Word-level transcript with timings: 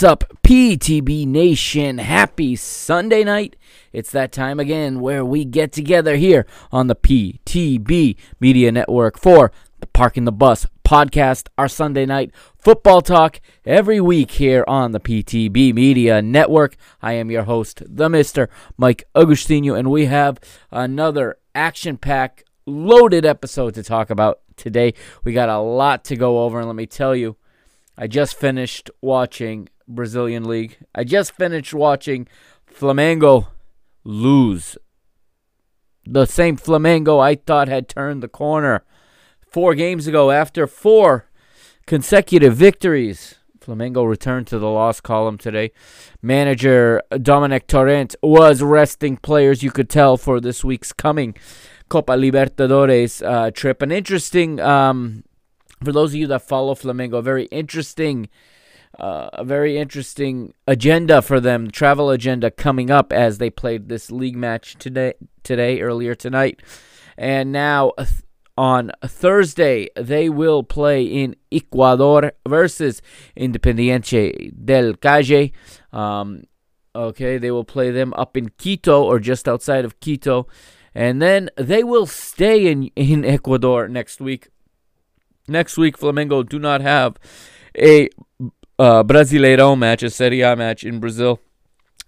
What's 0.00 0.12
up, 0.12 0.24
PTB 0.42 1.26
Nation? 1.26 1.98
Happy 1.98 2.56
Sunday 2.56 3.22
night. 3.22 3.56
It's 3.92 4.10
that 4.12 4.32
time 4.32 4.58
again 4.58 5.00
where 5.00 5.22
we 5.22 5.44
get 5.44 5.72
together 5.72 6.16
here 6.16 6.46
on 6.72 6.86
the 6.86 6.94
PTB 6.94 8.16
Media 8.40 8.72
Network 8.72 9.18
for 9.18 9.52
the 9.78 9.86
Parking 9.88 10.24
the 10.24 10.32
Bus 10.32 10.66
podcast, 10.86 11.48
our 11.58 11.68
Sunday 11.68 12.06
night 12.06 12.30
football 12.56 13.02
talk 13.02 13.42
every 13.66 14.00
week 14.00 14.30
here 14.30 14.64
on 14.66 14.92
the 14.92 15.00
PTB 15.00 15.74
Media 15.74 16.22
Network. 16.22 16.76
I 17.02 17.12
am 17.12 17.30
your 17.30 17.42
host, 17.42 17.82
the 17.86 18.08
Mr. 18.08 18.48
Mike 18.78 19.04
Agustino, 19.14 19.78
and 19.78 19.90
we 19.90 20.06
have 20.06 20.40
another 20.70 21.36
action 21.54 21.98
packed, 21.98 22.44
loaded 22.64 23.26
episode 23.26 23.74
to 23.74 23.82
talk 23.82 24.08
about 24.08 24.40
today. 24.56 24.94
We 25.24 25.34
got 25.34 25.50
a 25.50 25.58
lot 25.58 26.04
to 26.04 26.16
go 26.16 26.42
over, 26.44 26.58
and 26.58 26.66
let 26.66 26.76
me 26.76 26.86
tell 26.86 27.14
you, 27.14 27.36
I 28.02 28.06
just 28.06 28.34
finished 28.34 28.90
watching 29.02 29.68
Brazilian 29.86 30.44
League. 30.44 30.78
I 30.94 31.04
just 31.04 31.32
finished 31.32 31.74
watching 31.74 32.26
Flamengo 32.66 33.48
lose. 34.04 34.78
The 36.06 36.24
same 36.24 36.56
Flamengo 36.56 37.20
I 37.20 37.34
thought 37.34 37.68
had 37.68 37.90
turned 37.90 38.22
the 38.22 38.28
corner 38.28 38.84
four 39.46 39.74
games 39.74 40.06
ago 40.06 40.30
after 40.30 40.66
four 40.66 41.28
consecutive 41.84 42.56
victories. 42.56 43.34
Flamengo 43.60 44.08
returned 44.08 44.46
to 44.46 44.58
the 44.58 44.70
loss 44.70 45.02
column 45.02 45.36
today. 45.36 45.70
Manager 46.22 47.02
Dominic 47.20 47.66
Torrent 47.66 48.16
was 48.22 48.62
resting 48.62 49.18
players, 49.18 49.62
you 49.62 49.70
could 49.70 49.90
tell, 49.90 50.16
for 50.16 50.40
this 50.40 50.64
week's 50.64 50.94
coming 50.94 51.34
Copa 51.90 52.12
Libertadores 52.12 53.22
uh, 53.22 53.50
trip. 53.50 53.82
An 53.82 53.92
interesting 53.92 54.58
um, 54.58 55.24
for 55.82 55.92
those 55.92 56.10
of 56.10 56.16
you 56.16 56.26
that 56.28 56.42
follow 56.42 56.74
Flamengo, 56.74 57.14
a 57.14 57.22
very 57.22 57.44
interesting, 57.46 58.28
uh, 58.98 59.30
a 59.32 59.44
very 59.44 59.78
interesting 59.78 60.52
agenda 60.66 61.22
for 61.22 61.40
them, 61.40 61.70
travel 61.70 62.10
agenda 62.10 62.50
coming 62.50 62.90
up 62.90 63.12
as 63.12 63.38
they 63.38 63.50
played 63.50 63.88
this 63.88 64.10
league 64.10 64.36
match 64.36 64.76
today, 64.78 65.14
today 65.42 65.80
earlier 65.80 66.14
tonight, 66.14 66.62
and 67.16 67.50
now 67.50 67.92
on 68.58 68.92
Thursday 69.04 69.88
they 69.96 70.28
will 70.28 70.62
play 70.62 71.02
in 71.02 71.34
Ecuador 71.50 72.32
versus 72.46 73.00
Independiente 73.36 74.52
del 74.64 74.92
Valle. 75.00 75.50
Um, 75.92 76.44
okay, 76.94 77.38
they 77.38 77.50
will 77.50 77.64
play 77.64 77.90
them 77.90 78.12
up 78.14 78.36
in 78.36 78.50
Quito 78.58 79.02
or 79.02 79.18
just 79.18 79.48
outside 79.48 79.86
of 79.86 79.98
Quito, 80.00 80.46
and 80.94 81.22
then 81.22 81.48
they 81.56 81.82
will 81.82 82.06
stay 82.06 82.70
in 82.70 82.90
in 82.96 83.24
Ecuador 83.24 83.88
next 83.88 84.20
week 84.20 84.48
Next 85.50 85.76
week, 85.76 85.98
Flamengo 85.98 86.48
do 86.48 86.60
not 86.60 86.80
have 86.80 87.16
a 87.76 88.08
uh, 88.78 89.02
Brasileirão 89.02 89.76
match, 89.76 90.04
a 90.04 90.08
Serie 90.10 90.42
A 90.42 90.54
match 90.54 90.84
in 90.84 91.00
Brazil. 91.00 91.40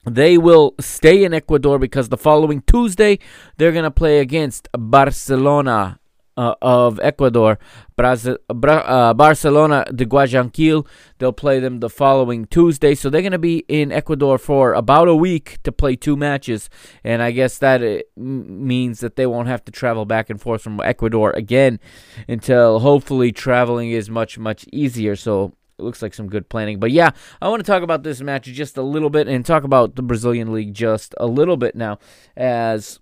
They 0.06 0.38
will 0.38 0.76
stay 0.78 1.24
in 1.24 1.34
Ecuador 1.34 1.80
because 1.80 2.08
the 2.08 2.16
following 2.16 2.62
Tuesday 2.62 3.18
they're 3.56 3.72
going 3.72 3.84
to 3.84 3.90
play 3.90 4.20
against 4.20 4.68
Barcelona 4.78 5.98
uh, 6.36 6.54
of 6.62 6.98
Ecuador, 7.00 7.58
Brazil, 7.96 8.38
uh, 8.48 9.14
Barcelona 9.14 9.84
de 9.94 10.04
Guayaquil. 10.04 10.86
They'll 11.18 11.32
play 11.32 11.60
them 11.60 11.80
the 11.80 11.90
following 11.90 12.46
Tuesday. 12.46 12.94
So 12.94 13.10
they're 13.10 13.22
going 13.22 13.32
to 13.32 13.38
be 13.38 13.64
in 13.68 13.92
Ecuador 13.92 14.38
for 14.38 14.72
about 14.74 15.08
a 15.08 15.14
week 15.14 15.58
to 15.64 15.72
play 15.72 15.96
two 15.96 16.16
matches. 16.16 16.68
And 17.04 17.22
I 17.22 17.30
guess 17.30 17.58
that 17.58 17.82
uh, 17.82 18.02
means 18.16 19.00
that 19.00 19.16
they 19.16 19.26
won't 19.26 19.48
have 19.48 19.64
to 19.66 19.72
travel 19.72 20.04
back 20.04 20.30
and 20.30 20.40
forth 20.40 20.62
from 20.62 20.80
Ecuador 20.80 21.30
again 21.32 21.80
until 22.28 22.80
hopefully 22.80 23.32
traveling 23.32 23.90
is 23.90 24.10
much, 24.10 24.38
much 24.38 24.66
easier. 24.72 25.16
So 25.16 25.52
it 25.78 25.82
looks 25.82 26.02
like 26.02 26.14
some 26.14 26.28
good 26.28 26.48
planning. 26.48 26.78
But 26.78 26.92
yeah, 26.92 27.10
I 27.40 27.48
want 27.48 27.60
to 27.60 27.70
talk 27.70 27.82
about 27.82 28.02
this 28.02 28.20
match 28.20 28.44
just 28.46 28.76
a 28.76 28.82
little 28.82 29.10
bit 29.10 29.28
and 29.28 29.44
talk 29.44 29.64
about 29.64 29.96
the 29.96 30.02
Brazilian 30.02 30.52
League 30.52 30.74
just 30.74 31.14
a 31.18 31.26
little 31.26 31.56
bit 31.56 31.74
now 31.74 31.98
as 32.36 33.00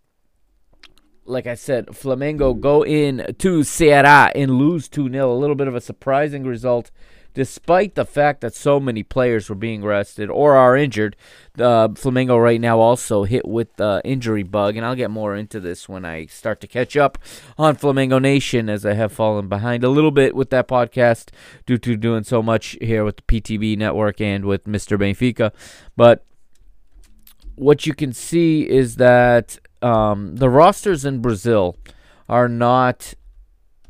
like 1.30 1.46
I 1.46 1.54
said, 1.54 1.86
Flamengo 1.88 2.58
go 2.58 2.84
in 2.84 3.34
to 3.38 3.60
Ceará 3.60 4.32
and 4.34 4.56
lose 4.56 4.88
2 4.88 5.10
0. 5.10 5.32
A 5.32 5.34
little 5.34 5.56
bit 5.56 5.68
of 5.68 5.74
a 5.74 5.80
surprising 5.80 6.44
result, 6.44 6.90
despite 7.32 7.94
the 7.94 8.04
fact 8.04 8.40
that 8.40 8.54
so 8.54 8.80
many 8.80 9.02
players 9.02 9.48
were 9.48 9.54
being 9.54 9.84
rested 9.84 10.28
or 10.28 10.56
are 10.56 10.76
injured. 10.76 11.16
Uh, 11.58 11.88
Flamengo 11.88 12.42
right 12.42 12.60
now 12.60 12.80
also 12.80 13.24
hit 13.24 13.46
with 13.46 13.76
the 13.76 14.02
injury 14.04 14.42
bug, 14.42 14.76
and 14.76 14.84
I'll 14.84 14.96
get 14.96 15.10
more 15.10 15.36
into 15.36 15.60
this 15.60 15.88
when 15.88 16.04
I 16.04 16.26
start 16.26 16.60
to 16.62 16.66
catch 16.66 16.96
up 16.96 17.18
on 17.56 17.76
Flamengo 17.76 18.20
Nation 18.20 18.68
as 18.68 18.84
I 18.84 18.94
have 18.94 19.12
fallen 19.12 19.48
behind 19.48 19.84
a 19.84 19.88
little 19.88 20.10
bit 20.10 20.34
with 20.34 20.50
that 20.50 20.68
podcast 20.68 21.30
due 21.66 21.78
to 21.78 21.96
doing 21.96 22.24
so 22.24 22.42
much 22.42 22.76
here 22.80 23.04
with 23.04 23.16
the 23.16 23.22
PTB 23.22 23.78
network 23.78 24.20
and 24.20 24.44
with 24.44 24.64
Mr. 24.64 24.98
Benfica. 24.98 25.52
But 25.96 26.24
what 27.54 27.86
you 27.86 27.94
can 27.94 28.12
see 28.12 28.68
is 28.68 28.96
that 28.96 29.58
um, 29.82 30.36
the 30.36 30.48
rosters 30.48 31.04
in 31.04 31.20
Brazil 31.20 31.76
are 32.28 32.48
not 32.48 33.14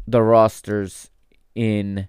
the 0.06 0.22
rosters 0.22 1.10
in 1.54 2.08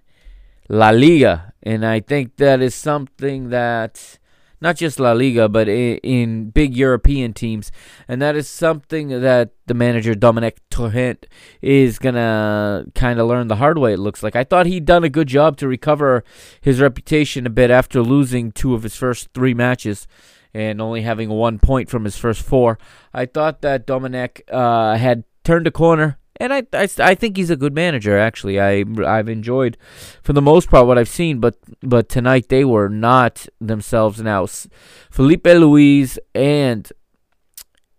La 0.68 0.90
Liga, 0.90 1.52
and 1.62 1.84
I 1.84 2.00
think 2.00 2.36
that 2.36 2.60
is 2.62 2.74
something 2.74 3.50
that 3.50 4.18
not 4.62 4.76
just 4.76 5.00
La 5.00 5.12
Liga, 5.12 5.48
but 5.48 5.68
in, 5.68 6.50
big 6.50 6.76
European 6.76 7.32
teams, 7.32 7.72
and 8.06 8.22
that 8.22 8.36
is 8.36 8.48
something 8.48 9.08
that 9.08 9.50
the 9.66 9.74
manager 9.74 10.14
Dominic 10.14 10.58
Torrent 10.70 11.26
is 11.60 11.98
gonna 11.98 12.86
kind 12.94 13.18
of 13.18 13.26
learn 13.26 13.48
the 13.48 13.56
hard 13.56 13.76
way. 13.78 13.94
It 13.94 13.98
looks 13.98 14.22
like. 14.22 14.36
I 14.36 14.44
thought 14.44 14.66
he'd 14.66 14.84
done 14.84 15.02
a 15.02 15.08
good 15.08 15.26
job 15.26 15.56
to 15.58 15.68
recover 15.68 16.22
his 16.60 16.80
reputation 16.80 17.44
a 17.44 17.50
bit 17.50 17.70
after 17.70 18.02
losing 18.02 18.52
two 18.52 18.74
of 18.74 18.84
his 18.84 18.94
first 18.94 19.28
three 19.34 19.52
matches 19.52 20.06
and 20.54 20.80
only 20.80 21.02
having 21.02 21.28
one 21.28 21.58
point 21.58 21.88
from 21.88 22.04
his 22.04 22.16
first 22.16 22.42
four. 22.42 22.78
I 23.12 23.26
thought 23.26 23.62
that 23.62 23.86
Dominic 23.86 24.44
uh, 24.50 24.96
had 24.96 25.24
turned 25.44 25.66
a 25.66 25.70
corner, 25.70 26.18
and 26.36 26.52
I, 26.52 26.62
I, 26.72 26.88
I 26.98 27.14
think 27.14 27.36
he's 27.36 27.50
a 27.50 27.56
good 27.56 27.74
manager. 27.74 28.18
Actually, 28.18 28.60
I 28.60 28.84
I've 29.06 29.28
enjoyed 29.28 29.76
for 30.22 30.32
the 30.32 30.42
most 30.42 30.68
part 30.70 30.86
what 30.86 30.98
I've 30.98 31.08
seen, 31.08 31.38
but 31.40 31.56
but 31.82 32.08
tonight 32.08 32.48
they 32.48 32.64
were 32.64 32.88
not 32.88 33.46
themselves. 33.60 34.20
Now, 34.20 34.46
Filipe 34.46 35.46
Luis 35.46 36.18
and 36.34 36.90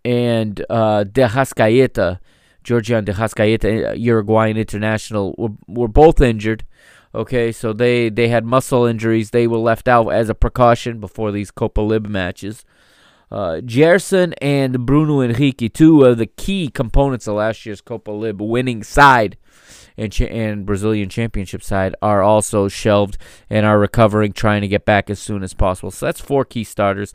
and 0.05 0.65
uh, 0.69 1.05
De 1.05 1.21
Arrascaeta, 1.21 2.19
Giorgian 2.63 3.05
De 3.05 3.13
Arrascaeta, 3.13 3.91
uh, 3.91 3.93
Uruguayan 3.93 4.57
international, 4.57 5.33
were, 5.37 5.49
were 5.67 5.87
both 5.87 6.21
injured. 6.21 6.65
Okay, 7.15 7.51
so 7.51 7.73
they 7.73 8.09
they 8.09 8.27
had 8.29 8.45
muscle 8.45 8.85
injuries. 8.85 9.29
They 9.29 9.47
were 9.47 9.57
left 9.57 9.87
out 9.87 10.09
as 10.09 10.29
a 10.29 10.35
precaution 10.35 10.99
before 10.99 11.31
these 11.31 11.51
Copa 11.51 11.81
Lib 11.81 12.07
matches. 12.07 12.65
Uh, 13.31 13.61
Gerson 13.61 14.33
and 14.41 14.85
Bruno 14.85 15.21
Henrique, 15.21 15.73
two 15.73 16.03
of 16.03 16.17
the 16.17 16.27
key 16.27 16.69
components 16.69 17.27
of 17.27 17.35
last 17.35 17.65
year's 17.65 17.81
Copa 17.81 18.11
Lib 18.11 18.39
winning 18.39 18.83
side, 18.83 19.37
and 19.97 20.11
cha- 20.11 20.25
and 20.25 20.65
Brazilian 20.65 21.09
championship 21.09 21.63
side 21.63 21.95
are 22.01 22.21
also 22.21 22.67
shelved 22.67 23.17
and 23.49 23.65
are 23.65 23.79
recovering, 23.79 24.33
trying 24.33 24.61
to 24.61 24.67
get 24.67 24.85
back 24.85 25.09
as 25.09 25.19
soon 25.19 25.43
as 25.43 25.53
possible. 25.53 25.91
So 25.91 26.05
that's 26.05 26.21
four 26.21 26.45
key 26.45 26.63
starters. 26.63 27.13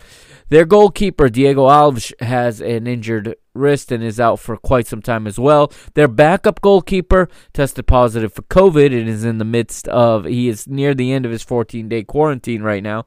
Their 0.49 0.65
goalkeeper 0.65 1.29
Diego 1.29 1.67
Alves 1.69 2.13
has 2.21 2.61
an 2.61 2.87
injured 2.87 3.37
wrist 3.55 3.91
and 3.93 4.03
is 4.03 4.21
out 4.21 4.39
for 4.39 4.57
quite 4.57 4.87
some 4.87 5.03
time 5.03 5.27
as 5.27 5.39
well. 5.39 5.73
Their 5.95 6.09
backup 6.09 6.61
goalkeeper 6.61 7.29
tested 7.53 7.87
positive 7.87 8.33
for 8.33 8.43
COVID 8.43 8.99
and 8.99 9.09
is 9.09 9.25
in 9.25 9.39
the 9.39 9.45
midst 9.45 9.89
of 9.89 10.25
he 10.25 10.49
is 10.49 10.67
near 10.69 10.95
the 10.95 11.13
end 11.13 11.27
of 11.27 11.33
his 11.33 11.43
14 11.43 11.89
day 11.89 12.05
quarantine 12.05 12.63
right 12.63 12.83
now, 12.83 13.07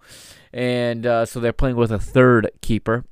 and 0.53 1.05
uh, 1.05 1.25
so 1.25 1.39
they're 1.39 1.53
playing 1.53 1.77
with 1.77 1.91
a 1.91 1.99
third 1.99 2.51
keeper. 2.61 3.05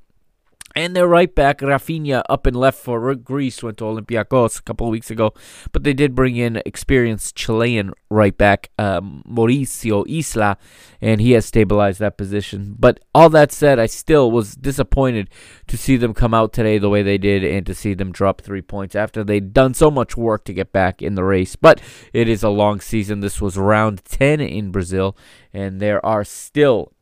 And 0.75 0.95
their 0.95 1.07
right 1.07 1.33
back, 1.33 1.60
Rafinha, 1.60 2.24
up 2.30 2.45
and 2.45 2.56
left 2.56 2.80
for 2.80 3.13
Greece, 3.16 3.63
went 3.63 3.77
to 3.80 3.86
Olympiacos 3.86 4.60
a 4.60 4.62
couple 4.62 4.88
of 4.88 4.92
weeks 4.92 5.10
ago. 5.10 5.33
But 5.71 5.83
they 5.83 5.94
did 5.94 6.13
bring 6.13 6.36
in 6.36 6.62
experienced 6.66 7.36
Chilean 7.36 7.92
right 8.10 8.38
back, 8.38 8.69
um, 8.77 9.24
Mauricio 9.27 10.06
Isla, 10.07 10.57
and 11.01 11.21
he 11.21 11.31
has 11.31 11.45
stabilized 11.45 12.00
that 12.00 12.18
position. 12.18 12.75
But 12.77 13.00
all 13.16 13.30
that 13.31 13.51
said, 13.51 13.80
I 13.80 13.88
still 13.88 14.31
was 14.31 14.56
disappointed 14.56 15.30
to 15.68 15.77
see 15.77 15.98
them 15.98 16.13
come 16.13 16.33
out 16.33 16.54
today 16.54 16.77
the 16.77 16.89
way 16.89 17.01
they 17.01 17.18
did 17.18 17.44
and 17.44 17.66
to 17.66 17.74
see 17.74 17.94
them 17.94 18.12
drop 18.12 18.42
three 18.42 18.62
points 18.62 18.95
after 18.95 19.24
they'd 19.24 19.54
done 19.54 19.74
so 19.74 19.89
much 19.89 20.16
work 20.16 20.45
to 20.45 20.54
get 20.54 20.71
back 20.71 21.01
in 21.01 21.16
the 21.16 21.24
race. 21.24 21.56
But 21.56 21.81
it 22.13 22.30
is 22.30 22.44
a 22.44 22.50
long 22.50 22.80
season. 22.80 23.21
This 23.21 23.42
was 23.42 23.57
round 23.57 24.06
10 24.06 24.39
in 24.39 24.71
Brazil, 24.71 25.18
and 25.51 25.80
there 25.80 26.06
are 26.06 26.24
still 26.24 26.94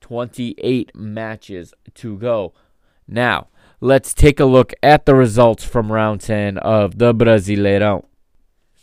28 0.00 0.92
matches 0.94 1.74
to 1.94 2.16
go. 2.16 2.54
Now, 3.08 3.48
let's 3.80 4.12
take 4.12 4.38
a 4.38 4.44
look 4.44 4.74
at 4.82 5.06
the 5.06 5.14
results 5.14 5.64
from 5.64 5.90
round 5.90 6.20
10 6.20 6.58
of 6.58 6.98
the 6.98 7.14
Brasileirão. 7.14 8.04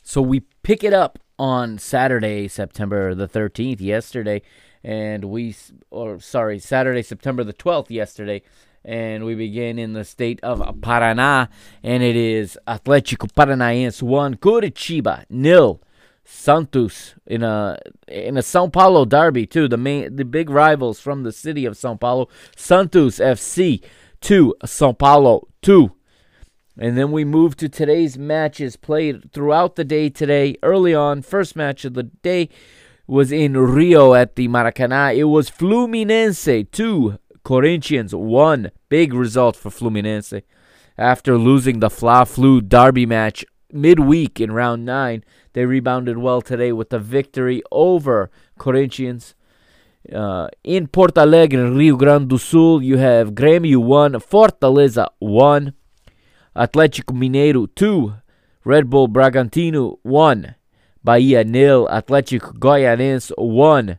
So 0.03 0.21
we 0.21 0.41
pick 0.63 0.83
it 0.83 0.93
up 0.93 1.19
on 1.37 1.77
Saturday, 1.77 2.47
September 2.47 3.13
the 3.13 3.27
13th, 3.27 3.81
yesterday, 3.81 4.41
and 4.83 5.25
we, 5.25 5.55
or 5.91 6.19
sorry, 6.19 6.59
Saturday, 6.59 7.01
September 7.03 7.43
the 7.43 7.53
12th, 7.53 7.89
yesterday, 7.89 8.41
and 8.83 9.25
we 9.25 9.35
begin 9.35 9.77
in 9.77 9.93
the 9.93 10.03
state 10.03 10.39
of 10.41 10.59
Paraná, 10.79 11.49
and 11.83 12.03
it 12.03 12.15
is 12.15 12.57
Atlético 12.67 13.31
Paranaense 13.31 14.01
1, 14.01 14.35
Curitiba 14.35 15.25
nil. 15.29 15.81
Santos 16.27 17.13
in 17.27 17.43
a 17.43 17.77
in 18.07 18.35
a 18.35 18.41
São 18.41 18.73
Paulo 18.73 19.05
derby 19.05 19.45
too. 19.45 19.67
The 19.67 19.77
main 19.77 20.15
the 20.15 20.25
big 20.25 20.49
rivals 20.49 20.99
from 20.99 21.21
the 21.21 21.31
city 21.31 21.67
of 21.67 21.75
São 21.75 21.99
Paulo. 21.99 22.29
Santos 22.55 23.19
FC 23.19 23.83
2, 24.25 24.55
Sao 24.65 24.91
Paulo 24.91 25.47
2. 25.61 25.91
And 26.79 26.97
then 26.97 27.11
we 27.11 27.23
move 27.23 27.55
to 27.57 27.69
today's 27.69 28.17
matches 28.17 28.75
played 28.75 29.31
throughout 29.31 29.75
the 29.75 29.83
day 29.83 30.09
today. 30.09 30.55
Early 30.63 30.95
on, 30.95 31.21
first 31.21 31.55
match 31.55 31.85
of 31.85 31.93
the 31.93 32.05
day 32.05 32.49
was 33.05 33.31
in 33.31 33.55
Rio 33.55 34.15
at 34.15 34.35
the 34.35 34.47
Maracanã. 34.47 35.15
It 35.15 35.25
was 35.25 35.51
Fluminense 35.51 36.71
2, 36.71 37.19
Corinthians 37.43 38.15
1. 38.15 38.71
Big 38.89 39.13
result 39.13 39.55
for 39.55 39.69
Fluminense. 39.69 40.41
After 40.97 41.37
losing 41.37 41.79
the 41.79 41.91
Fla-Flu 41.91 42.61
derby 42.61 43.05
match 43.05 43.45
midweek 43.71 44.41
in 44.41 44.51
round 44.51 44.85
9, 44.85 45.23
they 45.53 45.67
rebounded 45.67 46.17
well 46.17 46.41
today 46.41 46.71
with 46.71 46.91
a 46.91 46.97
victory 46.97 47.61
over 47.71 48.31
Corinthians. 48.57 49.35
Uh, 50.11 50.47
in 50.63 50.87
Porto 50.87 51.19
Alegre, 51.21 51.69
Rio 51.71 51.95
Grande 51.97 52.27
do 52.27 52.37
Sul, 52.37 52.83
you 52.83 52.97
have 52.97 53.33
Grêmio 53.33 53.79
1, 53.79 54.19
Fortaleza 54.19 55.09
1, 55.19 55.73
Atlético 56.55 57.13
Mineiro 57.13 57.67
2, 57.67 58.13
Red 58.63 58.85
Bull 58.85 59.07
Bragantino 59.07 59.97
1, 60.03 60.55
Bahia 61.03 61.43
nil, 61.43 61.87
Atlético 61.89 62.53
Goianense 62.53 63.31
1. 63.37 63.97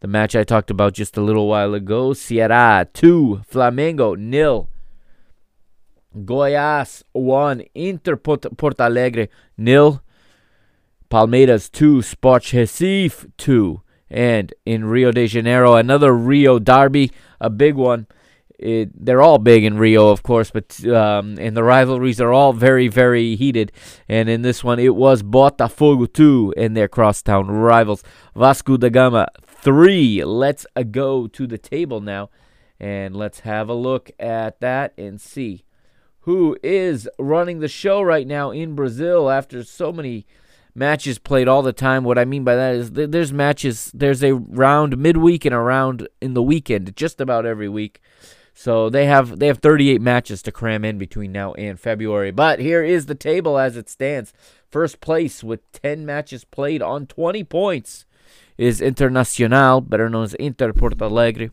The 0.00 0.06
match 0.06 0.36
I 0.36 0.44
talked 0.44 0.70
about 0.70 0.94
just 0.94 1.16
a 1.16 1.20
little 1.20 1.48
while 1.48 1.74
ago, 1.74 2.10
Ceará 2.10 2.86
2, 2.92 3.42
Flamengo 3.50 4.16
nil. 4.16 4.68
Goiás 6.16 7.02
1, 7.12 7.64
Inter 7.74 8.16
Porto 8.16 8.82
Alegre 8.82 9.28
nil. 9.56 10.00
Palmeiras 11.10 11.68
2, 11.68 12.02
Sport 12.02 12.44
Recife 12.52 13.26
2. 13.36 13.80
And 14.10 14.52
in 14.64 14.84
Rio 14.84 15.12
de 15.12 15.26
Janeiro, 15.26 15.74
another 15.74 16.12
Rio 16.14 16.58
derby, 16.58 17.12
a 17.40 17.50
big 17.50 17.74
one. 17.74 18.06
It, 18.58 18.90
they're 19.04 19.22
all 19.22 19.38
big 19.38 19.62
in 19.62 19.78
Rio, 19.78 20.08
of 20.08 20.24
course, 20.24 20.50
but 20.50 20.84
um, 20.88 21.38
and 21.38 21.56
the 21.56 21.62
rivalries 21.62 22.20
are 22.20 22.32
all 22.32 22.52
very, 22.52 22.88
very 22.88 23.36
heated. 23.36 23.70
And 24.08 24.28
in 24.28 24.42
this 24.42 24.64
one, 24.64 24.80
it 24.80 24.96
was 24.96 25.22
Botafogo 25.22 26.12
2 26.12 26.54
and 26.56 26.76
their 26.76 26.88
crosstown 26.88 27.46
rivals. 27.46 28.02
Vasco 28.34 28.76
da 28.76 28.88
Gama 28.88 29.28
3. 29.46 30.24
Let's 30.24 30.66
uh, 30.74 30.82
go 30.82 31.28
to 31.28 31.46
the 31.46 31.58
table 31.58 32.00
now, 32.00 32.30
and 32.80 33.14
let's 33.14 33.40
have 33.40 33.68
a 33.68 33.74
look 33.74 34.10
at 34.18 34.58
that 34.58 34.92
and 34.98 35.20
see 35.20 35.64
who 36.28 36.58
is 36.62 37.08
running 37.18 37.60
the 37.60 37.68
show 37.68 38.02
right 38.02 38.26
now 38.26 38.50
in 38.50 38.74
Brazil 38.74 39.30
after 39.30 39.64
so 39.64 39.90
many 39.90 40.26
matches 40.78 41.18
played 41.18 41.48
all 41.48 41.62
the 41.62 41.72
time. 41.72 42.04
What 42.04 42.18
I 42.18 42.24
mean 42.24 42.44
by 42.44 42.54
that 42.54 42.74
is 42.74 42.90
th- 42.90 43.10
there's 43.10 43.32
matches, 43.32 43.90
there's 43.92 44.22
a 44.22 44.34
round 44.34 44.96
midweek 44.96 45.44
and 45.44 45.54
a 45.54 45.58
round 45.58 46.08
in 46.20 46.34
the 46.34 46.42
weekend, 46.42 46.96
just 46.96 47.20
about 47.20 47.44
every 47.44 47.68
week. 47.68 48.00
So 48.54 48.90
they 48.90 49.06
have 49.06 49.38
they 49.38 49.46
have 49.46 49.58
38 49.58 50.00
matches 50.00 50.42
to 50.42 50.52
cram 50.52 50.84
in 50.84 50.98
between 50.98 51.30
now 51.30 51.52
and 51.54 51.78
February. 51.78 52.32
But 52.32 52.58
here 52.58 52.82
is 52.82 53.06
the 53.06 53.14
table 53.14 53.58
as 53.58 53.76
it 53.76 53.88
stands. 53.88 54.32
First 54.68 55.00
place 55.00 55.44
with 55.44 55.70
10 55.72 56.04
matches 56.04 56.44
played 56.44 56.82
on 56.82 57.06
20 57.06 57.44
points 57.44 58.04
is 58.56 58.80
Internacional, 58.80 59.88
better 59.88 60.10
known 60.10 60.24
as 60.24 60.34
Inter 60.34 60.72
Porto 60.72 61.06
Alegre. 61.06 61.50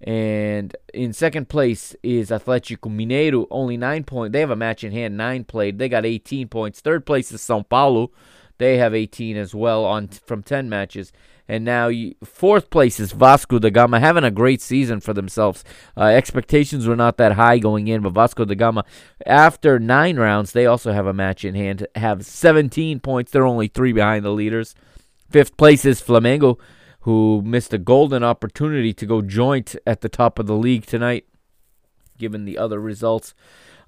And 0.00 0.76
in 0.94 1.12
second 1.12 1.48
place 1.48 1.96
is 2.02 2.30
Atlético 2.30 2.88
Mineiro, 2.88 3.46
only 3.50 3.76
nine 3.76 4.04
points. 4.04 4.32
They 4.32 4.40
have 4.40 4.50
a 4.50 4.56
match 4.56 4.84
in 4.84 4.92
hand, 4.92 5.16
nine 5.16 5.44
played. 5.44 5.78
They 5.78 5.88
got 5.88 6.06
18 6.06 6.48
points. 6.48 6.80
Third 6.80 7.04
place 7.04 7.32
is 7.32 7.40
São 7.40 7.68
Paulo. 7.68 8.12
They 8.58 8.78
have 8.78 8.94
18 8.94 9.36
as 9.36 9.54
well 9.54 9.84
on 9.84 10.08
from 10.08 10.42
10 10.42 10.68
matches. 10.68 11.12
And 11.50 11.64
now 11.64 11.90
fourth 12.22 12.68
place 12.68 13.00
is 13.00 13.12
Vasco 13.12 13.58
da 13.58 13.70
Gama, 13.70 14.00
having 14.00 14.24
a 14.24 14.30
great 14.30 14.60
season 14.60 15.00
for 15.00 15.14
themselves. 15.14 15.64
Uh, 15.96 16.02
expectations 16.02 16.86
were 16.86 16.96
not 16.96 17.16
that 17.16 17.32
high 17.32 17.58
going 17.58 17.88
in, 17.88 18.02
but 18.02 18.12
Vasco 18.12 18.44
da 18.44 18.54
Gama, 18.54 18.84
after 19.24 19.78
nine 19.78 20.18
rounds, 20.18 20.52
they 20.52 20.66
also 20.66 20.92
have 20.92 21.06
a 21.06 21.14
match 21.14 21.46
in 21.46 21.54
hand, 21.54 21.86
have 21.94 22.26
17 22.26 23.00
points. 23.00 23.32
They're 23.32 23.46
only 23.46 23.68
three 23.68 23.92
behind 23.92 24.26
the 24.26 24.30
leaders. 24.30 24.74
Fifth 25.30 25.56
place 25.56 25.86
is 25.86 26.02
Flamengo 26.02 26.58
who 27.08 27.40
missed 27.42 27.72
a 27.72 27.78
golden 27.78 28.22
opportunity 28.22 28.92
to 28.92 29.06
go 29.06 29.22
joint 29.22 29.74
at 29.86 30.02
the 30.02 30.10
top 30.10 30.38
of 30.38 30.46
the 30.46 30.54
league 30.54 30.84
tonight, 30.84 31.24
given 32.18 32.44
the 32.44 32.58
other 32.58 32.78
results. 32.78 33.32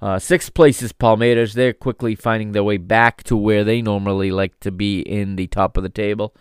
Uh, 0.00 0.18
sixth 0.18 0.54
place 0.54 0.80
is 0.80 0.94
Palmeiras. 0.94 1.52
They're 1.52 1.74
quickly 1.74 2.14
finding 2.14 2.52
their 2.52 2.64
way 2.64 2.78
back 2.78 3.22
to 3.24 3.36
where 3.36 3.62
they 3.62 3.82
normally 3.82 4.30
like 4.30 4.58
to 4.60 4.70
be 4.70 5.00
in 5.00 5.36
the 5.36 5.48
top 5.48 5.76
of 5.76 5.82
the 5.82 5.90
table. 5.90 6.34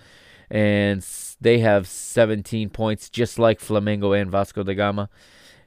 And 0.49 1.05
they 1.41 1.59
have 1.59 1.85
17 1.85 2.69
points, 2.69 3.09
just 3.09 3.37
like 3.37 3.59
Flamengo 3.59 4.17
and 4.17 4.31
Vasco 4.31 4.63
da 4.63 4.73
Gama. 4.73 5.09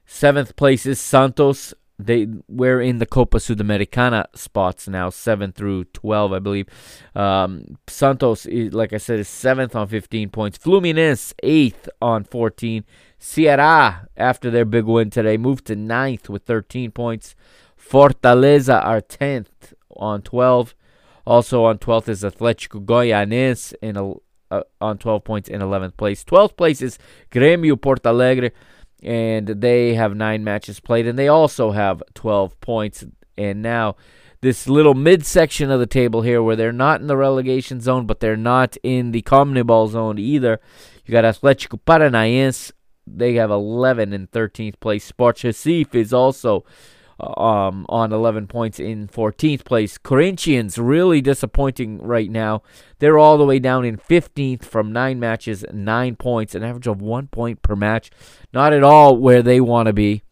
Seventh 0.07 0.57
place 0.57 0.87
is 0.87 0.99
Santos 0.99 1.75
they 2.07 2.27
we're 2.49 2.81
in 2.81 2.99
the 2.99 3.07
Copa 3.07 3.39
Sudamericana 3.39 4.27
spots 4.35 4.89
now, 4.89 5.11
seven 5.11 5.53
through 5.53 5.85
twelve, 5.85 6.33
I 6.33 6.39
believe. 6.39 6.69
Um, 7.15 7.79
Santos, 7.87 8.47
is, 8.47 8.73
like 8.73 8.93
I 8.93 8.99
said, 8.99 9.21
is 9.21 9.29
seventh 9.29 9.75
on 9.75 9.87
fifteen 9.89 10.31
points. 10.31 10.59
Fluminense 10.59 11.35
eighth 11.43 11.89
on 12.01 12.25
fourteen. 12.25 12.85
Ceará, 13.21 14.09
after 14.17 14.51
their 14.51 14.65
big 14.65 14.85
win 14.85 15.11
today, 15.11 15.37
moved 15.37 15.67
to 15.67 15.77
ninth 15.77 16.29
with 16.29 16.43
thirteen 16.43 16.91
points. 16.91 17.35
Fortaleza 17.79 18.85
are 18.85 19.01
tenth 19.01 19.75
on 19.97 20.23
twelve. 20.23 20.75
Also 21.25 21.65
on 21.65 21.79
twelfth 21.79 22.09
is 22.09 22.23
Atlético 22.23 22.85
Goianense 22.85 23.75
in 23.81 23.97
a, 23.97 24.15
uh, 24.51 24.63
on 24.81 24.99
twelve 24.99 25.23
points 25.23 25.49
in 25.49 25.63
eleventh 25.63 25.97
place. 25.97 26.25
Twelfth 26.25 26.57
place 26.57 26.83
is 26.83 26.99
Grêmio 27.31 27.81
Porto 27.81 28.11
Alegre 28.11 28.51
and 29.03 29.47
they 29.49 29.95
have 29.95 30.15
nine 30.15 30.45
matches 30.45 30.81
played, 30.81 31.07
and 31.07 31.19
they 31.19 31.29
also 31.29 31.73
have 31.73 32.03
12 32.15 32.61
points. 32.61 33.05
And 33.37 33.63
now, 33.63 33.97
this 34.41 34.69
little 34.69 34.95
midsection 34.95 35.71
of 35.71 35.81
the 35.81 35.87
table 35.87 36.23
here, 36.23 36.43
where 36.43 36.57
they're 36.57 36.73
not 36.73 37.01
in 37.01 37.07
the 37.07 37.17
relegation 37.17 37.81
zone, 37.81 38.07
but 38.07 38.21
they're 38.21 38.37
not 38.37 38.77
in 38.83 39.13
the 39.13 39.23
CONMEBOL 39.23 39.91
zone 39.91 40.19
either. 40.19 40.61
You 41.05 41.13
got 41.13 41.25
Atlético 41.25 41.81
Paranaense. 41.85 42.73
They 43.07 43.35
have 43.35 43.51
11 43.51 44.13
in 44.13 44.29
13th 44.29 44.79
place. 44.81 45.05
Sport 45.05 45.39
Recife 45.39 45.95
is 45.95 46.13
also 46.13 46.65
um, 47.21 47.87
on 47.89 48.13
11 48.13 48.47
points 48.47 48.81
in 48.81 49.09
14th 49.09 49.65
place. 49.65 49.99
Corinthians 49.99 50.79
really 50.79 51.21
disappointing 51.21 52.03
right 52.03 52.31
now. 52.31 52.63
They're 52.99 53.19
all 53.19 53.39
the 53.39 53.45
way 53.45 53.59
down 53.59 53.85
in 53.85 53.97
15th 53.97 54.65
from 54.65 54.93
nine 54.93 55.21
matches, 55.21 55.65
nine 55.73 56.17
points, 56.17 56.55
an 56.55 56.63
average 56.63 56.87
of 56.87 57.01
one 57.01 57.29
point 57.29 57.63
per 57.63 57.77
match. 57.77 58.11
Not 58.53 58.73
at 58.73 58.83
all 58.83 59.17
where 59.17 59.43
they 59.43 59.61
want 59.61 59.87
to 59.87 59.93
be. 59.93 60.23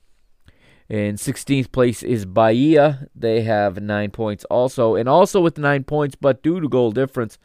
In 0.88 1.14
16th 1.14 1.70
place 1.70 2.02
is 2.02 2.26
Bahia. 2.26 3.06
They 3.14 3.42
have 3.42 3.80
nine 3.80 4.10
points 4.10 4.44
also. 4.46 4.96
And 4.96 5.08
also 5.08 5.40
with 5.40 5.56
nine 5.56 5.84
points, 5.84 6.16
but 6.16 6.42
due 6.42 6.60
to 6.60 6.68
goal 6.68 6.90
difference, 6.90 7.38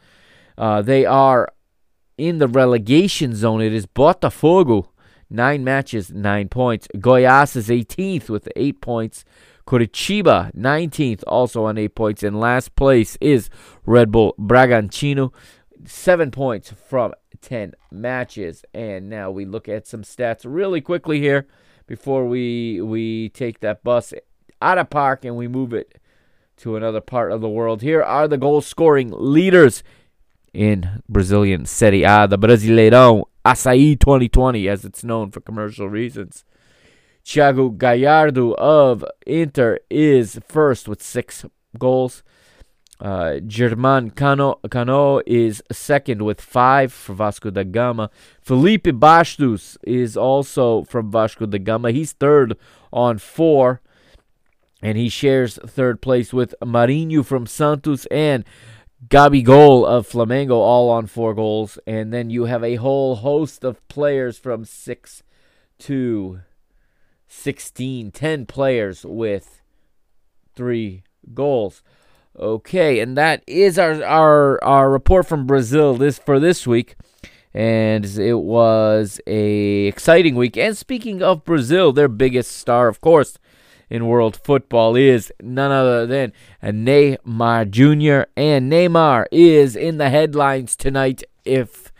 uh, 0.58 0.82
they 0.82 1.06
are 1.06 1.48
in 2.18 2.38
the 2.38 2.48
relegation 2.48 3.34
zone. 3.34 3.60
It 3.60 3.72
is 3.72 3.86
Botafogo. 3.86 4.88
Nine 5.28 5.64
matches, 5.64 6.12
nine 6.12 6.48
points. 6.48 6.86
Goiás 6.94 7.56
is 7.56 7.68
18th 7.68 8.28
with 8.28 8.48
eight 8.54 8.80
points. 8.80 9.24
Curitiba, 9.66 10.54
19th, 10.54 11.24
also 11.26 11.64
on 11.64 11.76
eight 11.76 11.96
points. 11.96 12.22
And 12.22 12.38
last 12.38 12.76
place 12.76 13.18
is 13.20 13.50
Red 13.84 14.12
Bull 14.12 14.34
Bragantino, 14.38 15.32
seven 15.84 16.30
points 16.30 16.70
from 16.70 17.14
10 17.40 17.74
matches. 17.90 18.64
And 18.72 19.08
now 19.08 19.32
we 19.32 19.44
look 19.44 19.68
at 19.68 19.88
some 19.88 20.02
stats 20.02 20.42
really 20.44 20.80
quickly 20.80 21.18
here 21.18 21.48
before 21.86 22.26
we 22.26 22.80
we 22.80 23.28
take 23.30 23.60
that 23.60 23.82
bus 23.82 24.12
out 24.62 24.78
of 24.78 24.90
park 24.90 25.24
and 25.24 25.36
we 25.36 25.48
move 25.48 25.72
it 25.72 26.00
to 26.58 26.76
another 26.76 27.00
part 27.00 27.32
of 27.32 27.40
the 27.40 27.48
world. 27.48 27.82
Here 27.82 28.02
are 28.02 28.28
the 28.28 28.38
goal 28.38 28.60
scoring 28.60 29.10
leaders 29.12 29.82
in 30.54 31.02
Brazilian 31.08 31.66
Serie 31.66 32.04
A, 32.04 32.26
the 32.26 32.38
Brasileirão 32.38 33.24
Assaí 33.46 33.98
2020, 33.98 34.68
as 34.68 34.84
it's 34.84 35.04
known 35.04 35.30
for 35.30 35.40
commercial 35.40 35.88
reasons. 35.88 36.44
Thiago 37.24 37.76
Galhardo 37.76 38.56
of 38.56 39.04
Inter 39.24 39.78
is 39.88 40.40
first 40.48 40.88
with 40.88 41.00
six 41.00 41.44
goals. 41.78 42.24
Uh, 42.98 43.38
German 43.46 44.10
Cano, 44.10 44.58
Cano 44.68 45.20
is 45.26 45.62
second 45.70 46.22
with 46.22 46.40
five 46.40 46.92
for 46.92 47.14
Vasco 47.14 47.50
da 47.50 47.62
Gama. 47.62 48.10
Felipe 48.40 48.84
Bastos 48.84 49.76
is 49.84 50.16
also 50.16 50.82
from 50.82 51.12
Vasco 51.12 51.46
da 51.46 51.58
Gama. 51.58 51.92
He's 51.92 52.12
third 52.12 52.56
on 52.92 53.18
four, 53.18 53.80
and 54.82 54.98
he 54.98 55.08
shares 55.08 55.58
third 55.64 56.00
place 56.00 56.32
with 56.32 56.52
Marinho 56.60 57.24
from 57.24 57.46
Santos 57.46 58.06
and 58.06 58.44
Gabigol 59.08 59.86
of 59.86 60.08
Flamengo, 60.08 60.52
all 60.52 60.90
on 60.90 61.06
four 61.06 61.34
goals. 61.34 61.78
And 61.86 62.12
then 62.12 62.30
you 62.30 62.44
have 62.44 62.64
a 62.64 62.76
whole 62.76 63.16
host 63.16 63.64
of 63.64 63.86
players 63.88 64.38
from 64.38 64.64
six 64.64 65.22
to 65.80 66.40
16, 67.28 68.10
10 68.10 68.46
players 68.46 69.04
with 69.04 69.60
three 70.54 71.02
goals. 71.34 71.82
Okay, 72.38 73.00
and 73.00 73.16
that 73.16 73.42
is 73.46 73.78
our 73.78 74.04
our 74.04 74.62
our 74.62 74.90
report 74.90 75.26
from 75.26 75.46
Brazil 75.46 75.94
this 75.94 76.18
for 76.18 76.38
this 76.38 76.66
week. 76.66 76.94
And 77.54 78.04
it 78.04 78.40
was 78.40 79.20
a 79.26 79.86
exciting 79.86 80.34
week. 80.34 80.58
And 80.58 80.76
speaking 80.76 81.22
of 81.22 81.44
Brazil, 81.44 81.92
their 81.92 82.08
biggest 82.08 82.52
star, 82.52 82.88
of 82.88 83.00
course, 83.00 83.38
in 83.88 84.06
world 84.06 84.40
football 84.42 84.96
is 84.96 85.32
none 85.40 85.70
other 85.70 86.06
than 86.06 86.32
Neymar 86.62 87.70
Jr. 87.70 88.28
And 88.36 88.70
Neymar 88.70 89.26
is 89.30 89.76
in 89.76 89.98
the 89.98 90.10
headlines 90.10 90.76
tonight. 90.76 91.22
If 91.44 91.92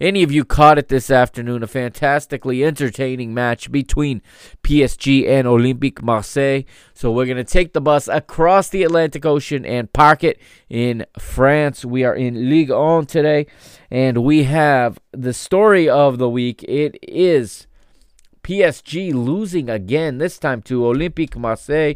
any 0.00 0.22
of 0.22 0.32
you 0.32 0.44
caught 0.44 0.78
it 0.78 0.88
this 0.88 1.10
afternoon, 1.10 1.62
a 1.62 1.66
fantastically 1.66 2.64
entertaining 2.64 3.32
match 3.32 3.70
between 3.70 4.22
PSG 4.62 5.28
and 5.28 5.46
Olympique 5.46 6.02
Marseille. 6.02 6.62
So 6.94 7.12
we're 7.12 7.26
going 7.26 7.36
to 7.36 7.44
take 7.44 7.74
the 7.74 7.80
bus 7.80 8.08
across 8.08 8.68
the 8.68 8.82
Atlantic 8.82 9.24
Ocean 9.24 9.64
and 9.64 9.92
park 9.92 10.24
it 10.24 10.40
in 10.68 11.06
France. 11.18 11.84
We 11.84 12.02
are 12.04 12.14
in 12.14 12.48
Ligue 12.48 12.70
1 12.70 13.06
today, 13.06 13.46
and 13.90 14.24
we 14.24 14.44
have 14.44 14.98
the 15.12 15.32
story 15.32 15.88
of 15.88 16.18
the 16.18 16.28
week. 16.28 16.64
It 16.64 16.98
is 17.02 17.66
PSG 18.44 19.12
losing 19.12 19.68
again, 19.68 20.18
this 20.18 20.38
time 20.38 20.62
to 20.62 20.82
Olympique 20.82 21.36
Marseille. 21.36 21.94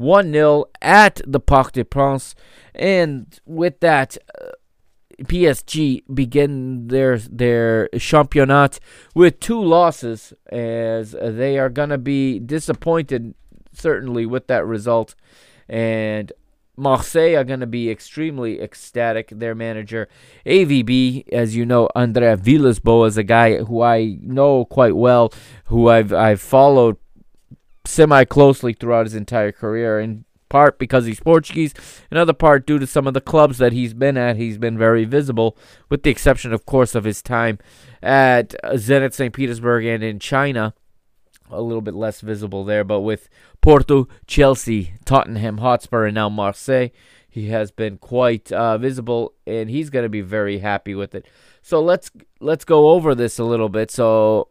1 0.00 0.32
0 0.32 0.64
at 0.80 1.20
the 1.26 1.38
Parc 1.38 1.72
des 1.72 1.84
Princes. 1.84 2.34
And 2.74 3.38
with 3.44 3.80
that, 3.80 4.16
uh, 4.40 4.52
PSG 5.24 6.02
begin 6.12 6.88
their 6.88 7.18
their 7.18 7.88
championnat 7.92 8.78
with 9.14 9.38
two 9.40 9.62
losses, 9.62 10.32
as 10.50 11.12
they 11.12 11.58
are 11.58 11.68
gonna 11.68 11.98
be 11.98 12.38
disappointed 12.38 13.34
certainly 13.72 14.24
with 14.24 14.46
that 14.46 14.64
result, 14.64 15.14
and 15.68 16.32
Marseille 16.80 17.36
are 17.36 17.44
gonna 17.44 17.66
be 17.66 17.90
extremely 17.90 18.60
ecstatic. 18.60 19.28
Their 19.28 19.54
manager 19.54 20.08
AVB, 20.46 21.30
as 21.30 21.54
you 21.54 21.66
know, 21.66 21.88
Andre 21.94 22.34
Villas-Boas, 22.36 23.18
a 23.18 23.22
guy 23.22 23.58
who 23.58 23.82
I 23.82 24.16
know 24.22 24.64
quite 24.64 24.96
well, 24.96 25.32
who 25.66 25.88
I've 25.88 26.12
I've 26.12 26.40
followed 26.40 26.96
semi 27.84 28.24
closely 28.24 28.72
throughout 28.72 29.04
his 29.04 29.14
entire 29.14 29.52
career, 29.52 30.00
in 30.00 30.24
part 30.48 30.78
because 30.78 31.04
he's 31.04 31.20
Portuguese, 31.20 31.74
another 32.10 32.32
part 32.32 32.66
due 32.66 32.78
to 32.78 32.86
some 32.86 33.06
of 33.06 33.14
the 33.14 33.20
clubs 33.20 33.58
that 33.58 33.72
he's 33.72 33.92
been 33.92 34.16
at. 34.16 34.36
He's 34.36 34.56
been 34.56 34.78
very 34.78 35.04
visible, 35.04 35.58
with 35.90 36.02
the 36.02 36.10
exception, 36.10 36.52
of 36.52 36.64
course, 36.64 36.94
of 36.94 37.04
his 37.04 37.20
time 37.20 37.58
at 38.02 38.54
Zenit 38.64 39.12
St. 39.12 39.34
Petersburg 39.34 39.84
and 39.84 40.02
in 40.02 40.18
China. 40.18 40.74
A 41.52 41.60
little 41.60 41.80
bit 41.80 41.94
less 41.94 42.20
visible 42.20 42.64
there, 42.64 42.84
but 42.84 43.00
with 43.00 43.28
Porto, 43.60 44.08
Chelsea, 44.26 44.94
Tottenham 45.04 45.58
Hotspur, 45.58 46.06
and 46.06 46.14
now 46.14 46.28
Marseille, 46.28 46.88
he 47.28 47.48
has 47.48 47.70
been 47.70 47.98
quite 47.98 48.50
uh, 48.52 48.78
visible, 48.78 49.34
and 49.46 49.70
he's 49.70 49.90
going 49.90 50.04
to 50.04 50.08
be 50.08 50.20
very 50.20 50.58
happy 50.58 50.94
with 50.94 51.14
it. 51.14 51.26
So 51.62 51.82
let's 51.82 52.10
let's 52.40 52.64
go 52.64 52.90
over 52.90 53.14
this 53.14 53.38
a 53.38 53.44
little 53.44 53.68
bit. 53.68 53.90
So 53.90 54.48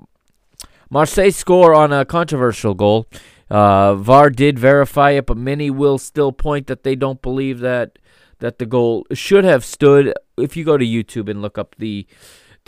Marseille 0.89 1.31
score 1.31 1.73
on 1.73 1.91
a 1.93 2.05
controversial 2.05 2.73
goal. 2.73 3.07
Uh, 3.49 3.95
VAR 3.95 4.29
did 4.29 4.59
verify 4.59 5.11
it, 5.11 5.25
but 5.25 5.37
many 5.37 5.69
will 5.69 5.97
still 5.97 6.31
point 6.31 6.67
that 6.67 6.83
they 6.83 6.95
don't 6.95 7.21
believe 7.21 7.59
that 7.59 7.97
that 8.39 8.59
the 8.59 8.65
goal 8.65 9.05
should 9.13 9.43
have 9.43 9.65
stood. 9.65 10.13
If 10.37 10.55
you 10.55 10.63
go 10.63 10.77
to 10.77 10.85
YouTube 10.85 11.29
and 11.29 11.41
look 11.41 11.57
up 11.57 11.75
the 11.77 12.07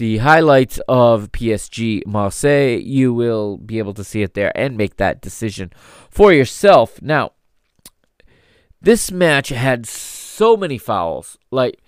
the 0.01 0.17
highlights 0.17 0.79
of 0.88 1.31
PSG 1.31 2.08
Marseille, 2.08 2.79
you 2.81 3.13
will 3.13 3.58
be 3.58 3.77
able 3.77 3.93
to 3.93 4.03
see 4.03 4.24
it 4.24 4.34
there 4.34 4.51
and 4.58 4.75
make 4.75 4.98
that 4.98 5.22
decision 5.22 5.72
for 6.10 6.34
yourself. 6.34 7.00
Now, 7.03 7.34
this 8.81 9.12
match 9.12 9.50
had 9.50 9.86
so 9.86 10.58
many 10.58 10.79
fouls, 10.79 11.38
like 11.51 11.79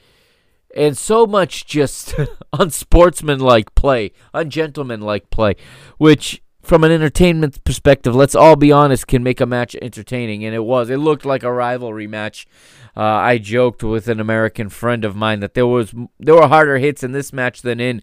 and 0.76 0.96
so 0.96 1.26
much 1.26 1.66
just 1.66 2.14
unsportsmanlike 2.54 3.74
play, 3.74 4.12
ungentlemanlike 4.32 5.32
play, 5.32 5.56
which 5.98 6.43
from 6.64 6.84
an 6.86 6.92
entertainment 6.92 7.64
perspective, 7.66 8.16
let's 8.16 8.36
all 8.36 8.56
be 8.56 8.72
honest, 8.72 9.06
can 9.06 9.22
make 9.22 9.42
a 9.42 9.46
match 9.46 9.76
entertaining, 9.82 10.46
and 10.46 10.56
it 10.56 10.64
was. 10.64 10.90
It 10.90 10.98
looked 10.98 11.26
like 11.26 11.44
a 11.44 11.52
rivalry 11.52 12.08
match. 12.08 12.48
Uh, 12.96 13.02
I 13.02 13.38
joked 13.38 13.84
with 13.84 14.08
an 14.08 14.20
American 14.20 14.70
friend 14.70 15.04
of 15.04 15.16
mine 15.16 15.42
that 15.42 15.56
there 15.56 15.68
was 15.68 15.94
there 16.20 16.36
were 16.36 16.48
harder 16.48 16.78
hits 16.78 17.04
in 17.04 17.12
this 17.12 17.34
match 17.34 17.62
than 17.62 17.80
in 17.80 18.02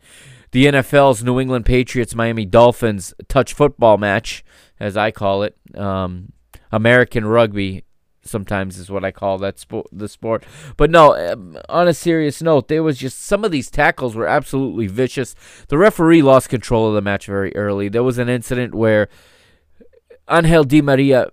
the 0.51 0.67
NFL's 0.67 1.25
New 1.25 1.41
England 1.41 1.65
Patriots 1.65 2.15
Miami 2.15 2.45
Dolphins 2.45 3.15
touch 3.29 3.55
football 3.55 3.97
match, 3.97 4.45
as 4.79 4.97
I 4.97 5.11
call 5.11 5.43
it. 5.43 5.57
Um, 5.75 6.33
American 6.73 7.25
rugby 7.25 7.85
sometimes 8.23 8.79
is 8.79 8.91
what 8.91 9.05
I 9.05 9.11
call 9.11 9.39
that 9.39 9.59
sport, 9.59 9.87
the 9.93 10.09
sport. 10.09 10.45
But 10.77 10.91
no, 10.91 11.15
um, 11.15 11.59
on 11.69 11.89
a 11.89 11.95
serious 11.95 12.43
note, 12.43 12.69
there 12.69 12.83
was 12.83 12.99
just 12.99 13.21
some 13.21 13.45
of 13.45 13.51
these 13.51 13.71
tackles 13.71 14.15
were 14.15 14.27
absolutely 14.27 14.87
vicious. 14.87 15.35
The 15.69 15.79
referee 15.79 16.23
lost 16.23 16.49
control 16.49 16.89
of 16.89 16.95
the 16.95 17.03
match 17.03 17.27
very 17.27 17.55
early. 17.57 17.89
There 17.89 18.03
was 18.03 18.19
an 18.19 18.29
incident 18.29 18.75
where 18.75 19.09
Angel 20.31 20.65
Di 20.65 20.83
Maria 20.83 21.29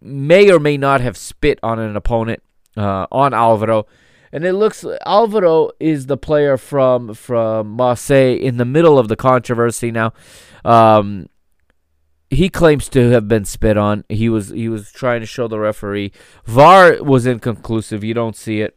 may 0.00 0.50
or 0.50 0.58
may 0.58 0.76
not 0.76 1.00
have 1.00 1.16
spit 1.16 1.58
on 1.62 1.78
an 1.78 1.96
opponent, 1.96 2.42
uh, 2.76 3.06
on 3.10 3.34
Alvaro. 3.34 3.86
And 4.32 4.44
it 4.44 4.54
looks 4.54 4.84
Alvaro 5.04 5.70
is 5.78 6.06
the 6.06 6.16
player 6.16 6.56
from 6.56 7.12
from 7.12 7.68
Marseille 7.68 8.36
in 8.36 8.56
the 8.56 8.64
middle 8.64 8.98
of 8.98 9.08
the 9.08 9.16
controversy 9.16 9.90
now. 9.90 10.14
Um, 10.64 11.28
he 12.32 12.48
claims 12.48 12.88
to 12.88 13.10
have 13.10 13.28
been 13.28 13.44
spit 13.44 13.76
on. 13.76 14.04
He 14.08 14.28
was 14.28 14.48
he 14.48 14.68
was 14.68 14.90
trying 14.90 15.20
to 15.20 15.26
show 15.26 15.48
the 15.48 15.58
referee. 15.58 16.12
VAR 16.46 17.02
was 17.02 17.26
inconclusive. 17.26 18.02
You 18.02 18.14
don't 18.14 18.36
see 18.36 18.62
it. 18.62 18.76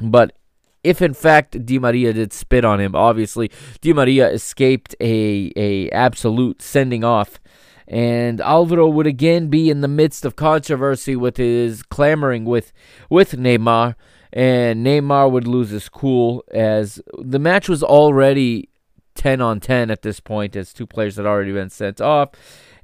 But 0.00 0.36
if 0.82 1.00
in 1.00 1.14
fact 1.14 1.64
Di 1.64 1.78
Maria 1.78 2.12
did 2.12 2.32
spit 2.32 2.64
on 2.64 2.80
him, 2.80 2.96
obviously 2.96 3.50
Di 3.80 3.92
Maria 3.92 4.28
escaped 4.28 4.96
a 5.00 5.52
a 5.56 5.90
absolute 5.90 6.60
sending 6.60 7.04
off. 7.04 7.40
And 7.86 8.40
Alvaro 8.40 8.88
would 8.88 9.06
again 9.06 9.48
be 9.48 9.68
in 9.70 9.80
the 9.80 9.88
midst 9.88 10.24
of 10.24 10.34
controversy 10.34 11.14
with 11.14 11.36
his 11.36 11.82
clamoring 11.84 12.44
with 12.44 12.72
with 13.08 13.32
Neymar, 13.32 13.94
and 14.32 14.84
Neymar 14.84 15.30
would 15.30 15.46
lose 15.46 15.70
his 15.70 15.88
cool 15.88 16.42
as 16.52 17.00
the 17.16 17.38
match 17.38 17.68
was 17.68 17.82
already 17.82 18.70
10 19.14 19.40
on 19.40 19.60
10 19.60 19.90
at 19.90 20.02
this 20.02 20.20
point 20.20 20.56
as 20.56 20.72
two 20.72 20.86
players 20.86 21.16
had 21.16 21.26
already 21.26 21.52
been 21.52 21.68
sent 21.68 22.00
off 22.00 22.30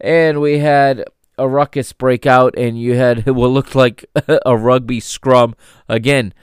and 0.01 0.41
we 0.41 0.59
had 0.59 1.05
a 1.39 1.49
ruckus 1.49 1.93
break 1.93 2.27
out, 2.27 2.55
and 2.59 2.79
you 2.81 2.95
had 2.95 3.27
what 3.31 3.49
looked 3.49 3.75
like 3.75 4.05
a 4.47 4.57
rugby 4.57 5.01
scrum 5.01 5.55
again. 5.89 6.35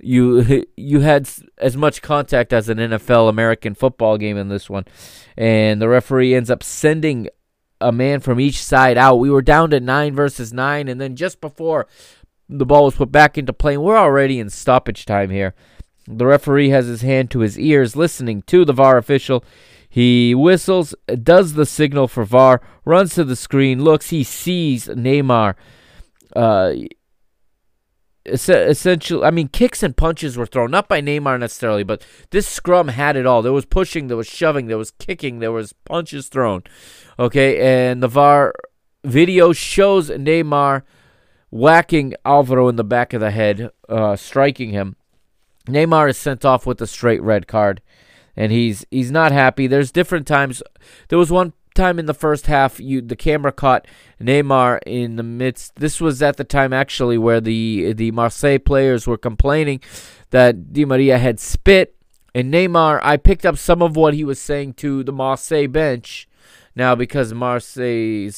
You 0.00 0.64
you 0.76 1.00
had 1.00 1.28
as 1.58 1.76
much 1.76 2.02
contact 2.02 2.52
as 2.52 2.68
an 2.68 2.78
NFL 2.78 3.28
American 3.28 3.74
football 3.74 4.18
game 4.18 4.36
in 4.36 4.48
this 4.48 4.70
one, 4.70 4.84
and 5.36 5.80
the 5.80 5.88
referee 5.88 6.34
ends 6.34 6.50
up 6.50 6.62
sending 6.62 7.28
a 7.80 7.92
man 7.92 8.20
from 8.20 8.40
each 8.40 8.62
side 8.62 8.96
out. 8.96 9.16
We 9.16 9.30
were 9.30 9.42
down 9.42 9.70
to 9.70 9.80
nine 9.80 10.14
versus 10.14 10.52
nine, 10.52 10.88
and 10.88 11.00
then 11.00 11.16
just 11.16 11.40
before 11.40 11.86
the 12.48 12.66
ball 12.66 12.84
was 12.84 12.94
put 12.94 13.10
back 13.10 13.36
into 13.36 13.52
play, 13.52 13.76
we're 13.76 13.98
already 13.98 14.38
in 14.38 14.50
stoppage 14.50 15.04
time 15.04 15.30
here. 15.30 15.54
The 16.08 16.26
referee 16.26 16.68
has 16.70 16.86
his 16.86 17.02
hand 17.02 17.30
to 17.32 17.40
his 17.40 17.58
ears, 17.58 17.96
listening 17.96 18.42
to 18.42 18.64
the 18.64 18.72
VAR 18.72 18.96
official. 18.96 19.44
He 19.96 20.34
whistles, 20.34 20.94
does 21.22 21.54
the 21.54 21.64
signal 21.64 22.06
for 22.06 22.26
VAR, 22.26 22.60
runs 22.84 23.14
to 23.14 23.24
the 23.24 23.34
screen, 23.34 23.82
looks, 23.82 24.10
he 24.10 24.24
sees 24.24 24.88
Neymar. 24.88 25.54
Uh, 26.34 26.74
essentially, 28.26 29.24
I 29.24 29.30
mean, 29.30 29.48
kicks 29.48 29.82
and 29.82 29.96
punches 29.96 30.36
were 30.36 30.44
thrown, 30.44 30.70
not 30.70 30.86
by 30.86 31.00
Neymar 31.00 31.40
necessarily, 31.40 31.82
but 31.82 32.04
this 32.28 32.46
scrum 32.46 32.88
had 32.88 33.16
it 33.16 33.24
all. 33.24 33.40
There 33.40 33.54
was 33.54 33.64
pushing, 33.64 34.08
there 34.08 34.18
was 34.18 34.26
shoving, 34.26 34.66
there 34.66 34.76
was 34.76 34.90
kicking, 34.90 35.38
there 35.38 35.50
was 35.50 35.72
punches 35.72 36.28
thrown. 36.28 36.64
Okay, 37.18 37.58
and 37.58 38.02
the 38.02 38.08
VAR 38.08 38.52
video 39.02 39.54
shows 39.54 40.10
Neymar 40.10 40.82
whacking 41.48 42.12
Alvaro 42.22 42.68
in 42.68 42.76
the 42.76 42.84
back 42.84 43.14
of 43.14 43.22
the 43.22 43.30
head, 43.30 43.70
uh, 43.88 44.14
striking 44.14 44.72
him. 44.72 44.96
Neymar 45.66 46.10
is 46.10 46.18
sent 46.18 46.44
off 46.44 46.66
with 46.66 46.82
a 46.82 46.86
straight 46.86 47.22
red 47.22 47.46
card, 47.46 47.80
and 48.36 48.52
he's 48.52 48.84
he's 48.90 49.10
not 49.10 49.32
happy. 49.32 49.66
There's 49.66 49.90
different 49.90 50.26
times. 50.26 50.62
There 51.08 51.18
was 51.18 51.30
one 51.30 51.52
time 51.74 51.98
in 51.98 52.06
the 52.06 52.14
first 52.14 52.46
half, 52.46 52.80
you 52.80 53.00
the 53.00 53.16
camera 53.16 53.52
caught 53.52 53.86
Neymar 54.20 54.80
in 54.86 55.16
the 55.16 55.22
midst. 55.22 55.76
This 55.76 56.00
was 56.00 56.22
at 56.22 56.36
the 56.36 56.44
time 56.44 56.72
actually 56.72 57.18
where 57.18 57.40
the 57.40 57.92
the 57.92 58.10
Marseille 58.10 58.58
players 58.58 59.06
were 59.06 59.18
complaining 59.18 59.80
that 60.30 60.72
Di 60.72 60.84
Maria 60.84 61.18
had 61.18 61.38
spit, 61.38 61.94
and 62.34 62.52
Neymar. 62.52 63.00
I 63.02 63.16
picked 63.16 63.46
up 63.46 63.56
some 63.58 63.82
of 63.82 63.96
what 63.96 64.14
he 64.14 64.24
was 64.24 64.40
saying 64.40 64.74
to 64.74 65.04
the 65.04 65.12
Marseille 65.12 65.68
bench. 65.68 66.28
Now 66.74 66.94
because 66.94 67.32
Marseille 67.32 68.30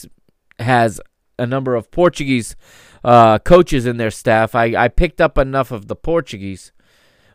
has 0.58 1.00
a 1.38 1.46
number 1.46 1.74
of 1.74 1.90
Portuguese 1.90 2.56
uh, 3.04 3.38
coaches 3.38 3.86
in 3.86 3.96
their 3.96 4.10
staff, 4.10 4.54
I, 4.54 4.74
I 4.76 4.88
picked 4.88 5.20
up 5.20 5.38
enough 5.38 5.70
of 5.70 5.86
the 5.86 5.96
Portuguese 5.96 6.72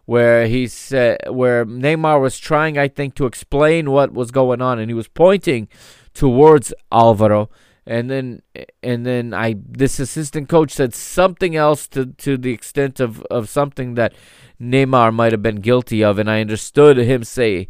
where 0.05 0.47
he 0.47 0.67
said 0.67 1.19
where 1.29 1.65
Neymar 1.65 2.21
was 2.21 2.37
trying, 2.37 2.77
I 2.77 2.87
think, 2.87 3.15
to 3.15 3.25
explain 3.25 3.91
what 3.91 4.13
was 4.13 4.31
going 4.31 4.61
on, 4.61 4.79
and 4.79 4.89
he 4.89 4.93
was 4.93 5.07
pointing 5.07 5.67
towards 6.13 6.73
Alvaro, 6.91 7.49
and 7.85 8.09
then 8.09 8.41
and 8.81 9.05
then 9.05 9.33
I 9.33 9.55
this 9.65 9.99
assistant 9.99 10.49
coach 10.49 10.71
said 10.71 10.93
something 10.93 11.55
else 11.55 11.87
to 11.89 12.07
to 12.07 12.37
the 12.37 12.51
extent 12.51 12.99
of 12.99 13.21
of 13.23 13.49
something 13.49 13.95
that 13.95 14.13
Neymar 14.61 15.13
might 15.13 15.31
have 15.31 15.43
been 15.43 15.61
guilty 15.61 16.03
of, 16.03 16.19
and 16.19 16.29
I 16.29 16.41
understood 16.41 16.97
him 16.97 17.23
say, 17.23 17.69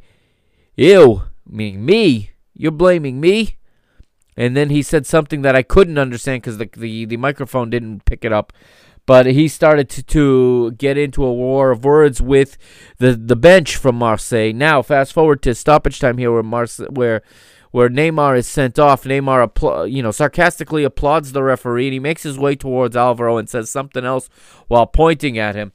"Ew, 0.76 1.24
meaning 1.48 1.86
me? 1.86 2.32
You're 2.56 2.72
blaming 2.72 3.20
me." 3.20 3.58
And 4.36 4.58
then 4.58 4.72
he 4.72 4.82
said 4.82 5.06
something 5.06 5.44
that 5.44 5.56
I 5.56 5.62
couldn't 5.62 6.00
understand 6.00 6.42
because 6.42 6.58
the, 6.58 6.68
the 6.76 7.06
the 7.06 7.18
microphone 7.18 7.70
didn't 7.70 8.06
pick 8.06 8.26
it 8.26 8.34
up 8.34 8.52
but 9.06 9.26
he 9.26 9.48
started 9.48 9.90
to, 9.90 10.04
to 10.04 10.72
get 10.72 10.98
into 10.98 11.24
a 11.24 11.34
war 11.34 11.72
of 11.72 11.84
words 11.84 12.22
with 12.22 12.58
the, 12.98 13.14
the 13.16 13.36
bench 13.36 13.76
from 13.76 13.96
Marseille. 13.96 14.54
Now, 14.54 14.82
fast 14.82 15.14
forward 15.14 15.42
to 15.44 15.56
stoppage 15.56 16.00
time 16.00 16.18
here, 16.18 16.32
where 16.32 16.44
Marseille, 16.44 16.88
where 16.90 17.22
where 17.72 17.90
Neymar 17.90 18.38
is 18.38 18.48
sent 18.48 18.78
off. 18.78 19.04
Neymar, 19.04 19.92
you 19.92 20.04
know, 20.04 20.12
sarcastically 20.12 20.84
applauds 20.84 21.32
the 21.32 21.42
referee, 21.42 21.88
and 21.88 21.94
he 21.94 22.00
makes 22.00 22.22
his 22.22 22.38
way 22.38 22.56
towards 22.56 22.96
Alvaro 22.96 23.38
and 23.38 23.50
says 23.50 23.70
something 23.70 24.06
else 24.06 24.30
while 24.68 24.86
pointing 24.86 25.40
at 25.40 25.56
him. 25.56 25.74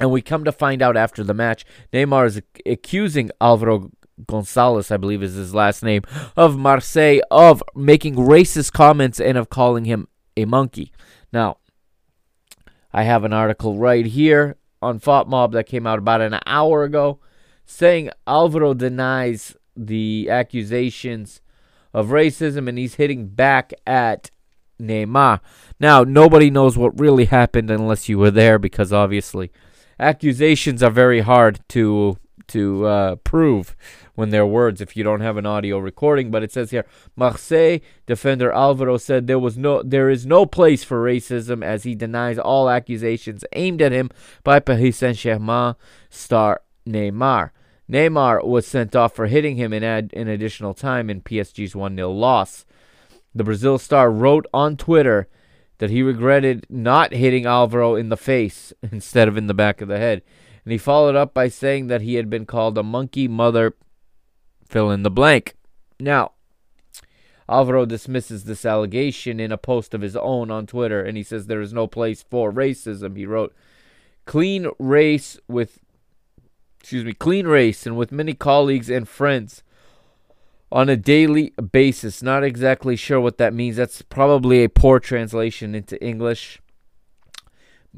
And 0.00 0.10
we 0.10 0.22
come 0.22 0.42
to 0.44 0.52
find 0.52 0.80
out 0.80 0.96
after 0.96 1.22
the 1.22 1.34
match, 1.34 1.66
Neymar 1.92 2.26
is 2.26 2.42
accusing 2.64 3.30
Alvaro 3.42 3.90
Gonzalez, 4.26 4.90
I 4.90 4.96
believe 4.96 5.22
is 5.22 5.34
his 5.34 5.54
last 5.54 5.82
name, 5.82 6.02
of 6.34 6.56
Marseille 6.56 7.20
of 7.30 7.62
making 7.74 8.14
racist 8.14 8.72
comments 8.72 9.20
and 9.20 9.36
of 9.36 9.50
calling 9.50 9.84
him 9.84 10.08
a 10.34 10.46
monkey. 10.46 10.92
Now, 11.30 11.57
I 12.98 13.04
have 13.04 13.22
an 13.22 13.32
article 13.32 13.76
right 13.76 14.04
here 14.04 14.56
on 14.82 14.98
FotMob 14.98 15.52
that 15.52 15.68
came 15.68 15.86
out 15.86 16.00
about 16.00 16.20
an 16.20 16.40
hour 16.46 16.82
ago 16.82 17.20
saying 17.64 18.10
Alvaro 18.26 18.74
denies 18.74 19.56
the 19.76 20.26
accusations 20.28 21.40
of 21.94 22.08
racism 22.08 22.68
and 22.68 22.76
he's 22.76 22.96
hitting 22.96 23.28
back 23.28 23.72
at 23.86 24.32
Neymar. 24.82 25.38
Now, 25.78 26.02
nobody 26.02 26.50
knows 26.50 26.76
what 26.76 26.98
really 26.98 27.26
happened 27.26 27.70
unless 27.70 28.08
you 28.08 28.18
were 28.18 28.32
there 28.32 28.58
because 28.58 28.92
obviously 28.92 29.52
accusations 30.00 30.82
are 30.82 30.90
very 30.90 31.20
hard 31.20 31.60
to 31.68 32.18
to 32.48 32.86
uh, 32.86 33.14
prove 33.16 33.76
when 34.14 34.30
they're 34.30 34.46
words 34.46 34.80
if 34.80 34.96
you 34.96 35.04
don't 35.04 35.20
have 35.20 35.36
an 35.36 35.46
audio 35.46 35.78
recording. 35.78 36.30
But 36.30 36.42
it 36.42 36.52
says 36.52 36.70
here, 36.70 36.84
Marseille 37.16 37.78
defender 38.06 38.52
Alvaro 38.52 38.96
said 38.96 39.26
there 39.26 39.38
was 39.38 39.56
no, 39.56 39.82
there 39.82 40.10
is 40.10 40.26
no 40.26 40.44
place 40.44 40.84
for 40.84 41.02
racism 41.02 41.64
as 41.64 41.84
he 41.84 41.94
denies 41.94 42.38
all 42.38 42.68
accusations 42.68 43.44
aimed 43.52 43.80
at 43.80 43.92
him 43.92 44.10
by 44.42 44.60
Paris 44.60 44.98
Saint-Germain 44.98 45.74
star 46.10 46.62
Neymar. 46.86 47.50
Neymar 47.90 48.44
was 48.44 48.66
sent 48.66 48.94
off 48.94 49.14
for 49.14 49.26
hitting 49.26 49.56
him 49.56 49.72
in, 49.72 49.82
ad, 49.82 50.12
in 50.12 50.28
additional 50.28 50.74
time 50.74 51.08
in 51.08 51.22
PSG's 51.22 51.74
1 51.74 51.96
0 51.96 52.10
loss. 52.10 52.66
The 53.34 53.44
Brazil 53.44 53.78
star 53.78 54.10
wrote 54.10 54.46
on 54.52 54.76
Twitter 54.76 55.28
that 55.78 55.90
he 55.90 56.02
regretted 56.02 56.66
not 56.68 57.12
hitting 57.12 57.46
Alvaro 57.46 57.94
in 57.94 58.08
the 58.08 58.16
face 58.16 58.72
instead 58.92 59.28
of 59.28 59.36
in 59.36 59.46
the 59.46 59.54
back 59.54 59.80
of 59.80 59.88
the 59.88 59.98
head. 59.98 60.22
And 60.68 60.72
he 60.72 60.76
followed 60.76 61.16
up 61.16 61.32
by 61.32 61.48
saying 61.48 61.86
that 61.86 62.02
he 62.02 62.16
had 62.16 62.28
been 62.28 62.44
called 62.44 62.76
a 62.76 62.82
monkey 62.82 63.26
mother 63.26 63.74
fill 64.66 64.90
in 64.90 65.02
the 65.02 65.10
blank. 65.10 65.54
Now, 65.98 66.32
Alvaro 67.48 67.86
dismisses 67.86 68.44
this 68.44 68.66
allegation 68.66 69.40
in 69.40 69.50
a 69.50 69.56
post 69.56 69.94
of 69.94 70.02
his 70.02 70.14
own 70.14 70.50
on 70.50 70.66
Twitter, 70.66 71.02
and 71.02 71.16
he 71.16 71.22
says 71.22 71.46
there 71.46 71.62
is 71.62 71.72
no 71.72 71.86
place 71.86 72.22
for 72.22 72.52
racism. 72.52 73.16
He 73.16 73.24
wrote, 73.24 73.54
"Clean 74.26 74.68
race 74.78 75.40
with, 75.48 75.78
excuse 76.78 77.02
me, 77.02 77.14
clean 77.14 77.46
race, 77.46 77.86
and 77.86 77.96
with 77.96 78.12
many 78.12 78.34
colleagues 78.34 78.90
and 78.90 79.08
friends." 79.08 79.62
On 80.70 80.90
a 80.90 80.98
daily 80.98 81.54
basis. 81.72 82.22
Not 82.22 82.44
exactly 82.44 82.94
sure 82.94 83.22
what 83.22 83.38
that 83.38 83.54
means. 83.54 83.76
That's 83.76 84.02
probably 84.02 84.62
a 84.64 84.68
poor 84.68 85.00
translation 85.00 85.74
into 85.74 85.98
English. 86.04 86.60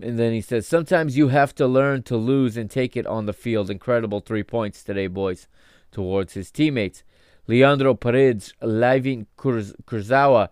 And 0.00 0.18
then 0.18 0.32
he 0.32 0.40
says, 0.40 0.66
Sometimes 0.66 1.16
you 1.16 1.28
have 1.28 1.54
to 1.56 1.66
learn 1.66 2.02
to 2.04 2.16
lose 2.16 2.56
and 2.56 2.70
take 2.70 2.96
it 2.96 3.06
on 3.06 3.26
the 3.26 3.32
field. 3.32 3.70
Incredible 3.70 4.20
three 4.20 4.42
points 4.42 4.82
today, 4.82 5.06
boys 5.06 5.46
towards 5.90 6.34
his 6.34 6.50
teammates. 6.50 7.02
Leandro 7.46 7.94
Paredes, 7.94 8.54
Layvin 8.62 9.26
Kurzawa, 9.36 10.48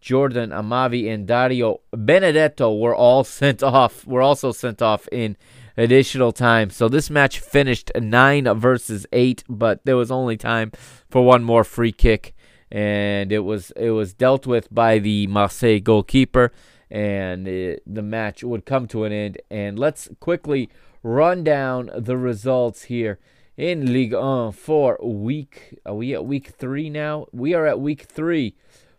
Jordan 0.00 0.50
Amavi, 0.50 1.12
and 1.12 1.26
Dario 1.26 1.80
Benedetto 1.92 2.74
were 2.74 2.94
all 2.94 3.24
sent 3.24 3.62
off. 3.62 4.06
Were 4.06 4.22
also 4.22 4.52
sent 4.52 4.80
off 4.80 5.08
in 5.12 5.36
additional 5.76 6.32
time. 6.32 6.70
So 6.70 6.88
this 6.88 7.10
match 7.10 7.40
finished 7.40 7.90
nine 7.96 8.52
versus 8.58 9.06
eight, 9.12 9.44
but 9.48 9.84
there 9.84 9.96
was 9.96 10.10
only 10.10 10.36
time 10.36 10.72
for 11.08 11.24
one 11.24 11.44
more 11.44 11.64
free 11.64 11.92
kick, 11.92 12.34
and 12.70 13.32
it 13.32 13.40
was 13.40 13.70
it 13.72 13.90
was 13.90 14.14
dealt 14.14 14.46
with 14.46 14.72
by 14.72 14.98
the 14.98 15.26
Marseille 15.26 15.80
goalkeeper, 15.80 16.52
and 16.90 17.46
it, 17.46 17.82
the 17.86 18.02
match 18.02 18.42
would 18.42 18.64
come 18.64 18.86
to 18.88 19.04
an 19.04 19.12
end. 19.12 19.38
And 19.50 19.78
let's 19.78 20.08
quickly 20.20 20.70
run 21.02 21.44
down 21.44 21.90
the 21.94 22.16
results 22.16 22.84
here 22.84 23.18
in 23.56 23.92
Ligue 23.92 24.14
1 24.14 24.52
for 24.52 24.98
week. 25.02 25.78
Are 25.84 25.94
we 25.94 26.14
at 26.14 26.24
week 26.24 26.48
three 26.48 26.88
now? 26.88 27.26
We 27.32 27.54
are 27.54 27.66
at 27.66 27.80
week 27.80 28.02
three 28.02 28.54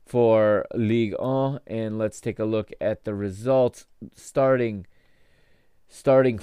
for 0.05 0.65
Ligue 0.73 1.15
1, 1.19 1.59
and 1.67 1.97
let's 1.97 2.19
take 2.19 2.39
a 2.39 2.45
look 2.45 2.71
at 2.81 3.05
the 3.05 3.13
results. 3.13 3.85
Starting, 4.15 4.85
starting 5.87 6.39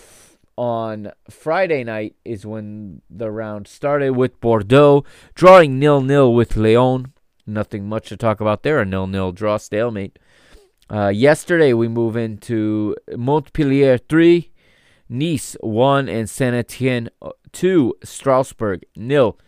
on 0.56 1.12
Friday 1.28 1.84
night 1.84 2.16
is 2.24 2.46
when 2.46 3.02
the 3.10 3.30
round 3.30 3.68
started 3.68 4.12
with 4.12 4.40
Bordeaux 4.40 5.04
drawing 5.34 5.78
nil 5.78 6.00
nil 6.00 6.32
with 6.32 6.56
Lyon. 6.56 7.12
Nothing 7.46 7.88
much 7.88 8.08
to 8.08 8.16
talk 8.16 8.40
about 8.40 8.62
there. 8.62 8.80
A 8.80 8.84
nil 8.84 9.06
nil 9.06 9.32
draw 9.32 9.56
stalemate. 9.56 10.18
Uh, 10.88 11.08
yesterday 11.08 11.72
we 11.72 11.88
move 11.88 12.16
into 12.16 12.94
Montpellier 13.16 13.98
three. 13.98 14.52
Nice 15.08 15.56
1 15.60 16.08
and 16.08 16.28
Saint 16.28 16.54
Etienne 16.54 17.08
uh, 17.22 17.30
2, 17.52 17.94
Strasbourg 18.02 18.84
nil. 18.96 19.38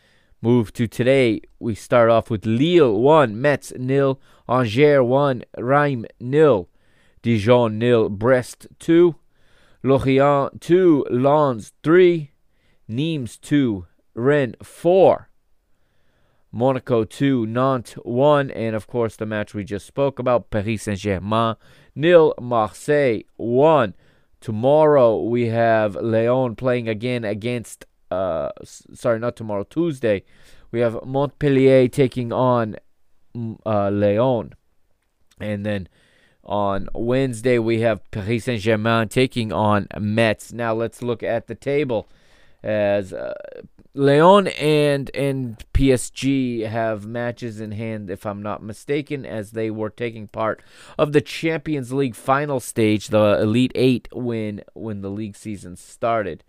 Move 0.41 0.73
to 0.73 0.87
today. 0.87 1.41
We 1.59 1.75
start 1.75 2.11
off 2.11 2.31
with 2.31 2.47
Lille 2.47 3.01
1, 3.01 3.41
Metz 3.41 3.73
nil, 3.77 4.21
Angers 4.49 5.03
1, 5.03 5.45
Reims 5.59 6.07
nil, 6.21 6.69
Dijon 7.23 7.77
nil, 7.77 8.09
Brest 8.09 8.69
2, 8.79 9.17
Lorient 9.83 10.61
2, 10.61 11.07
Lens 11.11 11.73
3, 11.83 12.31
Nimes 12.87 13.37
2, 13.39 13.85
Rennes 14.15 14.55
4, 14.63 15.28
Monaco 16.51 17.05
2, 17.05 17.47
Nantes 17.47 17.95
1, 18.05 18.51
and 18.51 18.75
of 18.75 18.87
course 18.87 19.17
the 19.17 19.27
match 19.27 19.55
we 19.55 19.65
just 19.65 19.87
spoke 19.87 20.19
about, 20.19 20.51
Paris 20.51 20.85
Saint 20.85 20.99
Germain 20.99 21.57
nil, 21.95 22.35
Marseille 22.41 23.23
1. 23.37 23.95
Tomorrow 24.41 25.23
we 25.23 25.49
have 25.49 25.97
Lyon 25.97 26.57
playing 26.57 26.89
again 26.89 27.25
against 27.25 27.85
uh 28.11 28.51
sorry, 28.65 29.19
not 29.19 29.37
tomorrow, 29.37 29.65
Tuesday. 29.65 30.25
We 30.71 30.81
have 30.81 31.05
Montpellier 31.05 31.89
taking 31.89 32.33
on 32.33 32.77
uh, 33.65 33.91
Leon. 33.91 34.55
And 35.41 35.65
then 35.65 35.89
on 36.45 36.89
Wednesday, 36.95 37.59
we 37.59 37.81
have 37.81 38.09
Paris 38.11 38.45
Saint 38.45 38.63
Germain 38.63 39.09
taking 39.09 39.53
on 39.53 39.87
Metz. 39.99 40.53
Now 40.53 40.75
let's 40.75 41.03
look 41.03 41.23
at 41.23 41.47
the 41.47 41.55
table 41.55 42.09
as 42.63 43.13
uh, 43.13 43.35
Leon 43.99 44.47
and 44.47 45.11
and 45.13 45.65
PSG 45.75 46.69
have 46.69 47.05
matches 47.05 47.61
in 47.61 47.73
hand, 47.73 48.11
if 48.11 48.25
I'm 48.25 48.41
not 48.41 48.63
mistaken, 48.63 49.27
as 49.27 49.51
they 49.51 49.73
were 49.73 49.91
taking 49.91 50.29
part 50.29 50.63
of 50.97 51.13
the 51.13 51.21
Champions 51.21 51.93
League 51.93 52.15
final 52.15 52.61
stage, 52.61 53.09
the 53.09 53.41
Elite 53.41 53.73
Eight, 53.75 54.07
when 54.13 54.63
when 54.75 55.01
the 55.01 55.11
league 55.11 55.35
season 55.35 55.75
started. 55.75 56.45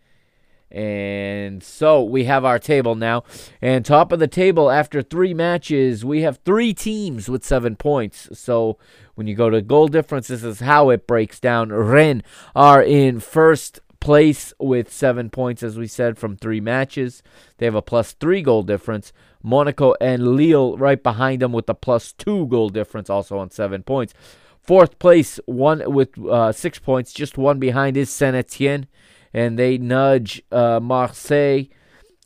And 0.70 1.64
so 1.64 2.04
we 2.04 2.26
have 2.26 2.46
our 2.46 2.60
table 2.60 2.94
now. 2.94 3.24
And 3.60 3.84
top 3.84 4.12
of 4.12 4.20
the 4.20 4.28
table 4.28 4.70
after 4.70 5.02
three 5.02 5.34
matches, 5.34 6.06
we 6.06 6.22
have 6.22 6.38
three 6.46 6.76
teams 6.76 7.28
with 7.28 7.44
seven 7.44 7.76
points. 7.76 8.30
So 8.34 8.78
when 9.16 9.26
you 9.26 9.34
go 9.34 9.50
to 9.50 9.64
goal 9.64 9.88
difference, 9.88 10.28
this 10.28 10.44
is 10.44 10.60
how 10.60 10.92
it 10.92 11.08
breaks 11.08 11.40
down. 11.40 11.74
Rennes 11.74 12.22
are 12.56 12.84
in 12.84 13.20
first 13.20 13.80
place 14.00 14.54
with 14.60 14.92
seven 14.92 15.30
points, 15.30 15.64
as 15.64 15.78
we 15.78 15.88
said, 15.88 16.18
from 16.18 16.36
three 16.36 16.62
matches. 16.62 17.22
They 17.58 17.66
have 17.66 17.76
a 17.76 17.82
plus 17.82 18.14
three 18.14 18.42
goal 18.42 18.64
difference. 18.64 19.12
Monaco 19.42 19.96
and 20.02 20.36
Lille 20.36 20.78
right 20.78 21.02
behind 21.02 21.42
them 21.42 21.52
with 21.52 21.70
a 21.70 21.74
plus 21.74 22.14
two 22.14 22.48
goal 22.48 22.70
difference, 22.70 23.10
also 23.10 23.38
on 23.38 23.52
seven 23.52 23.84
points. 23.84 24.14
Fourth 24.62 25.00
place, 25.00 25.40
one 25.46 25.82
with 25.92 26.18
uh, 26.20 26.52
six 26.52 26.80
points, 26.80 27.14
just 27.14 27.38
one 27.38 27.60
behind 27.60 27.98
is 27.98 28.10
Saint 28.10 28.36
Etienne 28.36 28.88
and 29.34 29.58
they 29.58 29.78
nudge 29.78 30.42
uh, 30.52 30.80
Marseille, 30.80 31.66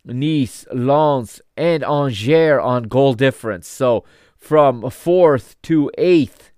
Nice, 0.05 0.65
Lens, 0.73 1.41
and 1.55 1.83
Angers 1.83 2.59
on 2.61 2.83
goal 2.83 3.13
difference. 3.13 3.67
So 3.67 4.03
from 4.37 4.89
fourth 4.89 5.61
to 5.63 5.91
eighth, 5.97 6.51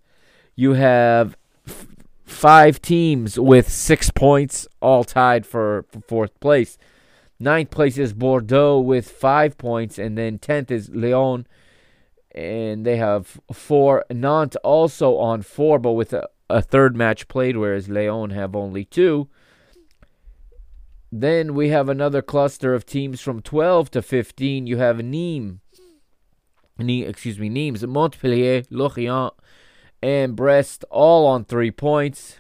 you 0.56 0.74
have 0.74 1.38
five 2.26 2.82
teams 2.82 3.40
with 3.40 3.70
six 3.70 4.10
points, 4.10 4.68
all 4.82 5.04
tied 5.04 5.46
for, 5.46 5.86
for 5.92 6.02
fourth 6.02 6.40
place. 6.40 6.78
Ninth 7.40 7.70
place 7.70 7.98
is 7.98 8.14
Bordeaux 8.14 8.80
with 8.80 9.10
five 9.10 9.58
points, 9.58 10.00
and 10.00 10.18
then 10.18 10.40
tenth 10.40 10.72
is 10.72 10.90
Lyon, 10.90 11.46
and 12.34 12.86
they 12.86 12.98
have 12.98 13.40
four. 13.52 14.06
Nantes 14.10 14.56
also 14.64 15.18
on 15.18 15.42
four, 15.42 15.78
but 15.80 15.94
with 15.94 16.14
a, 16.14 16.28
a 16.50 16.62
third 16.62 16.96
match 16.96 17.28
played, 17.28 17.58
whereas 17.58 17.90
Lyon 17.90 18.32
have 18.32 18.56
only 18.56 18.86
two. 18.86 19.28
Then 21.12 21.54
we 21.54 21.70
have 21.70 21.88
another 21.88 22.22
cluster 22.22 22.74
of 22.74 22.86
teams 22.86 23.22
from 23.22 23.42
12 23.42 23.92
to 23.92 24.02
15. 24.02 24.68
You 24.68 24.78
have 24.78 24.98
Nîmes, 24.98 25.60
Nîmes 26.80 27.08
excuse 27.08 27.40
me, 27.40 27.50
Nîmes, 27.50 27.88
Montpellier, 27.88 28.64
Lorient, 28.70 29.34
and 30.06 30.36
Brest 30.36 30.86
all 30.92 31.26
on 31.26 31.44
three 31.44 31.72
points. 31.72 32.38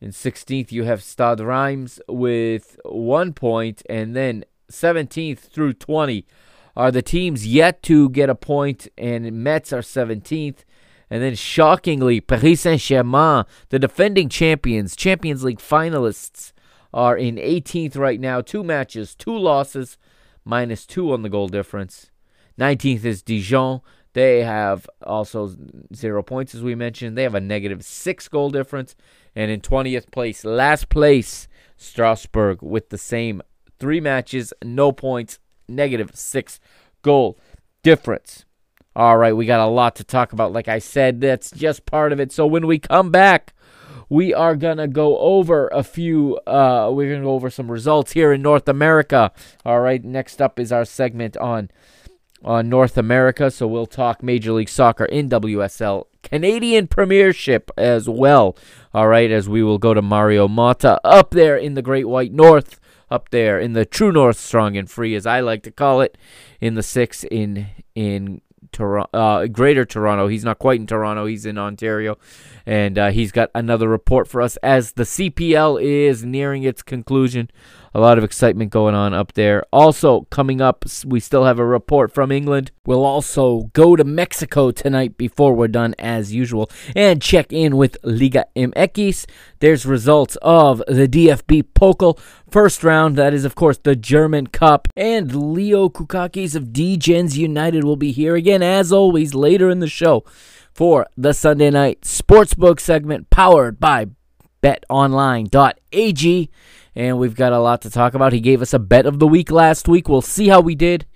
In 0.00 0.10
16th, 0.10 0.72
you 0.72 0.82
have 0.82 1.00
Stade 1.00 1.38
Reims 1.38 2.00
with 2.08 2.76
one 2.84 3.34
point, 3.34 3.84
and 3.88 4.16
then 4.16 4.44
17th 4.68 5.38
through 5.38 5.74
20 5.74 6.26
are 6.74 6.90
the 6.90 7.00
teams 7.00 7.46
yet 7.46 7.84
to 7.84 8.08
get 8.08 8.28
a 8.28 8.34
point, 8.34 8.88
and 8.98 9.30
Metz 9.30 9.72
are 9.72 9.80
17th. 9.80 10.64
And 11.08 11.22
then 11.22 11.36
shockingly, 11.36 12.20
Paris 12.20 12.62
Saint 12.62 12.80
Germain, 12.80 13.44
the 13.68 13.78
defending 13.78 14.28
champions, 14.28 14.96
Champions 14.96 15.44
League 15.44 15.60
finalists, 15.60 16.52
are 16.92 17.16
in 17.16 17.36
18th 17.36 17.96
right 17.96 18.18
now. 18.18 18.40
Two 18.40 18.64
matches, 18.64 19.14
two 19.14 19.38
losses, 19.38 19.98
minus 20.44 20.84
two 20.84 21.12
on 21.12 21.22
the 21.22 21.28
goal 21.28 21.46
difference. 21.46 22.10
19th 22.58 23.04
is 23.04 23.22
Dijon. 23.22 23.82
They 24.14 24.42
have 24.42 24.88
also 25.02 25.54
zero 25.94 26.22
points, 26.22 26.54
as 26.54 26.62
we 26.62 26.74
mentioned. 26.74 27.16
They 27.16 27.22
have 27.22 27.34
a 27.34 27.40
negative 27.40 27.84
six 27.84 28.28
goal 28.28 28.50
difference. 28.50 28.94
And 29.34 29.50
in 29.50 29.60
20th 29.60 30.10
place, 30.10 30.44
last 30.44 30.88
place, 30.88 31.48
Strasbourg 31.76 32.62
with 32.62 32.90
the 32.90 32.98
same 32.98 33.42
three 33.78 34.00
matches, 34.00 34.52
no 34.62 34.92
points, 34.92 35.38
negative 35.68 36.10
six 36.14 36.60
goal 37.00 37.38
difference. 37.82 38.44
All 38.94 39.16
right, 39.16 39.34
we 39.34 39.46
got 39.46 39.66
a 39.66 39.70
lot 39.70 39.96
to 39.96 40.04
talk 40.04 40.34
about. 40.34 40.52
Like 40.52 40.68
I 40.68 40.78
said, 40.78 41.20
that's 41.22 41.50
just 41.50 41.86
part 41.86 42.12
of 42.12 42.20
it. 42.20 42.30
So 42.30 42.46
when 42.46 42.66
we 42.66 42.78
come 42.78 43.10
back, 43.10 43.54
we 44.10 44.34
are 44.34 44.54
gonna 44.54 44.86
go 44.86 45.16
over 45.18 45.68
a 45.68 45.82
few. 45.82 46.36
Uh, 46.46 46.90
we're 46.92 47.10
gonna 47.10 47.24
go 47.24 47.32
over 47.32 47.48
some 47.48 47.70
results 47.70 48.12
here 48.12 48.30
in 48.34 48.42
North 48.42 48.68
America. 48.68 49.32
All 49.64 49.80
right. 49.80 50.04
Next 50.04 50.42
up 50.42 50.60
is 50.60 50.70
our 50.70 50.84
segment 50.84 51.38
on 51.38 51.70
on 52.44 52.68
North 52.68 52.98
America. 52.98 53.50
So 53.50 53.66
we'll 53.66 53.86
talk 53.86 54.22
Major 54.22 54.52
League 54.52 54.68
Soccer 54.68 55.04
in 55.04 55.28
WSL, 55.28 56.06
Canadian 56.22 56.86
Premiership 56.86 57.70
as 57.76 58.08
well. 58.08 58.56
All 58.94 59.08
right, 59.08 59.30
as 59.30 59.48
we 59.48 59.62
will 59.62 59.78
go 59.78 59.94
to 59.94 60.02
Mario 60.02 60.48
Mata 60.48 61.00
up 61.04 61.30
there 61.30 61.56
in 61.56 61.74
the 61.74 61.82
Great 61.82 62.08
White 62.08 62.32
North, 62.32 62.80
up 63.10 63.30
there 63.30 63.58
in 63.58 63.72
the 63.72 63.84
True 63.84 64.12
North, 64.12 64.38
strong 64.38 64.76
and 64.76 64.90
free, 64.90 65.14
as 65.14 65.26
I 65.26 65.40
like 65.40 65.62
to 65.64 65.70
call 65.70 66.00
it, 66.00 66.16
in 66.60 66.74
the 66.74 66.82
six 66.82 67.24
in 67.24 67.66
in 67.94 68.40
Toronto, 68.72 69.10
uh, 69.12 69.46
Greater 69.46 69.84
Toronto. 69.84 70.28
He's 70.28 70.44
not 70.44 70.58
quite 70.58 70.80
in 70.80 70.86
Toronto. 70.86 71.26
He's 71.26 71.46
in 71.46 71.58
Ontario, 71.58 72.18
and 72.64 72.98
uh, 72.98 73.10
he's 73.10 73.30
got 73.30 73.50
another 73.54 73.88
report 73.88 74.26
for 74.28 74.40
us 74.40 74.56
as 74.58 74.92
the 74.92 75.04
CPL 75.04 75.82
is 75.82 76.24
nearing 76.24 76.62
its 76.62 76.82
conclusion. 76.82 77.50
A 77.94 78.00
lot 78.00 78.16
of 78.16 78.24
excitement 78.24 78.70
going 78.70 78.94
on 78.94 79.12
up 79.12 79.34
there. 79.34 79.64
Also, 79.70 80.22
coming 80.30 80.62
up, 80.62 80.86
we 81.04 81.20
still 81.20 81.44
have 81.44 81.58
a 81.58 81.66
report 81.66 82.10
from 82.10 82.32
England. 82.32 82.70
We'll 82.86 83.04
also 83.04 83.70
go 83.74 83.96
to 83.96 84.04
Mexico 84.04 84.70
tonight 84.70 85.18
before 85.18 85.52
we're 85.52 85.68
done, 85.68 85.94
as 85.98 86.32
usual, 86.32 86.70
and 86.96 87.20
check 87.20 87.52
in 87.52 87.76
with 87.76 87.98
Liga 88.02 88.46
MX. 88.56 89.26
There's 89.60 89.84
results 89.84 90.36
of 90.40 90.78
the 90.88 91.06
DFB 91.06 91.64
Pokal 91.74 92.18
first 92.50 92.82
round. 92.82 93.16
That 93.16 93.34
is, 93.34 93.44
of 93.44 93.54
course, 93.54 93.76
the 93.76 93.94
German 93.94 94.46
Cup. 94.46 94.88
And 94.96 95.52
Leo 95.52 95.90
Kukakis 95.90 96.56
of 96.56 96.68
DGens 96.68 97.36
United 97.36 97.84
will 97.84 97.96
be 97.96 98.12
here 98.12 98.36
again, 98.36 98.62
as 98.62 98.90
always, 98.90 99.34
later 99.34 99.68
in 99.68 99.80
the 99.80 99.86
show 99.86 100.24
for 100.72 101.06
the 101.16 101.34
Sunday 101.34 101.68
night 101.68 102.00
sportsbook 102.00 102.80
segment 102.80 103.28
powered 103.28 103.78
by 103.78 104.06
betonline.ag 104.62 106.50
and 106.94 107.18
we've 107.18 107.34
got 107.34 107.52
a 107.52 107.58
lot 107.58 107.82
to 107.82 107.90
talk 107.90 108.14
about. 108.14 108.32
He 108.32 108.40
gave 108.40 108.62
us 108.62 108.74
a 108.74 108.78
bet 108.78 109.06
of 109.06 109.18
the 109.18 109.26
week 109.26 109.50
last 109.50 109.88
week. 109.88 110.08
We'll 110.08 110.22
see 110.22 110.48
how 110.48 110.60
we 110.60 110.74
did. 110.74 111.06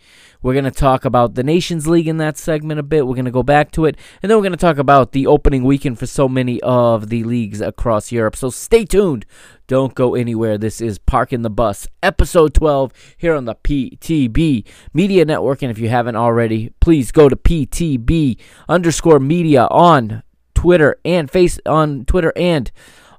We're 0.42 0.52
going 0.52 0.64
to 0.64 0.70
talk 0.70 1.04
about 1.04 1.34
the 1.34 1.42
Nations 1.42 1.86
League 1.88 2.06
in 2.06 2.18
that 2.18 2.36
segment 2.36 2.78
a 2.78 2.82
bit. 2.82 3.06
We're 3.06 3.14
going 3.14 3.24
to 3.24 3.30
go 3.30 3.42
back 3.42 3.72
to 3.72 3.84
it. 3.86 3.96
And 4.22 4.30
then 4.30 4.38
we're 4.38 4.42
going 4.42 4.52
to 4.52 4.58
talk 4.58 4.78
about 4.78 5.12
the 5.12 5.26
opening 5.26 5.64
weekend 5.64 5.98
for 5.98 6.06
so 6.06 6.28
many 6.28 6.60
of 6.62 7.08
the 7.08 7.24
leagues 7.24 7.60
across 7.60 8.12
Europe. 8.12 8.36
So 8.36 8.50
stay 8.50 8.84
tuned. 8.84 9.26
Don't 9.66 9.94
go 9.94 10.14
anywhere. 10.14 10.56
This 10.58 10.80
is 10.80 10.98
Parking 10.98 11.42
the 11.42 11.50
Bus, 11.50 11.88
episode 12.02 12.54
12, 12.54 12.92
here 13.16 13.34
on 13.34 13.46
the 13.46 13.56
PTB 13.56 14.64
Media 14.92 15.24
Network. 15.24 15.62
And 15.62 15.70
if 15.70 15.78
you 15.78 15.88
haven't 15.88 16.16
already, 16.16 16.72
please 16.80 17.10
go 17.10 17.28
to 17.28 17.34
PTB 17.34 18.38
underscore 18.68 19.18
media 19.18 19.66
on 19.70 20.22
Twitter 20.54 21.00
and 21.04 21.30
face 21.30 21.58
on 21.66 22.04
Twitter 22.04 22.32
and 22.36 22.70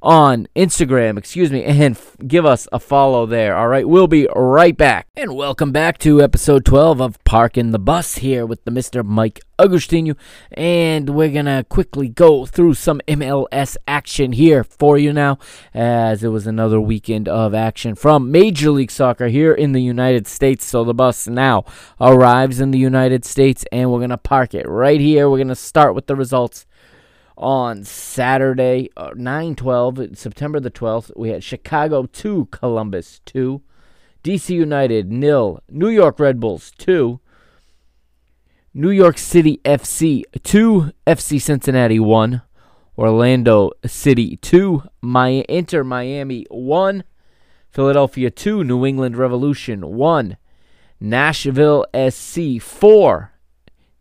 on 0.02 0.48
Instagram, 0.56 1.18
excuse 1.18 1.52
me, 1.52 1.64
and 1.64 1.96
f- 1.96 2.16
give 2.28 2.46
us 2.46 2.68
a 2.72 2.80
follow 2.80 3.26
there. 3.26 3.56
All 3.56 3.68
right, 3.68 3.88
we'll 3.88 4.08
be 4.08 4.28
right 4.36 4.76
back. 4.76 5.08
And 5.16 5.36
welcome 5.36 5.72
back 5.72 5.98
to 6.00 6.22
episode 6.22 6.64
12 6.66 7.02
of 7.02 7.24
Parking 7.24 7.72
the 7.72 7.80
Bus 7.80 8.18
here 8.18 8.46
with 8.46 8.64
the 8.66 8.72
Mr. 8.72 9.04
Mike 9.04 9.42
Agustinu. 9.58 10.16
And 10.52 11.10
we're 11.10 11.32
going 11.32 11.46
to 11.46 11.66
quickly 11.68 12.08
go 12.08 12.46
through 12.46 12.76
some 12.76 13.02
MLS 13.08 13.78
action 13.88 14.34
here 14.34 14.64
for 14.64 15.00
you 15.00 15.12
now, 15.12 15.40
as 15.74 16.24
it 16.24 16.30
was 16.30 16.46
another 16.46 16.80
weekend 16.80 17.28
of 17.28 17.56
action 17.56 17.96
from 17.96 18.32
Major 18.32 18.70
League 18.70 18.92
Soccer 18.92 19.28
here 19.28 19.54
in 19.54 19.72
the 19.72 19.82
United 19.82 20.28
States. 20.28 20.66
So 20.66 20.84
the 20.84 20.94
bus 20.94 21.28
now 21.28 21.66
arrives 22.00 22.60
in 22.60 22.70
the 22.70 22.78
United 22.78 23.26
States, 23.26 23.66
and 23.72 23.92
we're 23.92 24.00
going 24.00 24.12
to 24.12 24.18
park 24.18 24.54
it 24.54 24.70
right 24.70 25.02
here. 25.02 25.28
We're 25.30 25.38
going 25.38 25.48
to 25.48 25.56
start 25.56 25.96
with 25.96 26.06
the 26.06 26.16
results 26.16 26.67
on 27.38 27.84
Saturday, 27.84 28.90
uh, 28.98 29.12
9 29.16 29.56
12, 29.56 30.18
September 30.18 30.60
the 30.60 30.72
12th, 30.72 31.12
we 31.16 31.30
had 31.30 31.44
Chicago 31.44 32.06
2, 32.06 32.48
Columbus 32.52 33.22
2, 33.26 33.62
DC 34.24 34.50
United 34.50 35.12
nil, 35.12 35.62
New 35.70 35.90
York 35.90 36.20
Red 36.20 36.40
Bulls 36.40 36.72
2, 36.78 37.20
New 38.74 38.90
York 38.90 39.18
City 39.18 39.62
FC 39.64 40.24
2, 40.44 40.92
FC 41.06 41.42
Cincinnati 41.42 42.00
1, 42.00 42.42
Orlando 42.98 43.72
City 43.86 44.38
2, 44.38 44.84
My 45.02 45.46
Inter 45.48 45.84
Miami 45.84 46.46
1, 46.50 47.04
Philadelphia 47.70 48.32
2, 48.32 48.64
New 48.64 48.86
England 48.86 49.16
Revolution 49.16 49.96
1, 49.96 50.38
Nashville 51.00 51.86
SC 51.94 52.60
4, 52.60 53.32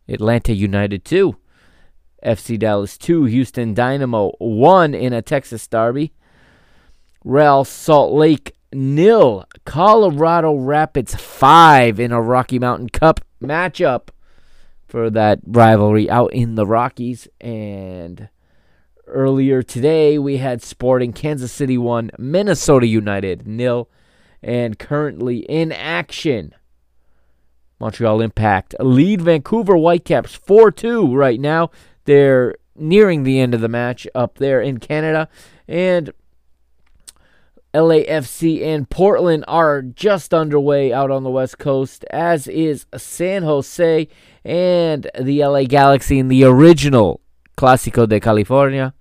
Atlanta 0.09 0.55
United 0.55 1.05
2. 1.05 1.37
FC 2.26 2.58
Dallas 2.58 2.98
2, 2.98 3.24
Houston 3.24 3.72
Dynamo 3.72 4.32
1 4.38 4.94
in 4.94 5.12
a 5.12 5.22
Texas 5.22 5.66
Derby. 5.66 6.12
Real 7.24 7.64
Salt 7.64 8.12
Lake 8.12 8.56
nil, 8.72 9.46
Colorado 9.64 10.54
Rapids 10.54 11.14
5 11.14 12.00
in 12.00 12.12
a 12.12 12.20
Rocky 12.20 12.58
Mountain 12.58 12.90
Cup 12.90 13.20
matchup. 13.42 14.08
for 14.86 15.10
that 15.10 15.40
rivalry 15.44 16.08
out 16.08 16.32
in 16.32 16.54
the 16.54 16.66
Rockies. 16.66 17.26
And 17.40 18.28
earlier 19.06 19.62
today, 19.62 20.18
we 20.18 20.36
had 20.36 20.62
Sporting 20.62 21.12
Kansas 21.12 21.52
City 21.52 21.76
1, 21.76 22.10
Minnesota 22.18 22.86
United 22.86 23.46
nil. 23.46 23.88
And 24.42 24.78
currently 24.78 25.38
in 25.38 25.72
action, 25.72 26.54
Montreal 27.80 28.20
Impact 28.20 28.76
lead 28.80 29.22
Vancouver 29.22 29.76
Whitecaps 29.76 30.34
4 30.34 30.70
2 30.70 31.14
right 31.14 31.40
now. 31.40 31.70
They're 32.06 32.56
nearing 32.74 33.22
the 33.22 33.38
end 33.40 33.54
of 33.54 33.60
the 33.60 33.68
match 33.68 34.06
up 34.14 34.38
there 34.38 34.60
in 34.60 34.78
Canada. 34.78 35.28
And 35.68 36.12
LAFC 37.74 38.64
and 38.64 38.88
Portland 38.88 39.44
are 39.46 39.82
just 39.82 40.32
underway 40.32 40.92
out 40.92 41.10
on 41.10 41.24
the 41.24 41.30
West 41.30 41.58
Coast, 41.58 42.04
as 42.10 42.48
is 42.48 42.86
San 42.96 43.42
Jose 43.42 44.08
and 44.44 45.10
the 45.20 45.44
LA 45.44 45.64
Galaxy 45.64 46.18
in 46.18 46.28
the 46.28 46.44
original 46.44 47.20
Clásico 47.58 48.08
de 48.08 48.18
California. 48.18 48.94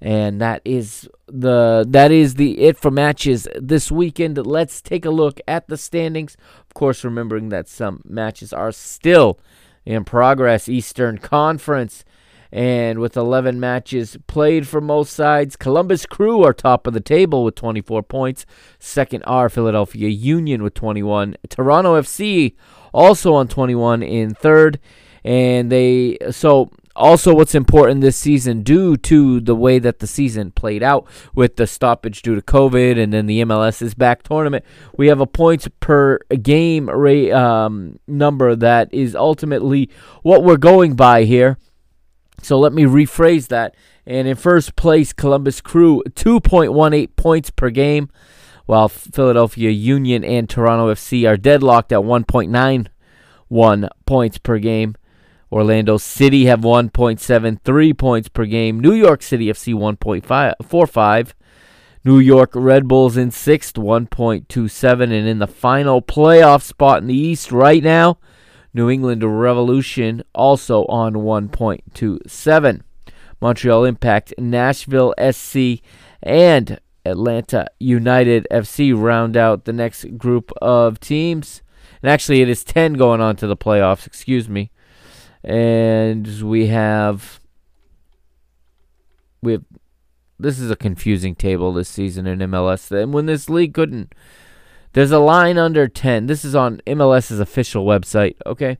And 0.00 0.40
that 0.40 0.60
is 0.64 1.08
the 1.28 1.86
that 1.88 2.10
is 2.10 2.34
the 2.34 2.60
it 2.60 2.76
for 2.76 2.90
matches 2.90 3.46
this 3.54 3.90
weekend. 3.90 4.36
Let's 4.44 4.82
take 4.82 5.04
a 5.04 5.10
look 5.10 5.40
at 5.46 5.68
the 5.68 5.76
standings. 5.76 6.36
Of 6.60 6.74
course, 6.74 7.04
remembering 7.04 7.50
that 7.50 7.68
some 7.68 8.02
matches 8.04 8.52
are 8.52 8.72
still 8.72 9.38
in 9.86 10.04
progress. 10.04 10.68
Eastern 10.68 11.18
Conference 11.18 12.04
and 12.52 12.98
with 12.98 13.16
11 13.16 13.58
matches 13.58 14.18
played 14.26 14.68
for 14.68 14.82
most 14.82 15.14
sides, 15.14 15.56
Columbus 15.56 16.04
Crew 16.04 16.44
are 16.44 16.52
top 16.52 16.86
of 16.86 16.92
the 16.92 17.00
table 17.00 17.44
with 17.44 17.54
24 17.54 18.02
points. 18.02 18.44
Second 18.78 19.22
are 19.22 19.48
Philadelphia 19.48 20.08
Union 20.08 20.62
with 20.62 20.74
21. 20.74 21.36
Toronto 21.48 21.98
FC 21.98 22.54
also 22.92 23.32
on 23.32 23.48
21 23.48 24.02
in 24.02 24.34
third. 24.34 24.78
And 25.24 25.72
they, 25.72 26.18
so 26.30 26.70
also 26.94 27.34
what's 27.34 27.54
important 27.54 28.02
this 28.02 28.18
season 28.18 28.62
due 28.62 28.98
to 28.98 29.40
the 29.40 29.54
way 29.54 29.78
that 29.78 30.00
the 30.00 30.06
season 30.06 30.50
played 30.50 30.82
out 30.82 31.06
with 31.34 31.56
the 31.56 31.66
stoppage 31.66 32.20
due 32.20 32.34
to 32.34 32.42
covid 32.42 33.02
and 33.02 33.14
then 33.14 33.24
the 33.24 33.40
mls 33.40 33.80
is 33.80 33.94
back 33.94 34.22
tournament 34.22 34.62
we 34.98 35.06
have 35.06 35.18
a 35.18 35.26
points 35.26 35.66
per 35.80 36.18
game 36.42 36.90
rate 36.90 37.32
um, 37.32 37.98
number 38.06 38.54
that 38.54 38.92
is 38.92 39.16
ultimately 39.16 39.88
what 40.22 40.44
we're 40.44 40.58
going 40.58 40.94
by 40.94 41.24
here 41.24 41.56
so 42.40 42.58
let 42.58 42.72
me 42.72 42.84
rephrase 42.84 43.48
that. 43.48 43.74
And 44.06 44.26
in 44.26 44.36
first 44.36 44.76
place, 44.76 45.12
Columbus 45.12 45.60
Crew, 45.60 46.02
2.18 46.10 47.14
points 47.16 47.50
per 47.50 47.70
game, 47.70 48.08
while 48.66 48.88
Philadelphia 48.88 49.70
Union 49.70 50.24
and 50.24 50.48
Toronto 50.48 50.92
FC 50.92 51.28
are 51.28 51.36
deadlocked 51.36 51.92
at 51.92 52.00
1.91 52.00 53.88
points 54.06 54.38
per 54.38 54.58
game. 54.58 54.96
Orlando 55.52 55.98
City 55.98 56.46
have 56.46 56.60
1.73 56.60 57.98
points 57.98 58.28
per 58.28 58.46
game. 58.46 58.80
New 58.80 58.94
York 58.94 59.22
City 59.22 59.46
FC 59.46 59.74
1.45. 59.74 61.32
New 62.04 62.18
York 62.18 62.50
Red 62.54 62.88
Bulls 62.88 63.16
in 63.16 63.30
sixth, 63.30 63.74
1.27. 63.74 65.02
And 65.02 65.12
in 65.12 65.38
the 65.38 65.46
final 65.46 66.00
playoff 66.00 66.62
spot 66.62 67.02
in 67.02 67.06
the 67.06 67.14
East 67.14 67.52
right 67.52 67.82
now, 67.82 68.18
New 68.74 68.88
England 68.88 69.22
Revolution 69.22 70.22
also 70.34 70.84
on 70.86 71.14
1.27. 71.14 72.82
Montreal 73.40 73.84
Impact, 73.84 74.34
Nashville 74.38 75.14
SC, 75.32 75.82
and 76.22 76.78
Atlanta 77.04 77.66
United 77.78 78.46
FC 78.50 78.92
round 78.96 79.36
out 79.36 79.64
the 79.64 79.72
next 79.72 80.16
group 80.16 80.52
of 80.62 81.00
teams. 81.00 81.62
And 82.02 82.10
actually, 82.10 82.40
it 82.40 82.48
is 82.48 82.64
10 82.64 82.94
going 82.94 83.20
on 83.20 83.36
to 83.36 83.46
the 83.46 83.56
playoffs, 83.56 84.06
excuse 84.06 84.48
me. 84.48 84.70
And 85.44 86.42
we 86.42 86.68
have. 86.68 87.40
We 89.42 89.52
have. 89.52 89.64
This 90.38 90.58
is 90.58 90.70
a 90.70 90.76
confusing 90.76 91.34
table 91.34 91.72
this 91.72 91.88
season 91.88 92.26
in 92.26 92.38
MLS. 92.38 92.90
And 92.90 93.12
when 93.12 93.26
this 93.26 93.50
league 93.50 93.74
couldn't 93.74 94.14
there's 94.92 95.10
a 95.10 95.18
line 95.18 95.58
under 95.58 95.88
10. 95.88 96.26
This 96.26 96.44
is 96.44 96.54
on 96.54 96.80
MLS's 96.86 97.40
official 97.40 97.84
website. 97.84 98.36
Okay. 98.44 98.78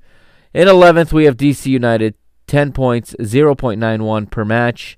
In 0.55 0.68
11th, 0.68 1.12
we 1.12 1.25
have 1.25 1.37
DC 1.37 1.66
United, 1.66 2.14
10 2.46 2.70
points, 2.72 3.16
0.91 3.18 4.31
per 4.31 4.44
match. 4.44 4.96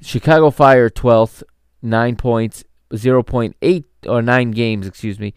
Chicago 0.00 0.50
Fire, 0.50 0.88
12th, 0.88 1.42
9 1.82 2.16
points, 2.16 2.64
0.8, 2.92 3.84
or 4.06 4.22
9 4.22 4.50
games, 4.52 4.86
excuse 4.86 5.18
me, 5.18 5.34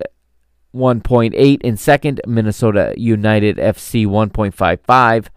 1.8 0.73 1.61
in 1.61 1.77
second. 1.77 2.21
Minnesota 2.25 2.93
United 2.97 3.57
FC 3.57 4.05
1.55. 4.07 5.27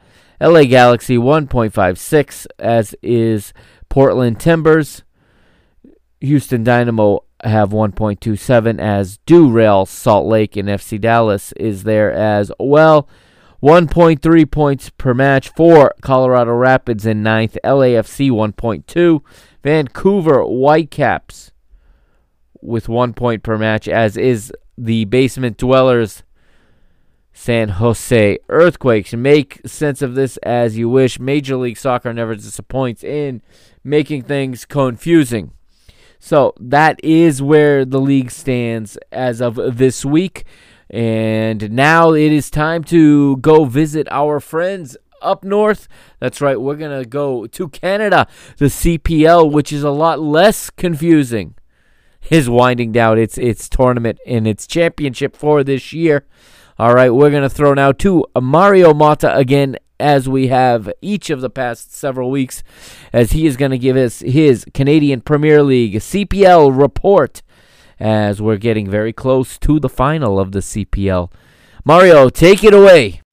LA 0.40 0.64
Galaxy 0.64 1.16
1.56, 1.16 2.46
as 2.58 2.94
is 3.02 3.52
Portland 3.88 4.40
Timbers. 4.40 5.03
Houston 6.24 6.64
Dynamo 6.64 7.24
have 7.42 7.70
1.27 7.70 8.80
as 8.80 9.18
do 9.26 9.50
Real 9.50 9.87
Salt 9.87 10.26
Lake 10.26 10.56
and 10.56 10.68
FC 10.68 11.00
Dallas 11.00 11.52
is 11.52 11.84
there 11.84 12.12
as 12.12 12.50
well. 12.58 13.08
1.3 13.62 14.50
points 14.50 14.90
per 14.90 15.14
match 15.14 15.48
for 15.50 15.94
Colorado 16.02 16.52
Rapids 16.52 17.06
in 17.06 17.22
ninth. 17.22 17.56
LAFC 17.64 18.30
1.2. 18.30 19.22
Vancouver 19.62 20.42
Whitecaps 20.42 21.52
with 22.60 22.88
one 22.88 23.14
point 23.14 23.42
per 23.42 23.56
match, 23.56 23.88
as 23.88 24.16
is 24.16 24.52
the 24.76 25.06
basement 25.06 25.56
dwellers 25.56 26.22
San 27.32 27.70
Jose 27.70 28.38
Earthquakes. 28.48 29.14
Make 29.14 29.60
sense 29.66 30.02
of 30.02 30.14
this 30.14 30.37
as 30.38 30.76
you 30.76 30.88
wish. 30.88 31.18
Major 31.18 31.56
League 31.56 31.78
Soccer 31.78 32.12
never 32.12 32.34
disappoints 32.34 33.02
in 33.02 33.40
making 33.82 34.22
things 34.24 34.66
confusing. 34.66 35.53
So 36.24 36.54
that 36.58 37.04
is 37.04 37.42
where 37.42 37.84
the 37.84 38.00
league 38.00 38.30
stands 38.30 38.96
as 39.12 39.42
of 39.42 39.56
this 39.76 40.06
week. 40.06 40.44
And 40.88 41.72
now 41.72 42.14
it 42.14 42.32
is 42.32 42.48
time 42.48 42.82
to 42.84 43.37
go 43.37 43.66
visit 43.66 44.08
our 44.10 44.40
friends 44.40 44.96
up 45.20 45.44
north. 45.44 45.87
That's 46.20 46.40
right, 46.40 46.58
we're 46.58 46.76
going 46.76 46.98
to 46.98 47.06
go 47.06 47.46
to 47.48 47.68
Canada, 47.68 48.26
the 48.56 48.66
CPL, 48.66 49.52
which 49.52 49.70
is 49.70 49.82
a 49.82 49.90
lot 49.90 50.18
less 50.18 50.70
confusing. 50.70 51.56
Is 52.30 52.48
winding 52.48 52.90
down 52.92 53.18
its 53.18 53.37
its 53.37 53.68
tournament 53.68 54.18
and 54.26 54.48
its 54.48 54.66
championship 54.66 55.37
for 55.37 55.62
this 55.62 55.92
year. 55.92 56.24
All 56.78 56.94
right, 56.94 57.10
we're 57.10 57.30
going 57.30 57.42
to 57.42 57.50
throw 57.50 57.74
now 57.74 57.92
to 57.92 58.24
Mario 58.40 58.94
Mata 58.94 59.37
again 59.37 59.76
as 59.98 60.28
we 60.28 60.48
have 60.48 60.92
each 61.00 61.30
of 61.30 61.40
the 61.40 61.50
past 61.50 61.94
several 61.94 62.30
weeks, 62.30 62.62
as 63.12 63.33
he 63.33 63.46
is 63.46 63.57
going 63.57 63.70
to 63.70 63.78
give 63.78 63.96
us 63.96 64.20
his 64.20 64.66
Canadian 64.74 65.20
Premier 65.20 65.62
League 65.62 65.94
CPL 65.94 66.78
report 66.78 67.42
as 68.00 68.42
we're 68.42 68.57
getting 68.57 68.90
very 68.90 69.12
close 69.12 69.59
to 69.59 69.78
the 69.78 69.88
final 69.88 70.38
of 70.38 70.52
the 70.52 70.59
CPL. 70.61 71.30
Mario, 71.85 72.28
take 72.28 72.64
it 72.64 72.74
away. 72.74 73.23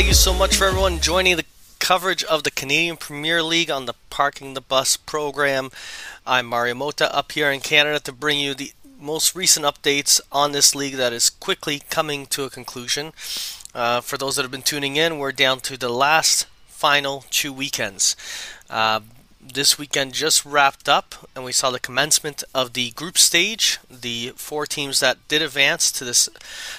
Thank 0.00 0.08
you 0.08 0.14
so 0.14 0.32
much 0.32 0.56
for 0.56 0.66
everyone 0.66 0.98
joining 0.98 1.36
the 1.36 1.44
coverage 1.78 2.24
of 2.24 2.42
the 2.42 2.50
Canadian 2.50 2.96
Premier 2.96 3.42
League 3.42 3.70
on 3.70 3.84
the 3.84 3.92
Parking 4.08 4.54
the 4.54 4.60
Bus 4.62 4.96
program. 4.96 5.70
I'm 6.26 6.46
Mario 6.46 6.74
Mota 6.74 7.14
up 7.14 7.32
here 7.32 7.50
in 7.50 7.60
Canada 7.60 8.00
to 8.00 8.12
bring 8.12 8.40
you 8.40 8.54
the 8.54 8.72
most 8.98 9.36
recent 9.36 9.66
updates 9.66 10.18
on 10.32 10.52
this 10.52 10.74
league 10.74 10.94
that 10.94 11.12
is 11.12 11.28
quickly 11.28 11.82
coming 11.90 12.24
to 12.28 12.44
a 12.44 12.48
conclusion. 12.48 13.12
Uh, 13.74 14.00
for 14.00 14.16
those 14.16 14.36
that 14.36 14.42
have 14.42 14.50
been 14.50 14.62
tuning 14.62 14.96
in, 14.96 15.18
we're 15.18 15.32
down 15.32 15.60
to 15.60 15.76
the 15.76 15.90
last 15.90 16.46
final 16.66 17.26
two 17.28 17.52
weekends. 17.52 18.16
Uh, 18.70 19.00
this 19.38 19.78
weekend 19.78 20.14
just 20.14 20.46
wrapped 20.46 20.88
up, 20.88 21.14
and 21.34 21.44
we 21.44 21.52
saw 21.52 21.70
the 21.70 21.78
commencement 21.78 22.42
of 22.54 22.72
the 22.72 22.90
group 22.92 23.18
stage. 23.18 23.78
The 23.90 24.32
four 24.36 24.64
teams 24.64 25.00
that 25.00 25.28
did 25.28 25.42
advance 25.42 25.92
to 25.92 26.06
this 26.06 26.30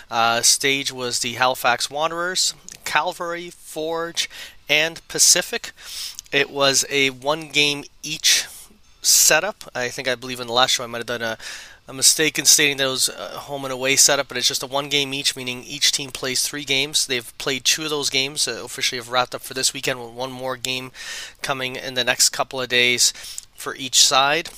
uh, 0.10 0.42
stage 0.42 0.92
was 0.92 1.20
the 1.20 1.34
Halifax 1.34 1.90
Wanderers, 1.90 2.56
Calvary, 2.86 3.50
Forge, 3.50 4.30
and 4.70 5.06
Pacific. 5.08 5.72
It 6.32 6.50
was 6.50 6.86
a 6.90 7.10
one 7.10 7.50
game 7.50 7.84
each 8.04 8.48
setup. 9.02 9.70
I 9.74 9.90
think 9.90 10.08
I 10.08 10.16
believe 10.16 10.40
in 10.40 10.48
the 10.48 10.54
last 10.54 10.72
show 10.72 10.84
I 10.84 10.88
might 10.88 11.00
have 11.00 11.08
done 11.08 11.22
a, 11.22 11.38
a 11.88 11.94
mistake 11.94 12.38
in 12.40 12.46
stating 12.46 12.78
that 12.78 12.86
it 12.86 12.90
was 12.90 13.10
a 13.10 13.40
home 13.40 13.66
and 13.66 13.74
away 13.74 13.96
setup, 13.96 14.28
but 14.28 14.38
it's 14.38 14.48
just 14.48 14.64
a 14.64 14.68
one 14.68 14.90
game 14.90 15.14
each, 15.14 15.36
meaning 15.36 15.64
each 15.64 15.92
team 15.92 16.12
plays 16.12 16.42
three 16.42 16.64
games. 16.64 17.06
They've 17.06 17.38
played 17.38 17.66
two 17.66 17.84
of 17.84 17.90
those 17.90 18.10
games, 18.10 18.48
uh, 18.48 18.62
officially 18.64 19.00
have 19.00 19.10
wrapped 19.10 19.36
up 19.36 19.42
for 19.42 19.54
this 19.54 19.74
weekend 19.74 20.00
with 20.00 20.14
one 20.14 20.32
more 20.32 20.58
game 20.58 20.92
coming 21.42 21.76
in 21.76 21.96
the 21.96 22.04
next 22.04 22.30
couple 22.30 22.62
of 22.62 22.70
days 22.70 23.12
for 23.56 23.76
each 23.76 24.00
side. 24.00 24.50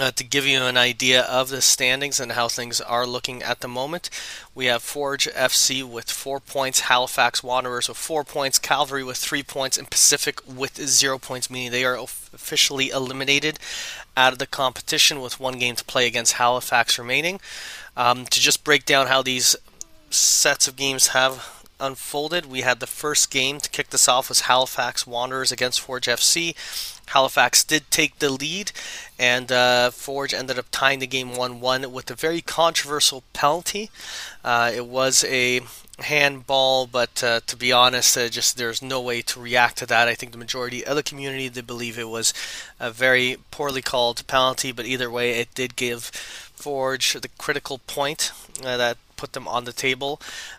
Uh, 0.00 0.10
to 0.10 0.24
give 0.24 0.46
you 0.46 0.62
an 0.62 0.78
idea 0.78 1.20
of 1.24 1.50
the 1.50 1.60
standings 1.60 2.18
and 2.18 2.32
how 2.32 2.48
things 2.48 2.80
are 2.80 3.06
looking 3.06 3.42
at 3.42 3.60
the 3.60 3.68
moment, 3.68 4.08
we 4.54 4.64
have 4.64 4.82
Forge 4.82 5.28
FC 5.28 5.84
with 5.84 6.10
four 6.10 6.40
points, 6.40 6.80
Halifax 6.80 7.42
Wanderers 7.42 7.86
with 7.86 7.98
four 7.98 8.24
points, 8.24 8.58
Calvary 8.58 9.04
with 9.04 9.18
three 9.18 9.42
points, 9.42 9.76
and 9.76 9.90
Pacific 9.90 10.40
with 10.48 10.80
zero 10.86 11.18
points, 11.18 11.50
meaning 11.50 11.70
they 11.70 11.84
are 11.84 11.98
officially 11.98 12.88
eliminated 12.88 13.58
out 14.16 14.32
of 14.32 14.38
the 14.38 14.46
competition 14.46 15.20
with 15.20 15.38
one 15.38 15.58
game 15.58 15.76
to 15.76 15.84
play 15.84 16.06
against 16.06 16.34
Halifax 16.34 16.98
remaining. 16.98 17.38
Um, 17.94 18.24
to 18.24 18.40
just 18.40 18.64
break 18.64 18.86
down 18.86 19.08
how 19.08 19.20
these 19.20 19.54
sets 20.08 20.66
of 20.66 20.76
games 20.76 21.08
have 21.08 21.60
unfolded, 21.78 22.46
we 22.46 22.62
had 22.62 22.80
the 22.80 22.86
first 22.86 23.30
game 23.30 23.58
to 23.58 23.68
kick 23.68 23.90
this 23.90 24.08
off 24.08 24.30
was 24.30 24.42
Halifax 24.42 25.06
Wanderers 25.06 25.52
against 25.52 25.80
Forge 25.80 26.06
FC. 26.06 26.54
Halifax 27.10 27.64
did 27.64 27.90
take 27.90 28.18
the 28.18 28.30
lead, 28.30 28.72
and 29.18 29.50
uh, 29.50 29.90
Forge 29.90 30.32
ended 30.32 30.58
up 30.58 30.66
tying 30.70 31.00
the 31.00 31.06
game 31.06 31.34
1 31.34 31.60
1 31.60 31.92
with 31.92 32.10
a 32.10 32.14
very 32.14 32.40
controversial 32.40 33.22
penalty. 33.32 33.90
Uh, 34.44 34.70
it 34.74 34.86
was 34.86 35.24
a 35.24 35.60
handball, 35.98 36.86
but 36.86 37.22
uh, 37.22 37.40
to 37.46 37.56
be 37.56 37.72
honest, 37.72 38.16
uh, 38.16 38.28
just 38.28 38.56
there's 38.56 38.80
no 38.80 39.00
way 39.00 39.22
to 39.22 39.40
react 39.40 39.78
to 39.78 39.86
that. 39.86 40.08
I 40.08 40.14
think 40.14 40.32
the 40.32 40.38
majority 40.38 40.84
of 40.84 40.96
the 40.96 41.02
community 41.02 41.48
they 41.48 41.60
believe 41.60 41.98
it 41.98 42.08
was 42.08 42.32
a 42.78 42.90
very 42.90 43.36
poorly 43.50 43.82
called 43.82 44.26
penalty, 44.26 44.72
but 44.72 44.86
either 44.86 45.10
way, 45.10 45.40
it 45.40 45.54
did 45.54 45.76
give 45.76 46.04
Forge 46.54 47.14
the 47.14 47.28
critical 47.38 47.78
point 47.78 48.32
uh, 48.64 48.76
that 48.76 48.98
put 49.20 49.34
them 49.34 49.46
on 49.46 49.64
the 49.64 49.72
table. 49.72 50.18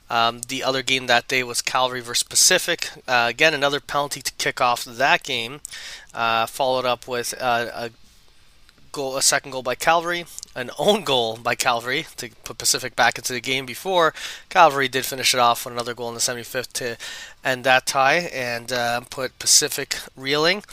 Um, 0.10 0.42
the 0.48 0.64
other 0.64 0.84
game 0.84 1.08
that 1.08 1.28
day 1.28 1.42
was 1.44 1.64
Calvary 1.64 2.02
versus 2.02 2.24
Pacific. 2.24 2.92
Uh, 3.08 3.26
again, 3.28 3.56
another 3.56 3.80
penalty 3.80 4.22
to 4.22 4.32
kick 4.34 4.62
off 4.62 4.86
that 4.86 5.24
game, 5.24 5.62
uh, 6.14 6.46
followed 6.46 6.86
up 6.86 7.08
with 7.08 7.34
uh, 7.42 7.68
a 7.74 7.90
goal, 8.92 9.18
a 9.18 9.22
second 9.24 9.52
goal 9.52 9.64
by 9.64 9.74
Calvary, 9.74 10.26
an 10.56 10.70
own 10.78 11.04
goal 11.04 11.38
by 11.38 11.56
Calvary 11.56 12.06
to 12.18 12.30
put 12.44 12.60
Pacific 12.60 12.96
back 12.96 13.18
into 13.18 13.34
the 13.34 13.42
game. 13.42 13.66
Before 13.66 14.14
Calvary 14.50 14.88
did 14.88 15.06
finish 15.06 15.34
it 15.34 15.40
off 15.40 15.66
with 15.66 15.74
another 15.74 15.96
goal 15.96 16.10
in 16.10 16.14
the 16.14 16.20
75th 16.20 16.72
to 16.74 16.98
end 17.44 17.64
that 17.64 17.88
tie 17.88 18.30
and 18.34 18.72
uh, 18.72 19.02
put 19.10 19.40
Pacific 19.40 19.98
reeling. 20.16 20.64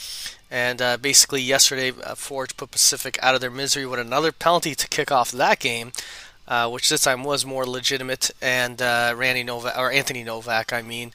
And 0.50 0.80
uh, 0.80 0.96
basically, 0.96 1.42
yesterday, 1.42 1.92
uh, 2.02 2.14
Forge 2.14 2.56
put 2.56 2.70
Pacific 2.70 3.18
out 3.22 3.34
of 3.34 3.40
their 3.40 3.50
misery 3.50 3.86
with 3.86 4.00
another 4.00 4.32
penalty 4.32 4.74
to 4.74 4.88
kick 4.88 5.12
off 5.12 5.30
that 5.30 5.58
game 5.58 5.92
uh, 6.48 6.68
which 6.68 6.88
this 6.88 7.02
time 7.02 7.22
was 7.22 7.44
more 7.44 7.66
legitimate, 7.66 8.30
and 8.40 8.80
uh, 8.80 9.14
Randy 9.14 9.44
Novak 9.44 9.76
or 9.78 9.92
Anthony 9.92 10.24
Novak, 10.24 10.72
I 10.72 10.80
mean, 10.80 11.12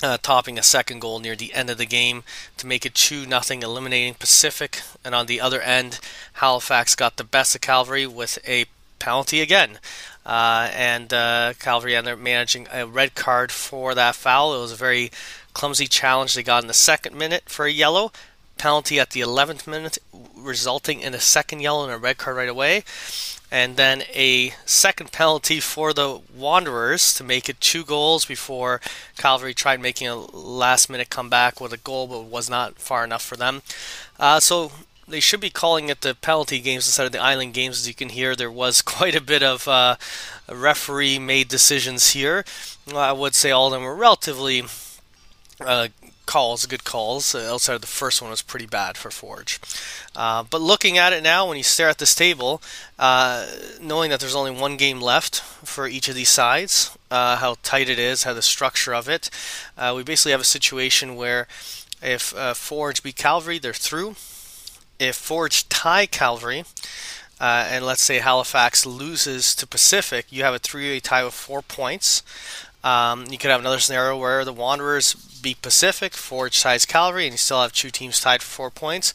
uh, 0.00 0.16
topping 0.22 0.58
a 0.58 0.62
second 0.62 1.00
goal 1.00 1.18
near 1.18 1.34
the 1.34 1.52
end 1.52 1.68
of 1.70 1.76
the 1.76 1.86
game 1.86 2.22
to 2.56 2.66
make 2.66 2.86
it 2.86 2.94
2 2.94 3.26
nothing, 3.26 3.62
eliminating 3.64 4.14
Pacific. 4.14 4.80
And 5.04 5.12
on 5.12 5.26
the 5.26 5.40
other 5.40 5.60
end, 5.60 5.98
Halifax 6.34 6.94
got 6.94 7.16
the 7.16 7.24
best 7.24 7.56
of 7.56 7.60
Calvary 7.60 8.06
with 8.06 8.38
a 8.46 8.66
penalty 9.00 9.40
again. 9.40 9.80
Uh, 10.24 10.70
and 10.72 11.12
uh, 11.12 11.54
Calvary 11.58 11.96
ended 11.96 12.14
up 12.14 12.20
managing 12.20 12.68
a 12.72 12.86
red 12.86 13.16
card 13.16 13.50
for 13.50 13.92
that 13.94 14.14
foul. 14.14 14.54
It 14.54 14.60
was 14.60 14.72
a 14.72 14.76
very 14.76 15.10
clumsy 15.52 15.88
challenge 15.88 16.34
they 16.34 16.44
got 16.44 16.62
in 16.62 16.68
the 16.68 16.74
second 16.74 17.16
minute 17.16 17.48
for 17.48 17.66
a 17.66 17.72
yellow. 17.72 18.12
Penalty 18.56 19.00
at 19.00 19.10
the 19.10 19.20
11th 19.20 19.66
minute, 19.66 19.98
resulting 20.36 21.00
in 21.00 21.14
a 21.14 21.20
second 21.20 21.60
yellow 21.60 21.84
and 21.84 21.92
a 21.92 21.98
red 21.98 22.18
card 22.18 22.36
right 22.36 22.48
away 22.48 22.84
and 23.50 23.76
then 23.76 24.02
a 24.14 24.52
second 24.66 25.12
penalty 25.12 25.60
for 25.60 25.92
the 25.92 26.20
Wanderers 26.34 27.14
to 27.14 27.24
make 27.24 27.48
it 27.48 27.60
two 27.60 27.84
goals 27.84 28.24
before 28.24 28.80
Calvary 29.16 29.54
tried 29.54 29.80
making 29.80 30.08
a 30.08 30.16
last 30.16 30.90
minute 30.90 31.10
comeback 31.10 31.60
with 31.60 31.72
a 31.72 31.78
goal, 31.78 32.06
but 32.06 32.24
was 32.24 32.50
not 32.50 32.78
far 32.78 33.04
enough 33.04 33.22
for 33.22 33.36
them. 33.36 33.62
Uh, 34.18 34.38
so 34.40 34.72
they 35.08 35.20
should 35.20 35.40
be 35.40 35.50
calling 35.50 35.88
it 35.88 36.02
the 36.02 36.14
penalty 36.14 36.60
games 36.60 36.86
instead 36.86 37.06
of 37.06 37.12
the 37.12 37.22
island 37.22 37.54
games. 37.54 37.80
As 37.80 37.88
you 37.88 37.94
can 37.94 38.10
hear, 38.10 38.36
there 38.36 38.50
was 38.50 38.82
quite 38.96 39.14
a 39.14 39.20
bit 39.20 39.42
of 39.42 39.66
uh, 39.66 39.96
referee 40.48 41.18
made 41.18 41.48
decisions 41.48 42.10
here. 42.10 42.44
I 42.94 43.12
would 43.12 43.34
say 43.34 43.50
all 43.50 43.68
of 43.68 43.72
them 43.72 43.82
were 43.82 43.96
relatively 43.96 44.64
uh, 45.60 45.88
calls, 46.28 46.66
good 46.66 46.84
calls. 46.84 47.34
Uh, 47.34 47.50
outside 47.50 47.72
of 47.72 47.80
the 47.80 47.86
first 47.86 48.20
one 48.20 48.30
was 48.30 48.42
pretty 48.42 48.66
bad 48.66 48.98
for 48.98 49.10
Forge. 49.10 49.58
Uh, 50.14 50.44
but 50.48 50.60
looking 50.60 50.98
at 50.98 51.14
it 51.14 51.22
now, 51.22 51.48
when 51.48 51.56
you 51.56 51.62
stare 51.62 51.88
at 51.88 51.96
this 51.96 52.14
table, 52.14 52.60
uh, 52.98 53.46
knowing 53.80 54.10
that 54.10 54.20
there's 54.20 54.34
only 54.34 54.50
one 54.50 54.76
game 54.76 55.00
left 55.00 55.40
for 55.40 55.88
each 55.88 56.06
of 56.06 56.14
these 56.14 56.28
sides, 56.28 56.96
uh, 57.10 57.36
how 57.38 57.56
tight 57.62 57.88
it 57.88 57.98
is, 57.98 58.24
how 58.24 58.34
the 58.34 58.42
structure 58.42 58.94
of 58.94 59.08
it, 59.08 59.30
uh, 59.78 59.94
we 59.96 60.02
basically 60.02 60.32
have 60.32 60.40
a 60.42 60.44
situation 60.44 61.16
where 61.16 61.48
if 62.02 62.34
Forge 62.56 63.02
beat 63.02 63.16
Calvary, 63.16 63.58
they're 63.58 63.72
through. 63.72 64.14
If 64.98 65.16
Forge 65.16 65.66
tie 65.70 66.06
Calvary, 66.06 66.64
and 67.40 67.86
let's 67.86 68.02
say 68.02 68.18
Halifax 68.18 68.84
loses 68.84 69.54
to 69.54 69.66
Pacific, 69.66 70.26
you 70.28 70.42
have 70.44 70.54
a 70.54 70.58
three-way 70.58 71.00
tie 71.00 71.24
with 71.24 71.34
four 71.34 71.62
points. 71.62 72.22
Um, 72.84 73.24
you 73.30 73.38
could 73.38 73.50
have 73.50 73.60
another 73.60 73.80
scenario 73.80 74.16
where 74.16 74.44
the 74.44 74.52
Wanderers 74.52 75.16
beat 75.38 75.62
Pacific, 75.62 76.14
Forge 76.14 76.60
ties 76.60 76.84
Calvary, 76.84 77.24
and 77.24 77.34
you 77.34 77.38
still 77.38 77.62
have 77.62 77.72
two 77.72 77.90
teams 77.90 78.20
tied 78.20 78.42
for 78.42 78.48
four 78.48 78.70
points. 78.70 79.14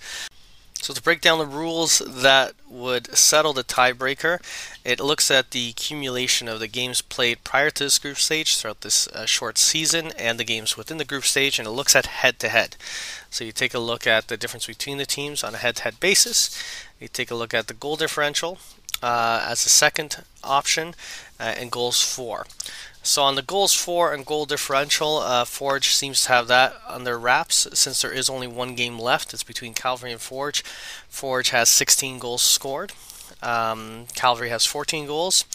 So 0.82 0.94
to 0.94 1.02
break 1.02 1.22
down 1.22 1.40
the 1.40 1.46
rules 1.46 2.00
that 2.00 2.56
would 2.68 3.16
settle 3.16 3.54
the 3.54 3.64
tiebreaker, 3.64 4.40
it 4.84 5.00
looks 5.00 5.32
at 5.32 5.52
the 5.52 5.70
accumulation 5.70 6.50
of 6.50 6.60
the 6.60 6.68
games 6.68 7.02
played 7.02 7.46
prior 7.46 7.70
to 7.70 7.86
this 7.86 7.98
group 7.98 8.18
stage 8.18 8.58
throughout 8.58 8.82
this 8.82 9.08
uh, 9.08 9.26
short 9.26 9.58
season 9.58 10.12
and 10.20 10.38
the 10.38 10.44
games 10.44 10.76
within 10.76 10.98
the 10.98 11.06
group 11.06 11.24
stage, 11.24 11.58
and 11.58 11.70
it 11.70 11.72
looks 11.72 11.96
at 11.96 12.08
head-to-head. 12.08 12.76
So 13.30 13.46
you 13.46 13.54
take 13.54 13.74
a 13.74 13.80
look 13.80 14.06
at 14.06 14.28
the 14.28 14.36
difference 14.36 14.68
between 14.68 14.98
the 14.98 15.06
teams 15.06 15.42
on 15.42 15.56
a 15.56 15.58
head-to-head 15.58 16.02
basis. 16.02 16.60
You 17.00 17.08
take 17.08 17.32
a 17.32 17.36
look 17.36 17.54
at 17.54 17.68
the 17.68 17.74
goal 17.74 17.96
differential 17.96 18.60
uh, 19.02 19.46
as 19.50 19.66
a 19.66 19.70
second 19.70 20.24
option, 20.44 20.96
uh, 21.40 21.54
and 21.58 21.72
goals 21.72 22.02
for. 22.02 22.46
So 23.06 23.22
on 23.22 23.36
the 23.36 23.42
goals 23.42 23.74
for 23.74 24.14
and 24.14 24.26
goal 24.26 24.46
differential, 24.46 25.18
uh, 25.18 25.44
Forge 25.44 25.94
seems 25.94 26.24
to 26.24 26.30
have 26.30 26.48
that 26.48 26.74
on 26.88 27.04
their 27.04 27.20
wraps 27.20 27.68
since 27.74 28.02
there 28.02 28.14
is 28.14 28.30
only 28.30 28.48
one 28.48 28.76
game 28.76 28.98
left. 28.98 29.34
It's 29.34 29.44
between 29.44 29.74
Calvary 29.74 30.14
and 30.14 30.22
Forge. 30.22 30.64
Forge 31.10 31.50
has 31.50 31.68
16 31.68 32.18
goals 32.18 32.42
scored. 32.42 32.94
Um, 33.44 34.08
Calvary 34.16 34.50
has 34.50 34.66
14 34.66 35.06
goals. 35.06 35.46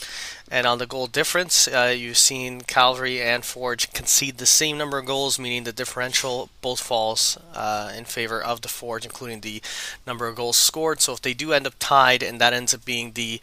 And 0.50 0.66
on 0.66 0.78
the 0.78 0.86
goal 0.86 1.06
difference, 1.06 1.68
uh, 1.68 1.94
you've 1.96 2.16
seen 2.16 2.62
Calvary 2.62 3.20
and 3.20 3.44
Forge 3.44 3.92
concede 3.92 4.38
the 4.38 4.46
same 4.46 4.78
number 4.78 4.98
of 4.98 5.04
goals, 5.04 5.38
meaning 5.38 5.64
the 5.64 5.72
differential 5.72 6.48
both 6.62 6.80
falls 6.80 7.36
uh, 7.54 7.92
in 7.94 8.06
favor 8.06 8.42
of 8.42 8.62
the 8.62 8.68
Forge, 8.68 9.04
including 9.04 9.40
the 9.40 9.60
number 10.06 10.26
of 10.26 10.36
goals 10.36 10.56
scored. 10.56 11.02
So 11.02 11.12
if 11.12 11.20
they 11.20 11.34
do 11.34 11.52
end 11.52 11.66
up 11.66 11.74
tied, 11.78 12.22
and 12.22 12.40
that 12.40 12.54
ends 12.54 12.72
up 12.72 12.84
being 12.86 13.12
the 13.12 13.40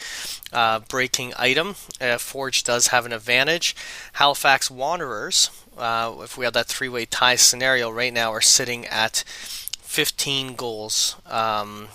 uh, 0.51 0.79
breaking 0.79 1.33
item, 1.37 1.75
uh, 2.01 2.17
Forge 2.17 2.63
does 2.63 2.87
have 2.87 3.05
an 3.05 3.13
advantage. 3.13 3.75
Halifax 4.13 4.71
Wanderers, 4.71 5.51
uh, 5.77 6.15
if 6.21 6.39
we 6.39 6.45
have 6.45 6.53
that 6.53 6.65
three 6.67 6.89
way 6.89 7.05
tie 7.05 7.35
scenario 7.35 7.91
right 7.91 8.13
now, 8.13 8.31
are 8.31 8.41
sitting 8.41 8.87
at 8.87 9.23
15 9.27 10.55
goals. 10.55 11.17
Um, 11.27 11.89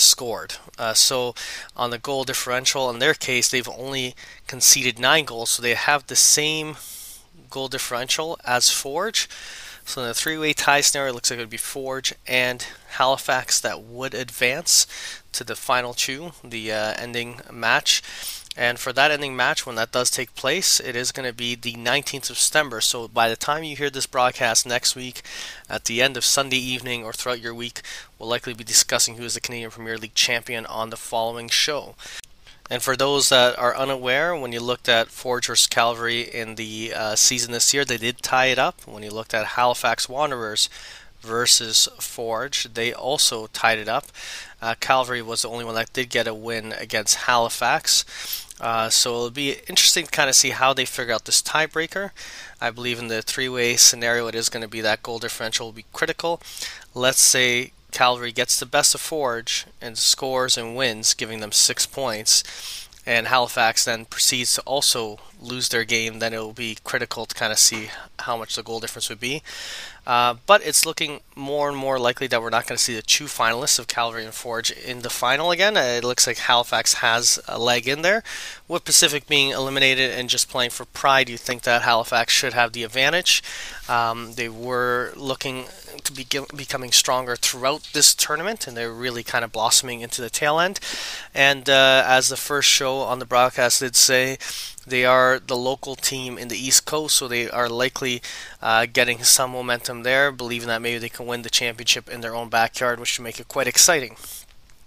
scored. 0.00 0.54
Uh, 0.78 0.94
so 0.94 1.34
on 1.76 1.90
the 1.90 1.98
goal 1.98 2.24
differential, 2.24 2.90
in 2.90 2.98
their 2.98 3.14
case, 3.14 3.48
they've 3.48 3.68
only 3.68 4.14
conceded 4.46 4.98
nine 4.98 5.24
goals, 5.24 5.50
so 5.50 5.62
they 5.62 5.74
have 5.74 6.06
the 6.06 6.16
same 6.16 6.76
goal 7.50 7.68
differential 7.68 8.38
as 8.44 8.70
Forge. 8.70 9.28
So 9.84 10.02
in 10.02 10.08
the 10.08 10.14
three-way 10.14 10.52
tie 10.52 10.82
scenario, 10.82 11.10
it 11.10 11.14
looks 11.14 11.30
like 11.30 11.38
it 11.38 11.42
would 11.42 11.50
be 11.50 11.56
Forge 11.56 12.14
and 12.26 12.64
Halifax 12.90 13.60
that 13.60 13.82
would 13.82 14.14
advance 14.14 14.86
to 15.32 15.42
the 15.44 15.56
final 15.56 15.94
two, 15.94 16.32
the 16.44 16.72
uh, 16.72 16.94
ending 16.96 17.40
match. 17.50 18.02
And 18.56 18.80
for 18.80 18.92
that 18.92 19.10
ending 19.10 19.36
match, 19.36 19.64
when 19.64 19.76
that 19.76 19.92
does 19.92 20.10
take 20.10 20.34
place, 20.34 20.80
it 20.80 20.96
is 20.96 21.12
going 21.12 21.28
to 21.28 21.34
be 21.34 21.54
the 21.54 21.74
19th 21.74 22.30
of 22.30 22.38
September. 22.38 22.80
So 22.80 23.06
by 23.06 23.28
the 23.28 23.36
time 23.36 23.62
you 23.62 23.76
hear 23.76 23.90
this 23.90 24.06
broadcast 24.06 24.66
next 24.66 24.96
week, 24.96 25.22
at 25.68 25.84
the 25.84 26.02
end 26.02 26.16
of 26.16 26.24
Sunday 26.24 26.56
evening 26.56 27.04
or 27.04 27.12
throughout 27.12 27.40
your 27.40 27.54
week, 27.54 27.82
we'll 28.18 28.28
likely 28.28 28.52
be 28.52 28.64
discussing 28.64 29.16
who 29.16 29.24
is 29.24 29.34
the 29.34 29.40
Canadian 29.40 29.70
Premier 29.70 29.96
League 29.96 30.14
champion 30.14 30.66
on 30.66 30.90
the 30.90 30.96
following 30.96 31.48
show. 31.48 31.94
And 32.68 32.82
for 32.82 32.96
those 32.96 33.30
that 33.30 33.58
are 33.58 33.76
unaware, 33.76 34.34
when 34.34 34.52
you 34.52 34.60
looked 34.60 34.88
at 34.88 35.08
Forge 35.08 35.48
vs. 35.48 35.66
Calvary 35.66 36.20
in 36.20 36.54
the 36.54 36.92
uh, 36.94 37.14
season 37.16 37.50
this 37.50 37.74
year, 37.74 37.84
they 37.84 37.98
did 37.98 38.22
tie 38.22 38.46
it 38.46 38.60
up. 38.60 38.86
When 38.86 39.02
you 39.02 39.10
looked 39.10 39.34
at 39.34 39.44
Halifax 39.46 40.08
Wanderers 40.08 40.68
versus 41.20 41.88
Forge. 41.98 42.64
They 42.74 42.92
also 42.92 43.46
tied 43.48 43.78
it 43.78 43.88
up. 43.88 44.06
Uh, 44.60 44.74
Calvary 44.80 45.22
was 45.22 45.42
the 45.42 45.48
only 45.48 45.64
one 45.64 45.74
that 45.74 45.92
did 45.92 46.10
get 46.10 46.26
a 46.26 46.34
win 46.34 46.72
against 46.72 47.16
Halifax. 47.26 48.04
Uh, 48.60 48.90
so 48.90 49.10
it'll 49.14 49.30
be 49.30 49.56
interesting 49.68 50.04
to 50.04 50.10
kind 50.10 50.28
of 50.28 50.34
see 50.36 50.50
how 50.50 50.74
they 50.74 50.84
figure 50.84 51.14
out 51.14 51.24
this 51.24 51.40
tiebreaker. 51.40 52.10
I 52.60 52.70
believe 52.70 52.98
in 52.98 53.08
the 53.08 53.22
three-way 53.22 53.76
scenario, 53.76 54.26
it 54.26 54.34
is 54.34 54.50
going 54.50 54.62
to 54.62 54.68
be 54.68 54.82
that 54.82 55.02
goal 55.02 55.18
differential 55.18 55.66
will 55.66 55.72
be 55.72 55.86
critical. 55.94 56.42
Let's 56.94 57.20
say 57.20 57.72
Calvary 57.90 58.32
gets 58.32 58.60
the 58.60 58.66
best 58.66 58.94
of 58.94 59.00
Forge 59.00 59.66
and 59.80 59.96
scores 59.96 60.58
and 60.58 60.76
wins, 60.76 61.14
giving 61.14 61.40
them 61.40 61.52
six 61.52 61.86
points, 61.86 62.79
and 63.10 63.26
Halifax 63.26 63.86
then 63.86 64.04
proceeds 64.04 64.54
to 64.54 64.60
also 64.60 65.18
lose 65.42 65.70
their 65.70 65.82
game, 65.82 66.20
then 66.20 66.32
it 66.32 66.38
will 66.38 66.52
be 66.52 66.76
critical 66.84 67.26
to 67.26 67.34
kind 67.34 67.50
of 67.50 67.58
see 67.58 67.88
how 68.20 68.36
much 68.36 68.54
the 68.54 68.62
goal 68.62 68.78
difference 68.78 69.08
would 69.08 69.18
be. 69.18 69.42
Uh, 70.06 70.36
but 70.46 70.64
it's 70.64 70.86
looking 70.86 71.18
more 71.34 71.68
and 71.68 71.76
more 71.76 71.98
likely 71.98 72.28
that 72.28 72.40
we're 72.40 72.50
not 72.50 72.68
going 72.68 72.76
to 72.76 72.82
see 72.82 72.94
the 72.94 73.02
two 73.02 73.24
finalists 73.24 73.80
of 73.80 73.88
Calvary 73.88 74.24
and 74.24 74.32
Forge 74.32 74.70
in 74.70 75.00
the 75.02 75.10
final 75.10 75.50
again. 75.50 75.76
Uh, 75.76 75.80
it 75.98 76.04
looks 76.04 76.24
like 76.24 76.38
Halifax 76.38 76.94
has 76.94 77.40
a 77.48 77.58
leg 77.58 77.88
in 77.88 78.02
there. 78.02 78.22
With 78.68 78.84
Pacific 78.84 79.26
being 79.26 79.50
eliminated 79.50 80.12
and 80.12 80.30
just 80.30 80.48
playing 80.48 80.70
for 80.70 80.84
pride, 80.84 81.28
you 81.28 81.36
think 81.36 81.62
that 81.62 81.82
Halifax 81.82 82.32
should 82.32 82.52
have 82.52 82.72
the 82.72 82.84
advantage. 82.84 83.42
Um, 83.88 84.34
they 84.34 84.48
were 84.48 85.12
looking 85.16 85.64
to 86.04 86.12
be 86.12 86.26
becoming 86.56 86.92
stronger 86.92 87.36
throughout 87.36 87.88
this 87.92 88.14
tournament, 88.14 88.66
and 88.66 88.76
they're 88.76 88.92
really 88.92 89.22
kind 89.22 89.44
of 89.44 89.52
blossoming 89.52 90.00
into 90.00 90.22
the 90.22 90.30
tail 90.30 90.60
end. 90.60 90.80
And 91.34 91.68
uh, 91.68 92.04
as 92.06 92.28
the 92.28 92.36
first 92.36 92.68
show 92.68 92.98
on 92.98 93.18
the 93.18 93.26
broadcast 93.26 93.80
did 93.80 93.96
say, 93.96 94.38
they 94.86 95.04
are 95.04 95.38
the 95.38 95.56
local 95.56 95.94
team 95.94 96.38
in 96.38 96.48
the 96.48 96.56
East 96.56 96.84
Coast, 96.84 97.16
so 97.16 97.28
they 97.28 97.48
are 97.50 97.68
likely 97.68 98.22
uh, 98.62 98.86
getting 98.92 99.22
some 99.22 99.52
momentum 99.52 100.02
there, 100.02 100.32
believing 100.32 100.68
that 100.68 100.82
maybe 100.82 100.98
they 100.98 101.08
can 101.08 101.26
win 101.26 101.42
the 101.42 101.50
championship 101.50 102.08
in 102.08 102.20
their 102.22 102.34
own 102.34 102.48
backyard, 102.48 102.98
which 102.98 103.18
would 103.18 103.24
make 103.24 103.40
it 103.40 103.48
quite 103.48 103.66
exciting. 103.66 104.16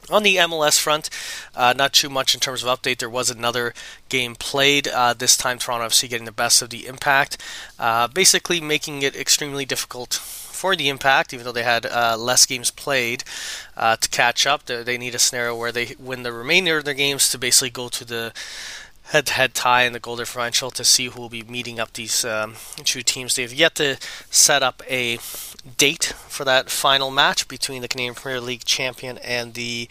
On 0.10 0.24
the 0.24 0.36
MLS 0.38 0.80
front, 0.80 1.10
uh, 1.56 1.74
not 1.76 1.94
too 1.94 2.10
much 2.10 2.34
in 2.34 2.42
terms 2.42 2.64
of 2.64 2.70
update. 2.70 2.98
There 2.98 3.10
was 3.10 3.30
another 3.30 3.74
game 4.10 4.36
played. 4.36 4.88
Uh, 4.88 5.14
this 5.14 5.38
time, 5.38 5.60
Toronto 5.60 5.88
FC 5.88 6.10
getting 6.10 6.26
the 6.26 6.32
best 6.32 6.62
of 6.62 6.70
the 6.70 6.88
impact, 6.88 7.38
uh, 7.80 8.08
basically 8.08 8.60
making 8.60 9.02
it 9.02 9.16
extremely 9.16 9.66
difficult 9.66 10.20
for 10.64 10.78
the 10.78 10.88
Impact, 10.88 11.34
even 11.34 11.46
though 11.46 11.52
they 11.52 11.64
had 11.64 11.86
uh, 11.86 12.16
less 12.18 12.46
games 12.46 12.72
played, 12.72 13.26
uh, 13.76 13.98
to 13.98 14.08
catch 14.08 14.48
up. 14.48 14.66
They, 14.66 14.82
they 14.82 14.98
need 14.98 15.14
a 15.14 15.20
scenario 15.20 15.58
where 15.58 15.74
they 15.74 15.94
win 16.00 16.24
the 16.24 16.32
remainder 16.32 16.78
of 16.78 16.86
their 16.86 16.94
games 16.94 17.30
to 17.32 17.38
basically 17.38 17.70
go 17.70 17.90
to 17.90 18.06
the 18.06 18.32
head-to-head 19.14 19.54
tie 19.54 19.84
in 19.84 19.94
the 19.94 20.00
goal 20.00 20.16
differential 20.16 20.72
to 20.72 20.84
see 20.84 21.06
who 21.06 21.22
will 21.22 21.30
be 21.30 21.44
meeting 21.44 21.80
up 21.80 21.94
these 21.94 22.26
um, 22.26 22.56
two 22.84 23.04
teams. 23.04 23.36
They've 23.36 23.54
yet 23.54 23.76
to 23.76 23.98
set 24.32 24.64
up 24.64 24.82
a 24.90 25.20
date 25.78 26.14
for 26.28 26.44
that 26.44 26.72
final 26.72 27.12
match 27.12 27.48
between 27.48 27.84
the 27.84 27.88
Canadian 27.88 28.16
Premier 28.16 28.42
League 28.42 28.66
champion 28.66 29.20
and 29.20 29.54
the 29.54 29.88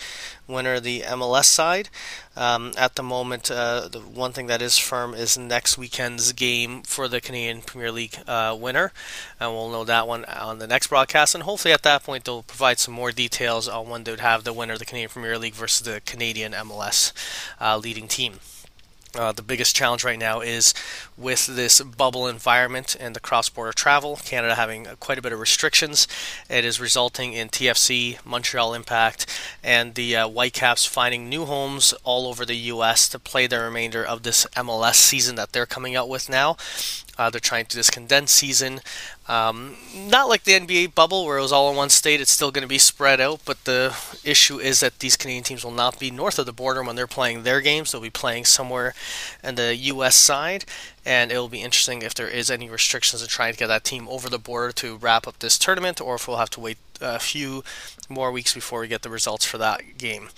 winner 0.48 0.74
of 0.74 0.82
the 0.82 1.02
MLS 1.02 1.44
side. 1.44 1.88
Um, 2.34 2.72
at 2.76 2.96
the 2.96 3.04
moment, 3.04 3.48
uh, 3.48 3.86
the 3.86 4.00
one 4.00 4.32
thing 4.32 4.48
that 4.48 4.60
is 4.60 4.76
firm 4.76 5.14
is 5.14 5.38
next 5.38 5.78
weekend's 5.78 6.32
game 6.32 6.82
for 6.82 7.06
the 7.06 7.20
Canadian 7.20 7.62
Premier 7.62 7.92
League 7.92 8.16
uh, 8.26 8.56
winner, 8.58 8.90
and 9.38 9.52
we'll 9.52 9.70
know 9.70 9.84
that 9.84 10.08
one 10.08 10.24
on 10.24 10.58
the 10.58 10.66
next 10.66 10.88
broadcast. 10.88 11.36
And 11.36 11.44
hopefully, 11.44 11.72
at 11.72 11.84
that 11.84 12.02
point, 12.02 12.24
they'll 12.24 12.42
provide 12.42 12.80
some 12.80 12.92
more 12.92 13.12
details 13.12 13.68
on 13.68 13.88
when 13.88 14.02
they 14.02 14.10
would 14.10 14.18
have 14.18 14.42
the 14.42 14.52
winner 14.52 14.72
of 14.72 14.80
the 14.80 14.84
Canadian 14.84 15.10
Premier 15.10 15.38
League 15.38 15.54
versus 15.54 15.86
the 15.86 16.02
Canadian 16.04 16.52
MLS 16.52 17.12
uh, 17.60 17.78
leading 17.78 18.08
team. 18.08 18.40
Uh, 19.14 19.30
the 19.30 19.42
biggest 19.42 19.76
challenge 19.76 20.04
right 20.04 20.18
now 20.18 20.40
is 20.40 20.72
with 21.18 21.46
this 21.46 21.80
bubble 21.82 22.26
environment 22.26 22.96
and 22.98 23.14
the 23.14 23.20
cross-border 23.20 23.72
travel. 23.72 24.16
Canada 24.24 24.54
having 24.54 24.86
quite 25.00 25.18
a 25.18 25.22
bit 25.22 25.32
of 25.32 25.40
restrictions. 25.40 26.08
It 26.48 26.64
is 26.64 26.80
resulting 26.80 27.34
in 27.34 27.48
TFC, 27.48 28.24
Montreal 28.24 28.72
Impact, 28.72 29.26
and 29.62 29.94
the 29.94 30.16
uh, 30.16 30.28
Whitecaps 30.28 30.86
finding 30.86 31.28
new 31.28 31.44
homes 31.44 31.92
all 32.04 32.26
over 32.26 32.46
the 32.46 32.56
U.S. 32.56 33.06
to 33.10 33.18
play 33.18 33.46
the 33.46 33.60
remainder 33.60 34.02
of 34.02 34.22
this 34.22 34.46
MLS 34.56 34.94
season 34.94 35.36
that 35.36 35.52
they're 35.52 35.66
coming 35.66 35.94
out 35.94 36.08
with 36.08 36.30
now. 36.30 36.56
Uh, 37.22 37.30
they're 37.30 37.40
trying 37.40 37.64
to 37.64 37.70
do 37.70 37.78
this 37.78 37.88
condensed 37.88 38.34
season. 38.34 38.80
Um, 39.28 39.76
not 39.94 40.28
like 40.28 40.42
the 40.42 40.58
NBA 40.58 40.96
bubble 40.96 41.24
where 41.24 41.38
it 41.38 41.42
was 41.42 41.52
all 41.52 41.70
in 41.70 41.76
one 41.76 41.88
state, 41.88 42.20
it's 42.20 42.32
still 42.32 42.50
going 42.50 42.62
to 42.62 42.68
be 42.68 42.78
spread 42.78 43.20
out, 43.20 43.42
but 43.44 43.64
the 43.64 43.96
issue 44.24 44.58
is 44.58 44.80
that 44.80 44.98
these 44.98 45.16
Canadian 45.16 45.44
teams 45.44 45.64
will 45.64 45.70
not 45.70 46.00
be 46.00 46.10
north 46.10 46.40
of 46.40 46.46
the 46.46 46.52
border 46.52 46.82
when 46.82 46.96
they're 46.96 47.06
playing 47.06 47.44
their 47.44 47.60
games. 47.60 47.92
They'll 47.92 48.00
be 48.00 48.10
playing 48.10 48.46
somewhere 48.46 48.92
in 49.44 49.54
the 49.54 49.76
U.S. 49.76 50.16
side, 50.16 50.64
and 51.06 51.30
it 51.30 51.38
will 51.38 51.48
be 51.48 51.62
interesting 51.62 52.02
if 52.02 52.12
there 52.12 52.26
is 52.26 52.50
any 52.50 52.68
restrictions 52.68 53.22
in 53.22 53.28
trying 53.28 53.52
to 53.52 53.58
get 53.58 53.68
that 53.68 53.84
team 53.84 54.08
over 54.08 54.28
the 54.28 54.38
border 54.38 54.72
to 54.72 54.96
wrap 54.96 55.28
up 55.28 55.38
this 55.38 55.58
tournament, 55.58 56.00
or 56.00 56.16
if 56.16 56.26
we'll 56.26 56.38
have 56.38 56.50
to 56.50 56.60
wait 56.60 56.78
a 57.00 57.20
few 57.20 57.62
more 58.08 58.32
weeks 58.32 58.52
before 58.52 58.80
we 58.80 58.88
get 58.88 59.02
the 59.02 59.10
results 59.10 59.44
for 59.44 59.58
that 59.58 59.98
game. 59.98 60.30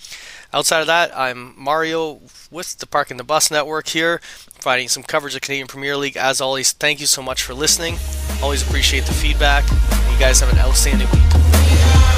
Outside 0.53 0.81
of 0.81 0.87
that, 0.87 1.15
I'm 1.17 1.53
Mario 1.57 2.21
with 2.49 2.77
the 2.77 2.87
Parking 2.87 3.17
the 3.17 3.23
Bus 3.23 3.51
Network 3.51 3.87
here, 3.87 4.21
providing 4.65 4.87
some 4.87 5.03
coverage 5.03 5.35
of 5.35 5.41
Canadian 5.41 5.67
Premier 5.67 5.95
League. 5.95 6.17
As 6.17 6.41
always, 6.41 6.71
thank 6.71 6.99
you 6.99 7.05
so 7.05 7.21
much 7.21 7.43
for 7.43 7.53
listening. 7.53 7.99
Always 8.41 8.67
appreciate 8.67 9.05
the 9.05 9.13
feedback. 9.13 9.63
You 10.11 10.17
guys 10.17 10.39
have 10.39 10.51
an 10.51 10.57
outstanding 10.57 11.07
week. 11.11 12.14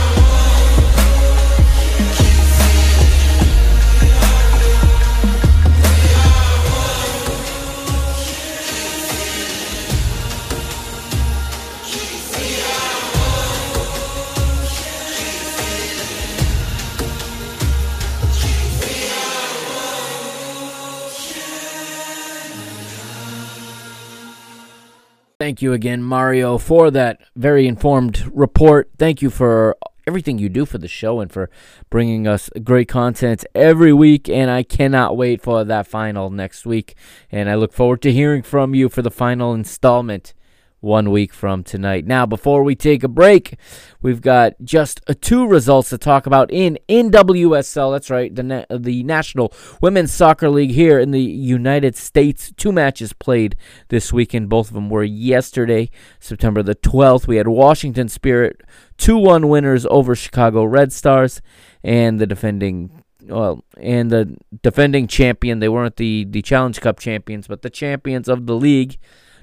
Thank 25.48 25.62
you 25.62 25.72
again, 25.72 26.04
Mario, 26.04 26.58
for 26.58 26.92
that 26.92 27.22
very 27.38 27.70
informed 27.70 28.30
report. 28.36 28.90
Thank 28.98 29.22
you 29.22 29.30
for 29.30 29.78
everything 30.06 30.38
you 30.38 30.50
do 30.50 30.66
for 30.66 30.78
the 30.78 30.90
show 30.90 31.22
and 31.22 31.32
for 31.32 31.50
bringing 31.90 32.28
us 32.28 32.50
great 32.66 32.90
content 32.90 33.46
every 33.56 33.94
week. 33.94 34.28
And 34.28 34.52
I 34.52 34.64
cannot 34.64 35.16
wait 35.16 35.42
for 35.42 35.64
that 35.64 35.88
final 35.88 36.30
next 36.30 36.66
week. 36.66 36.96
And 37.32 37.50
I 37.50 37.56
look 37.56 37.72
forward 37.72 38.02
to 38.02 38.12
hearing 38.12 38.44
from 38.44 38.76
you 38.76 38.90
for 38.90 39.02
the 39.02 39.10
final 39.10 39.54
installment 39.54 40.34
one 40.80 41.10
week 41.10 41.34
from 41.34 41.64
tonight. 41.64 42.06
Now, 42.06 42.26
before 42.26 42.64
we 42.64 42.76
take 42.76 43.04
a 43.04 43.08
break, 43.08 43.58
we've 44.02 44.22
got 44.22 44.54
just 44.64 45.02
uh, 45.08 45.14
two 45.20 45.48
results 45.48 45.90
to 45.90 45.98
talk 45.98 46.26
about 46.26 46.52
in 46.52 46.78
NWSL. 46.88 47.94
That's 47.94 48.10
right, 48.10 48.34
the 48.34 48.44
na- 48.44 48.66
the 48.70 49.04
National 49.04 49.54
Women's 49.82 50.12
Soccer 50.12 50.50
League 50.50 50.72
here 50.72 51.00
in 51.00 51.12
the 51.12 51.22
United 51.22 51.96
States. 51.96 52.54
Two 52.58 52.72
matches 52.72 53.14
played 53.14 53.56
this 53.90 54.14
weekend. 54.14 54.50
Both 54.50 54.68
of 54.68 54.76
them 54.76 54.90
were 54.90 55.04
yesterday, 55.04 55.90
September 56.20 56.62
the 56.62 56.76
12th. 56.76 57.28
We 57.28 57.38
had 57.38 57.48
Washington 57.48 58.10
Spirit 58.10 58.62
2-1 58.98 59.50
winners 59.50 59.86
over 59.88 60.16
Chicago 60.16 60.64
Red 60.64 60.94
Stars 60.94 61.42
and 61.84 62.20
the 62.20 62.28
defending 62.28 63.04
well, 63.24 63.64
and 63.78 64.10
the 64.10 64.38
defending 64.62 65.08
champion. 65.08 65.60
They 65.60 65.70
weren't 65.70 65.98
the 65.98 66.26
the 66.30 66.42
Challenge 66.42 66.80
Cup 66.80 67.00
champions, 67.00 67.48
but 67.48 67.62
the 67.62 67.70
champions 67.70 68.30
of 68.30 68.46
the 68.46 68.56
league 68.56 68.98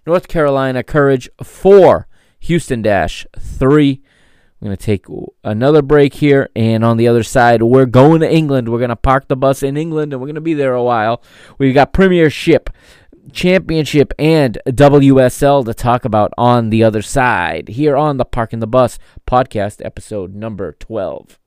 North 0.07 0.28
Carolina 0.28 0.82
Courage 0.82 1.30
4, 1.42 2.07
Houston 2.40 2.82
Dash 2.82 3.26
3. 3.38 4.02
We're 4.61 4.66
going 4.66 4.76
to 4.76 4.84
take 4.84 5.07
another 5.42 5.82
break 5.82 6.14
here, 6.14 6.50
and 6.55 6.84
on 6.84 6.96
the 6.96 7.09
other 7.09 7.22
side, 7.22 7.62
we're 7.62 7.86
going 7.86 8.20
to 8.20 8.30
England. 8.30 8.68
We're 8.68 8.78
going 8.78 8.90
to 8.90 8.96
park 8.96 9.28
the 9.28 9.36
bus 9.36 9.62
in 9.62 9.76
England, 9.76 10.12
and 10.12 10.20
we're 10.20 10.26
going 10.26 10.34
to 10.34 10.40
be 10.40 10.55
there 10.55 10.74
a 10.74 10.82
while. 10.82 11.22
We've 11.59 11.74
got 11.74 11.92
Premiership, 11.92 12.70
Championship, 13.32 14.12
and 14.18 14.59
WSL 14.66 15.64
to 15.64 15.74
talk 15.74 16.05
about 16.05 16.32
on 16.36 16.70
the 16.70 16.84
other 16.84 17.02
side 17.02 17.68
here 17.68 17.96
on 17.96 18.18
the 18.18 18.24
Parking 18.24 18.61
the 18.61 18.66
Bus 18.66 18.98
podcast, 19.26 19.84
episode 19.84 20.34
number 20.34 20.72
12. 20.72 21.38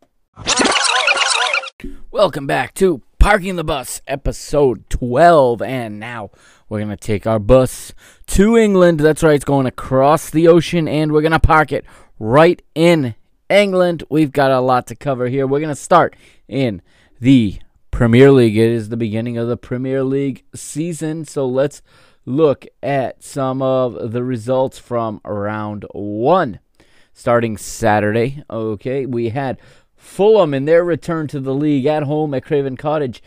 Welcome 2.11 2.47
back 2.47 2.73
to 2.75 3.01
Parking 3.19 3.55
the 3.55 3.63
Bus, 3.63 4.01
episode 4.07 4.89
12, 4.89 5.61
and 5.61 5.99
now 5.99 6.31
we're 6.69 6.79
going 6.79 6.89
to 6.89 6.97
take 6.97 7.25
our 7.25 7.39
bus 7.39 7.93
to 8.27 8.57
England. 8.57 8.99
That's 8.99 9.23
right, 9.23 9.35
it's 9.35 9.45
going 9.45 9.65
across 9.65 10.29
the 10.29 10.47
ocean, 10.47 10.87
and 10.87 11.11
we're 11.11 11.21
going 11.21 11.31
to 11.31 11.39
park 11.39 11.71
it 11.71 11.85
right 12.19 12.61
in 12.75 13.15
England. 13.49 14.03
We've 14.09 14.31
got 14.31 14.51
a 14.51 14.59
lot 14.59 14.87
to 14.87 14.95
cover 14.95 15.27
here. 15.27 15.47
We're 15.47 15.59
going 15.59 15.69
to 15.69 15.75
start 15.75 16.15
in 16.47 16.81
the 17.19 17.59
Premier 17.91 18.31
League. 18.31 18.57
It 18.57 18.71
is 18.71 18.89
the 18.89 18.97
beginning 18.97 19.37
of 19.37 19.47
the 19.47 19.57
Premier 19.57 20.03
League 20.03 20.43
season, 20.53 21.25
so 21.25 21.47
let's 21.47 21.81
look 22.25 22.65
at 22.83 23.23
some 23.23 23.61
of 23.61 24.11
the 24.11 24.23
results 24.23 24.77
from 24.77 25.21
round 25.25 25.85
one. 25.91 26.59
Starting 27.13 27.57
Saturday, 27.57 28.43
okay, 28.49 29.05
we 29.07 29.29
had 29.29 29.59
Fulham 29.95 30.53
in 30.53 30.65
their 30.65 30.83
return 30.83 31.27
to 31.27 31.39
the 31.39 31.53
league 31.53 31.87
at 31.87 32.03
home 32.03 32.33
at 32.35 32.43
Craven 32.43 32.77
Cottage 32.77 33.23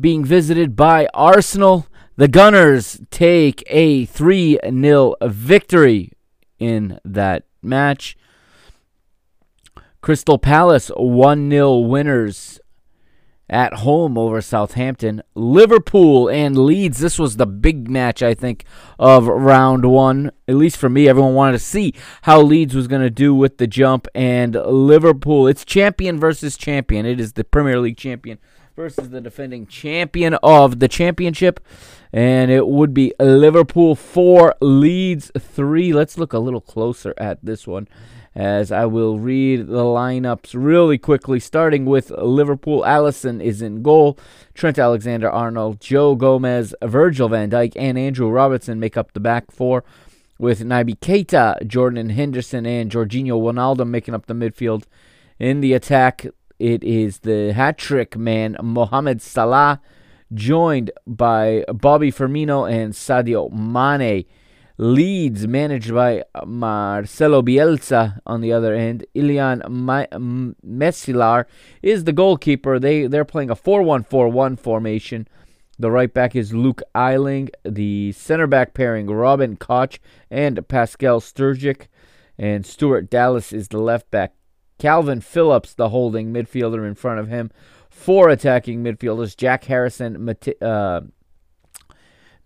being 0.00 0.24
visited 0.24 0.76
by 0.76 1.08
Arsenal. 1.14 1.86
The 2.18 2.28
Gunners 2.28 2.98
take 3.10 3.62
a 3.66 4.06
3 4.06 4.58
0 4.64 5.14
victory 5.22 6.12
in 6.58 6.98
that 7.04 7.44
match. 7.62 8.16
Crystal 10.00 10.38
Palace 10.38 10.90
1 10.96 11.50
0 11.50 11.78
winners 11.80 12.58
at 13.50 13.74
home 13.74 14.16
over 14.16 14.40
Southampton. 14.40 15.22
Liverpool 15.34 16.30
and 16.30 16.56
Leeds. 16.56 17.00
This 17.00 17.18
was 17.18 17.36
the 17.36 17.46
big 17.46 17.90
match, 17.90 18.22
I 18.22 18.32
think, 18.32 18.64
of 18.98 19.26
round 19.26 19.84
one. 19.84 20.30
At 20.48 20.54
least 20.54 20.78
for 20.78 20.88
me, 20.88 21.08
everyone 21.08 21.34
wanted 21.34 21.52
to 21.52 21.64
see 21.64 21.92
how 22.22 22.40
Leeds 22.40 22.74
was 22.74 22.88
going 22.88 23.02
to 23.02 23.10
do 23.10 23.34
with 23.34 23.58
the 23.58 23.66
jump. 23.66 24.08
And 24.14 24.54
Liverpool, 24.54 25.46
it's 25.46 25.66
champion 25.66 26.18
versus 26.18 26.56
champion. 26.56 27.04
It 27.04 27.20
is 27.20 27.34
the 27.34 27.44
Premier 27.44 27.78
League 27.78 27.98
champion 27.98 28.38
versus 28.74 29.08
the 29.10 29.20
defending 29.20 29.66
champion 29.66 30.34
of 30.42 30.78
the 30.80 30.88
championship. 30.88 31.60
And 32.16 32.50
it 32.50 32.66
would 32.66 32.94
be 32.94 33.12
Liverpool 33.20 33.94
4, 33.94 34.54
Leeds 34.62 35.30
3. 35.38 35.92
Let's 35.92 36.16
look 36.16 36.32
a 36.32 36.38
little 36.38 36.62
closer 36.62 37.12
at 37.18 37.44
this 37.44 37.66
one 37.66 37.86
as 38.34 38.72
I 38.72 38.86
will 38.86 39.18
read 39.18 39.66
the 39.66 39.82
lineups 39.82 40.54
really 40.54 40.96
quickly, 40.96 41.38
starting 41.38 41.84
with 41.84 42.10
Liverpool. 42.10 42.82
Alisson 42.84 43.42
is 43.42 43.60
in 43.60 43.82
goal. 43.82 44.18
Trent 44.54 44.78
Alexander 44.78 45.30
Arnold, 45.30 45.78
Joe 45.78 46.14
Gomez, 46.14 46.74
Virgil 46.82 47.28
van 47.28 47.50
Dijk, 47.50 47.74
and 47.76 47.98
Andrew 47.98 48.30
Robertson 48.30 48.80
make 48.80 48.96
up 48.96 49.12
the 49.12 49.20
back 49.20 49.50
four, 49.50 49.84
with 50.38 50.60
Naby 50.60 50.98
Keita, 50.98 51.66
Jordan 51.66 52.08
Henderson, 52.08 52.64
and 52.64 52.90
Georginio 52.90 53.38
Wijnaldum 53.38 53.88
making 53.88 54.14
up 54.14 54.24
the 54.24 54.34
midfield. 54.34 54.84
In 55.38 55.60
the 55.60 55.74
attack, 55.74 56.26
it 56.58 56.82
is 56.82 57.18
the 57.18 57.52
hat 57.52 57.76
trick 57.76 58.16
man, 58.16 58.56
Mohamed 58.62 59.20
Salah, 59.20 59.82
joined 60.34 60.90
by 61.06 61.64
Bobby 61.72 62.12
Firmino 62.12 62.70
and 62.70 62.92
Sadio 62.92 63.50
Mane. 63.52 64.24
Leeds, 64.78 65.46
managed 65.46 65.94
by 65.94 66.22
Marcelo 66.44 67.40
Bielsa, 67.40 68.20
on 68.26 68.42
the 68.42 68.52
other 68.52 68.74
end. 68.74 69.06
Illan 69.14 69.62
Meslier 70.62 71.46
is 71.82 72.04
the 72.04 72.12
goalkeeper. 72.12 72.78
They 72.78 73.06
they're 73.06 73.24
playing 73.24 73.48
a 73.48 73.56
4-1-4-1 73.56 74.58
formation. 74.58 75.28
The 75.78 75.90
right 75.90 76.12
back 76.12 76.36
is 76.36 76.52
Luke 76.52 76.82
Ayling. 76.94 77.48
The 77.64 78.12
center 78.12 78.46
back 78.46 78.74
pairing 78.74 79.06
Robin 79.06 79.56
Koch 79.56 79.98
and 80.30 80.66
Pascal 80.68 81.20
Struijk. 81.20 81.86
And 82.38 82.66
Stuart 82.66 83.08
Dallas 83.08 83.54
is 83.54 83.68
the 83.68 83.80
left 83.80 84.10
back. 84.10 84.35
Kalvin 84.78 85.22
Phillips, 85.22 85.74
the 85.74 85.88
holding 85.88 86.32
midfielder 86.32 86.86
in 86.86 86.94
front 86.94 87.20
of 87.20 87.28
him. 87.28 87.50
Four 87.88 88.28
attacking 88.28 88.82
midfielders 88.82 89.36
Jack 89.36 89.64
Harrison, 89.64 90.24
Mat- 90.24 90.62
uh, 90.62 91.02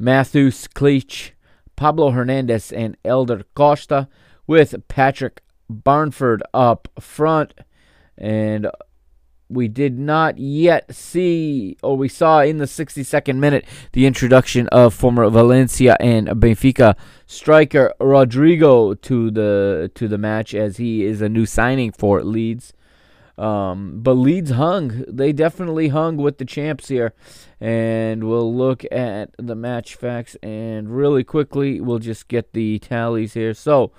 Mateusz 0.01 0.69
Klich, 0.69 1.33
Pablo 1.77 2.11
Hernandez 2.11 2.73
and 2.73 2.97
Helder 3.05 3.43
Costa, 3.55 4.09
with 4.47 4.87
Patrick 4.89 5.43
Barnford 5.69 6.43
up 6.55 6.89
front. 7.01 7.55
And 8.17 8.69
we 9.51 9.69
did 9.69 9.99
not 9.99 10.39
yet 10.39 10.95
see, 10.95 11.77
or 11.83 11.97
we 11.97 12.09
saw 12.09 12.41
in 12.41 12.59
the 12.59 12.67
62nd 12.67 13.37
minute, 13.37 13.65
the 13.93 14.07
introduction 14.07 14.69
of 14.69 14.95
former 14.95 15.29
Valencia 15.29 15.97
and 15.99 16.29
Benfica 16.29 16.97
striker 17.27 17.93
Rodrigo 18.01 18.95
to 18.95 19.31
the 19.31 19.91
to 19.95 20.09
the 20.09 20.19
match, 20.19 20.55
as 20.55 20.77
he 20.77 21.05
is 21.05 21.21
a 21.21 21.29
new 21.29 21.47
signing 21.47 21.93
for 21.93 22.23
Leeds. 22.23 22.73
Um, 23.41 24.03
but 24.03 24.15
Leeds 24.15 24.51
hung. 24.51 25.03
They 25.09 25.33
definitely 25.33 25.89
hung 25.89 26.19
with 26.19 26.37
the 26.37 26.45
champs 26.45 26.89
here. 26.89 27.15
And 27.59 28.25
we'll 28.25 28.55
look 28.55 28.85
at 28.93 29.31
the 29.39 29.55
match 29.55 29.95
facts. 29.95 30.37
And 30.43 30.95
really 30.95 31.25
quickly, 31.25 31.81
we'll 31.81 32.01
just 32.01 32.29
get 32.29 32.53
the 32.53 32.79
tallies 32.81 33.33
here. 33.33 33.55
So, 33.55 33.93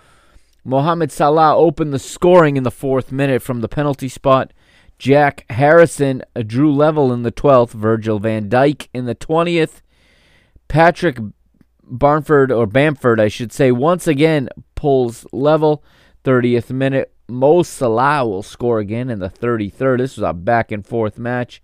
Mohamed 0.63 1.11
Salah 1.11 1.57
opened 1.57 1.91
the 1.91 1.97
scoring 1.97 2.55
in 2.55 2.61
the 2.61 2.69
fourth 2.69 3.11
minute 3.11 3.41
from 3.41 3.61
the 3.61 3.67
penalty 3.67 4.07
spot. 4.07 4.53
Jack 5.01 5.45
Harrison 5.49 6.21
uh, 6.35 6.43
drew 6.43 6.71
level 6.71 7.11
in 7.11 7.23
the 7.23 7.31
12th. 7.31 7.71
Virgil 7.71 8.19
van 8.19 8.47
Dijk 8.47 8.87
in 8.93 9.05
the 9.05 9.15
20th. 9.15 9.81
Patrick 10.67 11.17
Barnford, 11.83 12.51
or 12.51 12.67
Bamford, 12.67 13.19
I 13.19 13.27
should 13.27 13.51
say, 13.51 13.71
once 13.71 14.05
again 14.05 14.47
pulls 14.75 15.25
level. 15.33 15.83
30th 16.23 16.69
minute. 16.69 17.11
Mo 17.27 17.63
Salah 17.63 18.27
will 18.27 18.43
score 18.43 18.77
again 18.77 19.09
in 19.09 19.17
the 19.17 19.31
33rd. 19.31 19.97
This 19.97 20.17
was 20.17 20.23
a 20.23 20.33
back 20.33 20.71
and 20.71 20.85
forth 20.85 21.17
match. 21.17 21.63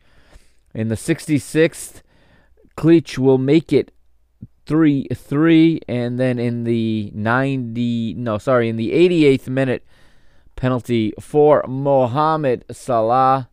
In 0.73 0.87
the 0.87 0.95
66th, 0.95 2.01
Klich 2.75 3.19
will 3.19 3.37
make 3.37 3.71
it 3.71 3.91
3 4.65 5.09
3. 5.13 5.81
And 5.87 6.19
then 6.19 6.39
in 6.39 6.63
the 6.63 7.11
90, 7.13 8.15
no, 8.15 8.39
sorry, 8.39 8.67
in 8.67 8.77
the 8.77 8.93
88th 8.93 9.47
minute, 9.47 9.85
penalty 10.57 11.13
for 11.21 11.63
Mohamed 11.67 12.65
Salah. 12.69 13.49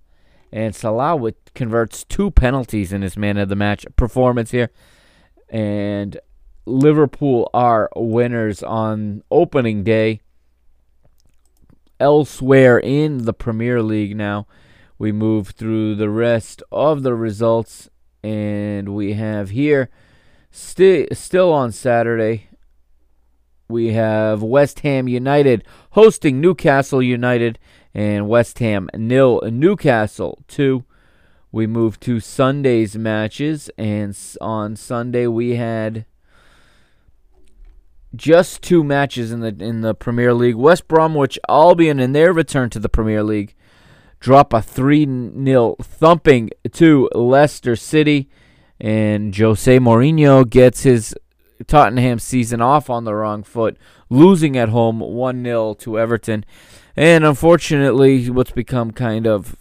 And 0.50 0.74
Salah 0.74 1.32
converts 1.54 2.02
two 2.02 2.32
penalties 2.32 2.92
in 2.92 3.02
his 3.02 3.16
man 3.16 3.36
of 3.36 3.48
the 3.48 3.56
match 3.56 3.86
performance 3.94 4.50
here. 4.50 4.70
And 5.48 6.18
Liverpool 6.66 7.48
are 7.54 7.90
winners 7.94 8.62
on 8.62 9.22
opening 9.30 9.84
day 9.84 10.20
elsewhere 12.00 12.78
in 12.78 13.24
the 13.24 13.32
Premier 13.32 13.82
League 13.82 14.16
now. 14.16 14.46
We 14.98 15.12
move 15.12 15.48
through 15.48 15.96
the 15.96 16.10
rest 16.10 16.62
of 16.70 17.02
the 17.02 17.14
results, 17.14 17.90
and 18.22 18.94
we 18.94 19.14
have 19.14 19.50
here 19.50 19.90
sti- 20.50 21.08
still 21.12 21.52
on 21.52 21.72
Saturday. 21.72 22.48
We 23.68 23.92
have 23.92 24.42
West 24.42 24.80
Ham 24.80 25.08
United 25.08 25.64
hosting 25.90 26.40
Newcastle 26.40 27.02
United, 27.02 27.58
and 27.94 28.28
West 28.28 28.58
Ham 28.58 28.90
nil, 28.94 29.40
Newcastle 29.44 30.42
two. 30.48 30.84
We 31.52 31.66
move 31.66 32.00
to 32.00 32.18
Sunday's 32.18 32.96
matches, 32.96 33.70
and 33.78 34.18
on 34.40 34.76
Sunday 34.76 35.26
we 35.28 35.56
had 35.56 36.04
just 38.14 38.62
two 38.62 38.84
matches 38.84 39.32
in 39.32 39.40
the 39.40 39.56
in 39.58 39.80
the 39.80 39.94
Premier 39.94 40.34
League. 40.34 40.56
West 40.56 40.88
Bromwich 40.88 41.38
Albion 41.48 42.00
in 42.00 42.12
their 42.12 42.32
return 42.32 42.70
to 42.70 42.78
the 42.78 42.88
Premier 42.88 43.22
League 43.22 43.54
drop 44.20 44.54
a 44.54 44.58
3-0 44.58 45.84
thumping 45.84 46.48
to 46.72 47.10
Leicester 47.14 47.76
City 47.76 48.26
and 48.80 49.36
Jose 49.36 49.78
Mourinho 49.78 50.48
gets 50.48 50.82
his 50.82 51.14
Tottenham 51.66 52.18
season 52.18 52.60
off 52.60 52.90
on 52.90 53.04
the 53.04 53.14
wrong 53.14 53.42
foot, 53.42 53.76
losing 54.10 54.56
at 54.56 54.68
home 54.68 55.00
1-0 55.00 55.78
to 55.80 55.98
Everton. 55.98 56.44
And 56.96 57.24
unfortunately, 57.24 58.30
what's 58.30 58.52
become 58.52 58.90
kind 58.90 59.26
of 59.26 59.56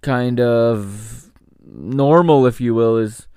kind 0.00 0.40
of 0.40 1.30
normal 1.64 2.46
if 2.46 2.60
you 2.60 2.74
will 2.74 2.96
is 2.96 3.28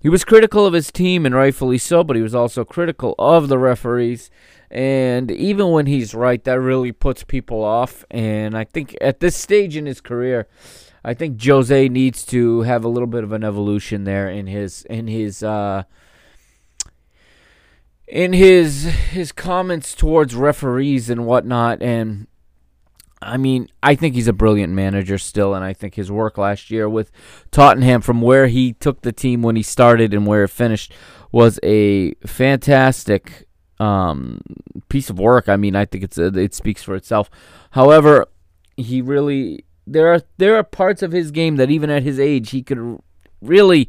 he 0.00 0.08
was 0.08 0.24
critical 0.24 0.64
of 0.64 0.72
his 0.72 0.90
team, 0.90 1.26
and 1.26 1.34
rightfully 1.34 1.76
so, 1.76 2.02
but 2.02 2.16
he 2.16 2.22
was 2.22 2.34
also 2.34 2.64
critical 2.64 3.14
of 3.18 3.48
the 3.48 3.58
referees. 3.58 4.30
And 4.70 5.30
even 5.30 5.72
when 5.72 5.86
he's 5.86 6.14
right, 6.14 6.42
that 6.44 6.58
really 6.58 6.92
puts 6.92 7.22
people 7.22 7.62
off. 7.62 8.04
And 8.10 8.56
I 8.56 8.64
think 8.64 8.96
at 9.00 9.20
this 9.20 9.36
stage 9.36 9.76
in 9.76 9.84
his 9.84 10.00
career, 10.00 10.46
I 11.04 11.12
think 11.12 11.42
Jose 11.42 11.88
needs 11.88 12.24
to 12.26 12.62
have 12.62 12.84
a 12.84 12.88
little 12.88 13.08
bit 13.08 13.24
of 13.24 13.32
an 13.32 13.44
evolution 13.44 14.04
there 14.04 14.28
in 14.28 14.46
his 14.46 14.84
in 14.84 15.06
his 15.06 15.42
uh, 15.42 15.82
in 18.10 18.32
his 18.32 18.84
his 18.84 19.32
comments 19.32 19.94
towards 19.94 20.34
referees 20.34 21.08
and 21.08 21.24
whatnot. 21.24 21.80
And 21.80 22.26
I 23.22 23.36
mean, 23.36 23.68
I 23.82 23.94
think 23.94 24.14
he's 24.14 24.28
a 24.28 24.32
brilliant 24.32 24.72
manager 24.72 25.16
still, 25.18 25.54
and 25.54 25.64
I 25.64 25.72
think 25.72 25.94
his 25.94 26.10
work 26.10 26.36
last 26.36 26.70
year 26.70 26.88
with 26.88 27.10
Tottenham, 27.50 28.00
from 28.00 28.20
where 28.20 28.48
he 28.48 28.72
took 28.74 29.02
the 29.02 29.12
team 29.12 29.42
when 29.42 29.56
he 29.56 29.62
started 29.62 30.12
and 30.12 30.26
where 30.26 30.44
it 30.44 30.48
finished, 30.48 30.92
was 31.30 31.60
a 31.62 32.14
fantastic 32.26 33.46
um, 33.78 34.40
piece 34.88 35.08
of 35.08 35.18
work. 35.18 35.48
I 35.48 35.56
mean, 35.56 35.76
I 35.76 35.84
think 35.84 36.04
it's 36.04 36.18
it 36.18 36.54
speaks 36.54 36.82
for 36.82 36.96
itself. 36.96 37.30
However, 37.70 38.26
he 38.76 39.02
really 39.02 39.64
there 39.86 40.12
are 40.12 40.22
there 40.38 40.56
are 40.56 40.64
parts 40.64 41.02
of 41.02 41.12
his 41.12 41.30
game 41.30 41.56
that 41.56 41.70
even 41.70 41.90
at 41.90 42.02
his 42.02 42.18
age 42.18 42.50
he 42.50 42.62
could 42.62 42.98
really 43.40 43.88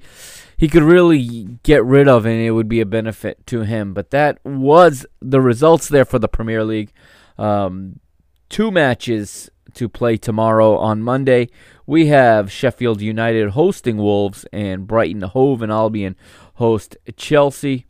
he 0.61 0.67
could 0.67 0.83
really 0.83 1.57
get 1.63 1.83
rid 1.83 2.07
of, 2.07 2.27
and 2.27 2.39
it 2.39 2.51
would 2.51 2.69
be 2.69 2.81
a 2.81 2.85
benefit 2.85 3.47
to 3.47 3.61
him. 3.61 3.95
But 3.95 4.11
that 4.11 4.37
was 4.45 5.07
the 5.19 5.41
results 5.41 5.87
there 5.87 6.05
for 6.05 6.19
the 6.19 6.27
Premier 6.27 6.63
League. 6.63 6.91
Um, 7.35 7.99
two 8.47 8.69
matches 8.69 9.49
to 9.73 9.89
play 9.89 10.17
tomorrow 10.17 10.77
on 10.77 11.01
Monday. 11.01 11.49
We 11.87 12.09
have 12.09 12.51
Sheffield 12.51 13.01
United 13.01 13.49
hosting 13.49 13.97
Wolves 13.97 14.45
and 14.53 14.85
Brighton 14.85 15.23
Hove 15.23 15.63
and 15.63 15.71
Albion 15.71 16.15
host 16.53 16.95
Chelsea. 17.17 17.87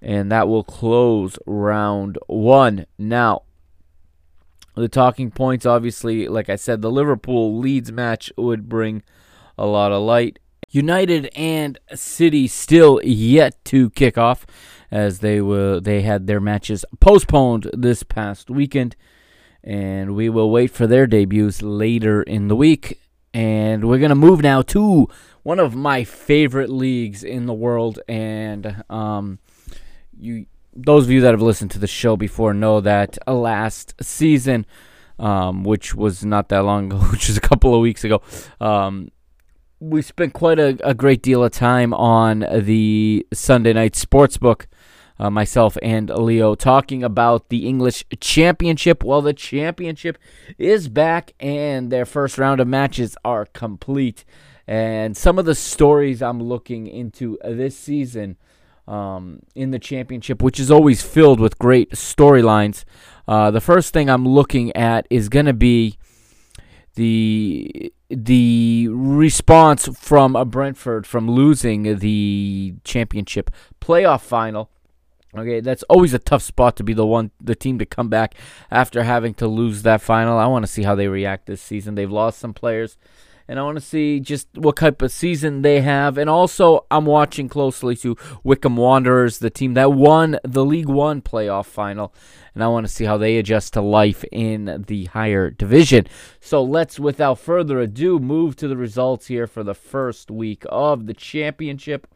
And 0.00 0.30
that 0.30 0.46
will 0.46 0.62
close 0.62 1.40
round 1.44 2.18
one. 2.28 2.86
Now, 2.96 3.42
the 4.76 4.88
talking 4.88 5.32
points, 5.32 5.66
obviously, 5.66 6.28
like 6.28 6.48
I 6.48 6.54
said, 6.54 6.82
the 6.82 6.88
Liverpool 6.88 7.58
Leeds 7.58 7.90
match 7.90 8.30
would 8.36 8.68
bring 8.68 9.02
a 9.58 9.66
lot 9.66 9.90
of 9.90 10.04
light. 10.04 10.38
United 10.68 11.30
and 11.36 11.78
City 11.94 12.46
still 12.48 13.00
yet 13.04 13.64
to 13.66 13.90
kick 13.90 14.18
off 14.18 14.46
as 14.90 15.18
they 15.18 15.40
were 15.40 15.80
they 15.80 16.02
had 16.02 16.26
their 16.26 16.40
matches 16.40 16.84
postponed 17.00 17.70
this 17.72 18.02
past 18.02 18.50
weekend 18.50 18.94
and 19.66 20.14
we 20.14 20.28
will 20.28 20.48
wait 20.48 20.70
for 20.70 20.86
their 20.86 21.08
debuts 21.08 21.60
later 21.60 22.22
in 22.22 22.46
the 22.46 22.56
week. 22.56 23.00
And 23.34 23.86
we're 23.86 23.98
to 23.98 24.14
move 24.14 24.40
now 24.40 24.62
to 24.62 25.08
one 25.42 25.58
of 25.58 25.74
my 25.74 26.04
favorite 26.04 26.70
leagues 26.70 27.24
in 27.24 27.46
the 27.46 27.52
world. 27.52 27.98
And 28.08 28.84
um, 28.88 29.40
you, 30.18 30.46
those 30.72 31.04
of 31.04 31.10
you 31.10 31.20
that 31.20 31.32
have 31.32 31.42
listened 31.42 31.72
to 31.72 31.80
the 31.80 31.88
show 31.88 32.16
before 32.16 32.54
know 32.54 32.80
that 32.80 33.18
last 33.26 33.94
season, 34.00 34.64
um, 35.18 35.64
which 35.64 35.94
was 35.94 36.24
not 36.24 36.48
that 36.48 36.60
long 36.60 36.86
ago, 36.86 36.98
which 37.10 37.26
was 37.26 37.36
a 37.36 37.40
couple 37.40 37.74
of 37.74 37.80
weeks 37.80 38.04
ago, 38.04 38.22
um, 38.60 39.10
we 39.80 40.02
spent 40.02 40.32
quite 40.32 40.58
a, 40.58 40.78
a, 40.82 40.94
great 40.94 41.22
deal 41.22 41.44
of 41.44 41.52
time 41.52 41.92
on 41.92 42.40
the 42.40 43.26
Sunday 43.32 43.72
night 43.72 43.94
sports 43.94 44.38
book 44.38 44.68
uh, 45.18 45.30
myself 45.30 45.76
and 45.82 46.10
Leo 46.10 46.54
talking 46.54 47.02
about 47.02 47.48
the 47.48 47.66
English 47.66 48.04
Championship. 48.20 49.04
Well, 49.04 49.22
the 49.22 49.34
championship 49.34 50.18
is 50.58 50.88
back, 50.88 51.32
and 51.40 51.90
their 51.90 52.06
first 52.06 52.38
round 52.38 52.60
of 52.60 52.68
matches 52.68 53.16
are 53.24 53.46
complete. 53.46 54.24
And 54.66 55.16
some 55.16 55.38
of 55.38 55.44
the 55.44 55.54
stories 55.54 56.22
I'm 56.22 56.42
looking 56.42 56.86
into 56.86 57.38
this 57.44 57.78
season 57.78 58.36
um, 58.88 59.40
in 59.54 59.70
the 59.70 59.78
championship, 59.78 60.42
which 60.42 60.60
is 60.60 60.70
always 60.70 61.02
filled 61.02 61.40
with 61.40 61.58
great 61.58 61.92
storylines. 61.92 62.84
Uh, 63.28 63.50
the 63.50 63.60
first 63.60 63.92
thing 63.92 64.10
I'm 64.10 64.26
looking 64.26 64.74
at 64.76 65.06
is 65.10 65.28
going 65.28 65.46
to 65.46 65.52
be 65.52 65.98
the 66.94 67.92
the 68.08 68.88
response 68.90 69.88
from 69.98 70.36
uh, 70.36 70.44
Brentford 70.44 71.06
from 71.06 71.30
losing 71.30 71.98
the 71.98 72.74
championship 72.84 73.50
playoff 73.80 74.20
final 74.20 74.70
Okay, 75.38 75.60
that's 75.60 75.82
always 75.84 76.14
a 76.14 76.18
tough 76.18 76.42
spot 76.42 76.76
to 76.76 76.84
be 76.84 76.94
the 76.94 77.06
one, 77.06 77.30
the 77.40 77.54
team 77.54 77.78
to 77.78 77.86
come 77.86 78.08
back 78.08 78.34
after 78.70 79.02
having 79.02 79.34
to 79.34 79.46
lose 79.46 79.82
that 79.82 80.00
final. 80.00 80.38
I 80.38 80.46
want 80.46 80.64
to 80.64 80.70
see 80.70 80.82
how 80.82 80.94
they 80.94 81.08
react 81.08 81.46
this 81.46 81.60
season. 81.60 81.94
They've 81.94 82.10
lost 82.10 82.38
some 82.38 82.54
players, 82.54 82.96
and 83.48 83.58
I 83.58 83.62
want 83.62 83.76
to 83.76 83.84
see 83.84 84.20
just 84.20 84.48
what 84.54 84.76
type 84.76 85.02
of 85.02 85.12
season 85.12 85.62
they 85.62 85.80
have. 85.80 86.18
And 86.18 86.28
also, 86.28 86.86
I'm 86.90 87.06
watching 87.06 87.48
closely 87.48 87.96
to 87.96 88.16
Wycombe 88.42 88.76
Wanderers, 88.76 89.38
the 89.38 89.50
team 89.50 89.74
that 89.74 89.92
won 89.92 90.38
the 90.42 90.64
League 90.64 90.88
One 90.88 91.22
playoff 91.22 91.66
final, 91.66 92.14
and 92.54 92.64
I 92.64 92.68
want 92.68 92.86
to 92.86 92.92
see 92.92 93.04
how 93.04 93.16
they 93.16 93.36
adjust 93.36 93.74
to 93.74 93.80
life 93.80 94.24
in 94.32 94.84
the 94.86 95.04
higher 95.06 95.50
division. 95.50 96.06
So 96.40 96.62
let's, 96.62 96.98
without 96.98 97.38
further 97.38 97.80
ado, 97.80 98.18
move 98.18 98.56
to 98.56 98.68
the 98.68 98.76
results 98.76 99.26
here 99.26 99.46
for 99.46 99.62
the 99.62 99.74
first 99.74 100.30
week 100.30 100.64
of 100.68 101.06
the 101.06 101.14
championship 101.14 102.06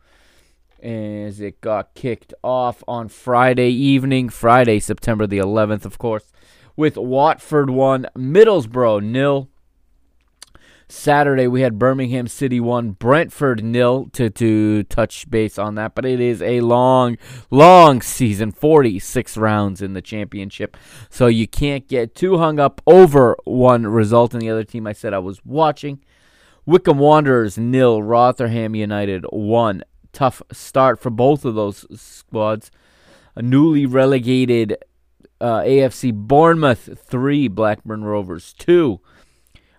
as 0.83 1.41
it 1.41 1.61
got 1.61 1.95
kicked 1.95 2.33
off 2.43 2.83
on 2.89 3.09
Friday 3.09 3.68
evening, 3.68 4.31
Friday, 4.31 4.81
September 4.81 5.26
the 5.26 5.37
11th, 5.37 5.85
of 5.85 5.99
course, 5.99 6.33
with 6.74 6.97
Watford 6.97 7.68
1, 7.68 8.07
Middlesbrough 8.16 9.03
nil. 9.03 9.50
Saturday 10.91 11.47
we 11.47 11.61
had 11.61 11.78
Birmingham 11.78 12.26
City 12.26 12.59
1, 12.59 12.93
Brentford 12.93 13.62
nil 13.62 14.11
to, 14.12 14.28
to 14.28 14.82
touch 14.84 15.30
base 15.30 15.57
on 15.57 15.76
that, 15.76 15.95
but 15.95 16.05
it 16.05 16.18
is 16.20 16.43
a 16.43 16.61
long, 16.61 17.16
long 17.49 18.03
season, 18.03 18.51
46 18.51 19.36
rounds 19.36 19.80
in 19.80 19.93
the 19.93 20.03
championship. 20.03 20.76
So 21.09 21.28
you 21.28 21.47
can't 21.47 21.86
get 21.86 22.16
too 22.16 22.38
hung 22.38 22.59
up 22.59 22.80
over 22.86 23.36
one 23.45 23.86
result. 23.86 24.34
And 24.34 24.43
the 24.43 24.51
other 24.51 24.64
team 24.64 24.86
I 24.86 24.93
said 24.93 25.14
I 25.14 25.20
was 25.20 25.45
watching. 25.45 26.03
Wycombe 26.66 26.99
Wanderers 26.99 27.57
nil, 27.57 28.03
Rotherham 28.03 28.74
United 28.74 29.24
1 29.30 29.84
tough 30.12 30.43
start 30.51 30.99
for 30.99 31.11
both 31.11 31.45
of 31.45 31.55
those 31.55 31.86
squads. 32.01 32.72
A 33.36 33.43
newly 33.43 33.86
relegated 33.86 34.76
uh, 35.41 35.61
AFC 35.61 36.12
Bournemouth 36.12 36.99
3, 37.01 37.47
Blackburn 37.47 38.03
Rovers 38.03 38.53
2. 38.55 39.01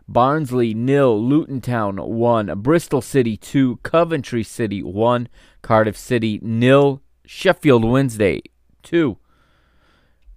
Barnsley 0.08 0.74
nil, 0.74 1.22
Luton 1.24 1.62
Town 1.62 1.98
1, 1.98 2.60
Bristol 2.60 3.02
City 3.02 3.38
2, 3.38 3.78
Coventry 3.78 4.44
City 4.44 4.84
1, 4.84 5.28
Cardiff 5.62 5.98
City 5.98 6.40
nil, 6.42 7.02
Sheffield 7.26 7.86
Wednesday 7.86 8.42
2. 8.84 9.18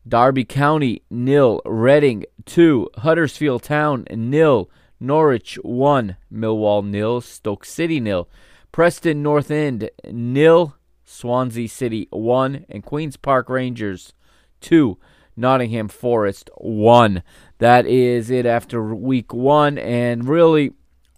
Derby 0.06 0.44
County 0.44 1.02
nil, 1.10 1.60
Reading 1.64 2.24
2, 2.46 2.90
Huddersfield 2.98 3.62
Town 3.62 4.04
nil, 4.10 4.70
Norwich 5.00 5.58
1, 5.62 6.16
Millwall 6.32 6.84
nil, 6.84 7.20
Stoke 7.20 7.64
City 7.64 8.00
nil. 8.00 8.28
Preston 8.74 9.22
North 9.22 9.52
End 9.52 9.88
nil, 10.10 10.74
Swansea 11.04 11.68
City 11.68 12.08
one, 12.10 12.64
and 12.68 12.82
Queens 12.82 13.16
Park 13.16 13.48
Rangers 13.48 14.14
two. 14.60 14.98
Nottingham 15.36 15.86
Forest 15.86 16.50
one. 16.56 17.22
That 17.64 17.86
is 17.86 18.28
it 18.28 18.44
after 18.44 18.94
week 18.94 19.32
one, 19.32 19.78
and 19.78 20.28
really 20.28 20.72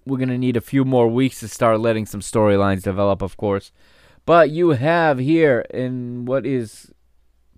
we're 0.07 0.19
gonna 0.19 0.39
need 0.39 0.57
a 0.57 0.61
few 0.61 0.85
more 0.85 1.09
weeks 1.09 1.41
to 1.41 1.49
start 1.49 1.81
letting 1.81 2.07
some 2.07 2.21
storylines 2.21 2.85
develop, 2.85 3.21
of 3.21 3.37
course. 3.37 3.73
But 4.25 4.51
you 4.51 4.71
have 4.71 5.19
here 5.19 5.67
in 5.75 6.25
what 6.25 6.47
is 6.47 6.93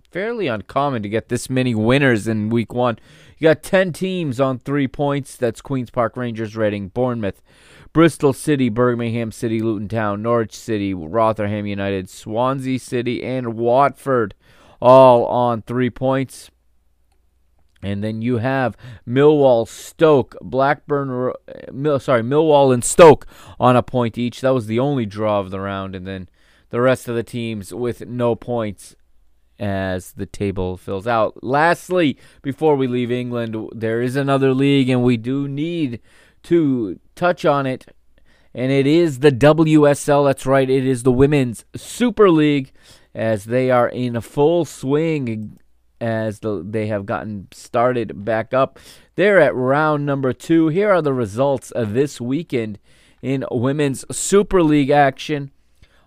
fairly 0.09 0.47
uncommon 0.47 1.03
to 1.03 1.07
get 1.07 1.29
this 1.29 1.51
many 1.51 1.75
winners 1.75 2.27
in 2.27 2.49
week 2.49 2.73
one. 2.73 2.97
You 3.37 3.43
got 3.49 3.61
10 3.61 3.93
teams 3.93 4.39
on 4.39 4.57
three 4.57 4.87
points. 4.87 5.35
That's 5.35 5.61
Queen's 5.61 5.91
Park 5.91 6.17
Rangers, 6.17 6.57
Reading, 6.57 6.87
Bournemouth, 6.87 7.43
Bristol 7.93 8.33
City, 8.33 8.69
Birmingham 8.69 9.31
City, 9.31 9.61
Luton 9.61 9.87
Town, 9.87 10.23
Norwich 10.23 10.57
City, 10.57 10.95
Rotherham 10.95 11.67
United, 11.67 12.09
Swansea 12.09 12.79
City, 12.79 13.23
and 13.23 13.53
Watford 13.53 14.33
all 14.81 15.25
on 15.25 15.61
three 15.61 15.91
points. 15.91 16.49
And 17.81 18.03
then 18.03 18.21
you 18.21 18.37
have 18.37 18.75
Millwall, 19.07 19.67
Stoke, 19.67 20.35
Blackburn, 20.41 21.33
sorry, 21.99 22.23
Millwall 22.23 22.73
and 22.73 22.83
Stoke 22.83 23.25
on 23.59 23.75
a 23.75 23.83
point 23.83 24.17
each. 24.17 24.41
That 24.41 24.53
was 24.53 24.67
the 24.67 24.79
only 24.79 25.05
draw 25.05 25.39
of 25.39 25.49
the 25.49 25.59
round. 25.59 25.95
And 25.95 26.05
then 26.05 26.27
the 26.69 26.81
rest 26.81 27.07
of 27.07 27.15
the 27.15 27.23
teams 27.23 27.73
with 27.73 28.05
no 28.05 28.35
points 28.35 28.95
as 29.59 30.13
the 30.13 30.25
table 30.25 30.77
fills 30.77 31.07
out. 31.07 31.43
Lastly, 31.43 32.17
before 32.41 32.75
we 32.75 32.87
leave 32.87 33.11
England, 33.11 33.55
there 33.73 34.01
is 34.01 34.15
another 34.15 34.53
league, 34.53 34.89
and 34.89 35.03
we 35.03 35.17
do 35.17 35.47
need 35.47 35.99
to 36.43 36.99
touch 37.15 37.43
on 37.43 37.65
it, 37.65 37.85
and 38.53 38.71
it 38.71 38.87
is 38.87 39.19
the 39.19 39.31
WSL. 39.31 40.25
That's 40.25 40.45
right, 40.45 40.69
it 40.69 40.85
is 40.85 41.03
the 41.03 41.11
Women's 41.11 41.65
Super 41.75 42.29
League 42.29 42.71
as 43.13 43.45
they 43.45 43.69
are 43.69 43.89
in 43.89 44.21
full 44.21 44.63
swing 44.63 45.59
as 46.01 46.39
the, 46.39 46.63
they 46.65 46.87
have 46.87 47.05
gotten 47.05 47.47
started 47.51 48.23
back 48.25 48.53
up. 48.53 48.79
They're 49.15 49.39
at 49.39 49.55
round 49.55 50.05
number 50.05 50.33
two. 50.33 50.69
Here 50.69 50.91
are 50.91 51.01
the 51.01 51.13
results 51.13 51.71
of 51.71 51.93
this 51.93 52.21
weekend 52.21 52.79
in 53.21 53.45
Women's 53.51 54.05
Super 54.15 54.63
League 54.63 54.89
action. 54.89 55.51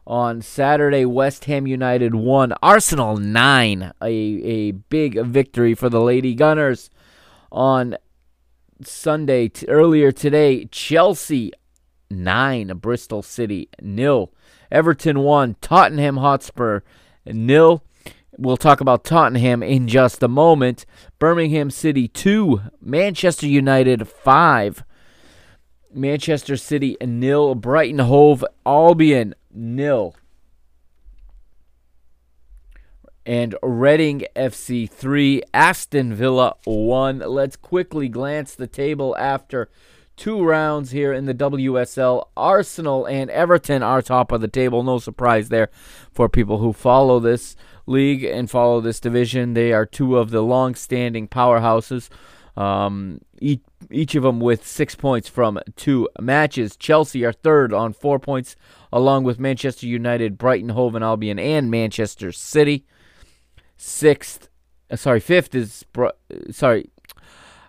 On 0.04 0.42
Saturday, 0.42 1.04
West 1.04 1.44
Ham 1.44 1.66
United 1.66 2.14
won, 2.14 2.52
Arsenal 2.60 3.16
9, 3.18 3.92
a, 4.02 4.08
a 4.08 4.72
big 4.72 5.22
victory 5.24 5.74
for 5.74 5.88
the 5.88 6.00
Lady 6.00 6.34
Gunners. 6.34 6.90
On 7.52 7.96
Sunday 8.82 9.48
t- 9.48 9.66
earlier 9.68 10.10
today, 10.10 10.64
Chelsea 10.66 11.52
9, 12.10 12.78
Bristol 12.78 13.22
City 13.22 13.68
nil. 13.80 14.32
Everton 14.72 15.20
1, 15.20 15.56
Tottenham 15.60 16.16
Hotspur 16.16 16.80
nil. 17.24 17.84
We'll 18.42 18.56
talk 18.56 18.80
about 18.80 19.04
Tottenham 19.04 19.62
in 19.62 19.86
just 19.86 20.20
a 20.20 20.26
moment. 20.26 20.84
Birmingham 21.20 21.70
City 21.70 22.08
2, 22.08 22.60
Manchester 22.80 23.46
United 23.46 24.08
5. 24.08 24.82
Manchester 25.94 26.56
City 26.56 26.96
nil, 27.00 27.54
Brighton 27.54 28.00
Hove 28.00 28.44
Albion 28.66 29.36
nil 29.54 30.16
and 33.24 33.54
Reading 33.62 34.24
FC 34.34 34.90
3, 34.90 35.44
Aston 35.54 36.12
Villa 36.12 36.56
1. 36.64 37.20
Let's 37.20 37.54
quickly 37.54 38.08
glance 38.08 38.56
the 38.56 38.66
table 38.66 39.16
after 39.18 39.70
two 40.16 40.44
rounds 40.44 40.90
here 40.90 41.12
in 41.12 41.26
the 41.26 41.34
WSL. 41.34 42.28
Arsenal 42.36 43.06
and 43.06 43.30
Everton 43.30 43.82
are 43.82 44.02
top 44.02 44.32
of 44.32 44.40
the 44.40 44.48
table. 44.48 44.82
No 44.82 44.98
surprise 44.98 45.48
there 45.48 45.68
for 46.12 46.28
people 46.28 46.58
who 46.58 46.72
follow 46.72 47.20
this 47.20 47.56
league 47.86 48.24
and 48.24 48.50
follow 48.50 48.80
this 48.80 49.00
division. 49.00 49.54
They 49.54 49.72
are 49.72 49.86
two 49.86 50.16
of 50.18 50.30
the 50.30 50.42
long 50.42 50.74
standing 50.74 51.28
powerhouses. 51.28 52.08
Um, 52.56 53.20
each, 53.40 53.62
each 53.90 54.14
of 54.14 54.22
them 54.22 54.38
with 54.40 54.66
six 54.66 54.94
points 54.94 55.28
from 55.28 55.58
two 55.76 56.08
matches. 56.20 56.76
Chelsea 56.76 57.24
are 57.24 57.32
third 57.32 57.72
on 57.72 57.92
four 57.92 58.18
points, 58.18 58.56
along 58.92 59.24
with 59.24 59.40
Manchester 59.40 59.86
United, 59.86 60.36
Brighton, 60.36 60.70
Hove 60.70 60.94
and 60.94 61.04
Albion, 61.04 61.38
and 61.38 61.70
Manchester 61.70 62.30
City. 62.30 62.84
Sixth, 63.76 64.48
uh, 64.90 64.96
sorry, 64.96 65.20
fifth 65.20 65.54
is 65.54 65.84
sorry. 66.50 66.90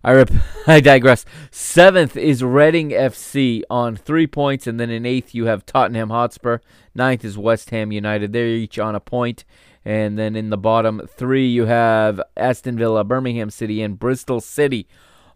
I 0.03 0.13
rep- 0.13 0.31
I 0.67 0.81
digress. 0.81 1.25
Seventh 1.49 2.17
is 2.17 2.43
Reading 2.43 2.89
FC 2.89 3.61
on 3.69 3.95
three 3.95 4.27
points, 4.27 4.67
and 4.67 4.79
then 4.79 4.89
in 4.89 5.05
eighth 5.05 5.33
you 5.33 5.45
have 5.45 5.65
Tottenham 5.65 6.09
Hotspur. 6.09 6.59
Ninth 6.93 7.23
is 7.23 7.37
West 7.37 7.69
Ham 7.69 7.91
United. 7.91 8.33
They're 8.33 8.47
each 8.47 8.77
on 8.77 8.95
a 8.95 8.99
point. 8.99 9.45
And 9.85 10.17
then 10.17 10.35
in 10.35 10.49
the 10.49 10.57
bottom 10.57 11.01
three 11.07 11.47
you 11.47 11.65
have 11.65 12.21
Aston 12.37 12.77
Villa, 12.77 13.03
Birmingham 13.03 13.49
City, 13.49 13.81
and 13.81 13.99
Bristol 13.99 14.39
City, 14.39 14.87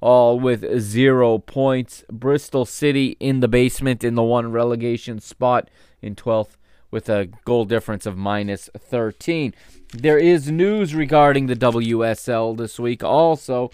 all 0.01 0.39
with 0.39 0.79
zero 0.79 1.37
points. 1.37 2.03
Bristol 2.11 2.65
City 2.65 3.17
in 3.19 3.39
the 3.39 3.47
basement 3.47 4.03
in 4.03 4.15
the 4.15 4.23
one 4.23 4.51
relegation 4.51 5.19
spot 5.19 5.69
in 6.01 6.15
12th 6.15 6.57
with 6.91 7.09
a 7.09 7.29
goal 7.43 7.65
difference 7.65 8.05
of 8.05 8.17
minus 8.17 8.69
13. 8.77 9.53
There 9.93 10.17
is 10.17 10.49
news 10.49 10.95
regarding 10.95 11.47
the 11.47 11.55
WSL 11.55 12.57
this 12.57 12.79
week 12.79 13.03
also 13.03 13.71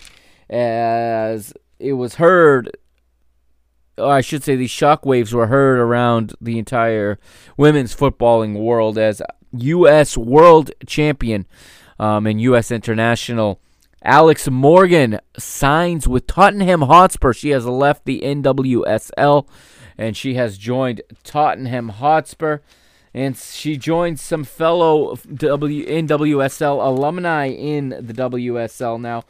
as 0.53 1.51
it 1.79 1.93
was 1.93 2.15
heard, 2.15 2.77
or 3.97 4.11
I 4.11 4.21
should 4.21 4.43
say, 4.43 4.55
these 4.55 4.71
shockwaves 4.71 5.33
were 5.33 5.47
heard 5.47 5.79
around 5.79 6.33
the 6.39 6.59
entire 6.59 7.17
women's 7.57 7.95
footballing 7.95 8.59
world 8.59 8.97
as 8.99 9.21
U.S. 9.51 10.15
World 10.15 10.71
Champion 10.85 11.47
um, 11.97 12.27
and 12.27 12.39
U.S. 12.41 12.71
International. 12.71 13.59
Alex 14.03 14.47
Morgan 14.47 15.19
signs 15.37 16.07
with 16.07 16.27
Tottenham 16.27 16.81
Hotspur. 16.81 17.33
She 17.33 17.49
has 17.49 17.65
left 17.65 18.05
the 18.05 18.21
NWSL 18.21 19.47
and 19.97 20.15
she 20.15 20.35
has 20.35 20.57
joined 20.57 21.01
Tottenham 21.23 21.89
Hotspur. 21.89 22.59
And 23.15 23.37
she 23.37 23.77
joins 23.77 24.21
some 24.21 24.43
fellow 24.43 25.15
w- 25.15 25.85
NWSL 25.85 26.85
alumni 26.85 27.47
in 27.47 27.89
the 27.89 28.13
WSL 28.13 28.99
now 28.99 29.23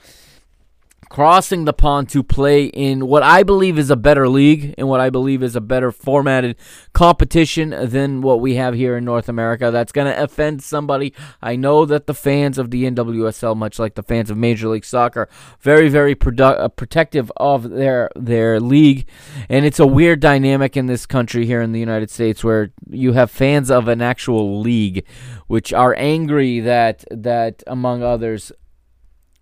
crossing 1.09 1.65
the 1.65 1.73
pond 1.73 2.09
to 2.09 2.23
play 2.23 2.65
in 2.65 3.07
what 3.07 3.23
I 3.23 3.43
believe 3.43 3.77
is 3.77 3.89
a 3.89 3.95
better 3.95 4.27
league 4.27 4.73
and 4.77 4.87
what 4.87 4.99
I 4.99 5.09
believe 5.09 5.43
is 5.43 5.55
a 5.55 5.61
better 5.61 5.91
formatted 5.91 6.55
competition 6.93 7.69
than 7.89 8.21
what 8.21 8.39
we 8.41 8.55
have 8.55 8.73
here 8.73 8.97
in 8.97 9.05
North 9.05 9.29
America. 9.29 9.71
That's 9.71 9.91
going 9.91 10.07
to 10.07 10.23
offend 10.23 10.61
somebody. 10.63 11.13
I 11.41 11.55
know 11.55 11.85
that 11.85 12.07
the 12.07 12.13
fans 12.13 12.57
of 12.57 12.71
the 12.71 12.83
NWSL, 12.83 13.55
much 13.55 13.79
like 13.79 13.95
the 13.95 14.03
fans 14.03 14.29
of 14.29 14.37
Major 14.37 14.67
League 14.67 14.85
Soccer, 14.85 15.29
very 15.59 15.89
very 15.89 16.15
produ- 16.15 16.59
uh, 16.59 16.67
protective 16.69 17.31
of 17.37 17.69
their 17.69 18.09
their 18.15 18.59
league, 18.59 19.07
and 19.49 19.65
it's 19.65 19.79
a 19.79 19.87
weird 19.87 20.19
dynamic 20.19 20.75
in 20.75 20.87
this 20.87 21.05
country 21.05 21.45
here 21.45 21.61
in 21.61 21.71
the 21.71 21.79
United 21.79 22.09
States 22.09 22.43
where 22.43 22.71
you 22.89 23.13
have 23.13 23.31
fans 23.31 23.69
of 23.69 23.87
an 23.87 24.01
actual 24.01 24.59
league 24.59 25.05
which 25.47 25.73
are 25.73 25.95
angry 25.97 26.59
that 26.59 27.03
that 27.11 27.63
among 27.67 28.03
others 28.03 28.51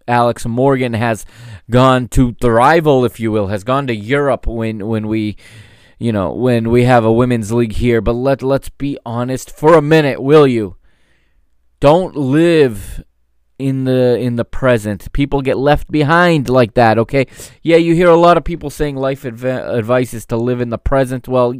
Alex 0.07 0.45
Morgan 0.45 0.93
has 0.93 1.25
gone 1.71 2.07
to 2.09 2.35
the 2.39 2.51
rival, 2.51 3.03
if 3.03 3.19
you 3.19 3.31
will, 3.31 3.47
has 3.47 3.63
gone 3.63 3.87
to 3.87 3.95
Europe 3.95 4.45
when 4.45 4.85
when 4.87 5.07
we, 5.07 5.37
you 5.97 6.11
know, 6.11 6.31
when 6.31 6.69
we 6.69 6.83
have 6.83 7.03
a 7.03 7.11
women's 7.11 7.51
league 7.51 7.73
here. 7.73 8.01
But 8.01 8.13
let 8.13 8.43
let's 8.43 8.69
be 8.69 8.97
honest 9.05 9.49
for 9.49 9.73
a 9.73 9.81
minute, 9.81 10.21
will 10.21 10.45
you? 10.45 10.75
Don't 11.79 12.15
live 12.15 13.03
in 13.61 13.83
the 13.83 14.17
in 14.17 14.35
the 14.35 14.45
present. 14.45 15.11
People 15.13 15.41
get 15.41 15.57
left 15.57 15.91
behind 15.91 16.49
like 16.49 16.73
that, 16.73 16.97
okay? 16.97 17.27
Yeah, 17.61 17.77
you 17.77 17.93
hear 17.93 18.09
a 18.09 18.15
lot 18.15 18.37
of 18.37 18.43
people 18.43 18.69
saying 18.69 18.95
life 18.95 19.23
adv- 19.23 19.45
advice 19.45 20.13
is 20.13 20.25
to 20.27 20.37
live 20.37 20.59
in 20.61 20.69
the 20.69 20.77
present. 20.77 21.27
Well, 21.27 21.53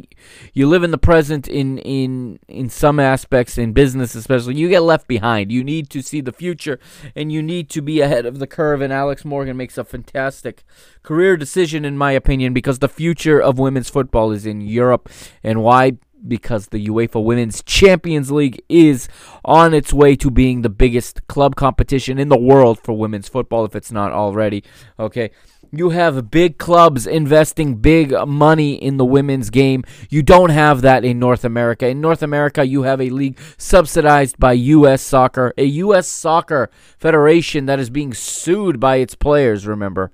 you 0.52 0.68
live 0.68 0.82
in 0.82 0.90
the 0.90 0.98
present 0.98 1.48
in 1.48 1.78
in 1.78 2.38
in 2.48 2.68
some 2.68 2.98
aspects 2.98 3.56
in 3.56 3.72
business 3.72 4.14
especially. 4.14 4.56
You 4.56 4.68
get 4.68 4.82
left 4.82 5.06
behind. 5.06 5.52
You 5.52 5.62
need 5.62 5.88
to 5.90 6.02
see 6.02 6.20
the 6.20 6.32
future 6.32 6.78
and 7.14 7.30
you 7.30 7.42
need 7.42 7.70
to 7.70 7.80
be 7.80 8.00
ahead 8.00 8.26
of 8.26 8.38
the 8.38 8.46
curve 8.46 8.80
and 8.80 8.92
Alex 8.92 9.24
Morgan 9.24 9.56
makes 9.56 9.78
a 9.78 9.84
fantastic 9.84 10.64
career 11.02 11.36
decision 11.36 11.84
in 11.84 11.96
my 11.96 12.12
opinion 12.12 12.52
because 12.52 12.80
the 12.80 12.88
future 12.88 13.40
of 13.40 13.58
women's 13.58 13.90
football 13.90 14.32
is 14.32 14.44
in 14.44 14.60
Europe 14.60 15.08
and 15.42 15.62
why 15.62 15.92
because 16.26 16.68
the 16.68 16.86
UEFA 16.86 17.22
Women's 17.22 17.62
Champions 17.62 18.30
League 18.30 18.62
is 18.68 19.08
on 19.44 19.74
its 19.74 19.92
way 19.92 20.16
to 20.16 20.30
being 20.30 20.62
the 20.62 20.68
biggest 20.68 21.26
club 21.26 21.56
competition 21.56 22.18
in 22.18 22.28
the 22.28 22.38
world 22.38 22.78
for 22.82 22.92
women's 22.92 23.28
football, 23.28 23.64
if 23.64 23.74
it's 23.74 23.92
not 23.92 24.12
already. 24.12 24.62
Okay. 24.98 25.30
You 25.74 25.88
have 25.88 26.30
big 26.30 26.58
clubs 26.58 27.06
investing 27.06 27.76
big 27.76 28.12
money 28.28 28.74
in 28.74 28.98
the 28.98 29.06
women's 29.06 29.48
game. 29.48 29.84
You 30.10 30.22
don't 30.22 30.50
have 30.50 30.82
that 30.82 31.02
in 31.02 31.18
North 31.18 31.46
America. 31.46 31.88
In 31.88 32.02
North 32.02 32.22
America, 32.22 32.66
you 32.66 32.82
have 32.82 33.00
a 33.00 33.08
league 33.08 33.40
subsidized 33.56 34.38
by 34.38 34.52
U.S. 34.52 35.00
Soccer, 35.00 35.54
a 35.56 35.64
U.S. 35.64 36.08
Soccer 36.08 36.68
Federation 36.98 37.64
that 37.66 37.80
is 37.80 37.88
being 37.88 38.12
sued 38.12 38.80
by 38.80 38.96
its 38.96 39.14
players, 39.14 39.66
remember 39.66 40.12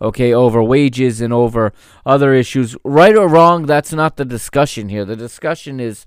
okay, 0.00 0.32
over 0.32 0.62
wages 0.62 1.20
and 1.20 1.32
over 1.32 1.72
other 2.04 2.34
issues. 2.34 2.76
Right 2.84 3.16
or 3.16 3.28
wrong, 3.28 3.66
that's 3.66 3.92
not 3.92 4.16
the 4.16 4.24
discussion 4.24 4.88
here. 4.88 5.04
The 5.04 5.16
discussion 5.16 5.80
is 5.80 6.06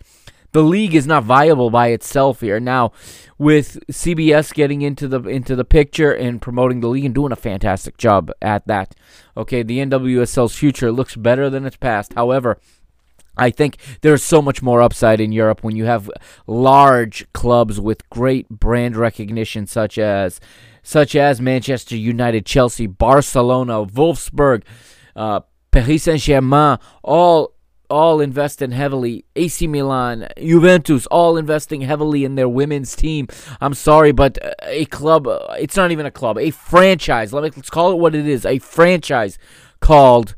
the 0.54 0.64
league 0.64 0.96
is 0.96 1.08
not 1.08 1.24
viable 1.24 1.70
by 1.70 1.88
itself 1.88 2.42
here. 2.42 2.60
Now, 2.60 2.92
with 3.38 3.80
CBS 3.92 4.54
getting 4.54 4.82
into 4.82 5.08
the 5.08 5.22
into 5.24 5.56
the 5.56 5.66
picture 5.66 6.14
and 6.14 6.42
promoting 6.42 6.80
the 6.80 6.88
league 6.88 7.06
and 7.06 7.14
doing 7.14 7.32
a 7.32 7.36
fantastic 7.36 7.98
job 7.98 8.32
at 8.42 8.66
that. 8.68 8.96
Okay, 9.36 9.64
the 9.64 9.80
NWSL's 9.80 10.56
future 10.56 10.92
looks 10.92 11.16
better 11.16 11.50
than 11.50 11.66
its 11.66 11.78
past. 11.78 12.14
However, 12.14 12.60
I 13.38 13.50
think 13.50 13.78
there's 14.02 14.24
so 14.24 14.42
much 14.42 14.62
more 14.62 14.82
upside 14.82 15.20
in 15.20 15.32
Europe 15.32 15.64
when 15.64 15.76
you 15.76 15.86
have 15.86 16.10
large 16.48 17.26
clubs 17.34 17.80
with 17.80 18.08
great 18.10 18.48
brand 18.50 18.96
recognition 18.96 19.66
such 19.68 19.98
as 19.98 20.40
such 20.84 21.16
as 21.16 21.40
Manchester 21.40 21.96
United, 21.96 22.46
Chelsea, 22.46 22.88
Barcelona, 22.88 23.86
Wolfsburg, 23.86 24.64
uh, 25.16 25.40
Paris 25.72 26.04
Saint-Germain, 26.04 26.78
all 27.02 27.54
all 27.90 28.22
investing 28.22 28.72
heavily. 28.72 29.24
AC 29.36 29.68
Milan, 29.68 30.28
Juventus, 30.38 31.06
all 31.08 31.38
investing 31.38 31.82
heavily 31.82 32.26
in 32.26 32.36
their 32.36 32.50
women's 32.50 32.96
team. 32.96 33.28
I'm 33.62 33.76
sorry, 33.76 34.12
but 34.12 34.38
a 34.64 34.86
club, 34.86 35.28
it's 35.60 35.76
not 35.76 35.92
even 35.92 36.06
a 36.06 36.12
club, 36.12 36.40
a 36.40 36.50
franchise. 36.50 37.34
Let 37.34 37.44
me, 37.44 37.52
let's 37.56 37.70
call 37.70 37.92
it 37.92 38.00
what 38.00 38.16
it 38.16 38.28
is, 38.28 38.46
a 38.46 38.58
franchise 38.60 39.38
called 39.80 40.36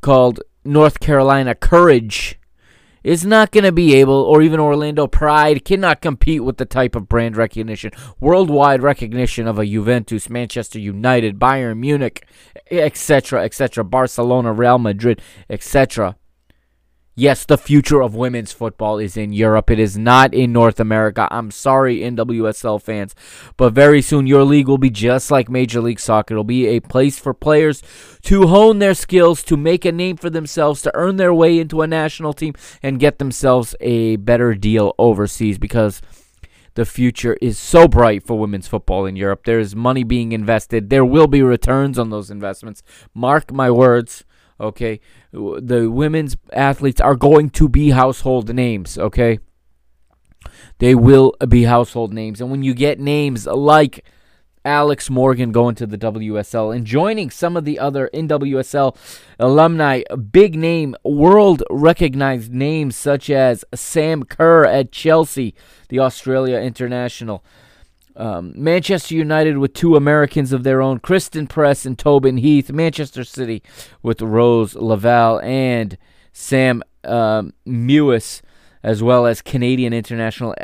called 0.00 0.40
North 0.64 1.00
Carolina 1.00 1.54
Courage 1.54 2.38
is 3.02 3.26
not 3.26 3.50
going 3.50 3.64
to 3.64 3.72
be 3.72 3.94
able, 3.94 4.14
or 4.14 4.42
even 4.42 4.60
Orlando 4.60 5.08
Pride 5.08 5.64
cannot 5.64 6.00
compete 6.00 6.44
with 6.44 6.56
the 6.56 6.64
type 6.64 6.94
of 6.94 7.08
brand 7.08 7.36
recognition, 7.36 7.90
worldwide 8.20 8.80
recognition 8.80 9.48
of 9.48 9.58
a 9.58 9.66
Juventus, 9.66 10.30
Manchester 10.30 10.78
United, 10.78 11.38
Bayern 11.38 11.78
Munich, 11.78 12.24
etc., 12.70 13.44
etc., 13.44 13.82
Barcelona, 13.82 14.52
Real 14.52 14.78
Madrid, 14.78 15.20
etc. 15.50 16.16
Yes, 17.14 17.44
the 17.44 17.58
future 17.58 18.00
of 18.02 18.14
women's 18.14 18.52
football 18.52 18.98
is 18.98 19.18
in 19.18 19.34
Europe. 19.34 19.70
It 19.70 19.78
is 19.78 19.98
not 19.98 20.32
in 20.32 20.50
North 20.50 20.80
America. 20.80 21.28
I'm 21.30 21.50
sorry, 21.50 21.98
NWSL 21.98 22.80
fans, 22.80 23.14
but 23.58 23.74
very 23.74 24.00
soon 24.00 24.26
your 24.26 24.44
league 24.44 24.66
will 24.66 24.78
be 24.78 24.88
just 24.88 25.30
like 25.30 25.50
Major 25.50 25.82
League 25.82 26.00
Soccer. 26.00 26.32
It'll 26.32 26.42
be 26.42 26.68
a 26.68 26.80
place 26.80 27.18
for 27.18 27.34
players 27.34 27.82
to 28.22 28.46
hone 28.46 28.78
their 28.78 28.94
skills, 28.94 29.42
to 29.42 29.58
make 29.58 29.84
a 29.84 29.92
name 29.92 30.16
for 30.16 30.30
themselves, 30.30 30.80
to 30.82 30.90
earn 30.94 31.16
their 31.16 31.34
way 31.34 31.58
into 31.58 31.82
a 31.82 31.86
national 31.86 32.32
team, 32.32 32.54
and 32.82 32.98
get 32.98 33.18
themselves 33.18 33.74
a 33.80 34.16
better 34.16 34.54
deal 34.54 34.94
overseas 34.98 35.58
because 35.58 36.00
the 36.76 36.86
future 36.86 37.36
is 37.42 37.58
so 37.58 37.86
bright 37.86 38.26
for 38.26 38.38
women's 38.38 38.68
football 38.68 39.04
in 39.04 39.16
Europe. 39.16 39.44
There 39.44 39.60
is 39.60 39.76
money 39.76 40.02
being 40.02 40.32
invested. 40.32 40.88
There 40.88 41.04
will 41.04 41.26
be 41.26 41.42
returns 41.42 41.98
on 41.98 42.08
those 42.08 42.30
investments. 42.30 42.82
Mark 43.12 43.52
my 43.52 43.70
words. 43.70 44.24
Okay, 44.62 45.00
the 45.32 45.90
women's 45.90 46.36
athletes 46.52 47.00
are 47.00 47.16
going 47.16 47.50
to 47.50 47.68
be 47.68 47.90
household 47.90 48.54
names. 48.54 48.96
Okay, 48.96 49.40
they 50.78 50.94
will 50.94 51.34
be 51.48 51.64
household 51.64 52.12
names, 52.12 52.40
and 52.40 52.50
when 52.50 52.62
you 52.62 52.72
get 52.72 53.00
names 53.00 53.46
like 53.46 54.04
Alex 54.64 55.10
Morgan 55.10 55.50
going 55.50 55.74
to 55.74 55.86
the 55.86 55.98
WSL 55.98 56.74
and 56.74 56.86
joining 56.86 57.30
some 57.30 57.56
of 57.56 57.64
the 57.64 57.80
other 57.80 58.08
NWSL 58.14 58.96
alumni, 59.40 60.02
big 60.30 60.54
name, 60.54 60.94
world 61.04 61.64
recognized 61.68 62.52
names 62.52 62.94
such 62.94 63.28
as 63.28 63.64
Sam 63.74 64.22
Kerr 64.22 64.64
at 64.64 64.92
Chelsea, 64.92 65.56
the 65.88 65.98
Australia 65.98 66.58
international. 66.58 67.44
Um, 68.16 68.52
Manchester 68.54 69.14
United 69.14 69.58
with 69.58 69.72
two 69.72 69.96
Americans 69.96 70.52
of 70.52 70.64
their 70.64 70.82
own, 70.82 70.98
Christen 70.98 71.46
Press 71.46 71.86
and 71.86 71.98
Tobin 71.98 72.36
Heath. 72.36 72.70
Manchester 72.70 73.24
City 73.24 73.62
with 74.02 74.20
Rose 74.20 74.74
Lavelle 74.74 75.40
and 75.40 75.96
Sam 76.32 76.82
um, 77.04 77.52
Mewis, 77.66 78.42
as 78.82 79.02
well 79.02 79.26
as 79.26 79.40
Canadian 79.40 79.92
international 79.92 80.54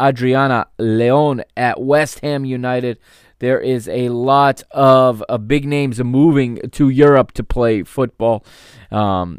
Adriana 0.00 0.66
Leon 0.78 1.42
at 1.56 1.80
West 1.80 2.20
Ham 2.20 2.44
United. 2.44 2.98
There 3.40 3.60
is 3.60 3.88
a 3.88 4.08
lot 4.08 4.62
of 4.72 5.22
uh, 5.28 5.38
big 5.38 5.64
names 5.64 6.02
moving 6.02 6.58
to 6.72 6.88
Europe 6.88 7.32
to 7.32 7.44
play 7.44 7.84
football. 7.84 8.44
Um, 8.90 9.38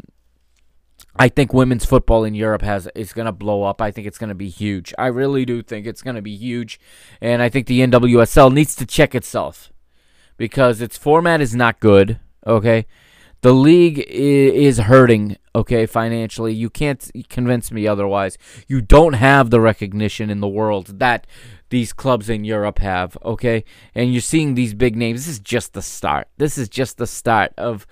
I 1.20 1.28
think 1.28 1.52
women's 1.52 1.84
football 1.84 2.24
in 2.24 2.34
Europe 2.34 2.62
has 2.62 2.88
is 2.94 3.12
going 3.12 3.26
to 3.26 3.32
blow 3.32 3.62
up. 3.64 3.82
I 3.82 3.90
think 3.90 4.06
it's 4.06 4.16
going 4.16 4.30
to 4.30 4.34
be 4.34 4.48
huge. 4.48 4.94
I 4.96 5.08
really 5.08 5.44
do 5.44 5.60
think 5.62 5.86
it's 5.86 6.00
going 6.00 6.16
to 6.16 6.22
be 6.22 6.34
huge, 6.34 6.80
and 7.20 7.42
I 7.42 7.50
think 7.50 7.66
the 7.66 7.80
NWSL 7.80 8.50
needs 8.50 8.74
to 8.76 8.86
check 8.86 9.14
itself 9.14 9.70
because 10.38 10.80
its 10.80 10.96
format 10.96 11.42
is 11.42 11.54
not 11.54 11.78
good. 11.78 12.20
Okay, 12.46 12.86
the 13.42 13.52
league 13.52 13.98
is 14.08 14.78
hurting. 14.78 15.36
Okay, 15.54 15.84
financially, 15.84 16.54
you 16.54 16.70
can't 16.70 17.10
convince 17.28 17.70
me 17.70 17.86
otherwise. 17.86 18.38
You 18.66 18.80
don't 18.80 19.12
have 19.12 19.50
the 19.50 19.60
recognition 19.60 20.30
in 20.30 20.40
the 20.40 20.48
world 20.48 21.00
that 21.00 21.26
these 21.68 21.92
clubs 21.92 22.30
in 22.30 22.44
Europe 22.44 22.78
have. 22.78 23.18
Okay, 23.22 23.64
and 23.94 24.10
you're 24.10 24.22
seeing 24.22 24.54
these 24.54 24.72
big 24.72 24.96
names. 24.96 25.26
This 25.26 25.34
is 25.34 25.38
just 25.40 25.74
the 25.74 25.82
start. 25.82 26.28
This 26.38 26.56
is 26.56 26.70
just 26.70 26.96
the 26.96 27.06
start 27.06 27.52
of 27.58 27.86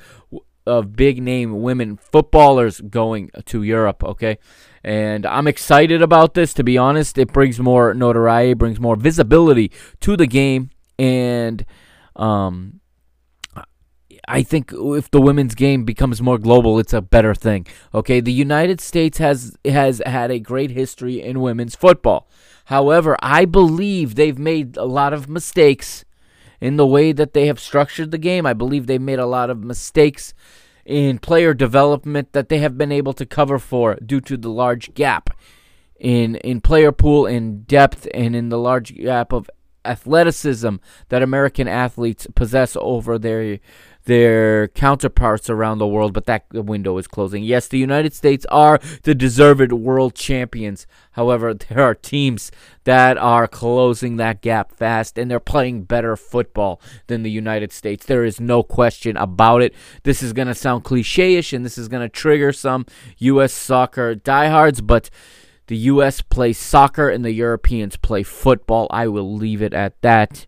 of 0.68 0.94
big 0.94 1.22
name 1.22 1.62
women 1.62 1.96
footballers 1.96 2.80
going 2.80 3.30
to 3.46 3.62
Europe. 3.62 4.04
Okay, 4.04 4.38
and 4.84 5.26
I'm 5.26 5.48
excited 5.48 6.02
about 6.02 6.34
this. 6.34 6.54
To 6.54 6.64
be 6.64 6.78
honest, 6.78 7.18
it 7.18 7.32
brings 7.32 7.58
more 7.58 7.94
notoriety, 7.94 8.54
brings 8.54 8.78
more 8.78 8.96
visibility 8.96 9.72
to 10.00 10.16
the 10.16 10.26
game, 10.26 10.70
and 10.98 11.64
um, 12.16 12.80
I 14.28 14.42
think 14.42 14.72
if 14.74 15.10
the 15.10 15.20
women's 15.20 15.54
game 15.54 15.84
becomes 15.84 16.20
more 16.20 16.38
global, 16.38 16.78
it's 16.78 16.92
a 16.92 17.00
better 17.00 17.34
thing. 17.34 17.66
Okay, 17.94 18.20
the 18.20 18.32
United 18.32 18.80
States 18.80 19.18
has 19.18 19.56
has 19.64 20.02
had 20.04 20.30
a 20.30 20.38
great 20.38 20.70
history 20.70 21.22
in 21.22 21.40
women's 21.40 21.74
football. 21.74 22.28
However, 22.66 23.16
I 23.22 23.46
believe 23.46 24.14
they've 24.14 24.38
made 24.38 24.76
a 24.76 24.84
lot 24.84 25.14
of 25.14 25.28
mistakes 25.28 26.04
in 26.60 26.76
the 26.76 26.86
way 26.86 27.12
that 27.12 27.34
they 27.34 27.46
have 27.46 27.60
structured 27.60 28.10
the 28.10 28.18
game. 28.18 28.46
I 28.46 28.52
believe 28.52 28.86
they've 28.86 29.00
made 29.00 29.18
a 29.18 29.26
lot 29.26 29.50
of 29.50 29.62
mistakes 29.62 30.34
in 30.84 31.18
player 31.18 31.52
development 31.52 32.32
that 32.32 32.48
they 32.48 32.58
have 32.58 32.78
been 32.78 32.92
able 32.92 33.12
to 33.12 33.26
cover 33.26 33.58
for 33.58 33.96
due 33.96 34.20
to 34.22 34.36
the 34.36 34.50
large 34.50 34.94
gap 34.94 35.30
in 36.00 36.36
in 36.36 36.60
player 36.60 36.92
pool 36.92 37.26
in 37.26 37.62
depth 37.62 38.08
and 38.14 38.34
in 38.34 38.48
the 38.48 38.58
large 38.58 38.94
gap 38.96 39.32
of 39.32 39.50
athleticism 39.84 40.76
that 41.08 41.22
American 41.22 41.68
athletes 41.68 42.26
possess 42.34 42.76
over 42.80 43.18
their 43.18 43.58
their 44.08 44.68
counterparts 44.68 45.50
around 45.50 45.76
the 45.76 45.86
world, 45.86 46.14
but 46.14 46.24
that 46.24 46.46
window 46.50 46.96
is 46.96 47.06
closing. 47.06 47.44
Yes, 47.44 47.68
the 47.68 47.76
United 47.76 48.14
States 48.14 48.46
are 48.50 48.80
the 49.02 49.14
deserved 49.14 49.70
world 49.70 50.14
champions. 50.14 50.86
However, 51.10 51.52
there 51.68 51.82
are 51.82 51.94
teams 51.94 52.50
that 52.84 53.18
are 53.18 53.46
closing 53.46 54.16
that 54.16 54.40
gap 54.40 54.72
fast 54.72 55.18
and 55.18 55.30
they're 55.30 55.38
playing 55.38 55.82
better 55.82 56.16
football 56.16 56.80
than 57.08 57.22
the 57.22 57.30
United 57.30 57.70
States. 57.70 58.06
There 58.06 58.24
is 58.24 58.40
no 58.40 58.62
question 58.62 59.14
about 59.18 59.60
it. 59.60 59.74
This 60.04 60.22
is 60.22 60.32
going 60.32 60.48
to 60.48 60.54
sound 60.54 60.84
cliche 60.84 61.34
ish 61.34 61.52
and 61.52 61.62
this 61.62 61.76
is 61.76 61.88
going 61.88 62.02
to 62.02 62.08
trigger 62.08 62.50
some 62.50 62.86
U.S. 63.18 63.52
soccer 63.52 64.14
diehards, 64.14 64.80
but 64.80 65.10
the 65.66 65.76
U.S. 65.92 66.22
plays 66.22 66.56
soccer 66.56 67.10
and 67.10 67.26
the 67.26 67.32
Europeans 67.32 67.98
play 67.98 68.22
football. 68.22 68.86
I 68.90 69.06
will 69.06 69.34
leave 69.34 69.60
it 69.60 69.74
at 69.74 70.00
that 70.00 70.46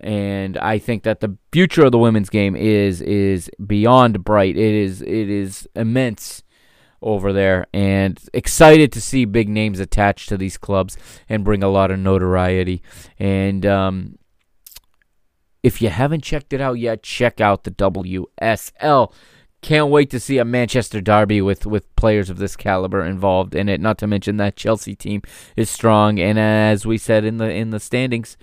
and 0.00 0.58
I 0.58 0.78
think 0.78 1.02
that 1.04 1.20
the 1.20 1.36
future 1.52 1.84
of 1.84 1.92
the 1.92 1.98
women's 1.98 2.30
game 2.30 2.54
is 2.56 3.00
is 3.00 3.50
beyond 3.64 4.24
bright. 4.24 4.56
It 4.56 4.74
is 4.74 5.02
it 5.02 5.30
is 5.30 5.68
immense 5.74 6.42
over 7.02 7.32
there, 7.32 7.66
and 7.72 8.20
excited 8.32 8.92
to 8.92 9.00
see 9.00 9.24
big 9.24 9.48
names 9.48 9.80
attached 9.80 10.28
to 10.28 10.36
these 10.36 10.58
clubs 10.58 10.96
and 11.28 11.44
bring 11.44 11.62
a 11.62 11.68
lot 11.68 11.90
of 11.90 11.98
notoriety. 11.98 12.82
And 13.18 13.64
um, 13.64 14.18
if 15.62 15.80
you 15.82 15.88
haven't 15.88 16.22
checked 16.22 16.52
it 16.52 16.60
out 16.60 16.74
yet, 16.74 17.02
check 17.02 17.40
out 17.40 17.64
the 17.64 17.70
WSL. 17.70 19.12
Can't 19.62 19.90
wait 19.90 20.10
to 20.10 20.20
see 20.20 20.38
a 20.38 20.44
Manchester 20.44 21.00
derby 21.00 21.40
with, 21.40 21.66
with 21.66 21.94
players 21.96 22.30
of 22.30 22.38
this 22.38 22.54
caliber 22.54 23.04
involved 23.04 23.54
in 23.54 23.68
it. 23.68 23.80
Not 23.80 23.98
to 23.98 24.06
mention 24.06 24.36
that 24.36 24.54
Chelsea 24.54 24.94
team 24.94 25.22
is 25.56 25.68
strong, 25.68 26.20
and 26.20 26.38
as 26.38 26.86
we 26.86 26.98
said 26.98 27.24
in 27.24 27.38
the 27.38 27.50
in 27.50 27.70
the 27.70 27.80
standings 27.80 28.36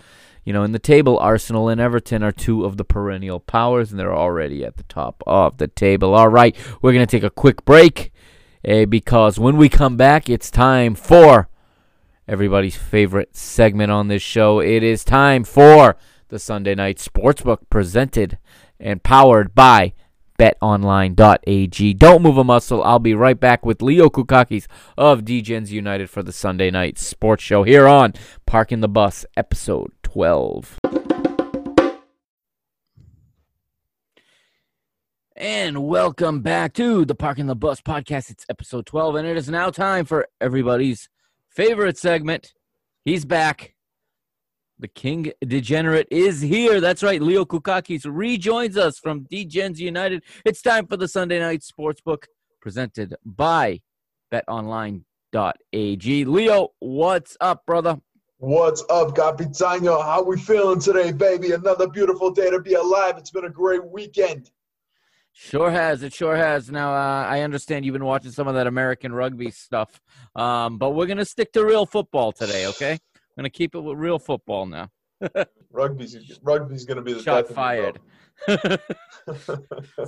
you 0.44 0.54
know, 0.54 0.64
in 0.64 0.72
the 0.72 0.80
table, 0.80 1.18
Arsenal 1.20 1.70
and 1.70 1.80
Everton 1.80 2.24
are 2.24 2.32
two 2.32 2.66
of 2.66 2.78
the 2.78 2.84
perennial 2.84 3.40
powers, 3.40 3.92
and 3.92 4.00
they're 4.00 4.16
already 4.16 4.66
at 4.66 4.78
the 4.78 4.84
top 4.84 5.24
of 5.26 5.58
the 5.58 5.68
table. 5.68 6.14
All 6.14 6.30
right, 6.30 6.56
we're 6.82 6.94
going 6.94 7.06
to 7.06 7.12
take 7.12 7.24
a 7.24 7.30
quick 7.30 7.64
break 7.66 8.12
uh, 8.68 8.86
because 8.86 9.40
when 9.40 9.58
we 9.58 9.70
come 9.70 9.98
back, 9.98 10.30
it's 10.30 10.52
time 10.52 10.96
for 10.96 11.48
everybody's 12.28 12.76
favorite 12.76 13.36
segment 13.36 13.92
on 13.92 14.08
this 14.08 14.22
show. 14.22 14.60
It 14.60 14.84
is 14.84 15.04
time 15.04 15.44
for 15.44 15.98
the 16.28 16.40
Sunday 16.40 16.76
Night 16.76 16.98
Sportsbook 16.98 17.70
presented 17.70 18.38
and 18.80 19.04
powered 19.04 19.56
by 19.56 19.94
betonline.ag. 20.38 21.94
Don't 21.94 22.22
move 22.22 22.38
a 22.38 22.44
muscle. 22.44 22.84
I'll 22.84 23.00
be 23.00 23.14
right 23.14 23.40
back 23.40 23.66
with 23.66 23.82
Leo 23.82 24.10
Koukakis 24.10 24.68
of 24.98 25.22
DGens 25.22 25.70
United 25.70 26.10
for 26.10 26.24
the 26.24 26.32
Sunday 26.32 26.72
Night 26.72 26.98
Sports 26.98 27.44
Show 27.44 27.64
here 27.64 27.88
on 27.88 28.14
Parking 28.46 28.82
the 28.82 28.90
Bus, 28.90 29.26
episode 29.38 29.92
12. 30.14 30.80
And 35.36 35.88
welcome 35.88 36.42
back 36.42 36.74
to 36.74 37.04
the 37.04 37.16
Parking 37.16 37.48
the 37.48 37.56
Bus 37.56 37.82
podcast. 37.82 38.30
It's 38.30 38.46
episode 38.48 38.86
12, 38.86 39.16
and 39.16 39.28
it 39.28 39.38
is 39.38 39.50
now 39.50 39.72
time 39.72 40.06
for 40.06 40.28
everybody's 40.40 41.10
favorite 41.50 41.98
segment. 41.98 42.54
He's 43.04 43.26
back. 43.26 43.74
The 44.78 44.88
King 44.88 45.32
Degenerate 45.44 46.10
is 46.12 46.42
here. 46.42 46.80
That's 46.80 47.02
right. 47.02 47.20
Leo 47.20 47.44
Koukakis 47.44 48.06
rejoins 48.06 48.78
us 48.78 49.00
from 49.00 49.26
DGens 49.26 49.80
United. 49.80 50.22
It's 50.46 50.62
time 50.62 50.86
for 50.86 50.96
the 50.96 51.08
Sunday 51.08 51.40
Night 51.40 51.62
Sportsbook 51.62 52.26
presented 52.62 53.16
by 53.26 53.82
betonline.ag. 54.32 55.06
Leo, 56.26 56.68
what's 56.78 57.36
up, 57.42 57.66
brother? 57.66 57.98
What's 58.38 58.84
up, 58.90 59.16
Capitano? 59.16 60.02
How 60.02 60.22
we 60.22 60.38
feeling 60.38 60.80
today, 60.80 61.12
baby? 61.12 61.52
Another 61.52 61.88
beautiful 61.88 62.30
day 62.30 62.50
to 62.50 62.60
be 62.60 62.74
alive. 62.74 63.18
It's 63.18 63.32
been 63.32 63.46
a 63.46 63.50
great 63.50 63.86
weekend. 63.86 64.52
Sure 65.32 65.72
has. 65.72 66.04
It 66.04 66.14
sure 66.14 66.36
has. 66.36 66.70
Now, 66.70 66.94
uh, 66.94 67.26
I 67.26 67.42
understand 67.42 67.86
you've 67.86 67.94
been 67.94 68.04
watching 68.04 68.32
some 68.32 68.48
of 68.48 68.56
that 68.56 68.68
American 68.68 69.14
rugby 69.14 69.50
stuff, 69.50 70.02
um, 70.36 70.78
but 70.78 70.92
we're 70.92 71.06
going 71.06 71.20
to 71.20 71.26
stick 71.26 71.54
to 71.54 71.64
real 71.64 71.86
football 71.86 72.32
today, 72.32 72.68
okay? 72.68 72.94
I'm 72.94 73.00
going 73.38 73.46
to 73.46 73.50
keep 73.50 73.76
it 73.76 73.80
with 73.80 73.98
real 73.98 74.20
football 74.20 74.66
now. 74.66 74.90
Rugby's 75.72 76.40
rugby's 76.42 76.86
going 76.86 76.98
to 76.98 77.04
be 77.04 77.14
the 77.14 77.22
shot 77.22 77.48
fired. 77.48 78.00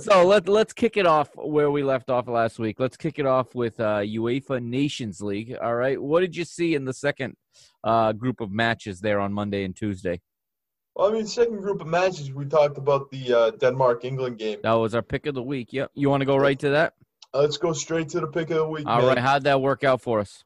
so 0.00 0.26
let 0.26 0.48
let's 0.48 0.72
kick 0.72 0.96
it 0.96 1.06
off 1.06 1.30
where 1.36 1.70
we 1.70 1.82
left 1.82 2.10
off 2.10 2.28
last 2.28 2.58
week. 2.58 2.80
Let's 2.80 2.96
kick 2.96 3.18
it 3.18 3.26
off 3.26 3.54
with 3.54 3.78
uh, 3.80 4.00
UEFA 4.00 4.62
Nations 4.62 5.20
League. 5.20 5.56
All 5.60 5.74
right, 5.74 6.00
what 6.00 6.20
did 6.20 6.36
you 6.36 6.44
see 6.44 6.74
in 6.74 6.84
the 6.84 6.92
second 6.92 7.36
uh, 7.84 8.12
group 8.12 8.40
of 8.40 8.50
matches 8.50 9.00
there 9.00 9.20
on 9.20 9.32
Monday 9.32 9.64
and 9.64 9.74
Tuesday? 9.74 10.20
Well, 10.96 11.10
I 11.10 11.12
mean, 11.12 11.26
second 11.26 11.60
group 11.60 11.82
of 11.82 11.86
matches 11.86 12.32
we 12.32 12.46
talked 12.46 12.78
about 12.78 13.10
the 13.10 13.32
uh, 13.32 13.50
Denmark 13.50 14.04
England 14.04 14.38
game. 14.38 14.60
That 14.62 14.72
was 14.72 14.94
our 14.94 15.02
pick 15.02 15.26
of 15.26 15.34
the 15.34 15.42
week. 15.42 15.72
Yep. 15.72 15.90
You 15.94 16.08
want 16.08 16.22
to 16.22 16.24
go 16.24 16.36
right 16.36 16.58
to 16.60 16.70
that? 16.70 16.94
Let's 17.34 17.58
go 17.58 17.74
straight 17.74 18.08
to 18.10 18.20
the 18.20 18.26
pick 18.26 18.48
of 18.50 18.56
the 18.56 18.68
week. 18.68 18.86
All 18.86 19.00
man. 19.00 19.08
right. 19.08 19.18
How'd 19.18 19.44
that 19.44 19.60
work 19.60 19.84
out 19.84 20.00
for 20.00 20.20
us? 20.20 20.42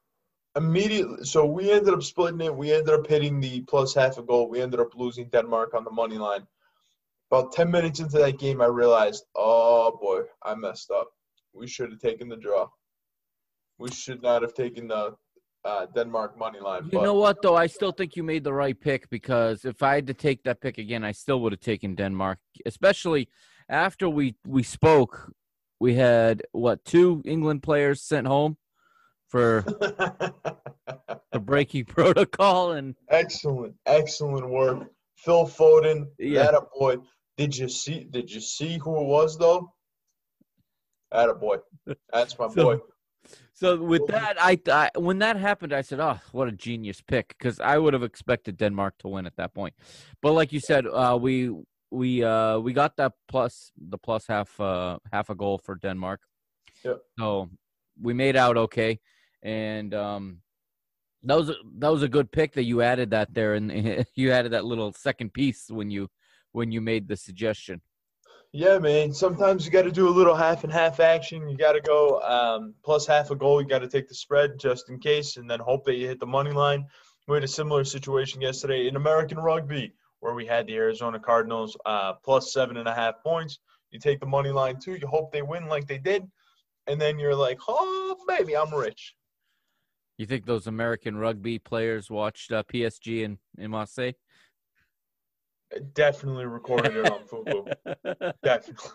Immediately, 0.57 1.24
so 1.24 1.46
we 1.46 1.70
ended 1.70 1.94
up 1.94 2.03
splitting 2.03 2.40
it. 2.40 2.55
We 2.55 2.72
ended 2.72 2.92
up 2.92 3.07
hitting 3.07 3.40
the 3.40 3.61
plus 3.62 3.94
half 3.94 4.18
a 4.18 4.22
goal. 4.22 4.51
We 4.51 4.61
ended 4.61 4.80
up 4.80 4.96
losing 4.96 5.28
Denmark 5.28 5.74
on 5.74 5.84
the 5.84 5.92
money 5.92 6.18
line. 6.18 6.44
About 7.30 7.53
10 7.53 7.70
minutes 7.70 8.01
into 8.01 8.18
that 8.18 8.40
game, 8.40 8.61
I 8.61 8.66
realized, 8.66 9.24
oh 9.36 9.96
boy, 10.01 10.22
I 10.42 10.57
messed 10.57 10.90
up. 10.90 11.09
We 11.53 11.68
should 11.68 11.92
have 11.92 12.01
taken 12.01 12.28
the 12.28 12.36
draw. 12.36 12.68
We 13.78 13.92
should 13.92 14.22
not 14.22 14.42
have 14.42 14.53
taken 14.53 14.88
the 14.88 15.14
uh, 15.64 15.86
Denmark 15.94 16.36
money 16.36 16.59
line. 16.59 16.84
You 16.86 16.98
but, 16.98 17.05
know 17.05 17.14
what, 17.14 17.42
though? 17.42 17.57
I 17.57 17.68
still 17.68 17.92
think 17.92 18.16
you 18.16 18.24
made 18.24 18.42
the 18.42 18.53
right 18.53 18.78
pick 18.78 19.09
because 19.09 19.64
if 19.64 19.84
I 19.84 19.94
had 19.94 20.07
to 20.09 20.14
take 20.14 20.42
that 20.44 20.61
pick 20.61 20.78
again, 20.78 21.05
I 21.05 21.12
still 21.12 21.40
would 21.42 21.53
have 21.53 21.61
taken 21.61 21.94
Denmark, 21.94 22.38
especially 22.66 23.28
after 23.68 24.09
we, 24.09 24.34
we 24.44 24.64
spoke. 24.64 25.32
We 25.78 25.94
had, 25.94 26.42
what, 26.53 26.84
two 26.84 27.22
England 27.24 27.62
players 27.62 28.03
sent 28.03 28.26
home 28.26 28.57
for 29.31 29.62
the 31.33 31.41
breaking 31.41 31.85
protocol 31.85 32.72
and 32.72 32.95
excellent 33.09 33.74
excellent 33.87 34.49
work 34.49 34.89
phil 35.16 35.47
foden 35.47 36.07
Yeah. 36.18 36.43
that 36.45 36.55
a 36.55 36.62
boy 36.78 36.97
did 37.37 37.57
you 37.57 37.68
see 37.68 38.05
did 38.11 38.31
you 38.31 38.41
see 38.41 38.78
who 38.78 38.93
it 39.01 39.07
was 39.07 39.39
though 39.39 39.72
that 41.12 41.28
a 41.28 41.35
boy 41.35 41.57
that's 42.12 42.39
my 42.39 42.49
So- 42.55 42.64
boy 42.64 42.78
So 43.53 43.76
with 43.93 44.07
that, 44.07 44.37
I, 44.41 44.59
I 44.72 44.89
when 44.99 45.18
that 45.18 45.37
happened, 45.37 45.72
I 45.74 45.83
said, 45.83 46.01
"Oh, 46.01 46.18
what 46.33 46.49
a 46.49 46.53
genius 46.53 47.03
pick!" 47.03 47.28
Because 47.28 47.61
I 47.61 47.76
would 47.76 47.93
have 47.93 48.03
expected 48.03 48.57
Denmark 48.57 48.95
to 49.01 49.09
win 49.09 49.26
at 49.26 49.37
that 49.37 49.53
point. 49.55 49.74
But 50.22 50.33
like 50.33 50.53
you 50.55 50.61
said, 50.61 50.87
uh, 50.87 51.18
we 51.20 51.35
we 51.91 52.24
uh, 52.24 52.59
we 52.64 52.72
got 52.72 52.97
that 52.97 53.12
plus 53.28 53.72
the 53.76 53.99
plus 53.99 54.26
half 54.26 54.59
uh, 54.59 54.99
half 55.12 55.28
a 55.31 55.35
goal 55.35 55.59
for 55.59 55.74
Denmark. 55.76 56.20
Yep. 56.85 56.99
So 57.18 57.51
we 58.01 58.14
made 58.14 58.37
out 58.37 58.57
okay, 58.57 58.99
and 59.43 59.95
um, 59.95 60.38
that 61.22 61.36
was 61.36 61.51
a, 61.51 61.55
that 61.78 61.88
was 61.88 62.03
a 62.03 62.09
good 62.09 62.30
pick 62.32 62.53
that 62.55 62.64
you 62.64 62.82
added 62.82 63.11
that 63.11 63.32
there, 63.34 63.55
and 63.55 64.07
you 64.14 64.32
added 64.32 64.53
that 64.53 64.64
little 64.64 64.93
second 64.93 65.32
piece 65.32 65.66
when 65.70 65.91
you 65.91 66.09
when 66.53 66.72
you 66.72 66.80
made 66.80 67.07
the 67.07 67.16
suggestion. 67.16 67.80
yeah 68.53 68.78
man 68.78 69.12
sometimes 69.12 69.64
you 69.64 69.70
got 69.70 69.82
to 69.82 69.93
do 69.93 70.09
a 70.09 70.16
little 70.18 70.34
half 70.34 70.64
and 70.64 70.72
half 70.72 70.99
action 70.99 71.49
you 71.49 71.57
got 71.57 71.72
to 71.72 71.80
go 71.80 72.20
um, 72.22 72.74
plus 72.84 73.07
half 73.07 73.30
a 73.30 73.36
goal 73.36 73.62
you 73.62 73.68
got 73.68 73.78
to 73.78 73.88
take 73.88 74.09
the 74.09 74.14
spread 74.14 74.59
just 74.59 74.91
in 74.91 74.99
case 74.99 75.36
and 75.36 75.49
then 75.49 75.61
hope 75.61 75.84
that 75.84 75.95
you 75.95 76.09
hit 76.09 76.18
the 76.18 76.26
money 76.26 76.51
line 76.51 76.84
we 77.28 77.36
had 77.36 77.45
a 77.45 77.49
similar 77.49 77.84
situation 77.84 78.41
yesterday 78.41 78.88
in 78.88 78.97
american 78.97 79.38
rugby 79.38 79.93
where 80.18 80.34
we 80.34 80.45
had 80.45 80.66
the 80.66 80.74
arizona 80.74 81.18
cardinals 81.20 81.76
uh, 81.86 82.12
plus 82.24 82.53
seven 82.53 82.76
and 82.76 82.88
a 82.88 82.95
half 82.95 83.14
points 83.22 83.61
You 83.93 83.99
take 83.99 84.20
the 84.20 84.26
money 84.26 84.51
line 84.51 84.78
too. 84.78 84.95
You 84.95 85.07
hope 85.07 85.32
they 85.32 85.43
win 85.43 85.66
like 85.66 85.86
they 85.86 85.99
did, 85.99 86.22
and 86.86 87.01
then 87.01 87.18
you're 87.18 87.34
like, 87.34 87.59
oh 87.68 88.16
baby, 88.28 88.57
I'm 88.57 88.72
rich. 88.74 89.14
You 90.20 90.26
think 90.26 90.44
those 90.44 90.66
American 90.66 91.16
rugby 91.16 91.58
players 91.58 92.10
watched 92.10 92.52
uh, 92.52 92.62
PSG 92.70 93.22
in 93.22 93.38
in 93.56 93.70
Marseille? 93.70 94.12
Definitely 95.94 96.44
recorded 96.44 96.94
it 96.94 97.10
on 97.10 97.20
Fubo. 97.20 97.72
Definitely. 98.44 98.90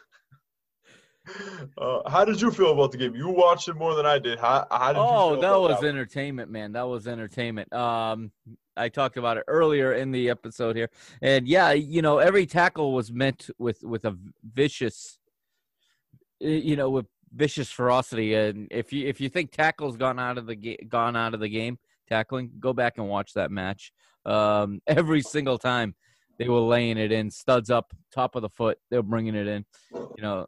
Uh, 1.80 2.08
how 2.08 2.26
did 2.26 2.40
you 2.40 2.52
feel 2.52 2.74
about 2.74 2.92
the 2.92 3.00
game? 3.00 3.16
You 3.16 3.30
watched 3.30 3.68
it 3.68 3.74
more 3.74 3.96
than 3.96 4.06
I 4.06 4.20
did. 4.20 4.38
How, 4.38 4.68
how 4.70 4.94
did 4.94 5.00
oh, 5.00 5.30
you 5.30 5.42
feel 5.42 5.42
that 5.42 5.60
was 5.60 5.82
that? 5.82 5.88
entertainment, 5.88 6.52
man. 6.52 6.74
That 6.74 6.88
was 6.88 7.08
entertainment. 7.08 7.74
Um, 7.74 8.32
I 8.78 8.90
talked 8.90 9.18
about 9.18 9.38
it 9.38 9.46
earlier 9.48 9.94
in 9.94 10.12
the 10.12 10.30
episode 10.30 10.76
here, 10.76 10.92
and 11.24 11.48
yeah, 11.48 11.72
you 11.72 12.04
know, 12.04 12.20
every 12.20 12.46
tackle 12.46 12.94
was 12.94 13.12
meant 13.12 13.50
with 13.58 13.84
with 13.84 14.06
a 14.06 14.16
vicious, 14.44 15.18
you 16.40 16.76
know, 16.76 16.92
with 16.92 17.08
vicious 17.34 17.72
ferocity. 17.72 18.34
And 18.34 18.68
if 18.72 18.94
you 18.94 19.08
if 19.08 19.20
you 19.22 19.30
think 19.30 19.52
tackles 19.52 19.98
gone 19.98 20.20
out 20.20 20.38
of 20.38 20.46
the 20.46 20.56
ga- 20.56 20.84
gone 20.88 21.16
out 21.16 21.34
of 21.34 21.40
the 21.40 21.50
game, 21.50 21.78
tackling, 22.08 22.52
go 22.60 22.74
back 22.74 22.98
and 22.98 23.08
watch 23.08 23.34
that 23.34 23.52
match. 23.52 23.92
Um, 24.26 24.82
every 24.88 25.22
single 25.22 25.58
time 25.58 25.96
they 26.38 26.50
were 26.50 26.60
laying 26.60 26.98
it 26.98 27.12
in, 27.12 27.32
studs 27.32 27.70
up, 27.70 27.94
top 28.14 28.36
of 28.36 28.42
the 28.42 28.50
foot, 28.50 28.78
they're 28.90 29.04
bringing 29.04 29.36
it 29.36 29.48
in. 29.48 29.66
You 29.94 30.22
know, 30.22 30.46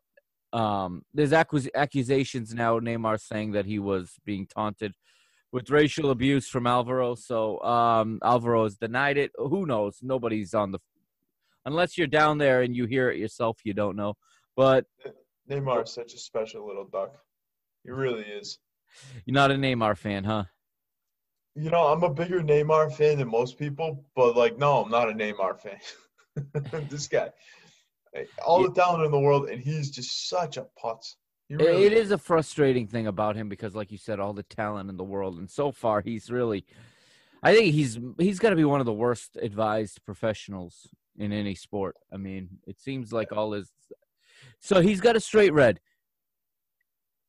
um, 0.53 1.03
there's 1.13 1.31
accus- 1.31 1.69
accusations 1.75 2.53
now. 2.53 2.79
Neymar 2.79 3.19
saying 3.19 3.51
that 3.53 3.65
he 3.65 3.79
was 3.79 4.15
being 4.25 4.47
taunted 4.47 4.93
with 5.51 5.69
racial 5.69 6.11
abuse 6.11 6.47
from 6.47 6.67
Alvaro. 6.67 7.15
So 7.15 7.61
um, 7.61 8.19
Alvaro 8.23 8.63
has 8.63 8.75
denied 8.75 9.17
it. 9.17 9.31
Who 9.37 9.65
knows? 9.65 9.99
Nobody's 10.01 10.53
on 10.53 10.71
the 10.71 10.79
unless 11.65 11.97
you're 11.97 12.07
down 12.07 12.37
there 12.37 12.61
and 12.61 12.75
you 12.75 12.85
hear 12.85 13.09
it 13.09 13.17
yourself. 13.17 13.59
You 13.63 13.73
don't 13.73 13.95
know. 13.95 14.15
But 14.55 14.85
Neymar 15.49 15.83
is 15.83 15.93
such 15.93 16.13
a 16.13 16.17
special 16.17 16.65
little 16.65 16.85
duck. 16.85 17.15
He 17.83 17.91
really 17.91 18.23
is. 18.23 18.59
you're 19.25 19.33
not 19.33 19.51
a 19.51 19.55
Neymar 19.55 19.97
fan, 19.97 20.23
huh? 20.23 20.43
You 21.55 21.69
know, 21.69 21.87
I'm 21.87 22.03
a 22.03 22.09
bigger 22.09 22.41
Neymar 22.41 22.93
fan 22.93 23.17
than 23.17 23.29
most 23.29 23.57
people, 23.57 24.05
but 24.15 24.35
like, 24.35 24.57
no, 24.57 24.83
I'm 24.83 24.91
not 24.91 25.09
a 25.09 25.13
Neymar 25.13 25.59
fan. 25.59 25.79
this 26.89 27.07
guy, 27.07 27.31
all 28.45 28.63
the 28.63 28.71
talent 28.71 29.05
in 29.05 29.11
the 29.11 29.19
world, 29.19 29.49
and 29.49 29.61
he's 29.61 29.89
just 29.89 30.29
such 30.29 30.57
a 30.57 30.67
putz. 30.83 31.15
Really 31.49 31.85
it 31.85 31.93
is 31.93 32.11
a 32.11 32.17
frustrating 32.17 32.87
thing 32.87 33.07
about 33.07 33.37
him 33.37 33.47
because, 33.47 33.73
like 33.73 33.91
you 33.91 33.97
said, 33.97 34.19
all 34.19 34.33
the 34.33 34.43
talent 34.43 34.89
in 34.89 34.97
the 34.97 35.03
world, 35.03 35.37
and 35.39 35.49
so 35.49 35.71
far 35.71 36.01
he's 36.01 36.29
really. 36.29 36.65
I 37.41 37.55
think 37.55 37.73
he's 37.73 37.97
he's 38.17 38.39
got 38.39 38.49
to 38.49 38.55
be 38.55 38.65
one 38.65 38.79
of 38.79 38.85
the 38.85 38.93
worst 38.93 39.37
advised 39.41 40.03
professionals 40.03 40.89
in 41.17 41.31
any 41.31 41.55
sport. 41.55 41.95
I 42.11 42.17
mean, 42.17 42.49
it 42.65 42.81
seems 42.81 43.13
like 43.13 43.31
all 43.31 43.53
his. 43.53 43.71
So 44.59 44.81
he's 44.81 45.01
got 45.01 45.15
a 45.15 45.19
straight 45.19 45.53
red. 45.53 45.79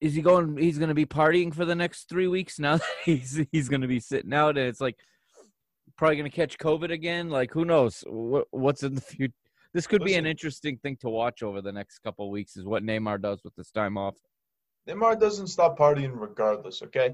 Is 0.01 0.15
he 0.15 0.23
going? 0.23 0.57
He's 0.57 0.79
going 0.79 0.89
to 0.89 0.95
be 0.95 1.07
partying 1.07 1.53
for 1.53 1.65
the 1.65 1.75
next 1.75 2.09
three 2.09 2.29
weeks 2.29 2.59
now. 2.59 2.77
That 2.77 2.87
he's 3.05 3.41
he's 3.51 3.69
going 3.69 3.81
to 3.81 3.89
be 3.89 4.01
sitting 4.01 4.33
out, 4.33 4.57
and 4.57 4.67
it's 4.69 4.81
like 4.81 4.97
probably 5.97 6.17
going 6.17 6.31
to 6.31 6.37
catch 6.37 6.57
COVID 6.59 6.93
again. 6.93 7.31
Like 7.31 7.53
who 7.53 7.65
knows 7.65 8.05
what, 8.07 8.47
what's 8.51 8.83
in 8.83 8.95
the 8.95 9.01
future. 9.01 9.35
This 9.75 9.87
could 9.87 10.03
be 10.05 10.15
an 10.15 10.25
interesting 10.27 10.79
thing 10.79 10.97
to 11.01 11.09
watch 11.11 11.43
over 11.43 11.61
the 11.61 11.73
next 11.73 11.99
couple 11.99 12.27
of 12.27 12.31
weeks. 12.31 12.57
Is 12.57 12.65
what 12.65 12.83
Neymar 12.85 13.21
does 13.21 13.43
with 13.45 13.55
this 13.57 13.71
time 13.71 13.99
off. 13.99 14.15
Neymar 14.89 15.21
doesn't 15.21 15.49
stop 15.49 15.79
partying 15.79 16.13
regardless. 16.15 16.81
Okay, 16.83 17.11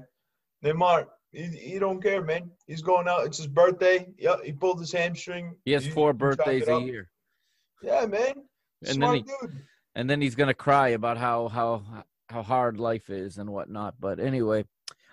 Neymar, 0.63 1.07
he, 1.31 1.43
he 1.47 1.79
don't 1.79 2.01
care, 2.01 2.23
man. 2.23 2.49
He's 2.67 2.81
going 2.81 3.07
out. 3.07 3.25
It's 3.25 3.37
his 3.37 3.47
birthday. 3.47 4.07
Yeah, 4.17 4.35
he 4.43 4.53
pulled 4.53 4.79
his 4.79 4.91
hamstring. 4.91 5.55
He 5.65 5.71
has 5.71 5.85
You- 5.87 5.93
four 5.93 6.13
birthdays 6.13 6.67
a 6.67 6.79
year, 6.79 7.09
Yeah, 7.81 8.05
man. 8.05 8.33
And 8.83 8.87
then 8.87 8.93
Smart 8.95 9.17
he- 9.17 9.23
dude. 9.23 9.63
And 9.95 10.09
then 10.09 10.21
he's 10.21 10.35
gonna 10.35 10.53
cry 10.53 10.89
about 10.89 11.17
how 11.17 11.47
how 11.47 11.83
how 12.29 12.43
hard 12.43 12.79
life 12.79 13.09
is 13.09 13.37
and 13.37 13.49
whatnot. 13.49 13.95
But 13.99 14.19
anyway, 14.19 14.65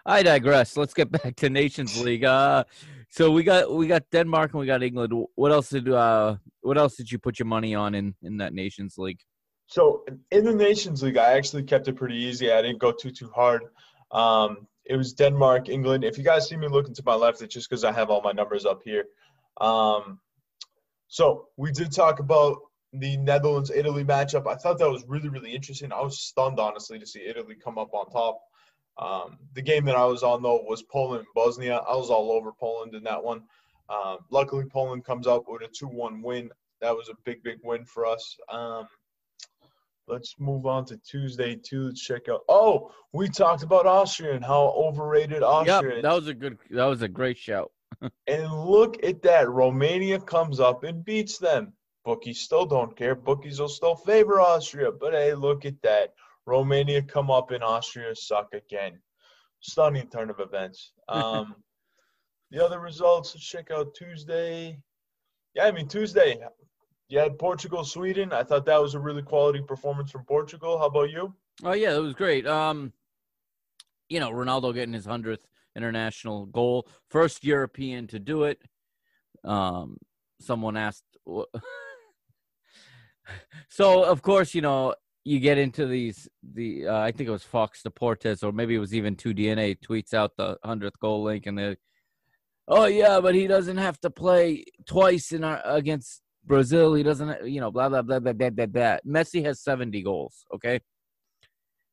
I 0.04 0.22
digress. 0.22 0.76
Let's 0.76 0.94
get 0.94 1.10
back 1.22 1.36
to 1.36 1.50
Nations 1.50 2.00
League. 2.02 2.24
Uh, 2.24 2.64
so 3.08 3.30
we 3.30 3.42
got 3.44 3.72
we 3.72 3.86
got 3.86 4.04
Denmark 4.10 4.52
and 4.52 4.60
we 4.60 4.66
got 4.66 4.82
England. 4.82 5.12
What 5.34 5.52
else 5.52 5.68
did 5.68 5.88
uh 5.88 6.36
what 6.62 6.78
else 6.78 6.96
did 6.96 7.10
you 7.10 7.18
put 7.18 7.38
your 7.38 7.46
money 7.46 7.74
on 7.74 7.94
in 7.94 8.14
in 8.22 8.38
that 8.38 8.54
Nations 8.54 8.98
League? 8.98 9.20
So 9.66 10.04
in 10.30 10.44
the 10.44 10.54
Nations 10.54 11.02
League, 11.02 11.16
I 11.16 11.32
actually 11.32 11.62
kept 11.62 11.88
it 11.88 11.96
pretty 11.96 12.16
easy. 12.16 12.52
I 12.52 12.60
didn't 12.62 12.78
go 12.78 12.92
too 12.92 13.10
too 13.10 13.30
hard. 13.34 13.62
Um, 14.10 14.66
it 14.84 14.96
was 14.96 15.12
Denmark, 15.12 15.68
England. 15.68 16.04
If 16.04 16.18
you 16.18 16.24
guys 16.24 16.48
see 16.48 16.56
me 16.56 16.68
looking 16.68 16.94
to 16.94 17.02
my 17.06 17.14
left, 17.14 17.40
it's 17.40 17.54
just 17.54 17.70
because 17.70 17.84
I 17.84 17.92
have 17.92 18.10
all 18.10 18.20
my 18.20 18.32
numbers 18.32 18.66
up 18.66 18.80
here. 18.84 19.04
Um, 19.60 20.18
so 21.06 21.48
we 21.56 21.70
did 21.70 21.92
talk 21.92 22.18
about 22.18 22.58
the 22.92 23.16
Netherlands 23.16 23.70
Italy 23.74 24.04
matchup. 24.04 24.46
I 24.46 24.56
thought 24.56 24.78
that 24.78 24.90
was 24.90 25.04
really 25.06 25.28
really 25.28 25.54
interesting. 25.54 25.92
I 25.92 26.00
was 26.00 26.20
stunned 26.20 26.60
honestly 26.60 26.98
to 26.98 27.06
see 27.06 27.26
Italy 27.26 27.56
come 27.62 27.78
up 27.78 27.94
on 27.94 28.10
top. 28.10 28.40
Um, 28.98 29.38
the 29.54 29.62
game 29.62 29.86
that 29.86 29.96
I 29.96 30.04
was 30.04 30.22
on 30.22 30.42
though 30.42 30.62
was 30.62 30.82
Poland 30.82 31.20
and 31.20 31.34
Bosnia. 31.34 31.76
I 31.76 31.96
was 31.96 32.10
all 32.10 32.32
over 32.32 32.52
Poland 32.52 32.94
in 32.94 33.02
that 33.04 33.22
one. 33.22 33.42
Um, 33.88 34.18
luckily, 34.30 34.64
Poland 34.64 35.04
comes 35.04 35.26
up 35.26 35.44
with 35.48 35.62
a 35.62 35.68
2-1 35.68 36.22
win. 36.22 36.50
That 36.80 36.94
was 36.94 37.08
a 37.08 37.14
big 37.24 37.42
big 37.42 37.58
win 37.62 37.84
for 37.84 38.06
us. 38.06 38.36
Um, 38.50 38.86
Let's 40.08 40.34
move 40.38 40.66
on 40.66 40.84
to 40.86 40.96
Tuesday 40.98 41.54
too. 41.54 41.84
Let's 41.84 42.02
check 42.02 42.28
out. 42.28 42.42
Oh, 42.48 42.90
we 43.12 43.28
talked 43.28 43.62
about 43.62 43.86
Austria 43.86 44.34
and 44.34 44.44
how 44.44 44.72
overrated 44.76 45.42
Austria 45.42 45.94
Yep, 45.94 46.02
that 46.02 46.12
was 46.12 46.28
a 46.28 46.34
good 46.34 46.58
that 46.70 46.84
was 46.86 47.02
a 47.02 47.08
great 47.08 47.38
shout. 47.38 47.70
and 48.26 48.52
look 48.52 49.02
at 49.04 49.22
that. 49.22 49.48
Romania 49.48 50.18
comes 50.18 50.60
up 50.60 50.82
and 50.84 51.04
beats 51.04 51.38
them. 51.38 51.72
Bookies 52.04 52.40
still 52.40 52.66
don't 52.66 52.96
care. 52.96 53.14
Bookies 53.14 53.60
will 53.60 53.68
still 53.68 53.94
favor 53.94 54.40
Austria. 54.40 54.90
But 54.90 55.12
hey, 55.12 55.34
look 55.34 55.64
at 55.64 55.80
that. 55.82 56.14
Romania 56.46 57.02
come 57.02 57.30
up 57.30 57.50
and 57.52 57.62
Austria 57.62 58.14
suck 58.16 58.54
again. 58.54 58.98
Stunning 59.60 60.08
turn 60.08 60.30
of 60.30 60.40
events. 60.40 60.92
Um, 61.08 61.56
the 62.50 62.62
other 62.62 62.80
results, 62.80 63.34
let's 63.34 63.46
check 63.46 63.70
out 63.70 63.94
Tuesday. 63.94 64.78
Yeah, 65.54 65.64
I 65.64 65.72
mean, 65.72 65.88
Tuesday, 65.88 66.38
you 67.08 67.18
had 67.18 67.38
Portugal, 67.38 67.82
Sweden. 67.82 68.32
I 68.32 68.42
thought 68.42 68.66
that 68.66 68.80
was 68.80 68.94
a 68.94 69.00
really 69.00 69.22
quality 69.22 69.62
performance 69.62 70.10
from 70.10 70.24
Portugal. 70.24 70.78
How 70.78 70.86
about 70.86 71.10
you? 71.10 71.34
Oh 71.64 71.72
yeah, 71.72 71.94
it 71.94 71.98
was 72.00 72.14
great. 72.14 72.46
Um, 72.46 72.92
you 74.08 74.20
know, 74.20 74.30
Ronaldo 74.30 74.74
getting 74.74 74.94
his 74.94 75.06
hundredth 75.06 75.46
international 75.76 76.46
goal, 76.46 76.86
first 77.08 77.44
European 77.44 78.06
to 78.08 78.18
do 78.18 78.44
it. 78.44 78.60
Um, 79.44 79.96
someone 80.40 80.76
asked, 80.76 81.04
so 83.68 84.04
of 84.04 84.22
course, 84.22 84.54
you 84.54 84.62
know, 84.62 84.94
you 85.24 85.40
get 85.40 85.58
into 85.58 85.86
these. 85.86 86.28
The 86.42 86.88
uh, 86.88 86.98
I 86.98 87.12
think 87.12 87.28
it 87.28 87.32
was 87.32 87.44
Fox 87.44 87.82
Deportes, 87.86 88.42
or 88.42 88.52
maybe 88.52 88.74
it 88.74 88.78
was 88.78 88.94
even 88.94 89.16
Two 89.16 89.34
DNA 89.34 89.78
tweets 89.78 90.14
out 90.14 90.32
the 90.36 90.56
hundredth 90.64 90.98
goal 90.98 91.22
link, 91.22 91.46
and 91.46 91.58
they, 91.58 91.76
oh 92.68 92.86
yeah, 92.86 93.20
but 93.20 93.34
he 93.34 93.46
doesn't 93.46 93.76
have 93.76 94.00
to 94.00 94.10
play 94.10 94.64
twice 94.86 95.32
in 95.32 95.44
our 95.44 95.60
against 95.64 96.22
Brazil. 96.44 96.94
He 96.94 97.02
doesn't, 97.02 97.46
you 97.48 97.60
know, 97.60 97.70
blah 97.70 97.88
blah 97.88 98.02
blah 98.02 98.18
blah 98.18 98.32
blah 98.32 98.50
blah. 98.50 98.66
blah. 98.66 98.96
Messi 99.06 99.44
has 99.44 99.60
seventy 99.60 100.02
goals. 100.02 100.44
Okay. 100.54 100.80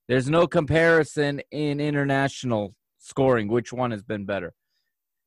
There's 0.08 0.28
no 0.28 0.48
comparison 0.48 1.40
in 1.52 1.80
international 1.80 2.74
scoring. 2.98 3.48
Which 3.48 3.72
one 3.72 3.92
has 3.92 4.04
been 4.04 4.26
better? 4.26 4.54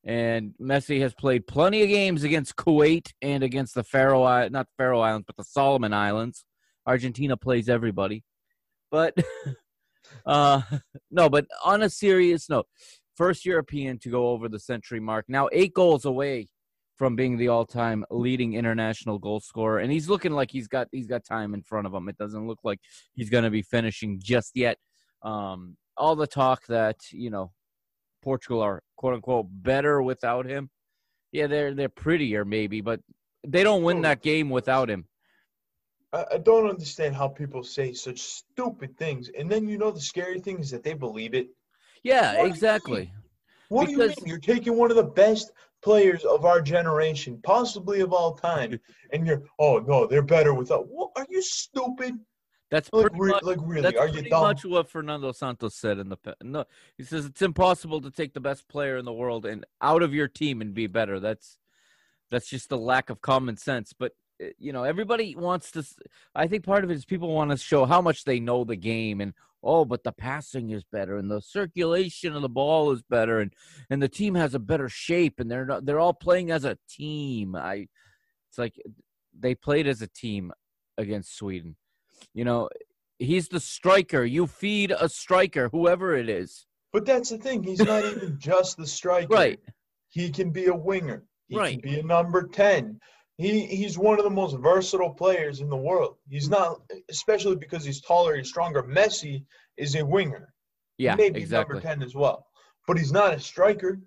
And 0.05 0.55
Messi 0.61 1.01
has 1.01 1.15
played 1.15 1.47
plenty 1.47 1.83
of 1.83 1.89
games 1.89 2.25
against 2.25 2.57
Kuwait 2.57 3.13
and 3.23 3.43
against 3.43 3.75
the 3.75 3.85
Faroe 3.85 4.25
Islands, 4.25 4.53
not 4.53 4.67
Faroe 4.77 5.01
Islands, 5.01 5.27
but 5.27 5.37
the 5.37 5.45
Solomon 5.45 5.93
Islands. 5.93 6.45
Argentina 6.87 7.37
plays 7.37 7.69
everybody. 7.69 8.25
But 8.91 9.15
uh 10.27 10.63
no, 11.11 11.29
but 11.29 11.47
on 11.65 11.83
a 11.83 11.91
serious 11.91 12.49
note, 12.49 12.67
first 13.17 13.45
European 13.47 13.99
to 14.01 14.09
go 14.09 14.31
over 14.31 14.49
the 14.49 14.59
century 14.59 15.01
mark. 15.01 15.27
Now 15.29 15.49
8 15.53 15.73
goals 15.73 16.05
away 16.05 16.49
from 16.97 17.17
being 17.17 17.37
the 17.37 17.49
all-time 17.49 18.05
leading 18.11 18.55
international 18.55 19.19
goal 19.19 19.41
scorer 19.41 19.79
and 19.79 19.91
he's 19.91 20.09
looking 20.09 20.33
like 20.33 20.51
he's 20.51 20.69
got 20.69 20.89
he's 20.93 21.07
got 21.07 21.25
time 21.25 21.55
in 21.55 21.63
front 21.63 21.87
of 21.87 21.95
him. 21.95 22.09
It 22.09 22.19
doesn't 22.19 22.47
look 22.47 22.61
like 22.65 22.81
he's 23.15 23.31
going 23.31 23.45
to 23.45 23.51
be 23.51 23.63
finishing 23.63 24.21
just 24.23 24.53
yet. 24.57 24.79
Um 25.23 25.77
all 25.97 26.17
the 26.17 26.27
talk 26.27 26.67
that, 26.67 26.97
you 27.13 27.31
know, 27.31 27.53
Portugal 28.23 28.61
are 28.61 28.83
quote 28.97 29.15
unquote 29.15 29.47
better 29.51 30.03
without 30.03 30.47
him. 30.47 30.71
Yeah, 31.33 31.47
they're 31.47 31.75
they're 31.75 31.89
prettier 31.89 32.45
maybe, 32.45 32.81
but 32.81 33.01
they 33.47 33.65
don't 33.65 33.83
win 33.83 34.03
that 34.03 34.23
game 34.23 34.51
without 34.51 34.89
him. 34.89 35.07
I, 36.13 36.25
I 36.33 36.39
don't 36.39 36.69
understand 36.69 37.15
how 37.15 37.29
people 37.29 37.65
say 37.65 37.93
such 37.93 38.21
stupid 38.21 38.97
things. 38.97 39.31
And 39.37 39.51
then 39.51 39.69
you 39.69 39.79
know 39.79 39.91
the 39.91 40.01
scary 40.01 40.41
thing 40.41 40.61
is 40.61 40.71
that 40.71 40.85
they 40.85 40.95
believe 40.95 41.35
it. 41.35 41.49
Yeah, 42.03 42.39
What 42.39 42.47
exactly. 42.47 43.13
What 43.69 43.87
do 43.87 43.93
you 43.93 43.99
mean? 43.99 44.15
You're 44.27 44.39
taking 44.39 44.77
one 44.77 44.91
of 44.91 44.97
the 44.97 45.03
best 45.03 45.53
players 45.83 46.25
of 46.25 46.45
our 46.45 46.61
generation, 46.61 47.41
possibly 47.43 48.01
of 48.01 48.13
all 48.13 48.35
time, 48.35 48.79
and 49.13 49.27
you're 49.27 49.43
oh 49.59 49.79
no, 49.79 50.07
they're 50.07 50.23
better 50.23 50.55
without. 50.55 50.87
What 50.89 51.11
are 51.17 51.27
you 51.29 51.43
stupid? 51.43 52.19
That's 52.73 52.89
Like, 52.91 53.03
pretty 53.13 53.21
re- 53.21 53.31
much, 53.33 53.43
like 53.43 53.59
really? 53.61 53.83
that's 53.83 54.13
pretty 54.13 54.31
much 54.31 54.65
what 54.65 54.89
Fernando 54.89 55.31
Santos 55.33 55.75
said 55.75 55.99
in 55.99 56.09
the 56.09 56.17
no. 56.43 56.65
He 56.97 57.05
says 57.05 57.27
it's 57.27 57.43
impossible 57.43 58.01
to 58.01 58.11
take 58.11 58.33
the 58.33 58.41
best 58.41 58.67
player 58.67 58.97
in 58.97 59.05
the 59.05 59.13
world 59.13 59.45
and 59.45 59.67
out 59.83 60.03
of 60.03 60.15
your 60.15 60.27
team 60.27 60.63
and 60.63 60.73
be 60.73 60.87
better. 60.87 61.21
That's 61.21 61.59
that's 62.31 62.49
just 62.49 62.73
a 62.73 62.77
lack 62.77 63.11
of 63.11 63.21
common 63.21 63.59
sense. 63.59 63.93
But 63.93 64.13
uh, 64.43 64.47
you 64.59 64.73
know, 64.73 64.85
everybody 64.85 65.37
wants 65.37 65.71
to. 65.73 65.85
I 66.35 66.47
think 66.47 66.65
part 66.65 66.83
of 66.83 66.91
it 66.91 66.95
is 66.95 67.05
people 67.05 67.35
want 67.35 67.51
to 67.51 67.59
show 67.59 67.85
how 67.85 68.01
much 68.01 68.25
they 68.25 68.41
know 68.41 68.65
the 68.65 68.77
game, 68.77 69.21
and 69.21 69.35
oh, 69.63 69.85
but 69.85 70.03
the 70.03 70.13
passing 70.13 70.71
is 70.71 70.83
better, 70.83 71.19
and 71.19 71.31
the 71.31 71.43
circulation 71.43 72.35
of 72.35 72.41
the 72.41 72.49
ball 72.49 72.91
is 72.91 73.03
better, 73.03 73.41
and 73.41 73.53
and 73.91 74.03
the 74.03 74.09
team 74.09 74.35
has 74.35 74.55
a 74.55 74.59
better 74.59 74.89
shape, 74.89 75.41
and 75.41 75.51
they're 75.51 75.67
not, 75.67 75.85
they're 75.85 76.01
all 76.01 76.15
playing 76.15 76.51
as 76.51 76.65
a 76.65 76.79
team. 76.89 77.55
I, 77.55 77.89
it's 78.49 78.57
like 78.57 78.81
they 79.39 79.55
played 79.55 79.87
as 79.87 80.01
a 80.01 80.09
team 80.09 80.53
against 80.97 81.37
Sweden. 81.37 81.77
You 82.35 82.45
know, 82.45 82.69
he's 83.19 83.49
the 83.49 83.61
striker. 83.61 84.25
You 84.25 84.47
feed 84.47 84.93
a 84.99 85.09
striker, 85.09 85.69
whoever 85.71 86.17
it 86.17 86.29
is. 86.29 86.67
But 86.93 87.07
that's 87.07 87.31
the 87.31 87.39
thing. 87.39 87.63
He's 87.63 87.81
not 87.81 88.05
even 88.05 88.37
just 88.41 88.77
the 88.77 88.87
striker. 88.87 89.29
Right. 89.35 89.61
He 90.11 90.31
can 90.31 90.51
be 90.51 90.67
a 90.67 90.75
winger. 90.75 91.25
He 91.49 91.57
Right. 91.57 91.81
can 91.83 91.91
be 91.91 92.01
a 92.01 92.03
number 92.03 92.47
10. 92.49 93.01
He 93.39 93.67
he's 93.67 93.97
one 93.99 94.19
of 94.19 94.25
the 94.25 94.31
most 94.31 94.57
versatile 94.59 95.15
players 95.15 95.61
in 95.61 95.69
the 95.71 95.77
world. 95.77 96.17
He's 96.29 96.49
not 96.51 96.83
especially 97.11 97.57
because 97.57 97.85
he's 97.85 98.01
taller, 98.03 98.37
he's 98.37 98.49
stronger. 98.49 98.83
Messi 98.83 99.45
is 99.77 99.95
a 99.97 100.05
winger. 100.05 100.53
Yeah, 100.99 101.15
Maybe 101.17 101.41
exactly. 101.41 101.75
number 101.77 101.89
10 101.89 102.03
as 102.03 102.15
well. 102.15 102.47
But 102.87 102.99
he's 102.99 103.11
not 103.13 103.33
a 103.35 103.41
striker. 103.41 103.99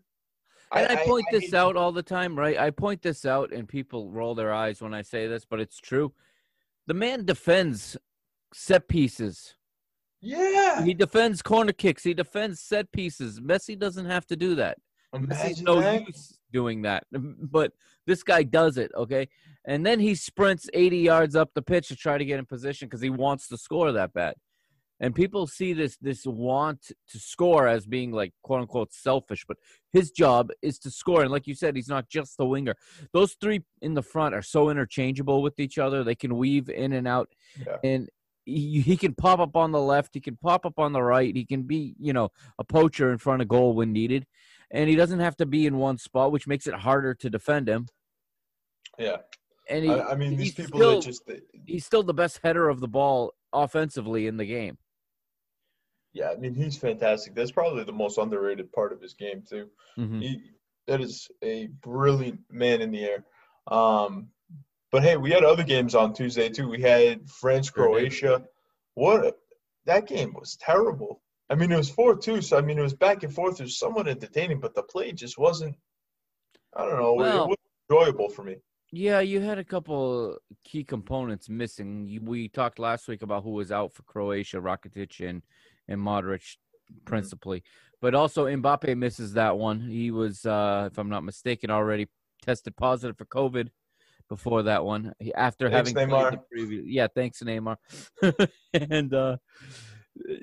And 0.71 0.87
I, 0.91 1.05
point 1.05 1.25
hate 1.31 1.41
this 1.41 1.51
to- 1.51 1.57
out 1.57 1.75
all 1.77 1.91
the 1.91 2.03
time, 2.03 2.37
right? 2.37 2.57
I 2.57 2.69
point 2.69 3.01
this 3.01 3.25
out, 3.25 3.51
and 3.51 3.67
people 3.67 4.09
roll 4.11 4.35
their 4.35 4.53
eyes 4.53 4.81
when 4.81 4.93
I 4.93 5.01
say 5.01 5.27
this, 5.27 5.45
but 5.45 5.59
it's 5.59 5.77
true. 5.79 6.13
The 6.87 6.93
man 6.93 7.25
defends 7.25 7.97
set 8.53 8.87
pieces. 8.87 9.55
Yeah. 10.21 10.83
He 10.83 10.93
defends 10.93 11.41
corner 11.41 11.73
kicks. 11.73 12.03
He 12.03 12.13
defends 12.13 12.61
set 12.61 12.91
pieces. 12.91 13.39
Messi 13.39 13.77
doesn't 13.77 14.05
have 14.05 14.25
to 14.27 14.35
do 14.35 14.55
that. 14.55 14.77
Messi's 15.13 15.61
no 15.61 15.79
that. 15.81 16.05
use 16.07 16.37
doing 16.51 16.81
that. 16.83 17.03
But 17.13 17.71
this 18.05 18.23
guy 18.23 18.43
does 18.43 18.77
it, 18.77 18.91
okay? 18.95 19.27
And 19.65 19.85
then 19.85 19.99
he 19.99 20.15
sprints 20.15 20.69
80 20.73 20.97
yards 20.97 21.35
up 21.35 21.51
the 21.53 21.61
pitch 21.61 21.87
to 21.87 21.95
try 21.95 22.17
to 22.17 22.25
get 22.25 22.39
in 22.39 22.45
position 22.45 22.87
because 22.87 23.01
he 23.01 23.09
wants 23.09 23.47
to 23.47 23.57
score 23.57 23.91
that 23.91 24.13
bad. 24.13 24.35
And 24.99 25.13
people 25.13 25.45
see 25.45 25.73
this 25.73 25.97
this 25.97 26.25
want 26.25 26.91
to 27.09 27.19
score 27.19 27.67
as 27.67 27.85
being 27.85 28.11
like 28.11 28.33
quote 28.43 28.61
unquote 28.61 28.93
selfish, 28.93 29.43
but 29.45 29.57
his 29.91 30.11
job 30.11 30.51
is 30.61 30.79
to 30.79 30.91
score. 30.91 31.21
And 31.21 31.31
like 31.31 31.47
you 31.47 31.55
said, 31.55 31.75
he's 31.75 31.89
not 31.89 32.09
just 32.09 32.37
the 32.37 32.45
winger. 32.45 32.75
Those 33.11 33.33
three 33.33 33.63
in 33.81 33.93
the 33.93 34.01
front 34.01 34.35
are 34.35 34.41
so 34.41 34.69
interchangeable 34.69 35.41
with 35.41 35.59
each 35.59 35.77
other. 35.77 36.03
They 36.03 36.15
can 36.15 36.37
weave 36.37 36.69
in 36.69 36.93
and 36.93 37.07
out. 37.07 37.29
Yeah. 37.65 37.77
And 37.83 38.09
he, 38.45 38.79
he 38.81 38.95
can 38.95 39.13
pop 39.15 39.39
up 39.39 39.55
on 39.55 39.71
the 39.71 39.81
left. 39.81 40.13
He 40.13 40.21
can 40.21 40.37
pop 40.37 40.65
up 40.65 40.79
on 40.79 40.93
the 40.93 41.01
right. 41.01 41.35
He 41.35 41.45
can 41.45 41.63
be, 41.63 41.95
you 41.99 42.13
know, 42.13 42.29
a 42.57 42.63
poacher 42.63 43.11
in 43.11 43.17
front 43.17 43.41
of 43.41 43.47
goal 43.47 43.73
when 43.73 43.91
needed. 43.91 44.25
And 44.71 44.89
he 44.89 44.95
doesn't 44.95 45.19
have 45.19 45.35
to 45.37 45.45
be 45.45 45.65
in 45.65 45.77
one 45.77 45.97
spot, 45.97 46.31
which 46.31 46.47
makes 46.47 46.67
it 46.67 46.73
harder 46.73 47.13
to 47.15 47.29
defend 47.29 47.67
him. 47.67 47.87
Yeah. 48.97 49.17
And 49.69 49.83
he, 49.83 49.91
I, 49.91 50.11
I 50.11 50.15
mean, 50.15 50.37
these 50.37 50.53
people 50.53 50.79
still, 50.79 51.01
that 51.01 51.05
just 51.05 51.23
he's 51.65 51.85
still 51.85 52.03
the 52.03 52.13
best 52.13 52.39
header 52.43 52.69
of 52.69 52.79
the 52.79 52.87
ball 52.87 53.33
offensively 53.51 54.27
in 54.27 54.37
the 54.37 54.45
game. 54.45 54.77
Yeah, 56.15 56.29
I 56.31 56.37
mean, 56.37 56.55
he's 56.55 56.77
fantastic. 56.77 57.35
That's 57.35 57.51
probably 57.51 57.83
the 57.83 57.91
most 57.91 58.17
underrated 58.17 58.71
part 58.71 58.93
of 58.93 59.01
his 59.01 59.13
game 59.13 59.43
too. 59.47 59.69
Mhm. 59.97 60.21
He, 60.21 60.41
that 60.87 61.01
is 61.01 61.29
a 61.43 61.67
brilliant 61.81 62.39
man 62.49 62.81
in 62.81 62.91
the 62.91 63.03
air. 63.03 63.25
Um, 63.67 64.29
but 64.91 65.03
hey, 65.03 65.17
we 65.17 65.31
had 65.31 65.43
other 65.43 65.63
games 65.63 65.93
on 65.93 66.13
Tuesday 66.13 66.47
too. 66.49 66.69
We 66.69 66.81
had 66.81 67.29
France 67.29 67.69
Croatia. 67.69 68.43
What 68.93 69.37
that 69.85 70.07
game 70.07 70.33
was 70.33 70.55
terrible. 70.55 71.21
I 71.49 71.55
mean, 71.55 71.71
it 71.71 71.77
was 71.77 71.89
four 71.89 72.15
two, 72.15 72.41
so 72.41 72.57
I 72.57 72.61
mean, 72.61 72.79
it 72.79 72.81
was 72.81 72.93
back 72.93 73.23
and 73.23 73.33
forth. 73.33 73.59
It 73.59 73.63
was 73.63 73.77
somewhat 73.77 74.07
entertaining, 74.07 74.59
but 74.61 74.73
the 74.73 74.83
play 74.83 75.11
just 75.11 75.37
wasn't. 75.37 75.75
I 76.75 76.85
don't 76.85 76.97
know. 76.99 77.13
Well- 77.13 77.43
it 77.45 77.49
was 77.49 77.57
enjoyable 77.89 78.29
for 78.29 78.43
me. 78.43 78.55
Yeah, 78.91 79.19
you 79.19 79.41
had 79.41 79.57
a 79.57 79.63
couple 79.65 80.37
key 80.63 80.85
components 80.85 81.49
missing. 81.49 82.19
We 82.23 82.47
talked 82.47 82.79
last 82.79 83.09
week 83.09 83.23
about 83.23 83.43
who 83.43 83.49
was 83.51 83.69
out 83.71 83.93
for 83.93 84.03
Croatia, 84.03 84.57
Rakitic 84.61 85.27
and 85.27 85.41
and 85.87 85.99
Modric 85.99 86.57
principally, 87.05 87.63
but 88.01 88.15
also 88.15 88.45
Mbappe 88.45 88.95
misses 88.97 89.33
that 89.33 89.57
one. 89.57 89.81
He 89.89 90.11
was, 90.11 90.45
uh, 90.45 90.89
if 90.91 90.97
I'm 90.97 91.09
not 91.09 91.23
mistaken, 91.23 91.69
already 91.71 92.07
tested 92.41 92.75
positive 92.75 93.17
for 93.17 93.25
COVID 93.25 93.69
before 94.29 94.63
that 94.63 94.83
one. 94.83 95.13
He, 95.19 95.33
after 95.33 95.69
Thanks, 95.69 95.91
having 95.91 96.09
played 96.09 96.33
the 96.33 96.37
Neymar. 96.37 96.43
previous, 96.51 96.85
yeah, 96.87 97.07
thanks 97.13 97.41
Neymar. 97.41 97.77
and 98.73 99.13
uh, 99.13 99.37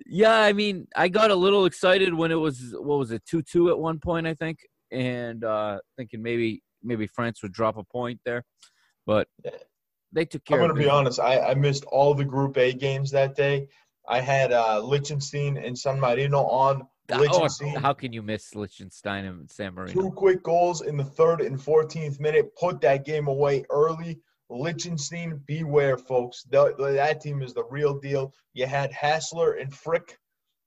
yeah, 0.07 0.41
I 0.41 0.53
mean, 0.53 0.87
I 0.97 1.09
got 1.09 1.31
a 1.31 1.35
little 1.35 1.65
excited 1.65 2.15
when 2.15 2.31
it 2.31 2.37
was 2.37 2.75
what 2.79 2.99
was 2.99 3.11
it 3.11 3.23
two 3.25 3.43
two 3.43 3.71
at 3.71 3.79
one 3.79 3.99
point, 3.99 4.27
I 4.27 4.35
think, 4.35 4.59
and 4.91 5.45
uh, 5.45 5.79
thinking 5.97 6.23
maybe 6.23 6.63
maybe 6.83 7.07
France 7.07 7.43
would 7.43 7.53
drop 7.53 7.77
a 7.77 7.85
point 7.85 8.21
there, 8.25 8.45
but 9.07 9.29
they 10.13 10.25
took 10.25 10.45
care 10.45 10.59
I'm 10.59 10.61
care. 10.61 10.69
going 10.69 10.71
of 10.71 10.77
to 10.77 10.83
be 10.83 10.91
honest. 10.91 11.21
I, 11.21 11.41
I 11.41 11.55
missed 11.55 11.85
all 11.87 12.15
the 12.15 12.25
Group 12.25 12.57
A 12.59 12.73
games 12.73 13.11
that 13.13 13.35
day. 13.35 13.69
I 14.09 14.21
had 14.21 14.53
uh, 14.53 14.81
Liechtenstein 14.81 15.57
and 15.57 15.79
San 15.79 16.01
Marino 16.01 16.45
on. 16.45 16.87
Oh, 17.11 17.49
how 17.79 17.93
can 17.93 18.13
you 18.13 18.23
miss 18.23 18.55
Liechtenstein 18.55 19.25
and 19.27 19.51
San 19.51 19.75
Marino? 19.75 19.93
two 19.93 20.11
quick 20.11 20.43
goals 20.43 20.81
in 20.81 20.97
the 20.97 21.05
third 21.05 21.41
and 21.41 21.59
14th 21.59 22.21
minute 22.21 22.57
put 22.57 22.81
that 22.81 23.05
game 23.05 23.27
away 23.27 23.65
early. 23.71 24.21
Liechtenstein, 24.49 25.41
beware, 25.47 25.99
folks. 25.99 26.45
That, 26.45 26.77
that 26.79 27.21
team 27.21 27.43
is 27.43 27.55
the 27.55 27.65
real 27.71 27.99
deal. 27.99 28.33
You 28.55 28.67
had 28.67 28.93
Hasler 28.93 29.61
and 29.61 29.75
Frick 29.75 30.19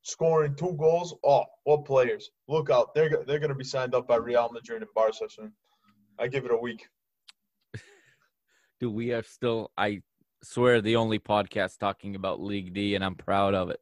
scoring 0.06 0.56
two 0.56 0.74
goals. 0.74 1.16
Oh, 1.24 1.44
what 1.64 1.86
players! 1.86 2.30
Look 2.48 2.70
out! 2.70 2.94
They're 2.94 3.24
they're 3.28 3.40
going 3.40 3.50
to 3.50 3.56
be 3.56 3.64
signed 3.64 3.94
up 3.94 4.08
by 4.08 4.16
Real 4.18 4.50
Madrid 4.52 4.82
and 4.82 4.92
Barca 4.96 5.28
soon. 5.30 5.52
I 6.18 6.28
give 6.28 6.46
it 6.46 6.52
a 6.52 6.58
week. 6.58 6.88
Do 8.80 8.90
we 8.90 9.10
have 9.10 9.26
still? 9.28 9.72
I 9.78 10.02
swear, 10.46 10.82
the 10.82 10.96
only 10.96 11.20
podcast 11.20 11.80
talking 11.80 12.16
about 12.16 12.42
League 12.42 12.74
D, 12.74 12.96
and 12.96 13.04
I'm 13.04 13.16
proud 13.16 13.54
of 13.54 13.70
it. 13.70 13.80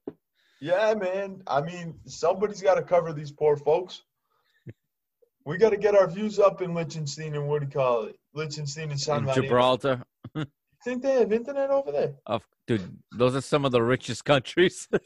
Yeah, 0.61 0.93
man. 0.93 1.41
I 1.45 1.61
mean, 1.61 1.95
somebody's 2.05 2.61
got 2.61 2.75
to 2.75 2.81
cover 2.83 3.13
these 3.13 3.31
poor 3.31 3.57
folks. 3.57 4.01
We 5.45 5.57
got 5.57 5.71
to 5.71 5.77
get 5.77 5.93
our 5.93 6.07
views 6.07 6.39
up 6.39 6.61
in 6.61 6.73
Liechtenstein 6.73 7.35
and 7.35 7.49
what 7.49 7.59
do 7.59 7.65
you 7.65 7.71
call 7.73 8.03
it? 8.03 8.15
Liechtenstein 8.33 8.91
and 8.91 8.99
San 8.99 9.25
Marino. 9.25 9.41
Gibraltar, 9.41 10.01
Think 10.85 11.01
they 11.03 11.19
have 11.19 11.33
internet 11.33 11.69
over 11.69 11.91
there? 11.91 12.13
of 12.25 12.43
dude, 12.65 12.97
those 13.11 13.35
are 13.35 13.41
some 13.41 13.65
of 13.65 13.73
the 13.73 13.81
richest 13.81 14.23
countries. 14.25 14.87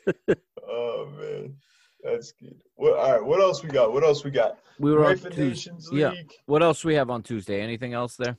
Oh 0.70 1.08
man, 1.18 1.56
that's 2.04 2.34
good. 2.34 2.62
What, 2.76 3.00
all 3.00 3.12
right, 3.14 3.24
what 3.24 3.40
else 3.40 3.64
we 3.64 3.70
got? 3.70 3.94
What 3.94 4.04
else 4.04 4.24
we 4.24 4.32
got? 4.32 4.60
we 4.80 4.92
were 4.92 5.06
on 5.06 5.18
Tuesday. 5.18 5.72
Yeah. 5.92 6.12
What 6.46 6.62
else 6.62 6.84
we 6.84 6.94
have 6.96 7.10
on 7.10 7.24
Tuesday? 7.24 7.62
Anything 7.62 7.94
else 7.94 8.16
there? 8.16 8.38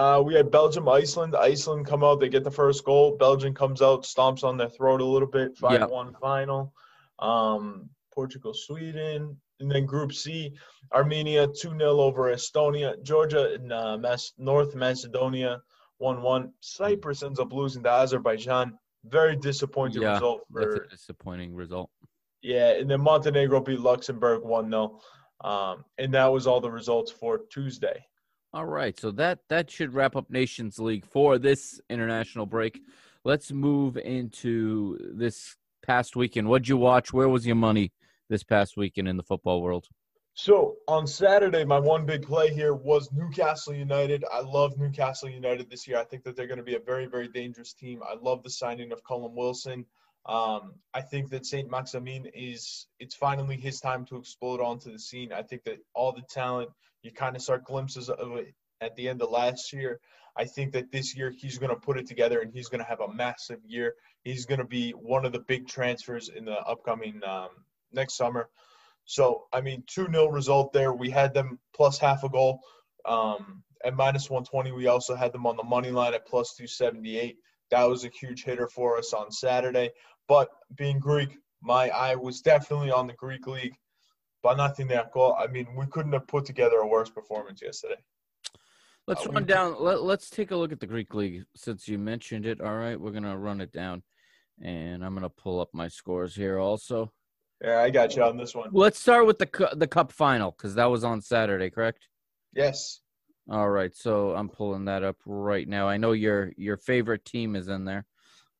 Uh, 0.00 0.18
we 0.18 0.32
had 0.32 0.50
Belgium, 0.50 0.88
Iceland. 0.88 1.36
Iceland 1.36 1.84
come 1.84 2.02
out, 2.02 2.20
they 2.20 2.30
get 2.30 2.42
the 2.42 2.50
first 2.50 2.86
goal. 2.86 3.18
Belgium 3.18 3.52
comes 3.52 3.82
out, 3.82 4.04
stomps 4.04 4.42
on 4.42 4.56
their 4.56 4.70
throat 4.70 5.02
a 5.02 5.04
little 5.04 5.28
bit. 5.28 5.52
Yeah. 5.62 5.80
Five 5.80 5.90
one 5.90 6.14
final. 6.18 6.72
Um, 7.18 7.90
Portugal, 8.10 8.54
Sweden, 8.54 9.38
and 9.60 9.70
then 9.70 9.84
Group 9.84 10.14
C, 10.14 10.54
Armenia 10.94 11.46
two 11.48 11.76
0 11.76 12.00
over 12.00 12.32
Estonia. 12.32 12.94
Georgia 13.02 13.52
and 13.52 13.70
uh, 13.70 13.98
Mas- 13.98 14.32
North 14.38 14.74
Macedonia 14.74 15.60
one 15.98 16.22
one. 16.22 16.54
Cyprus 16.60 17.22
ends 17.22 17.38
up 17.38 17.52
losing 17.52 17.82
to 17.82 17.90
Azerbaijan. 17.90 18.78
Very 19.04 19.36
disappointing 19.36 20.00
Yeah, 20.00 20.14
result 20.14 20.40
That's 20.50 20.64
for 20.64 20.82
a 20.84 20.88
disappointing 20.88 21.54
result. 21.54 21.90
Yeah, 22.40 22.70
and 22.70 22.90
then 22.90 23.02
Montenegro 23.02 23.60
beat 23.60 23.80
Luxembourg 23.80 24.44
1 24.44 24.70
0. 24.70 24.98
Um, 25.42 25.84
and 25.98 26.14
that 26.14 26.32
was 26.32 26.46
all 26.46 26.62
the 26.62 26.70
results 26.70 27.10
for 27.10 27.40
Tuesday. 27.50 28.06
All 28.52 28.66
right, 28.66 28.98
so 28.98 29.12
that 29.12 29.38
that 29.48 29.70
should 29.70 29.94
wrap 29.94 30.16
up 30.16 30.28
Nations 30.28 30.80
League 30.80 31.06
for 31.06 31.38
this 31.38 31.80
international 31.88 32.46
break. 32.46 32.80
Let's 33.24 33.52
move 33.52 33.96
into 33.96 34.98
this 35.14 35.56
past 35.86 36.16
weekend. 36.16 36.48
What'd 36.48 36.66
you 36.66 36.76
watch? 36.76 37.12
Where 37.12 37.28
was 37.28 37.46
your 37.46 37.54
money 37.54 37.92
this 38.28 38.42
past 38.42 38.76
weekend 38.76 39.06
in 39.06 39.16
the 39.16 39.22
football 39.22 39.62
world? 39.62 39.86
So 40.34 40.78
on 40.88 41.06
Saturday, 41.06 41.64
my 41.64 41.78
one 41.78 42.04
big 42.06 42.22
play 42.22 42.52
here 42.52 42.74
was 42.74 43.12
Newcastle 43.12 43.74
United. 43.74 44.24
I 44.32 44.40
love 44.40 44.76
Newcastle 44.76 45.28
United 45.28 45.70
this 45.70 45.86
year. 45.86 45.98
I 45.98 46.04
think 46.04 46.24
that 46.24 46.34
they're 46.34 46.48
going 46.48 46.58
to 46.58 46.64
be 46.64 46.74
a 46.74 46.80
very, 46.80 47.06
very 47.06 47.28
dangerous 47.28 47.72
team. 47.72 48.00
I 48.02 48.16
love 48.20 48.42
the 48.42 48.50
signing 48.50 48.90
of 48.90 49.04
Callum 49.04 49.36
Wilson. 49.36 49.86
Um, 50.26 50.74
I 50.92 51.00
think 51.00 51.30
that 51.30 51.46
Saint 51.46 51.70
Maximin 51.70 52.26
is 52.34 52.86
it's 52.98 53.14
finally 53.14 53.56
his 53.56 53.80
time 53.80 54.04
to 54.06 54.16
explode 54.16 54.60
onto 54.60 54.92
the 54.92 54.98
scene. 54.98 55.32
I 55.32 55.42
think 55.42 55.64
that 55.64 55.78
all 55.94 56.12
the 56.12 56.22
talent 56.30 56.70
you 57.02 57.12
kind 57.12 57.36
of 57.36 57.42
start 57.42 57.64
glimpses 57.64 58.10
of 58.10 58.36
it 58.36 58.54
at 58.80 58.94
the 58.96 59.08
end 59.08 59.22
of 59.22 59.30
last 59.30 59.72
year. 59.72 60.00
I 60.36 60.44
think 60.44 60.72
that 60.72 60.92
this 60.92 61.16
year 61.16 61.30
he's 61.36 61.58
going 61.58 61.70
to 61.70 61.80
put 61.80 61.98
it 61.98 62.06
together 62.06 62.40
and 62.40 62.52
he's 62.52 62.68
going 62.68 62.82
to 62.82 62.88
have 62.88 63.00
a 63.00 63.12
massive 63.12 63.58
year. 63.66 63.94
He's 64.22 64.46
going 64.46 64.60
to 64.60 64.66
be 64.66 64.92
one 64.92 65.24
of 65.24 65.32
the 65.32 65.40
big 65.40 65.66
transfers 65.66 66.28
in 66.28 66.44
the 66.44 66.58
upcoming 66.60 67.20
um, 67.26 67.48
next 67.92 68.16
summer. 68.16 68.48
So, 69.04 69.46
I 69.52 69.60
mean, 69.60 69.82
2 69.88 70.06
0 70.06 70.28
result 70.28 70.72
there. 70.72 70.92
We 70.92 71.10
had 71.10 71.34
them 71.34 71.58
plus 71.74 71.98
half 71.98 72.22
a 72.22 72.28
goal 72.28 72.60
um, 73.06 73.62
at 73.84 73.94
minus 73.94 74.30
120. 74.30 74.72
We 74.72 74.86
also 74.86 75.16
had 75.16 75.32
them 75.32 75.46
on 75.46 75.56
the 75.56 75.64
money 75.64 75.90
line 75.90 76.14
at 76.14 76.26
plus 76.26 76.54
278. 76.54 77.36
That 77.70 77.84
was 77.84 78.04
a 78.04 78.08
huge 78.08 78.44
hitter 78.44 78.68
for 78.68 78.98
us 78.98 79.12
on 79.12 79.30
Saturday. 79.30 79.90
But 80.28 80.48
being 80.76 80.98
Greek, 80.98 81.36
my 81.62 81.88
eye 81.90 82.14
was 82.14 82.40
definitely 82.40 82.90
on 82.90 83.06
the 83.06 83.14
Greek 83.14 83.46
league. 83.46 83.74
But 84.42 84.56
nothing 84.56 84.86
there. 84.86 85.08
I 85.16 85.46
mean, 85.48 85.68
we 85.76 85.86
couldn't 85.86 86.12
have 86.12 86.26
put 86.26 86.46
together 86.46 86.78
a 86.78 86.86
worse 86.86 87.10
performance 87.10 87.60
yesterday. 87.62 88.02
Let's 89.06 89.26
Uh, 89.26 89.30
run 89.30 89.44
down. 89.44 89.76
Let, 89.78 90.02
let's 90.02 90.30
take 90.30 90.50
a 90.50 90.56
look 90.56 90.72
at 90.72 90.80
the 90.80 90.86
Greek 90.86 91.14
league 91.14 91.44
since 91.56 91.86
you 91.88 91.98
mentioned 91.98 92.46
it. 92.46 92.60
All 92.60 92.76
right, 92.76 92.98
we're 92.98 93.10
gonna 93.10 93.36
run 93.36 93.60
it 93.60 93.72
down, 93.72 94.02
and 94.62 95.04
I'm 95.04 95.14
gonna 95.14 95.28
pull 95.28 95.60
up 95.60 95.68
my 95.72 95.88
scores 95.88 96.34
here 96.34 96.58
also. 96.58 97.12
Yeah, 97.62 97.80
I 97.80 97.90
got 97.90 98.16
you 98.16 98.22
on 98.22 98.38
this 98.38 98.54
one. 98.54 98.70
Let's 98.72 98.98
start 98.98 99.26
with 99.26 99.38
the 99.38 99.46
cu- 99.46 99.74
the 99.74 99.86
cup 99.86 100.12
final 100.12 100.52
because 100.52 100.74
that 100.76 100.86
was 100.86 101.04
on 101.04 101.20
Saturday, 101.20 101.70
correct? 101.70 102.08
Yes. 102.54 103.00
All 103.50 103.68
right, 103.68 103.94
so 103.94 104.30
I'm 104.36 104.48
pulling 104.48 104.84
that 104.84 105.02
up 105.02 105.16
right 105.26 105.66
now. 105.66 105.88
I 105.88 105.96
know 105.96 106.12
your 106.12 106.52
your 106.56 106.76
favorite 106.76 107.24
team 107.24 107.56
is 107.56 107.66
in 107.66 107.84
there, 107.84 108.06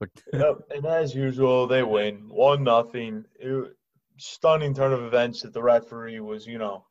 but 0.01 0.11
Yep. 0.33 0.57
And 0.75 0.87
as 0.87 1.15
usual, 1.15 1.69
they 1.69 1.85
win 1.85 2.29
one 2.29 2.65
nothing. 2.65 3.25
Stunning 4.19 4.75
turn 4.75 4.93
of 4.93 5.05
events 5.05 5.43
that 5.43 5.53
the 5.53 5.63
referee 5.63 6.21
was, 6.21 6.47
you 6.47 6.59
know, 6.59 6.85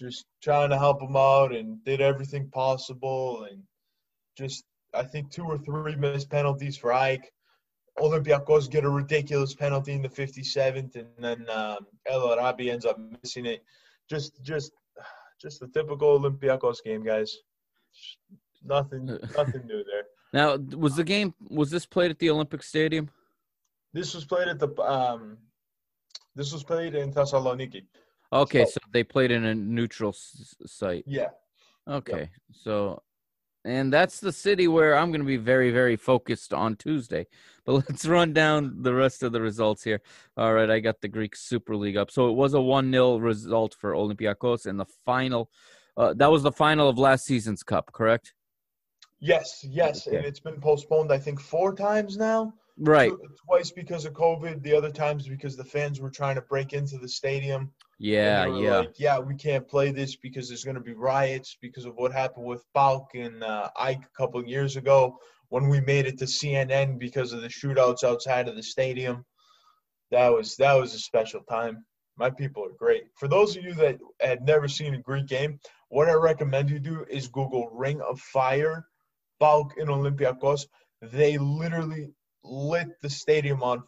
just 0.00 0.26
trying 0.42 0.70
to 0.70 0.78
help 0.78 0.98
them 0.98 1.16
out 1.16 1.54
and 1.54 1.82
did 1.84 2.00
everything 2.00 2.50
possible 2.50 3.44
and 3.44 3.62
just 4.36 4.64
I 4.94 5.04
think 5.04 5.30
two 5.30 5.44
or 5.44 5.58
three 5.58 5.96
missed 5.96 6.30
penalties 6.30 6.76
for 6.76 6.92
Ike. 6.92 7.32
Olympiacos 7.98 8.70
get 8.70 8.84
a 8.84 8.90
ridiculous 8.90 9.54
penalty 9.54 9.92
in 9.92 10.02
the 10.02 10.08
57th, 10.08 10.94
and 10.94 11.08
then 11.18 11.48
um, 11.50 11.86
El 12.06 12.32
Arabi 12.32 12.70
ends 12.70 12.84
up 12.84 12.96
missing 13.22 13.46
it. 13.46 13.64
Just, 14.08 14.40
just, 14.42 14.72
just 15.40 15.60
the 15.60 15.68
typical 15.68 16.18
Olympiacos 16.18 16.82
game, 16.82 17.02
guys. 17.04 17.36
Nothing, 18.64 19.06
nothing 19.36 19.66
new 19.66 19.84
there. 19.84 20.04
now 20.32 20.56
was 20.76 20.96
the 20.96 21.04
game 21.04 21.34
was 21.48 21.70
this 21.70 21.86
played 21.86 22.10
at 22.10 22.18
the 22.18 22.30
Olympic 22.30 22.62
Stadium? 22.62 23.08
This 23.92 24.14
was 24.14 24.24
played 24.24 24.48
at 24.48 24.58
the 24.58 24.68
um, 24.82 25.38
this 26.34 26.52
was 26.52 26.62
played 26.64 26.94
in 26.94 27.12
Thessaloniki. 27.12 27.84
Okay, 28.32 28.64
So- 28.64 28.72
so 28.72 28.80
they 28.92 29.02
played 29.04 29.30
in 29.30 29.44
a 29.44 29.54
neutral 29.54 30.10
s- 30.10 30.54
site. 30.66 31.04
Yeah, 31.06 31.28
Okay, 31.88 32.30
so 32.52 33.02
and 33.64 33.92
that's 33.92 34.20
the 34.20 34.32
city 34.32 34.68
where 34.68 34.96
I'm 34.96 35.10
going 35.10 35.20
to 35.20 35.26
be 35.26 35.36
very, 35.36 35.70
very 35.70 35.96
focused 35.96 36.52
on 36.52 36.76
Tuesday. 36.76 37.26
But 37.68 37.86
let's 37.86 38.06
run 38.06 38.32
down 38.32 38.80
the 38.80 38.94
rest 38.94 39.22
of 39.22 39.32
the 39.32 39.42
results 39.42 39.84
here. 39.84 40.00
All 40.38 40.54
right, 40.54 40.70
I 40.70 40.80
got 40.80 41.02
the 41.02 41.08
Greek 41.08 41.36
Super 41.36 41.76
League 41.76 41.98
up. 41.98 42.10
So 42.10 42.30
it 42.30 42.32
was 42.32 42.54
a 42.54 42.60
1 42.62 42.90
0 42.90 43.18
result 43.18 43.76
for 43.78 43.92
Olympiacos 43.92 44.66
in 44.66 44.78
the 44.78 44.86
final. 45.04 45.50
Uh, 45.94 46.14
that 46.14 46.30
was 46.30 46.42
the 46.42 46.50
final 46.50 46.88
of 46.88 46.96
last 46.96 47.26
season's 47.26 47.62
cup, 47.62 47.92
correct? 47.92 48.32
yes, 49.20 49.64
yes, 49.68 50.06
and 50.06 50.24
it's 50.24 50.40
been 50.40 50.60
postponed. 50.60 51.12
I 51.12 51.18
think 51.18 51.40
four 51.40 51.74
times 51.74 52.16
now. 52.16 52.54
Right. 52.78 53.12
Twice 53.46 53.70
because 53.70 54.04
of 54.04 54.12
COVID. 54.12 54.62
The 54.62 54.74
other 54.74 54.90
times 54.90 55.28
because 55.28 55.56
the 55.56 55.64
fans 55.64 56.00
were 56.00 56.10
trying 56.10 56.36
to 56.36 56.42
break 56.42 56.72
into 56.72 56.96
the 56.96 57.08
stadium. 57.08 57.72
And 57.98 58.06
Yeah, 58.06 58.46
yeah. 58.46 58.78
Like, 58.78 58.98
yeah, 58.98 59.18
we 59.18 59.34
can't 59.34 59.66
play 59.66 59.90
this 59.90 60.16
because 60.16 60.48
there's 60.48 60.64
going 60.64 60.76
to 60.76 60.80
be 60.80 60.94
riots 60.94 61.56
because 61.60 61.84
of 61.84 61.96
what 61.96 62.12
happened 62.12 62.46
with 62.46 62.64
PAOK 62.74 63.06
and 63.14 63.42
uh, 63.42 63.70
Ike 63.76 64.04
a 64.04 64.16
couple 64.16 64.40
of 64.40 64.46
years 64.46 64.76
ago 64.76 65.18
when 65.48 65.68
we 65.68 65.80
made 65.80 66.06
it 66.06 66.18
to 66.18 66.24
CNN 66.24 66.98
because 66.98 67.32
of 67.32 67.40
the 67.40 67.48
shootouts 67.48 68.04
outside 68.04 68.48
of 68.48 68.56
the 68.56 68.62
stadium. 68.62 69.24
That 70.10 70.32
was 70.32 70.56
that 70.56 70.74
was 70.74 70.94
a 70.94 70.98
special 70.98 71.40
time. 71.42 71.84
My 72.16 72.30
people 72.30 72.64
are 72.64 72.76
great. 72.78 73.04
For 73.16 73.28
those 73.28 73.56
of 73.56 73.64
you 73.64 73.74
that 73.74 73.98
had 74.20 74.42
never 74.42 74.68
seen 74.68 74.94
a 74.94 74.98
Greek 74.98 75.26
game, 75.26 75.60
what 75.88 76.08
I 76.08 76.14
recommend 76.14 76.70
you 76.70 76.78
do 76.78 77.04
is 77.08 77.28
Google 77.28 77.68
Ring 77.72 78.00
of 78.00 78.20
Fire, 78.20 78.86
PAOK 79.40 79.76
in 79.76 79.88
Olympiacos. 79.88 80.66
They 81.02 81.38
literally 81.38 82.10
lit 82.42 82.88
the 83.02 83.10
stadium 83.10 83.62
on. 83.62 83.82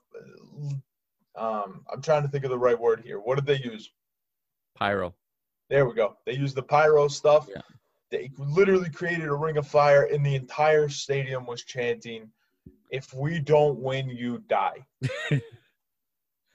Um, 1.36 1.84
I'm 1.92 2.02
trying 2.02 2.22
to 2.22 2.28
think 2.28 2.44
of 2.44 2.50
the 2.50 2.58
right 2.58 2.78
word 2.78 3.02
here. 3.04 3.18
What 3.18 3.36
did 3.36 3.46
they 3.46 3.64
use? 3.64 3.90
Pyro. 4.80 5.14
There 5.68 5.86
we 5.86 5.94
go. 5.94 6.16
They 6.26 6.34
used 6.34 6.56
the 6.56 6.62
pyro 6.62 7.06
stuff. 7.06 7.46
Yeah. 7.48 7.60
They 8.10 8.30
literally 8.38 8.90
created 8.90 9.28
a 9.28 9.34
ring 9.34 9.56
of 9.56 9.68
fire, 9.68 10.08
and 10.12 10.26
the 10.26 10.34
entire 10.34 10.88
stadium 10.88 11.46
was 11.46 11.62
chanting, 11.62 12.28
"If 12.90 13.14
we 13.14 13.38
don't 13.38 13.78
win, 13.78 14.08
you 14.08 14.42
die." 14.48 14.84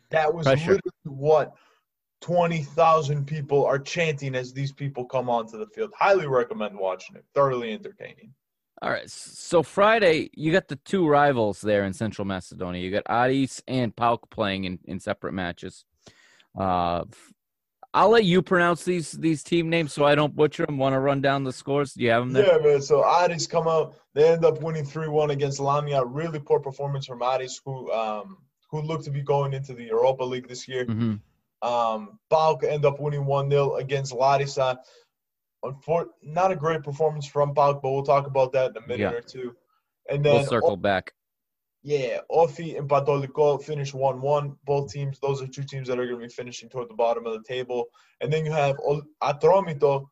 that 0.10 0.34
was 0.34 0.46
Pressure. 0.46 0.72
literally 0.72 0.82
what 1.04 1.54
twenty 2.20 2.64
thousand 2.64 3.26
people 3.26 3.64
are 3.64 3.80
chanting 3.80 4.36
as 4.36 4.52
these 4.52 4.74
people 4.74 5.06
come 5.06 5.30
onto 5.30 5.58
the 5.58 5.68
field. 5.68 5.92
Highly 5.98 6.28
recommend 6.28 6.78
watching 6.78 7.16
it. 7.16 7.24
Thoroughly 7.34 7.72
entertaining. 7.72 8.34
All 8.82 8.90
right. 8.90 9.10
So 9.10 9.64
Friday, 9.64 10.30
you 10.34 10.52
got 10.52 10.68
the 10.68 10.76
two 10.76 11.08
rivals 11.08 11.62
there 11.62 11.86
in 11.86 11.94
Central 11.94 12.26
Macedonia. 12.26 12.82
You 12.82 12.92
got 12.92 13.04
Aris 13.10 13.64
and 13.70 13.96
PAOK 13.96 14.30
playing 14.30 14.66
in, 14.66 14.80
in 14.84 15.00
separate 15.00 15.34
matches. 15.34 15.86
Uh, 16.58 17.06
I'll 17.96 18.10
let 18.10 18.26
you 18.26 18.42
pronounce 18.42 18.84
these 18.84 19.14
these 19.14 19.42
team 19.42 19.70
names 19.70 19.94
so 19.94 20.04
I 20.06 20.16
don't 20.16 20.36
butcher 20.36 20.66
them. 20.66 20.78
Want 20.78 20.94
to 20.94 21.00
run 21.00 21.22
down 21.22 21.44
the 21.46 21.54
scores? 21.54 21.94
Do 21.94 22.04
you 22.04 22.12
have 22.12 22.24
them 22.24 22.34
there? 22.34 22.46
Yeah, 22.46 22.58
man. 22.58 22.82
So 22.82 23.04
Aris 23.04 23.48
come 23.48 23.68
out. 23.68 23.96
They 24.14 24.28
end 24.28 24.44
up 24.44 24.62
winning 24.62 24.86
three 24.86 25.08
one 25.08 25.32
against 25.32 25.60
Lamia. 25.60 26.04
Really 26.04 26.40
poor 26.40 26.60
performance 26.60 27.06
from 27.08 27.24
Aris, 27.24 27.62
who 27.64 27.92
um 27.94 28.38
who 28.70 28.82
looked 28.82 29.06
to 29.06 29.12
be 29.12 29.22
going 29.22 29.54
into 29.54 29.74
the 29.74 29.84
Europa 29.86 30.24
League 30.24 30.48
this 30.48 30.68
year. 30.68 30.86
hmm 30.86 31.16
Um, 31.62 32.20
PAOK 32.30 32.64
end 32.66 32.84
up 32.86 33.00
winning 33.00 33.26
1 33.26 33.50
0 33.50 33.76
against 33.76 34.14
Larissa. 34.14 34.80
Unfor- 35.64 36.10
not 36.22 36.52
a 36.52 36.56
great 36.56 36.84
performance 36.84 37.26
from 37.26 37.56
PAOK, 37.56 37.82
but 37.82 37.92
we'll 37.92 38.04
talk 38.04 38.28
about 38.28 38.52
that 38.54 38.72
in 38.72 38.78
a 38.78 38.82
minute 38.82 39.00
Yeah. 39.00 39.12
or 39.12 39.22
two. 39.22 39.56
And 40.10 40.24
then, 40.24 40.36
We'll 40.36 40.46
circle 40.46 40.78
back. 40.78 41.14
Yeah, 41.86 42.22
Ofi 42.32 42.80
and 42.80 42.90
Patoliko 42.90 43.62
finish 43.64 43.94
1 43.94 44.20
1. 44.20 44.58
Both 44.66 44.92
teams, 44.92 45.20
those 45.20 45.44
are 45.44 45.48
two 45.48 45.62
teams 45.62 45.88
that 45.88 46.00
are 46.00 46.08
going 46.08 46.20
to 46.20 46.26
be 46.26 46.34
finishing 46.34 46.68
toward 46.68 46.90
the 46.90 46.96
bottom 46.96 47.28
of 47.28 47.34
the 47.34 47.48
table. 47.48 47.86
And 48.22 48.34
then 48.34 48.44
you 48.44 48.52
have 48.52 48.78
Atromito 49.22 50.08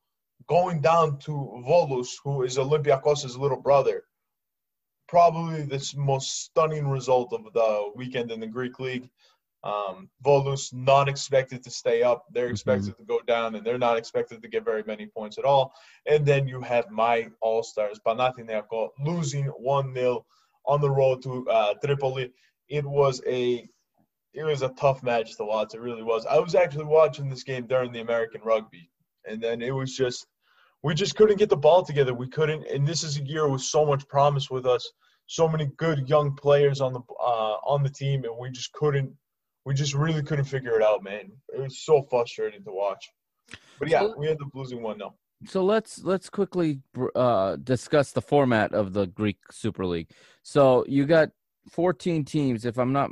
going 0.47 0.81
down 0.81 1.17
to 1.21 1.31
Volos, 1.67 2.09
who 2.23 2.43
is 2.43 2.59
Olympiakos' 2.59 3.39
little 3.39 3.59
brother. 3.59 4.03
Probably 5.07 5.63
the 5.63 5.83
most 5.97 6.43
stunning 6.43 6.87
result 6.87 7.33
of 7.33 7.51
the 7.53 7.91
weekend 7.95 8.31
in 8.31 8.39
the 8.39 8.45
Greek 8.45 8.79
league. 8.79 9.09
Um, 9.63 10.11
Volos 10.23 10.71
not 10.73 11.09
expected 11.09 11.63
to 11.63 11.71
stay 11.71 12.03
up. 12.03 12.25
They're 12.31 12.49
expected 12.49 12.95
to 12.97 13.03
go 13.03 13.19
down, 13.25 13.55
and 13.55 13.65
they're 13.65 13.79
not 13.79 13.97
expected 13.97 14.43
to 14.43 14.47
get 14.47 14.63
very 14.63 14.83
many 14.85 15.07
points 15.07 15.39
at 15.39 15.45
all. 15.45 15.73
And 16.05 16.23
then 16.23 16.47
you 16.47 16.61
have 16.61 16.91
my 16.91 17.29
All 17.41 17.63
Stars, 17.63 17.99
Panathinaiko, 18.05 18.89
losing 18.99 19.45
1 19.45 19.95
0 19.95 20.23
on 20.65 20.81
the 20.81 20.89
road 20.89 21.21
to 21.23 21.47
uh, 21.49 21.73
Tripoli. 21.83 22.31
It 22.69 22.85
was 22.85 23.21
a 23.27 23.67
it 24.33 24.43
was 24.43 24.63
a 24.63 24.69
tough 24.69 25.03
match 25.03 25.37
to 25.37 25.45
watch. 25.45 25.75
It 25.75 25.81
really 25.81 26.03
was. 26.03 26.25
I 26.25 26.39
was 26.39 26.55
actually 26.55 26.85
watching 26.85 27.29
this 27.29 27.43
game 27.43 27.67
during 27.67 27.91
the 27.91 28.01
American 28.01 28.41
rugby, 28.43 28.89
and 29.27 29.41
then 29.41 29.61
it 29.61 29.71
was 29.71 29.95
just 29.95 30.25
we 30.81 30.93
just 30.93 31.15
couldn't 31.15 31.37
get 31.37 31.49
the 31.49 31.57
ball 31.57 31.83
together. 31.83 32.13
We 32.13 32.27
couldn't, 32.27 32.65
and 32.67 32.87
this 32.87 33.03
is 33.03 33.17
a 33.17 33.23
year 33.23 33.47
with 33.47 33.61
so 33.61 33.85
much 33.85 34.07
promise 34.07 34.49
with 34.49 34.65
us, 34.65 34.91
so 35.27 35.47
many 35.47 35.67
good 35.77 36.09
young 36.09 36.35
players 36.35 36.81
on 36.81 36.93
the 36.93 37.01
uh, 37.21 37.57
on 37.65 37.83
the 37.83 37.89
team, 37.89 38.23
and 38.23 38.37
we 38.37 38.49
just 38.51 38.71
couldn't. 38.73 39.11
We 39.65 39.73
just 39.73 39.93
really 39.93 40.21
couldn't 40.21 40.45
figure 40.45 40.75
it 40.77 40.83
out, 40.83 41.03
man. 41.03 41.31
It 41.55 41.61
was 41.61 41.85
so 41.85 42.05
frustrating 42.09 42.63
to 42.65 42.71
watch. 42.71 43.09
But 43.79 43.89
yeah, 43.89 44.07
we 44.17 44.27
ended 44.27 44.41
up 44.45 44.53
losing 44.53 44.81
one 44.81 44.97
0 44.97 45.13
So 45.45 45.63
let's 45.63 46.03
let's 46.03 46.29
quickly 46.29 46.79
uh, 47.15 47.57
discuss 47.57 48.11
the 48.11 48.21
format 48.21 48.73
of 48.73 48.93
the 48.93 49.07
Greek 49.07 49.37
Super 49.51 49.85
League. 49.85 50.09
So 50.41 50.85
you 50.87 51.05
got 51.05 51.29
14 51.71 52.25
teams, 52.25 52.65
if 52.65 52.77
I'm 52.77 52.91
not, 52.93 53.11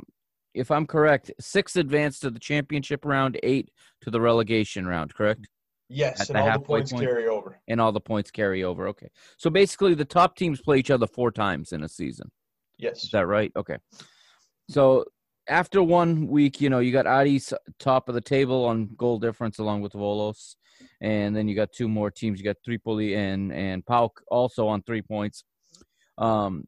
if 0.54 0.70
I'm 0.70 0.86
correct, 0.86 1.30
six 1.40 1.76
advance 1.76 2.18
to 2.20 2.30
the 2.30 2.38
championship 2.38 3.04
round, 3.04 3.38
eight 3.42 3.70
to 4.02 4.10
the 4.10 4.20
relegation 4.20 4.86
round, 4.86 5.14
correct? 5.14 5.48
Yes, 5.88 6.20
At 6.22 6.28
and 6.30 6.38
the 6.38 6.42
all 6.42 6.52
the 6.58 6.64
points 6.64 6.92
point? 6.92 7.04
carry 7.04 7.26
over. 7.28 7.60
And 7.68 7.80
all 7.80 7.92
the 7.92 8.00
points 8.00 8.30
carry 8.30 8.64
over. 8.64 8.88
Okay. 8.88 9.08
So 9.36 9.50
basically, 9.50 9.94
the 9.94 10.04
top 10.04 10.36
teams 10.36 10.60
play 10.60 10.78
each 10.78 10.90
other 10.90 11.06
four 11.06 11.30
times 11.30 11.72
in 11.72 11.82
a 11.82 11.88
season. 11.88 12.30
Yes. 12.78 13.04
Is 13.04 13.10
that 13.10 13.26
right? 13.26 13.52
Okay. 13.56 13.76
So 14.68 15.04
after 15.48 15.82
one 15.82 16.28
week, 16.28 16.60
you 16.60 16.70
know, 16.70 16.78
you 16.78 16.92
got 16.92 17.06
Aris 17.06 17.52
top 17.78 18.08
of 18.08 18.14
the 18.14 18.20
table 18.20 18.64
on 18.64 18.90
goal 18.96 19.18
difference 19.18 19.58
along 19.58 19.82
with 19.82 19.92
Volos. 19.92 20.56
And 21.02 21.34
then 21.34 21.48
you 21.48 21.56
got 21.56 21.72
two 21.72 21.88
more 21.88 22.10
teams. 22.10 22.38
You 22.38 22.44
got 22.44 22.56
Tripoli 22.64 23.16
and, 23.16 23.52
and 23.52 23.84
PAOK 23.84 24.10
also 24.28 24.68
on 24.68 24.82
three 24.82 25.02
points. 25.02 25.44
Um, 26.16 26.64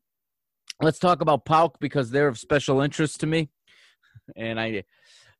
let's 0.83 0.99
talk 0.99 1.21
about 1.21 1.45
PAOK 1.45 1.77
because 1.81 2.11
they're 2.11 2.29
of 2.29 2.39
special 2.39 2.81
interest 2.81 3.21
to 3.21 3.27
me. 3.27 3.49
And 4.37 4.59
I, 4.59 4.85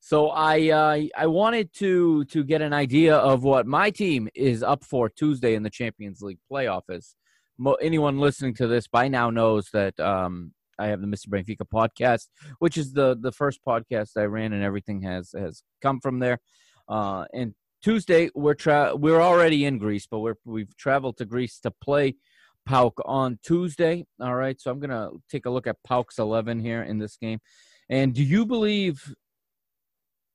so 0.01 0.29
I, 0.29 0.69
uh, 0.69 1.01
I 1.17 1.27
wanted 1.27 1.73
to, 1.75 2.25
to 2.27 2.45
get 2.45 2.61
an 2.61 2.75
idea 2.75 3.17
of 3.17 3.45
what 3.45 3.67
my 3.67 3.89
team 3.89 4.29
is 4.35 4.63
up 4.63 4.85
for 4.85 5.09
Tuesday 5.09 5.55
in 5.55 5.63
the 5.63 5.71
Champions 5.71 6.21
League 6.21 6.41
playoff 6.53 6.83
is. 6.91 7.17
Mo- 7.57 7.79
anyone 7.81 8.19
listening 8.19 8.53
to 8.57 8.67
this 8.67 8.87
by 8.87 9.09
now 9.09 9.31
knows 9.31 9.71
that, 9.73 9.99
um, 10.01 10.53
I 10.79 10.89
have 10.89 11.01
the 11.01 11.07
Mr. 11.07 11.29
Benfica 11.29 11.65
podcast, 11.73 12.27
which 12.59 12.77
is 12.77 12.93
the 12.93 13.17
the 13.21 13.33
first 13.33 13.61
podcast 13.67 14.17
I 14.17 14.25
ran, 14.25 14.53
and 14.53 14.63
everything 14.63 15.03
has 15.03 15.33
has 15.37 15.63
come 15.81 16.01
from 16.01 16.19
there. 16.19 16.41
Uh, 16.89 17.27
and 17.33 17.55
Tuesday 17.85 18.31
we're 18.35 18.55
tra- 18.55 18.97
we're 18.97 19.21
already 19.21 19.67
in 19.67 19.77
Greece, 19.77 20.07
but 20.11 20.21
we're 20.21 20.37
we've 20.47 20.75
traveled 20.79 21.19
to 21.19 21.27
Greece 21.27 21.61
to 21.61 21.71
play 21.71 22.15
PAOK 22.67 22.93
on 23.05 23.39
Tuesday. 23.43 24.07
All 24.19 24.35
right, 24.35 24.59
so 24.59 24.71
I'm 24.71 24.81
gonna 24.81 25.11
take 25.31 25.45
a 25.45 25.51
look 25.51 25.67
at 25.67 25.77
PAOK's 25.87 26.19
eleven 26.19 26.59
here 26.59 26.83
in 26.83 26.97
this 26.99 27.19
game. 27.19 27.41
And 27.91 28.15
do 28.15 28.23
you 28.23 28.47
believe? 28.47 29.15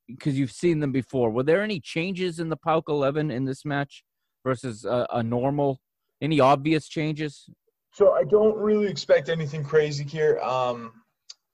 Because 0.07 0.37
you've 0.37 0.51
seen 0.51 0.79
them 0.79 0.91
before, 0.91 1.31
were 1.31 1.41
there 1.41 1.63
any 1.63 1.79
changes 1.79 2.39
in 2.39 2.49
the 2.49 2.57
PAOK 2.57 2.83
eleven 2.87 3.31
in 3.31 3.45
this 3.45 3.65
match 3.65 4.03
versus 4.45 4.85
a, 4.85 5.07
a 5.11 5.23
normal 5.23 5.79
Any 6.21 6.39
obvious 6.39 6.87
changes? 6.87 7.49
So 7.93 8.11
I 8.11 8.25
don't 8.25 8.57
really 8.57 8.87
expect 8.87 9.29
anything 9.29 9.63
crazy 9.63 10.03
here. 10.03 10.39
Um, 10.39 10.93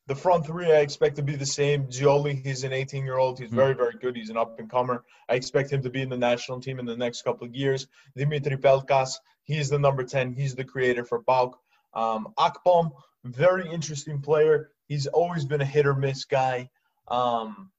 the 0.07 0.15
front 0.15 0.45
three 0.45 0.72
I 0.72 0.82
expect 0.82 1.15
to 1.15 1.23
be 1.23 1.36
the 1.36 1.45
same. 1.45 1.88
Tzolis, 1.88 2.44
he's 2.45 2.64
an 2.64 2.73
18 2.73 3.03
year 3.03 3.18
old. 3.18 3.40
He's 3.40 3.49
very, 3.49 3.73
very 3.73 3.95
good. 3.99 4.15
He's 4.15 4.30
an 4.30 4.38
up 4.38 4.60
and 4.60 4.69
comer. 4.69 5.03
I 5.27 5.36
expect 5.36 5.72
him 5.72 5.82
to 5.82 5.90
be 5.90 6.02
in 6.02 6.10
the 6.10 6.18
national 6.18 6.61
team 6.61 6.80
in 6.80 6.86
the 6.86 6.95
next 6.95 7.23
couple 7.23 7.48
of 7.48 7.56
years. 7.56 7.88
Dimitri 8.15 8.57
Pelkas, 8.57 9.15
he's 9.44 9.69
the 9.69 9.80
number 9.80 10.03
10. 10.03 10.34
He's 10.34 10.53
the 10.53 10.64
creator 10.64 11.03
for 11.03 11.23
PAOK. 11.23 11.53
Um, 11.95 12.34
Akpom, 12.38 12.91
very 13.23 13.72
interesting 13.72 14.22
player. 14.22 14.69
He's 14.88 15.07
always 15.07 15.45
been 15.45 15.61
a 15.61 15.65
hit 15.65 15.88
or 15.88 15.95
miss 15.95 16.26
guy. 16.26 16.69
Um, 17.07 17.72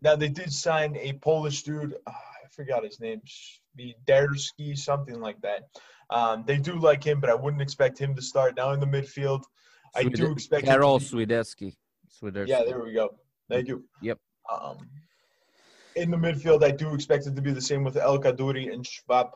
now 0.00 0.16
they 0.16 0.28
did 0.28 0.52
sign 0.52 0.96
a 0.96 1.12
Polish 1.14 1.62
dude. 1.62 1.94
Uh, 2.06 2.10
I 2.10 2.48
forgot 2.50 2.84
his 2.84 3.00
name. 3.00 3.20
Derski, 4.06 4.76
something 4.76 5.20
like 5.20 5.40
that. 5.42 5.68
Um, 6.08 6.44
they 6.46 6.56
do 6.56 6.78
like 6.78 7.04
him, 7.04 7.20
but 7.20 7.30
I 7.30 7.34
wouldn't 7.34 7.62
expect 7.62 7.98
him 7.98 8.14
to 8.14 8.22
start 8.22 8.56
now 8.56 8.72
in 8.72 8.80
the 8.80 8.86
midfield. 8.86 9.44
I 9.94 10.04
do 10.04 10.32
expect 10.32 10.64
Carol 10.64 10.98
Karol 10.98 11.00
Swiderski. 11.00 11.74
Yeah, 12.22 12.62
there 12.66 12.82
we 12.82 12.92
go. 12.92 13.10
Thank 13.48 13.68
you. 13.68 13.84
Yep. 14.02 14.18
Um, 14.52 14.76
in 15.96 16.10
the 16.10 16.16
midfield, 16.16 16.62
I 16.62 16.70
do 16.70 16.94
expect 16.94 17.26
it 17.26 17.34
to 17.36 17.42
be 17.42 17.52
the 17.52 17.60
same 17.60 17.82
with 17.84 17.96
El 17.96 18.18
Kaddouri 18.18 18.72
and 18.72 18.86
Schwab. 18.86 19.30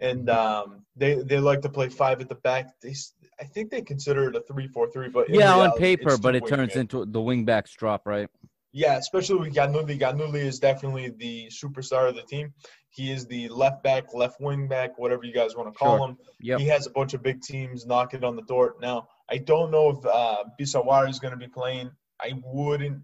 And 0.00 0.28
Mm-hmm. 0.28 0.70
um, 0.72 0.84
they 0.96 1.14
they 1.16 1.38
like 1.40 1.60
to 1.62 1.68
play 1.68 1.88
five 1.88 2.20
at 2.20 2.28
the 2.28 2.36
back. 2.36 2.66
They, 2.82 2.94
I 3.40 3.44
think 3.44 3.70
they 3.70 3.82
consider 3.82 4.28
it 4.28 4.36
a 4.36 4.42
three-four-three, 4.42 5.08
but 5.08 5.28
Yeah, 5.28 5.56
on 5.56 5.72
paper, 5.76 6.16
but 6.18 6.34
it 6.36 6.46
turns 6.46 6.72
wingmen. 6.74 6.76
into 6.80 7.04
the 7.04 7.20
wing 7.20 7.44
wingbacks 7.46 7.72
drop, 7.74 8.06
right? 8.06 8.28
Yeah, 8.72 8.96
especially 8.96 9.38
with 9.40 9.54
Giannoulis. 9.54 9.98
Giannoulis 9.98 10.34
is 10.42 10.58
definitely 10.60 11.10
the 11.16 11.48
superstar 11.48 12.08
of 12.08 12.14
the 12.14 12.22
team. 12.22 12.52
He 12.90 13.10
is 13.10 13.26
the 13.26 13.48
left 13.48 13.82
back, 13.82 14.12
left 14.14 14.40
wing 14.40 14.68
back, 14.68 14.98
whatever 14.98 15.24
you 15.24 15.32
guys 15.32 15.56
want 15.56 15.72
to 15.72 15.76
call 15.76 15.98
Sure. 15.98 16.08
him. 16.10 16.18
Yep. 16.40 16.60
He 16.60 16.66
has 16.66 16.86
a 16.86 16.90
bunch 16.90 17.14
of 17.14 17.22
big 17.22 17.40
teams 17.40 17.86
knocking 17.86 18.22
on 18.24 18.36
the 18.36 18.42
door. 18.42 18.76
Now, 18.80 19.08
I 19.30 19.38
don't 19.38 19.70
know 19.70 19.90
if 19.90 20.06
uh, 20.06 20.44
Biseswar 20.58 21.08
is 21.08 21.18
going 21.18 21.32
to 21.32 21.38
be 21.38 21.48
playing. 21.48 21.90
I 22.20 22.32
wouldn't. 22.42 23.02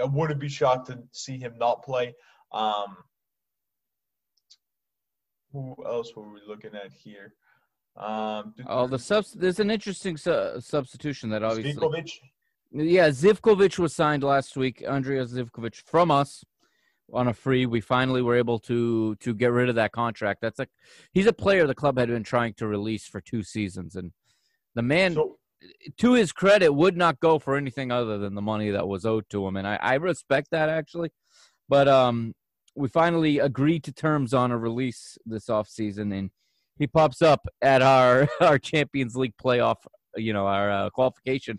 I 0.00 0.04
wouldn't 0.04 0.40
be 0.40 0.48
shocked 0.48 0.88
to 0.88 0.98
see 1.12 1.38
him 1.38 1.54
not 1.58 1.82
play. 1.82 2.14
Um, 2.52 2.96
who 5.52 5.74
else 5.86 6.14
were 6.14 6.30
we 6.30 6.40
looking 6.46 6.74
at 6.74 6.92
here? 6.92 7.32
Um, 7.96 8.54
Oh, 8.66 8.86
the 8.86 8.98
subs. 8.98 9.32
There's 9.32 9.60
an 9.60 9.70
interesting 9.70 10.16
su- 10.16 10.56
substitution 10.60 11.30
that 11.30 11.42
obviously. 11.42 11.74
Zivkovic. 11.74 12.10
Yeah, 12.72 13.08
Zivkovic 13.08 13.78
was 13.78 13.94
signed 13.94 14.22
last 14.22 14.56
week. 14.56 14.82
Andrija 14.86 15.26
Zivkovic 15.32 15.76
from 15.86 16.10
us 16.10 16.44
on 17.12 17.28
a 17.28 17.32
free. 17.32 17.64
We 17.64 17.80
finally 17.80 18.20
were 18.20 18.36
able 18.36 18.58
to 18.60 19.14
to 19.16 19.34
get 19.34 19.52
rid 19.52 19.68
of 19.68 19.76
that 19.76 19.92
contract. 19.92 20.40
That's 20.42 20.58
a 20.58 20.66
he's 21.12 21.26
a 21.26 21.32
player 21.32 21.66
the 21.66 21.74
club 21.74 21.96
had 21.98 22.08
been 22.08 22.24
trying 22.24 22.54
to 22.54 22.66
release 22.66 23.06
for 23.06 23.20
two 23.20 23.42
seasons, 23.42 23.96
and 23.96 24.12
the 24.74 24.82
man, 24.82 25.14
So, 25.14 25.38
to 25.98 26.12
his 26.12 26.32
credit, 26.32 26.72
would 26.72 26.96
not 26.96 27.20
go 27.20 27.38
for 27.38 27.56
anything 27.56 27.90
other 27.90 28.18
than 28.18 28.34
the 28.34 28.42
money 28.42 28.70
that 28.70 28.88
was 28.88 29.04
owed 29.04 29.28
to 29.30 29.46
him, 29.46 29.56
and 29.56 29.66
I, 29.66 29.78
I 29.80 29.94
respect 29.94 30.48
that 30.50 30.68
actually. 30.68 31.10
But 31.68 31.88
um, 31.88 32.34
we 32.74 32.88
finally 32.88 33.38
agreed 33.38 33.84
to 33.84 33.92
terms 33.92 34.34
on 34.34 34.50
a 34.50 34.58
release 34.58 35.18
this 35.26 35.46
offseason, 35.46 36.16
and 36.16 36.30
he 36.78 36.86
pops 36.86 37.22
up 37.22 37.46
at 37.62 37.82
our 37.82 38.28
our 38.40 38.58
Champions 38.58 39.16
League 39.16 39.34
playoff, 39.42 39.76
you 40.16 40.32
know, 40.32 40.46
our 40.46 40.70
uh, 40.70 40.90
qualification 40.90 41.58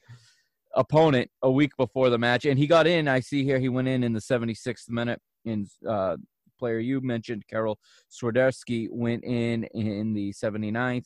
opponent 0.76 1.30
a 1.42 1.52
week 1.52 1.72
before 1.78 2.10
the 2.10 2.18
match, 2.18 2.46
and 2.46 2.58
he 2.58 2.68
got 2.68 2.88
in. 2.88 3.08
I 3.08 3.20
see 3.20 3.44
here 3.44 3.60
he 3.60 3.70
went 3.70 3.88
in 3.88 4.04
in 4.04 4.14
the 4.14 4.20
76th 4.20 4.90
minute. 4.90 5.20
And 5.46 5.68
uh, 5.88 6.18
player 6.58 6.80
you 6.80 7.02
mentioned, 7.02 7.46
Karol 7.50 7.80
Swiderski, 8.12 8.88
went 8.92 9.24
in 9.24 9.64
in 9.74 10.14
the 10.14 10.34
79th. 10.34 11.06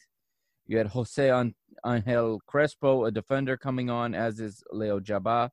You 0.71 0.77
had 0.77 0.87
Jose 0.87 1.29
An- 1.29 1.53
Angel 1.85 2.39
Crespo, 2.47 3.03
a 3.03 3.11
defender, 3.11 3.57
coming 3.57 3.89
on, 3.89 4.15
as 4.15 4.39
is 4.39 4.63
Leo 4.71 5.01
Jabba. 5.01 5.49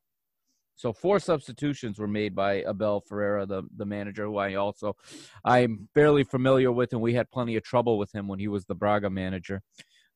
So 0.77 0.93
four 0.93 1.19
substitutions 1.19 1.99
were 1.99 2.07
made 2.07 2.33
by 2.33 2.63
Abel 2.65 3.01
Ferreira, 3.01 3.45
the 3.45 3.63
the 3.75 3.85
manager, 3.85 4.27
who 4.27 4.37
I 4.37 4.53
also 4.53 4.95
I'm 5.43 5.89
fairly 5.93 6.23
familiar 6.23 6.71
with, 6.71 6.93
and 6.93 7.01
we 7.01 7.15
had 7.15 7.29
plenty 7.31 7.57
of 7.57 7.63
trouble 7.63 7.97
with 7.97 8.15
him 8.15 8.29
when 8.29 8.39
he 8.39 8.47
was 8.47 8.63
the 8.63 8.75
Braga 8.75 9.09
manager. 9.09 9.61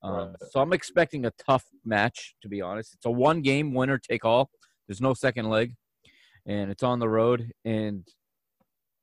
Um, 0.01 0.13
Right. 0.13 0.35
So 0.51 0.61
I'm 0.61 0.71
expecting 0.71 1.25
a 1.25 1.31
tough 1.31 1.65
match, 1.83 2.35
to 2.41 2.47
be 2.47 2.61
honest. 2.61 2.93
It's 2.93 3.05
a 3.05 3.11
one 3.11 3.41
game 3.41 3.73
winner 3.73 3.97
take 3.97 4.23
all. 4.23 4.51
There's 4.87 5.01
no 5.01 5.13
second 5.13 5.49
leg, 5.49 5.75
and 6.45 6.71
it's 6.71 6.83
on 6.83 6.99
the 6.99 7.09
road. 7.09 7.51
And 7.65 8.07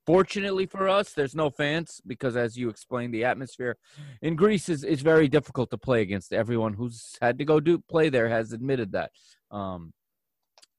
fortunately 0.05 0.65
for 0.65 0.87
us, 0.89 1.13
there's 1.13 1.35
no 1.35 1.49
fans 1.49 2.01
because, 2.05 2.35
as 2.35 2.57
you 2.57 2.69
explained, 2.69 3.13
the 3.13 3.25
atmosphere 3.25 3.77
in 4.21 4.35
Greece 4.35 4.69
is, 4.69 4.83
is 4.83 5.01
very 5.01 5.27
difficult 5.27 5.69
to 5.71 5.77
play 5.77 6.01
against. 6.01 6.33
Everyone 6.33 6.73
who's 6.73 7.17
had 7.21 7.37
to 7.39 7.45
go 7.45 7.59
do 7.59 7.79
play 7.79 8.09
there 8.09 8.29
has 8.29 8.53
admitted 8.53 8.91
that. 8.93 9.11
Um, 9.51 9.93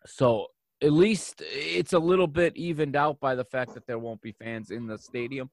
so 0.06 0.48
at 0.82 0.92
least 0.92 1.42
it's 1.46 1.92
a 1.92 1.98
little 1.98 2.26
bit 2.26 2.56
evened 2.56 2.96
out 2.96 3.20
by 3.20 3.34
the 3.34 3.44
fact 3.44 3.74
that 3.74 3.86
there 3.86 3.98
won't 3.98 4.20
be 4.20 4.32
fans 4.32 4.70
in 4.70 4.86
the 4.86 4.98
stadium. 4.98 5.50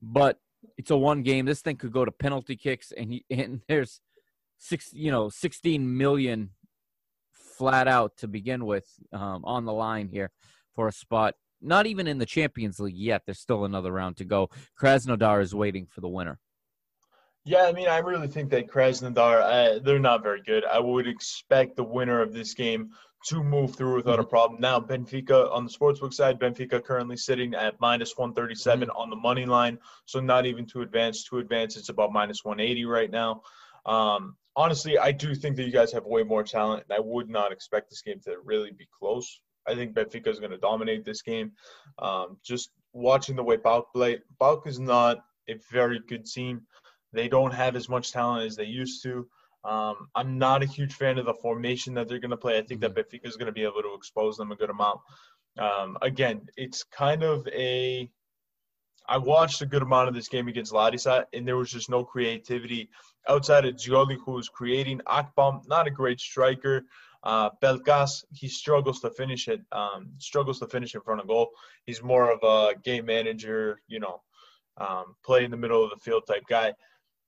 But 0.00 0.38
it's 0.76 0.90
a 0.90 0.96
one 0.96 1.22
game. 1.22 1.46
This 1.46 1.60
thing 1.60 1.76
could 1.76 1.92
go 1.92 2.04
to 2.04 2.12
penalty 2.12 2.56
kicks, 2.56 2.92
and 2.92 3.12
he, 3.12 3.24
and 3.30 3.60
there's 3.68 4.00
six, 4.58 4.92
you 4.92 5.10
know, 5.10 5.28
16 5.28 5.96
million 5.96 6.50
flat 7.32 7.86
out 7.88 8.16
to 8.18 8.28
begin 8.28 8.64
with 8.64 8.86
um, 9.12 9.44
on 9.44 9.64
the 9.64 9.72
line 9.72 10.08
here 10.08 10.30
for 10.74 10.88
a 10.88 10.92
spot. 10.92 11.34
Not 11.64 11.86
even 11.86 12.06
in 12.06 12.18
the 12.18 12.26
Champions 12.26 12.78
League 12.78 12.96
yet. 12.96 13.22
There's 13.24 13.40
still 13.40 13.64
another 13.64 13.92
round 13.92 14.16
to 14.18 14.24
go. 14.24 14.50
Krasnodar 14.80 15.42
is 15.42 15.54
waiting 15.54 15.86
for 15.86 16.00
the 16.00 16.08
winner. 16.08 16.38
Yeah, 17.46 17.64
I 17.64 17.72
mean, 17.72 17.88
I 17.88 17.98
really 17.98 18.28
think 18.28 18.50
that 18.50 18.68
Krasnodar, 18.68 19.42
uh, 19.42 19.78
they're 19.82 19.98
not 19.98 20.22
very 20.22 20.40
good. 20.40 20.64
I 20.64 20.78
would 20.78 21.06
expect 21.06 21.76
the 21.76 21.84
winner 21.84 22.22
of 22.22 22.32
this 22.32 22.54
game 22.54 22.90
to 23.26 23.42
move 23.42 23.74
through 23.74 23.96
without 23.96 24.18
a 24.18 24.24
problem. 24.24 24.60
Now, 24.60 24.78
Benfica 24.78 25.50
on 25.52 25.64
the 25.64 25.70
sportsbook 25.70 26.12
side, 26.12 26.38
Benfica 26.38 26.82
currently 26.82 27.16
sitting 27.16 27.54
at 27.54 27.80
minus 27.80 28.16
137 28.16 28.90
on 28.90 29.10
the 29.10 29.16
money 29.16 29.46
line. 29.46 29.78
So 30.04 30.20
not 30.20 30.46
even 30.46 30.66
to 30.66 30.82
advance. 30.82 31.24
To 31.24 31.38
advance, 31.38 31.76
it's 31.76 31.88
about 31.88 32.12
minus 32.12 32.44
180 32.44 32.84
right 32.84 33.10
now. 33.10 33.42
Um, 33.86 34.36
honestly, 34.56 34.98
I 34.98 35.12
do 35.12 35.34
think 35.34 35.56
that 35.56 35.64
you 35.64 35.72
guys 35.72 35.92
have 35.92 36.04
way 36.04 36.22
more 36.22 36.44
talent, 36.44 36.84
and 36.88 36.96
I 36.96 37.00
would 37.00 37.28
not 37.28 37.52
expect 37.52 37.90
this 37.90 38.02
game 38.02 38.20
to 38.24 38.36
really 38.44 38.72
be 38.72 38.86
close. 38.98 39.40
I 39.66 39.74
think 39.74 39.94
Benfica 39.94 40.28
is 40.28 40.40
going 40.40 40.52
to 40.52 40.58
dominate 40.58 41.04
this 41.04 41.22
game. 41.22 41.52
Um, 41.98 42.38
just 42.44 42.70
watching 42.92 43.36
the 43.36 43.42
way 43.42 43.56
PAOK 43.56 43.92
play, 43.92 44.18
PAOK 44.40 44.66
is 44.66 44.78
not 44.78 45.24
a 45.48 45.54
very 45.70 46.00
good 46.08 46.26
team. 46.26 46.62
They 47.12 47.28
don't 47.28 47.54
have 47.54 47.76
as 47.76 47.88
much 47.88 48.12
talent 48.12 48.46
as 48.46 48.56
they 48.56 48.64
used 48.64 49.02
to. 49.04 49.26
Um, 49.64 50.08
I'm 50.14 50.38
not 50.38 50.62
a 50.62 50.66
huge 50.66 50.94
fan 50.94 51.18
of 51.18 51.24
the 51.24 51.34
formation 51.34 51.94
that 51.94 52.08
they're 52.08 52.18
going 52.18 52.30
to 52.30 52.36
play. 52.36 52.58
I 52.58 52.62
think 52.62 52.80
that 52.82 52.94
Benfica 52.94 53.26
is 53.26 53.36
going 53.36 53.46
to 53.46 53.52
be 53.52 53.62
able 53.62 53.82
to 53.82 53.94
expose 53.94 54.36
them 54.36 54.52
a 54.52 54.56
good 54.56 54.70
amount. 54.70 55.00
Um, 55.58 55.96
again, 56.02 56.42
it's 56.56 56.82
kind 56.84 57.22
of 57.22 57.46
a. 57.48 58.10
I 59.06 59.18
watched 59.18 59.60
a 59.60 59.66
good 59.66 59.82
amount 59.82 60.08
of 60.08 60.14
this 60.14 60.28
game 60.28 60.48
against 60.48 60.72
Larissa, 60.72 61.26
and 61.32 61.46
there 61.46 61.56
was 61.56 61.70
just 61.70 61.90
no 61.90 62.04
creativity 62.04 62.88
outside 63.28 63.66
of 63.66 63.76
Tzolis, 63.76 64.18
who 64.24 64.32
was 64.32 64.48
creating. 64.48 65.00
Akpom, 65.06 65.66
not 65.68 65.86
a 65.86 65.90
great 65.90 66.20
striker. 66.20 66.84
Uh, 67.24 67.50
Pelkas, 67.62 68.24
he 68.32 68.48
struggles 68.48 69.00
to 69.00 69.10
finish 69.10 69.48
it. 69.48 69.62
Um, 69.72 70.10
struggles 70.18 70.58
to 70.60 70.66
finish 70.66 70.94
in 70.94 71.00
front 71.00 71.20
of 71.20 71.26
goal. 71.26 71.50
He's 71.86 72.02
more 72.02 72.30
of 72.30 72.40
a 72.42 72.78
game 72.78 73.06
manager, 73.06 73.80
you 73.88 73.98
know, 73.98 74.20
um, 74.76 75.16
play 75.24 75.44
in 75.44 75.50
the 75.50 75.56
middle 75.56 75.82
of 75.82 75.90
the 75.90 75.96
field 75.96 76.24
type 76.26 76.44
guy. 76.48 76.74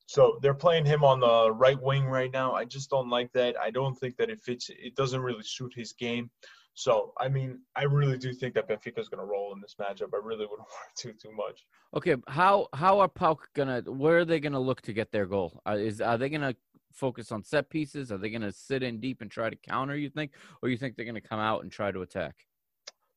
So 0.06 0.38
they're 0.40 0.54
playing 0.54 0.84
him 0.84 1.02
on 1.02 1.20
the 1.20 1.50
right 1.50 1.80
wing 1.82 2.04
right 2.04 2.30
now. 2.30 2.52
I 2.52 2.64
just 2.64 2.90
don't 2.90 3.10
like 3.10 3.32
that. 3.32 3.56
I 3.60 3.70
don't 3.70 3.94
think 3.94 4.16
that 4.18 4.30
it 4.30 4.40
fits. 4.40 4.70
It 4.70 4.94
doesn't 4.94 5.20
really 5.20 5.42
suit 5.42 5.72
his 5.74 5.92
game. 5.92 6.30
So 6.76 7.14
I 7.18 7.28
mean, 7.28 7.60
I 7.74 7.84
really 7.84 8.18
do 8.18 8.34
think 8.34 8.54
that 8.54 8.68
Benfica 8.68 8.98
is 8.98 9.08
going 9.08 9.20
to 9.20 9.24
roll 9.24 9.54
in 9.54 9.62
this 9.62 9.74
matchup. 9.80 10.10
I 10.12 10.18
really 10.22 10.44
wouldn't 10.44 10.58
worry 10.58 10.92
too 10.94 11.14
too 11.14 11.32
much. 11.32 11.66
Okay, 11.96 12.16
how 12.28 12.68
how 12.74 13.00
are 13.00 13.08
PAOK 13.08 13.38
gonna? 13.54 13.80
Where 13.86 14.18
are 14.18 14.24
they 14.26 14.38
gonna 14.40 14.60
look 14.60 14.82
to 14.82 14.92
get 14.92 15.10
their 15.10 15.24
goal? 15.24 15.60
Are, 15.64 15.78
is 15.78 16.02
are 16.02 16.18
they 16.18 16.28
gonna 16.28 16.54
focus 16.92 17.32
on 17.32 17.42
set 17.42 17.70
pieces? 17.70 18.12
Are 18.12 18.18
they 18.18 18.28
gonna 18.28 18.52
sit 18.52 18.82
in 18.82 19.00
deep 19.00 19.22
and 19.22 19.30
try 19.30 19.48
to 19.48 19.56
counter? 19.56 19.96
You 19.96 20.10
think, 20.10 20.32
or 20.62 20.68
you 20.68 20.76
think 20.76 20.96
they're 20.96 21.06
gonna 21.06 21.20
come 21.20 21.40
out 21.40 21.62
and 21.62 21.72
try 21.72 21.90
to 21.90 22.02
attack? 22.02 22.34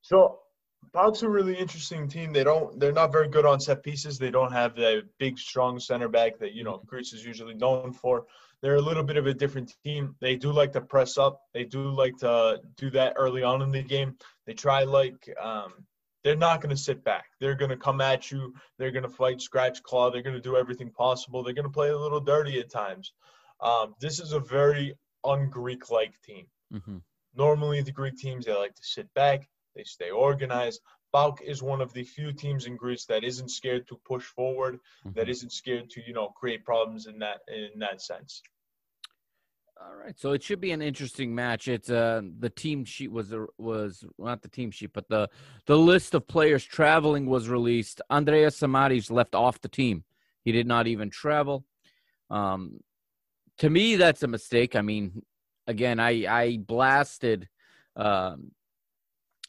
So 0.00 0.38
PAOK's 0.94 1.22
a 1.22 1.28
really 1.28 1.54
interesting 1.54 2.08
team. 2.08 2.32
They 2.32 2.44
don't. 2.44 2.78
They're 2.80 2.92
not 2.92 3.12
very 3.12 3.28
good 3.28 3.46
on 3.46 3.60
set 3.60 3.82
pieces. 3.82 4.18
They 4.18 4.30
don't 4.30 4.52
have 4.52 4.74
the 4.74 5.02
big, 5.18 5.38
strong 5.38 5.78
center 5.78 6.08
back 6.08 6.38
that 6.38 6.52
you 6.52 6.64
know 6.64 6.82
Greece 6.86 7.12
is 7.12 7.24
usually 7.24 7.54
known 7.54 7.92
for. 7.92 8.26
They're 8.62 8.76
a 8.76 8.80
little 8.80 9.04
bit 9.04 9.16
of 9.16 9.26
a 9.26 9.34
different 9.34 9.72
team. 9.84 10.14
They 10.20 10.36
do 10.36 10.52
like 10.52 10.72
to 10.72 10.80
press 10.80 11.16
up. 11.16 11.40
They 11.54 11.64
do 11.64 11.90
like 11.90 12.16
to 12.18 12.60
do 12.76 12.90
that 12.90 13.14
early 13.16 13.42
on 13.42 13.62
in 13.62 13.70
the 13.70 13.82
game. 13.82 14.16
They 14.46 14.52
try 14.52 14.82
like 14.82 15.28
um, 15.40 15.72
they're 16.24 16.36
not 16.36 16.60
going 16.60 16.74
to 16.74 16.82
sit 16.82 17.02
back. 17.04 17.24
They're 17.40 17.54
going 17.54 17.70
to 17.70 17.76
come 17.76 18.00
at 18.00 18.30
you. 18.30 18.54
They're 18.78 18.90
going 18.90 19.04
to 19.04 19.08
fight, 19.08 19.40
scratch, 19.40 19.82
claw. 19.82 20.10
They're 20.10 20.22
going 20.22 20.34
to 20.34 20.40
do 20.40 20.56
everything 20.56 20.90
possible. 20.90 21.42
They're 21.42 21.54
going 21.54 21.64
to 21.64 21.70
play 21.70 21.90
a 21.90 21.98
little 21.98 22.20
dirty 22.20 22.60
at 22.60 22.70
times. 22.70 23.12
Um, 23.60 23.94
this 24.00 24.20
is 24.20 24.32
a 24.32 24.40
very 24.40 24.94
un-Greek-like 25.24 26.20
team. 26.22 26.46
Mm-hmm. 26.72 26.98
Normally, 27.34 27.82
the 27.82 27.92
Greek 27.92 28.16
teams 28.16 28.44
they 28.44 28.54
like 28.54 28.74
to 28.74 28.82
sit 28.82 29.12
back. 29.14 29.48
They 29.74 29.84
stay 29.84 30.10
organized. 30.10 30.80
PAOK 31.14 31.40
is 31.42 31.62
one 31.62 31.80
of 31.80 31.92
the 31.92 32.04
few 32.04 32.32
teams 32.32 32.66
in 32.66 32.76
Greece 32.76 33.04
that 33.06 33.24
isn't 33.24 33.50
scared 33.50 33.88
to 33.88 33.96
push 34.04 34.24
forward, 34.24 34.78
that 35.16 35.26
Mhm. 35.26 35.30
isn't 35.30 35.52
scared 35.52 35.90
to 35.90 36.02
you 36.06 36.12
know 36.12 36.28
create 36.28 36.64
problems 36.64 37.06
in 37.06 37.18
that 37.18 37.40
in 37.48 37.78
that 37.78 38.00
sense. 38.00 38.42
All 39.82 39.94
right, 39.96 40.18
so 40.18 40.32
it 40.32 40.42
should 40.42 40.60
be 40.60 40.72
an 40.72 40.82
interesting 40.82 41.34
match. 41.34 41.66
It's 41.66 41.88
uh 41.90 42.20
the 42.38 42.50
team 42.50 42.84
sheet 42.84 43.10
was 43.10 43.32
was 43.56 44.04
not 44.18 44.42
the 44.42 44.48
team 44.48 44.70
sheet, 44.70 44.92
but 44.92 45.08
the 45.08 45.28
the 45.66 45.78
list 45.78 46.14
of 46.14 46.26
players 46.28 46.64
traveling 46.64 47.24
was 47.26 47.48
released. 47.48 48.02
Andreas 48.10 48.58
Samaris 48.58 49.10
left 49.10 49.34
off 49.34 49.60
the 49.60 49.68
team. 49.70 50.04
He 50.44 50.52
did 50.52 50.66
not 50.66 50.86
even 50.86 51.08
travel. 51.10 51.64
Um, 52.28 52.80
to 53.58 53.70
me, 53.70 53.96
that's 53.96 54.22
a 54.22 54.28
mistake. 54.28 54.76
I 54.76 54.82
mean, 54.82 55.22
again, 55.66 55.98
I 55.98 56.26
I 56.26 56.58
blasted, 56.58 57.48
um, 57.96 58.52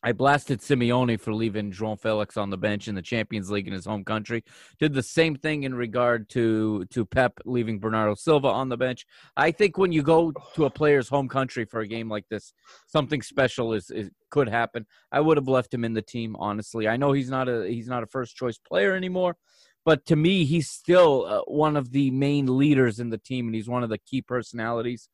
I 0.03 0.14
blasted 0.14 0.61
Simeone 0.61 1.19
for 1.19 1.34
leaving 1.34 1.72
João 1.72 1.99
Felix 1.99 2.36
on 2.38 2.49
the 2.49 2.57
bench 2.57 2.88
in 2.88 2.95
the 2.95 3.02
Champions 3.02 3.52
League 3.52 3.68
in 3.68 3.73
his 3.73 3.86
home 3.86 4.03
country. 4.03 4.44
Did 4.80 4.94
the 4.94 5.03
same 5.03 5.36
thing 5.36 5.64
in 5.64 5.76
regard 5.76 6.30
to 6.30 6.86
to 6.86 7.06
Pep 7.06 7.40
leaving 7.45 7.80
Bernardo 7.80 8.15
Silva 8.15 8.48
on 8.48 8.69
the 8.69 8.78
bench. 8.78 9.06
I 9.38 9.52
think 9.52 9.78
when 9.78 9.91
you 9.91 10.02
go 10.02 10.32
to 10.56 10.65
a 10.65 10.69
player's 10.69 11.10
home 11.10 11.28
country 11.28 11.65
for 11.65 11.82
a 11.82 11.88
game 11.88 12.10
like 12.10 12.28
this, 12.30 12.53
something 12.88 13.22
special 13.22 13.73
is, 13.73 13.91
is 13.91 14.10
could 14.30 14.49
happen. 14.49 14.86
I 15.11 15.19
would 15.19 15.38
have 15.38 15.48
left 15.48 15.73
him 15.73 15.86
in 15.86 15.94
the 15.94 16.02
team, 16.02 16.36
honestly. 16.40 16.88
I 16.88 16.98
know 16.98 17.11
he's 17.11 17.30
not 17.30 17.48
a 17.48 17.68
he's 17.68 17.88
not 17.88 18.03
a 18.03 18.07
first 18.07 18.36
choice 18.36 18.57
player 18.57 18.95
anymore, 18.95 19.38
but 19.86 20.06
to 20.07 20.15
me, 20.15 20.45
he's 20.45 20.69
still 20.69 21.26
uh, 21.28 21.41
one 21.45 21.76
of 21.78 21.91
the 21.91 22.11
main 22.11 22.57
leaders 22.57 22.99
in 22.99 23.10
the 23.10 23.18
team, 23.18 23.48
and 23.48 23.56
he's 23.56 23.69
one 23.69 23.84
of 23.84 23.90
the 23.90 23.98
key 23.98 24.22
personalities. 24.22 25.10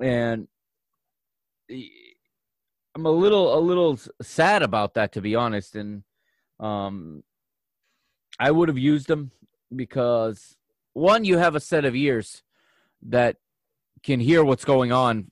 And 0.00 0.48
he- 1.68 2.11
I'm 2.94 3.06
a 3.06 3.10
little 3.10 3.56
a 3.56 3.60
little 3.60 3.98
sad 4.20 4.62
about 4.62 4.94
that, 4.94 5.12
to 5.12 5.20
be 5.20 5.34
honest. 5.34 5.76
And 5.76 6.02
um, 6.60 7.22
I 8.38 8.50
would 8.50 8.68
have 8.68 8.78
used 8.78 9.08
him 9.08 9.30
because 9.74 10.56
one, 10.92 11.24
you 11.24 11.38
have 11.38 11.54
a 11.54 11.60
set 11.60 11.84
of 11.84 11.94
ears 11.94 12.42
that 13.02 13.36
can 14.02 14.20
hear 14.20 14.44
what's 14.44 14.64
going 14.64 14.92
on 14.92 15.30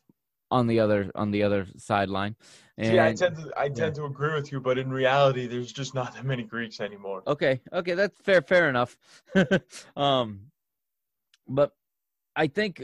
on 0.51 0.67
the 0.67 0.81
other 0.81 1.11
on 1.15 1.31
the 1.31 1.43
other 1.43 1.67
sideline. 1.77 2.37
And 2.79 2.93
See, 2.93 2.99
I 2.99 3.13
tend 3.13 3.37
to 3.37 3.53
I 3.57 3.69
tend 3.69 3.95
to 3.97 4.05
agree 4.05 4.35
with 4.35 4.51
you, 4.51 4.61
but 4.61 4.79
in 4.79 4.91
reality, 4.91 5.47
there's 5.47 5.73
just 5.73 5.95
not 5.95 6.15
that 6.15 6.25
many 6.25 6.45
Greeks 6.45 6.81
anymore. 6.81 7.23
okay, 7.27 7.61
okay, 7.73 7.95
that's 7.95 8.19
fair, 8.23 8.41
fair 8.41 8.69
enough. 8.69 8.97
um, 9.97 10.51
but 11.47 11.73
I 12.35 12.47
think 12.47 12.83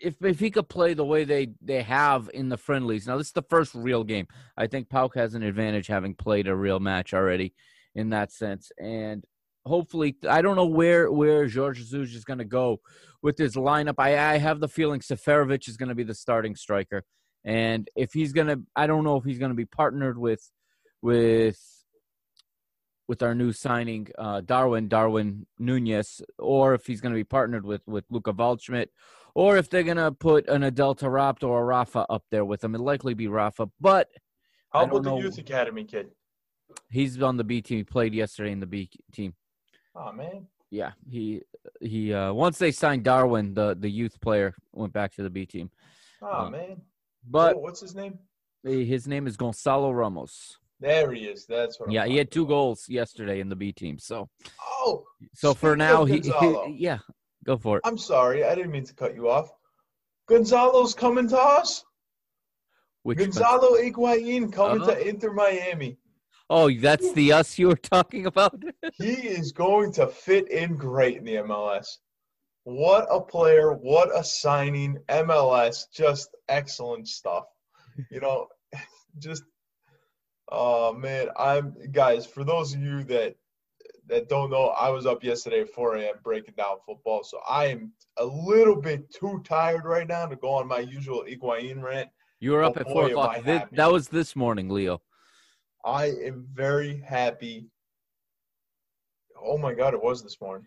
if 0.00 0.16
if 0.22 0.40
he 0.40 0.50
could 0.50 0.68
play 0.68 0.94
the 0.94 1.04
way 1.04 1.24
they 1.24 1.48
they 1.60 1.82
have 1.82 2.30
in 2.32 2.48
the 2.48 2.56
friendlies, 2.56 3.06
now 3.06 3.16
this 3.16 3.28
is 3.28 3.32
the 3.32 3.42
first 3.42 3.74
real 3.74 4.04
game. 4.04 4.26
I 4.56 4.66
think 4.66 4.88
PAOK 4.88 5.14
has 5.14 5.34
an 5.34 5.42
advantage 5.42 5.86
having 5.86 6.14
played 6.14 6.48
a 6.48 6.56
real 6.56 6.80
match 6.80 7.14
already 7.14 7.54
in 7.94 8.10
that 8.10 8.32
sense, 8.32 8.72
and 8.78 9.24
hopefully, 9.66 10.16
I 10.28 10.42
don't 10.42 10.56
know 10.56 10.66
where 10.66 11.10
where 11.10 11.48
Jorge 11.48 11.80
Jesus 11.80 12.14
is 12.14 12.24
going 12.24 12.38
to 12.38 12.44
go 12.44 12.80
with 13.22 13.38
his 13.38 13.54
lineup. 13.54 13.96
I 13.98 14.32
I 14.34 14.38
have 14.38 14.60
the 14.60 14.68
feeling 14.68 15.00
Seferovic 15.00 15.68
is 15.68 15.76
going 15.76 15.90
to 15.90 15.94
be 15.94 16.04
the 16.04 16.14
starting 16.14 16.56
striker, 16.56 17.04
and 17.44 17.88
if 17.94 18.12
he's 18.12 18.32
going 18.32 18.48
to, 18.48 18.60
I 18.76 18.86
don't 18.86 19.04
know 19.04 19.16
if 19.16 19.24
he's 19.24 19.38
going 19.38 19.50
to 19.50 19.56
be 19.56 19.66
partnered 19.66 20.18
with 20.18 20.50
with 21.02 21.58
with 23.08 23.22
our 23.24 23.34
new 23.34 23.52
signing, 23.52 24.06
uh, 24.18 24.40
Darwin 24.40 24.88
Darwin 24.88 25.46
Nunez, 25.58 26.22
or 26.38 26.74
if 26.74 26.86
he's 26.86 27.00
going 27.00 27.12
to 27.12 27.18
be 27.18 27.24
partnered 27.24 27.66
with 27.66 27.82
with 27.86 28.04
Luca 28.08 28.32
Waldschmidt, 28.32 28.88
or 29.34 29.56
if 29.56 29.68
they're 29.70 29.82
going 29.82 29.96
to 29.96 30.12
put 30.12 30.48
an 30.48 30.62
Adel 30.64 30.94
Taarabt 30.94 31.42
or 31.42 31.60
a 31.60 31.64
Rafa 31.64 32.06
up 32.10 32.24
there 32.30 32.44
with 32.44 32.62
him. 32.64 32.74
It'll 32.74 32.86
likely 32.86 33.14
be 33.14 33.28
Rafa, 33.28 33.68
but 33.80 34.08
How 34.72 34.84
about 34.84 35.02
the 35.02 35.10
know. 35.10 35.18
youth 35.18 35.38
academy 35.38 35.84
kid? 35.84 36.10
he's 36.90 37.20
on 37.22 37.36
the 37.36 37.44
B 37.44 37.60
team. 37.62 37.78
He 37.78 37.84
played 37.84 38.14
yesterday 38.14 38.52
in 38.52 38.60
the 38.60 38.66
B 38.66 38.88
team. 39.12 39.34
Oh 39.94 40.12
man, 40.12 40.46
Yeah, 40.70 40.92
he 41.08 41.42
he. 41.80 42.12
Uh, 42.14 42.32
once 42.32 42.58
they 42.58 42.70
signed 42.70 43.02
Darwin, 43.04 43.54
the 43.54 43.76
the 43.78 43.90
youth 43.90 44.20
player 44.20 44.54
went 44.72 44.92
back 44.92 45.12
to 45.14 45.22
the 45.22 45.30
B 45.30 45.46
team. 45.46 45.70
oh 46.22 46.44
Um, 46.46 46.52
man. 46.52 46.82
But 47.28 47.56
Oh, 47.56 47.58
what's 47.58 47.80
his 47.80 47.94
name? 47.94 48.18
his 48.62 49.08
name 49.08 49.26
is 49.26 49.36
Gonçalo 49.36 49.92
Ramos. 49.96 50.58
There 50.78 51.12
he 51.12 51.24
is. 51.24 51.44
That's 51.46 51.78
what. 51.80 51.86
I'm 51.88 51.92
Yeah, 51.94 52.06
he 52.06 52.16
had 52.16 52.30
two 52.30 52.42
about. 52.42 52.48
goals 52.50 52.88
yesterday 52.88 53.40
in 53.40 53.48
the 53.48 53.56
B 53.56 53.72
team. 53.72 53.98
So 53.98 54.28
Oh, 54.60 55.06
so 55.34 55.52
for 55.54 55.76
now 55.76 56.04
he, 56.04 56.20
he 56.20 56.76
yeah, 56.78 56.98
go 57.50 57.58
for 57.58 57.78
it. 57.78 57.82
I'm 57.84 57.98
sorry. 57.98 58.44
I 58.44 58.54
didn't 58.54 58.70
mean 58.70 58.84
to 58.84 58.94
cut 58.94 59.14
you 59.14 59.28
off. 59.28 59.50
Gonzalo's 60.28 60.94
coming 60.94 61.28
to 61.28 61.38
us. 61.38 61.84
Which 63.02 63.18
one? 63.18 63.26
Gonzalo 63.30 63.76
Higuain 63.76 64.52
coming 64.52 64.82
Uh-huh. 64.82 64.94
to 64.94 65.08
Inter 65.08 65.32
Miami. 65.32 65.98
Oh, 66.48 66.70
that's 66.72 67.12
the 67.12 67.32
us 67.32 67.58
you 67.58 67.68
were 67.68 67.76
talking 67.76 68.26
about. 68.26 68.62
He 68.94 69.12
is 69.12 69.52
going 69.52 69.92
to 69.94 70.06
fit 70.06 70.50
in 70.50 70.76
great 70.76 71.16
in 71.18 71.24
the 71.24 71.36
MLS. 71.36 71.86
What 72.64 73.06
a 73.10 73.20
player! 73.20 73.72
What 73.72 74.08
a 74.16 74.22
signing! 74.22 74.98
MLS, 75.08 75.84
just 75.92 76.28
excellent 76.48 77.08
stuff. 77.08 77.44
You 78.10 78.20
know, 78.20 78.48
just 79.18 79.44
oh 80.52 80.92
man, 80.92 81.28
I'm 81.36 81.74
guys. 81.92 82.26
For 82.26 82.44
those 82.44 82.74
of 82.74 82.80
you 82.82 83.04
that 83.04 83.36
that 84.08 84.28
don't 84.28 84.50
know, 84.50 84.68
I 84.68 84.88
was 84.90 85.06
up 85.06 85.22
yesterday 85.24 85.60
at 85.60 85.70
4 85.70 85.96
a.m. 85.96 86.14
breaking 86.22 86.54
down 86.56 86.76
football, 86.86 87.22
so 87.24 87.40
I 87.48 87.66
am 87.66 87.92
a 88.18 88.24
little 88.24 88.80
bit 88.80 89.10
too 89.12 89.40
tired 89.44 89.84
right 89.84 90.06
now 90.06 90.26
to 90.26 90.36
go 90.36 90.50
on 90.50 90.66
my 90.68 90.80
usual 90.80 91.24
Higuain 91.28 91.82
rant. 91.82 92.08
You 92.40 92.52
were 92.52 92.62
up 92.64 92.74
Oh, 92.76 92.80
at 92.80 92.86
four 92.88 93.04
am 93.04 93.10
o'clock. 93.10 93.36
I 93.36 93.40
Thi- 93.40 93.50
happy. 93.52 93.76
that 93.76 93.92
was 93.92 94.08
this 94.08 94.34
morning, 94.34 94.68
Leo. 94.68 95.00
I 95.84 96.06
am 96.24 96.46
very 96.52 97.00
happy. 97.06 97.66
Oh 99.42 99.58
my 99.58 99.74
God, 99.74 99.94
it 99.94 100.02
was 100.02 100.22
this 100.22 100.40
morning. 100.40 100.66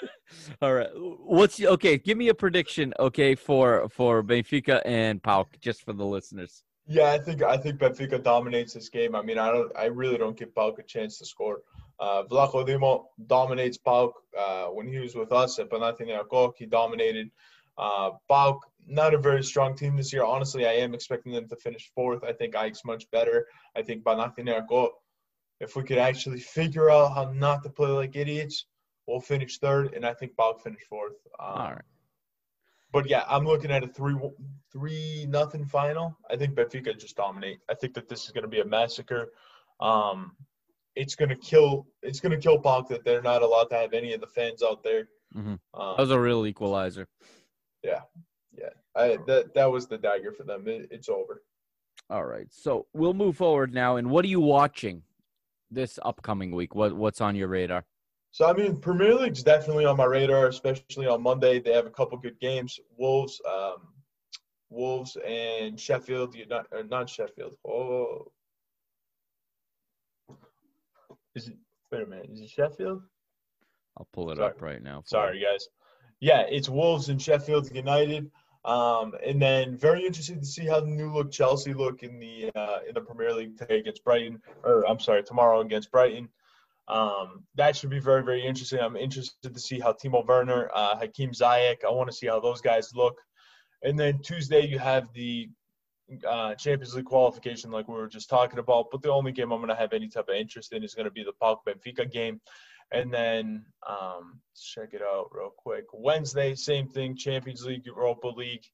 All 0.62 0.74
right. 0.74 0.88
What's 0.94 1.60
okay? 1.62 1.98
Give 1.98 2.16
me 2.18 2.28
a 2.28 2.34
prediction, 2.34 2.92
okay, 2.98 3.34
for 3.34 3.88
for 3.90 4.22
Benfica 4.22 4.80
and 4.84 5.22
PAOK, 5.22 5.46
just 5.60 5.82
for 5.84 5.92
the 5.92 6.04
listeners. 6.04 6.62
Yeah, 6.86 7.10
I 7.12 7.18
think 7.18 7.42
I 7.42 7.56
think 7.56 7.78
Benfica 7.78 8.22
dominates 8.22 8.74
this 8.74 8.88
game. 8.88 9.14
I 9.14 9.22
mean, 9.22 9.38
I 9.38 9.50
don't, 9.50 9.72
I 9.76 9.86
really 9.86 10.18
don't 10.18 10.36
give 10.36 10.54
PAOK 10.54 10.78
a 10.78 10.82
chance 10.82 11.18
to 11.18 11.26
score. 11.26 11.60
Uh, 12.00 12.24
Vlachodimos 12.24 13.04
dominates 13.26 13.78
PAOK. 13.78 14.12
Uh, 14.38 14.66
when 14.66 14.88
he 14.88 14.98
was 14.98 15.14
with 15.14 15.32
us 15.32 15.58
at 15.58 15.70
Panathinaikos, 15.70 16.54
he 16.56 16.66
dominated. 16.66 17.30
Uh, 17.78 18.10
PAOK, 18.30 18.60
not 18.86 19.14
a 19.14 19.18
very 19.18 19.42
strong 19.42 19.76
team 19.76 19.96
this 19.96 20.12
year. 20.12 20.24
Honestly, 20.24 20.66
I 20.66 20.72
am 20.72 20.94
expecting 20.94 21.32
them 21.32 21.48
to 21.48 21.56
finish 21.56 21.90
fourth. 21.94 22.22
I 22.24 22.32
think 22.32 22.54
Ike's 22.54 22.84
much 22.84 23.10
better. 23.10 23.46
I 23.76 23.82
think 23.82 24.04
Panathinaikos, 24.04 24.90
if 25.60 25.76
we 25.76 25.82
could 25.84 25.98
actually 25.98 26.40
figure 26.40 26.90
out 26.90 27.14
how 27.14 27.32
not 27.32 27.62
to 27.62 27.70
play 27.70 27.88
like 27.88 28.16
idiots, 28.16 28.66
we'll 29.06 29.20
finish 29.20 29.58
third, 29.58 29.94
and 29.94 30.04
I 30.04 30.14
think 30.14 30.36
PAOK 30.36 30.62
finish 30.62 30.82
fourth. 30.88 31.14
Um, 31.38 31.46
All 31.48 31.70
right. 31.70 31.82
but 32.92 33.08
yeah, 33.08 33.24
I'm 33.28 33.44
looking 33.44 33.70
at 33.70 33.84
a 33.84 33.88
three 33.88 34.16
three 34.72 35.26
nothing 35.28 35.64
final. 35.64 36.16
I 36.30 36.36
think 36.36 36.54
Benfica 36.54 36.98
just 36.98 37.16
dominate. 37.16 37.58
I 37.70 37.74
think 37.74 37.94
that 37.94 38.08
this 38.08 38.24
is 38.24 38.30
going 38.30 38.42
to 38.42 38.48
be 38.48 38.60
a 38.60 38.64
massacre. 38.64 39.32
Um, 39.80 40.32
it's 40.96 41.14
going 41.14 41.28
to 41.28 41.36
kill. 41.36 41.86
It's 42.02 42.20
going 42.20 42.32
to 42.32 42.38
kill 42.38 42.60
PAOK 42.60 42.88
that 42.88 43.04
they're 43.04 43.22
not 43.22 43.42
allowed 43.42 43.64
to 43.70 43.76
have 43.76 43.92
any 43.92 44.12
of 44.12 44.20
the 44.20 44.26
fans 44.26 44.62
out 44.62 44.82
there. 44.82 45.08
Mhm. 45.34 45.58
Um, 45.74 45.94
That 45.96 45.98
was 45.98 46.10
a 46.10 46.20
real 46.20 46.46
equalizer. 46.46 47.08
Yeah, 47.82 48.02
yeah. 48.56 48.70
I, 48.94 49.18
that 49.26 49.54
that 49.54 49.66
was 49.70 49.86
the 49.88 49.98
dagger 49.98 50.32
for 50.32 50.44
them. 50.44 50.66
It, 50.68 50.88
it's 50.90 51.08
over. 51.08 51.42
All 52.10 52.24
right. 52.24 52.46
So 52.50 52.86
we'll 52.92 53.14
move 53.14 53.36
forward 53.36 53.74
now. 53.74 53.96
And 53.96 54.10
what 54.10 54.24
are 54.24 54.28
you 54.28 54.40
watching 54.40 55.02
this 55.70 55.98
upcoming 56.02 56.52
week? 56.54 56.74
What 56.74 56.94
what's 56.94 57.20
on 57.20 57.34
your 57.34 57.48
radar? 57.48 57.84
So 58.30 58.46
I 58.48 58.52
mean, 58.52 58.76
Premier 58.80 59.14
League's 59.14 59.42
definitely 59.42 59.84
on 59.84 59.96
my 59.96 60.04
radar, 60.04 60.46
especially 60.46 61.06
on 61.06 61.22
Monday. 61.22 61.60
They 61.60 61.72
have 61.72 61.86
a 61.86 61.90
couple 61.90 62.18
good 62.18 62.38
games. 62.40 62.78
Wolves, 62.96 63.40
um, 63.48 63.88
Wolves 64.70 65.16
and 65.26 65.78
Sheffield. 65.78 66.36
Not 66.48 66.66
or 66.72 66.84
not 66.84 67.08
Sheffield. 67.08 67.56
Oh, 67.66 68.30
is 71.34 71.48
it? 71.48 71.56
Wait 71.90 72.02
a 72.02 72.06
minute. 72.06 72.30
Is 72.32 72.40
it 72.40 72.50
Sheffield? 72.50 73.02
I'll 73.96 74.08
pull 74.12 74.30
it 74.30 74.36
Sorry. 74.36 74.50
up 74.50 74.62
right 74.62 74.82
now. 74.82 75.02
Sorry, 75.06 75.40
guys. 75.40 75.68
Yeah, 76.20 76.42
it's 76.48 76.68
Wolves 76.68 77.08
and 77.08 77.20
Sheffield 77.20 77.74
United. 77.74 78.30
Um, 78.64 79.12
and 79.24 79.40
then 79.40 79.76
very 79.76 80.06
interested 80.06 80.40
to 80.40 80.46
see 80.46 80.64
how 80.64 80.80
the 80.80 80.86
new 80.86 81.12
look 81.12 81.30
Chelsea 81.30 81.74
look 81.74 82.02
in 82.02 82.18
the 82.18 82.50
uh, 82.54 82.78
in 82.88 82.94
the 82.94 83.00
Premier 83.00 83.34
League 83.34 83.58
today 83.58 83.78
against 83.78 84.02
Brighton, 84.04 84.40
or 84.62 84.88
I'm 84.88 84.98
sorry, 84.98 85.22
tomorrow 85.22 85.60
against 85.60 85.90
Brighton. 85.90 86.30
Um, 86.88 87.44
that 87.56 87.76
should 87.76 87.90
be 87.90 87.98
very 87.98 88.22
very 88.22 88.44
interesting. 88.44 88.80
I'm 88.80 88.96
interested 88.96 89.52
to 89.52 89.60
see 89.60 89.78
how 89.78 89.92
Timo 89.92 90.26
Werner, 90.26 90.70
uh, 90.74 90.96
Hakeem 90.96 91.32
Ziyech. 91.32 91.84
I 91.86 91.90
want 91.90 92.10
to 92.10 92.16
see 92.16 92.26
how 92.26 92.40
those 92.40 92.62
guys 92.62 92.90
look. 92.94 93.20
And 93.82 93.98
then 93.98 94.20
Tuesday 94.20 94.66
you 94.66 94.78
have 94.78 95.12
the 95.12 95.50
uh, 96.28 96.54
Champions 96.54 96.94
League 96.94 97.04
qualification, 97.04 97.70
like 97.70 97.88
we 97.88 97.94
were 97.94 98.08
just 98.08 98.28
talking 98.28 98.58
about. 98.58 98.90
But 98.90 99.02
the 99.02 99.12
only 99.12 99.32
game 99.32 99.52
I'm 99.52 99.58
going 99.58 99.68
to 99.68 99.74
have 99.74 99.92
any 99.92 100.08
type 100.08 100.28
of 100.28 100.34
interest 100.34 100.72
in 100.72 100.82
is 100.82 100.94
going 100.94 101.06
to 101.06 101.10
be 101.10 101.24
the 101.24 101.32
PAOK 101.40 101.58
Benfica 101.66 102.10
game. 102.10 102.40
And 102.92 103.12
then 103.12 103.64
um, 103.88 104.40
check 104.60 104.90
it 104.92 105.02
out 105.02 105.30
real 105.32 105.52
quick. 105.56 105.86
Wednesday, 105.92 106.54
same 106.54 106.86
thing. 106.86 107.16
Champions 107.16 107.64
League, 107.64 107.86
Europa 107.86 108.28
League. 108.28 108.64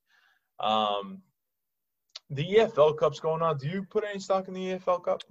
Um, 0.58 1.22
the 2.28 2.46
EFL 2.46 2.96
Cup's 2.98 3.20
going 3.20 3.42
on. 3.42 3.58
Do 3.58 3.68
you 3.68 3.84
put 3.88 4.04
any 4.04 4.20
stock 4.20 4.48
in 4.48 4.54
the 4.54 4.74
EFL 4.74 5.04
Cup? 5.04 5.22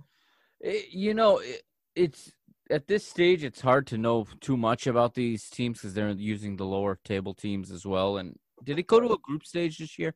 Eh, 0.64 0.82
You 0.92 1.14
know, 1.14 1.38
eh, 1.38 1.58
it's 1.96 2.32
at 2.70 2.88
this 2.88 3.06
stage 3.06 3.44
it's 3.44 3.62
hard 3.62 3.88
to 3.88 3.98
know 3.98 4.28
too 4.42 4.56
much 4.56 4.86
about 4.88 5.16
these 5.16 5.50
teams 5.50 5.80
because 5.80 5.94
they're 5.94 6.10
using 6.12 6.56
the 6.56 6.66
lower 6.66 7.00
table 7.04 7.34
teams 7.34 7.72
as 7.72 7.86
well. 7.86 8.18
And 8.18 8.38
did 8.64 8.80
it 8.80 8.88
go 8.88 9.00
to 9.00 9.14
a 9.14 9.18
group 9.18 9.46
stage 9.46 9.78
this 9.78 9.98
year? 9.98 10.14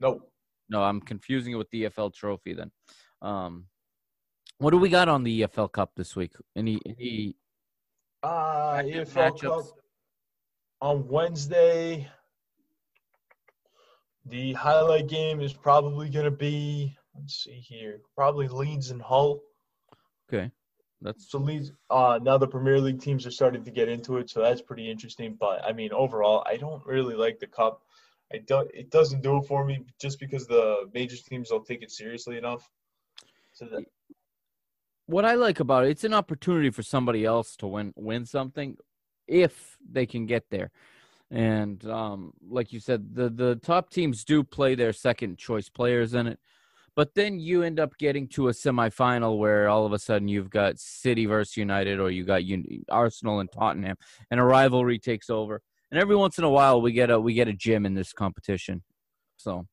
No. 0.00 0.20
No, 0.68 0.82
I'm 0.82 1.00
confusing 1.00 1.52
it 1.52 1.56
with 1.56 1.70
the 1.70 1.84
EFL 1.84 2.14
Trophy 2.14 2.54
then. 2.54 2.70
Um, 3.22 3.66
what 4.58 4.70
do 4.70 4.78
we 4.78 4.88
got 4.88 5.08
on 5.08 5.24
the 5.24 5.42
EFL 5.42 5.72
Cup 5.72 5.92
this 5.96 6.14
week? 6.16 6.32
Any 6.56 6.80
any 6.86 7.36
Uh, 8.22 8.82
EFL 8.84 9.40
Cup 9.40 9.64
on 10.80 11.08
Wednesday. 11.08 12.08
The 14.26 14.54
highlight 14.54 15.08
game 15.08 15.40
is 15.40 15.52
probably 15.52 16.08
going 16.08 16.24
to 16.24 16.30
be, 16.30 16.96
let's 17.14 17.44
see 17.44 17.60
here, 17.60 18.00
probably 18.14 18.48
Leeds 18.48 18.90
and 18.90 19.02
Hull. 19.02 19.42
Okay, 20.32 20.50
that's 21.02 21.30
So 21.30 21.38
Leeds, 21.38 21.72
uh, 21.90 22.18
now 22.22 22.38
the 22.38 22.48
Premier 22.48 22.80
League 22.80 23.02
teams 23.02 23.26
are 23.26 23.30
starting 23.30 23.64
to 23.64 23.70
get 23.70 23.90
into 23.90 24.16
it, 24.16 24.30
so 24.30 24.40
that's 24.40 24.62
pretty 24.62 24.90
interesting. 24.90 25.36
But 25.38 25.62
I 25.62 25.72
mean, 25.72 25.92
overall, 25.92 26.42
I 26.46 26.56
don't 26.56 26.84
really 26.86 27.14
like 27.14 27.38
the 27.38 27.46
cup. 27.46 27.82
I 28.32 28.38
don't. 28.46 28.70
It 28.74 28.90
doesn't 28.90 29.22
do 29.22 29.36
it 29.38 29.46
for 29.46 29.64
me 29.64 29.84
just 30.00 30.18
because 30.18 30.46
the 30.46 30.88
major 30.92 31.16
teams 31.16 31.50
don't 31.50 31.66
take 31.66 31.82
it 31.82 31.90
seriously 31.90 32.36
enough. 32.36 32.68
So 33.52 33.66
that, 33.66 33.84
what 35.06 35.24
I 35.24 35.34
like 35.34 35.60
about 35.60 35.84
it. 35.84 35.90
It's 35.90 36.04
an 36.04 36.14
opportunity 36.14 36.70
for 36.70 36.82
somebody 36.82 37.24
else 37.24 37.56
to 37.56 37.66
win 37.66 37.92
win 37.96 38.26
something 38.26 38.76
if 39.26 39.76
they 39.88 40.06
can 40.06 40.26
get 40.26 40.44
there. 40.50 40.70
And 41.30 41.84
um, 41.88 42.32
like 42.48 42.72
you 42.72 42.80
said, 42.80 43.14
the 43.14 43.28
the 43.28 43.56
top 43.56 43.90
teams 43.90 44.24
do 44.24 44.42
play 44.42 44.74
their 44.74 44.92
second 44.92 45.38
choice 45.38 45.68
players 45.68 46.14
in 46.14 46.26
it, 46.26 46.38
but 46.94 47.14
then 47.14 47.38
you 47.38 47.62
end 47.62 47.80
up 47.80 47.96
getting 47.98 48.28
to 48.28 48.48
a 48.48 48.52
semifinal 48.52 49.38
where 49.38 49.68
all 49.68 49.86
of 49.86 49.92
a 49.92 49.98
sudden 49.98 50.28
you've 50.28 50.50
got 50.50 50.78
City 50.78 51.26
versus 51.26 51.56
United, 51.56 51.98
or 51.98 52.10
you 52.10 52.24
got 52.24 52.42
Un- 52.42 52.84
Arsenal 52.88 53.40
and 53.40 53.50
Tottenham, 53.50 53.96
and 54.30 54.38
a 54.38 54.44
rivalry 54.44 54.98
takes 54.98 55.30
over. 55.30 55.62
And 55.94 56.00
every 56.02 56.16
once 56.16 56.38
in 56.38 56.44
a 56.44 56.50
while, 56.50 56.82
we 56.82 56.90
get 56.90 57.08
a 57.08 57.20
we 57.20 57.34
get 57.34 57.46
a 57.46 57.52
gym 57.52 57.86
in 57.86 57.94
this 57.94 58.12
competition. 58.12 58.82
So 59.36 59.64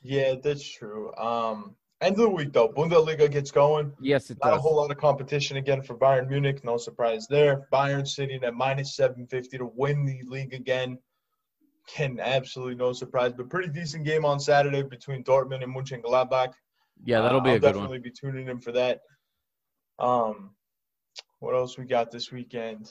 yeah, 0.00 0.36
that's 0.40 0.62
true. 0.64 1.12
Um, 1.16 1.74
end 2.00 2.12
of 2.14 2.20
the 2.22 2.30
week 2.30 2.52
though, 2.52 2.68
Bundesliga 2.68 3.28
gets 3.28 3.50
going. 3.50 3.92
yes, 4.00 4.30
it 4.30 4.38
does. 4.38 4.50
Not 4.50 4.58
a 4.58 4.60
whole 4.60 4.76
lot 4.76 4.92
of 4.92 4.96
competition 4.96 5.56
again 5.56 5.82
for 5.82 5.96
Bayern 5.96 6.28
Munich. 6.28 6.62
No 6.62 6.76
surprise 6.76 7.26
there. 7.28 7.66
Bayern 7.72 8.06
sitting 8.06 8.44
at 8.44 8.54
minus 8.54 8.94
750 8.94 9.58
to 9.58 9.68
win 9.74 10.06
the 10.06 10.22
league 10.28 10.54
again. 10.54 11.00
Can 11.88 12.20
absolutely 12.20 12.76
no 12.76 12.92
surprise, 12.92 13.32
but 13.32 13.50
pretty 13.50 13.68
decent 13.68 14.04
game 14.04 14.24
on 14.24 14.38
Saturday 14.38 14.84
between 14.84 15.24
Dortmund 15.24 15.64
and 15.64 15.74
Mönchengladbach. 15.74 16.52
Yeah, 17.04 17.22
that'll 17.22 17.40
Uh, 17.40 17.42
be 17.42 17.50
I'll 17.50 17.56
a 17.56 17.58
good 17.58 17.66
definitely 17.72 17.98
one. 17.98 18.02
be 18.02 18.10
tuning 18.12 18.46
in 18.46 18.60
for 18.60 18.70
that. 18.70 19.00
Um, 19.98 20.54
what 21.46 21.54
else 21.54 21.78
we 21.78 21.84
got 21.84 22.10
this 22.10 22.32
weekend? 22.32 22.90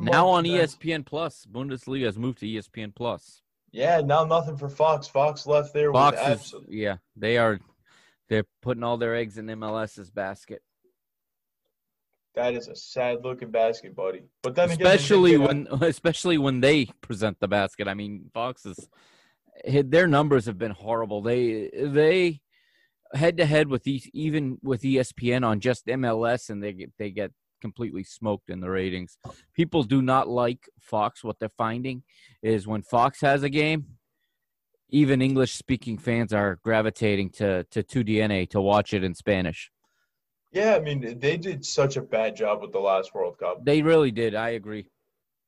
Now 0.00 0.28
on 0.28 0.46
events. 0.46 0.76
ESPN 0.76 1.04
Plus, 1.04 1.44
Bundesliga 1.50 2.04
has 2.04 2.16
moved 2.16 2.38
to 2.38 2.46
ESPN 2.46 2.94
Plus. 2.94 3.42
Yeah, 3.72 4.00
now 4.00 4.24
nothing 4.24 4.56
for 4.56 4.68
Fox. 4.68 5.08
Fox 5.08 5.44
left 5.44 5.74
there 5.74 5.92
Fox 5.92 6.16
with 6.16 6.24
is, 6.24 6.32
absolutely. 6.32 6.76
yeah, 6.76 6.96
they 7.16 7.36
are. 7.36 7.58
They're 8.28 8.44
putting 8.62 8.84
all 8.84 8.96
their 8.96 9.16
eggs 9.16 9.38
in 9.38 9.46
MLS's 9.46 10.10
basket, 10.10 10.62
That 12.36 12.54
is 12.54 12.68
a 12.68 12.76
sad 12.76 13.24
looking 13.24 13.50
basket, 13.50 13.94
buddy. 13.96 14.22
But 14.42 14.54
then 14.54 14.70
again, 14.70 14.86
especially 14.86 15.32
get 15.32 15.40
a- 15.40 15.46
when, 15.46 15.68
especially 15.82 16.38
when 16.38 16.60
they 16.60 16.86
present 17.00 17.38
the 17.40 17.48
basket. 17.48 17.88
I 17.88 17.94
mean, 17.94 18.30
Fox 18.32 18.66
is, 18.66 18.88
their 19.64 20.06
numbers 20.06 20.46
have 20.46 20.58
been 20.58 20.70
horrible. 20.70 21.22
They 21.22 21.70
they 21.74 22.40
head 23.14 23.36
to 23.38 23.46
head 23.46 23.66
with 23.66 23.82
these, 23.82 24.08
even 24.12 24.58
with 24.62 24.82
ESPN 24.82 25.44
on 25.44 25.58
just 25.58 25.86
MLS, 25.86 26.50
and 26.50 26.62
they 26.62 26.72
get 26.72 26.92
they 26.98 27.10
get 27.10 27.32
completely 27.66 28.04
smoked 28.04 28.48
in 28.48 28.60
the 28.60 28.70
ratings. 28.70 29.18
People 29.54 29.82
do 29.82 30.00
not 30.00 30.28
like 30.28 30.62
Fox. 30.78 31.24
What 31.24 31.38
they're 31.40 31.58
finding 31.58 32.04
is 32.42 32.66
when 32.66 32.82
Fox 32.82 33.20
has 33.22 33.42
a 33.42 33.48
game, 33.48 33.80
even 34.88 35.20
English 35.20 35.54
speaking 35.54 35.98
fans 35.98 36.32
are 36.32 36.58
gravitating 36.62 37.30
to 37.30 37.64
to 37.74 37.82
2DNA 37.82 38.48
to 38.50 38.60
watch 38.60 38.94
it 38.94 39.02
in 39.02 39.14
Spanish. 39.14 39.72
Yeah, 40.52 40.76
I 40.76 40.80
mean, 40.80 41.18
they 41.18 41.36
did 41.36 41.66
such 41.66 41.96
a 41.96 42.02
bad 42.02 42.36
job 42.36 42.62
with 42.62 42.72
the 42.72 42.78
last 42.78 43.14
World 43.14 43.36
Cup. 43.38 43.64
They 43.64 43.82
really 43.82 44.12
did. 44.12 44.34
I 44.34 44.50
agree. 44.50 44.84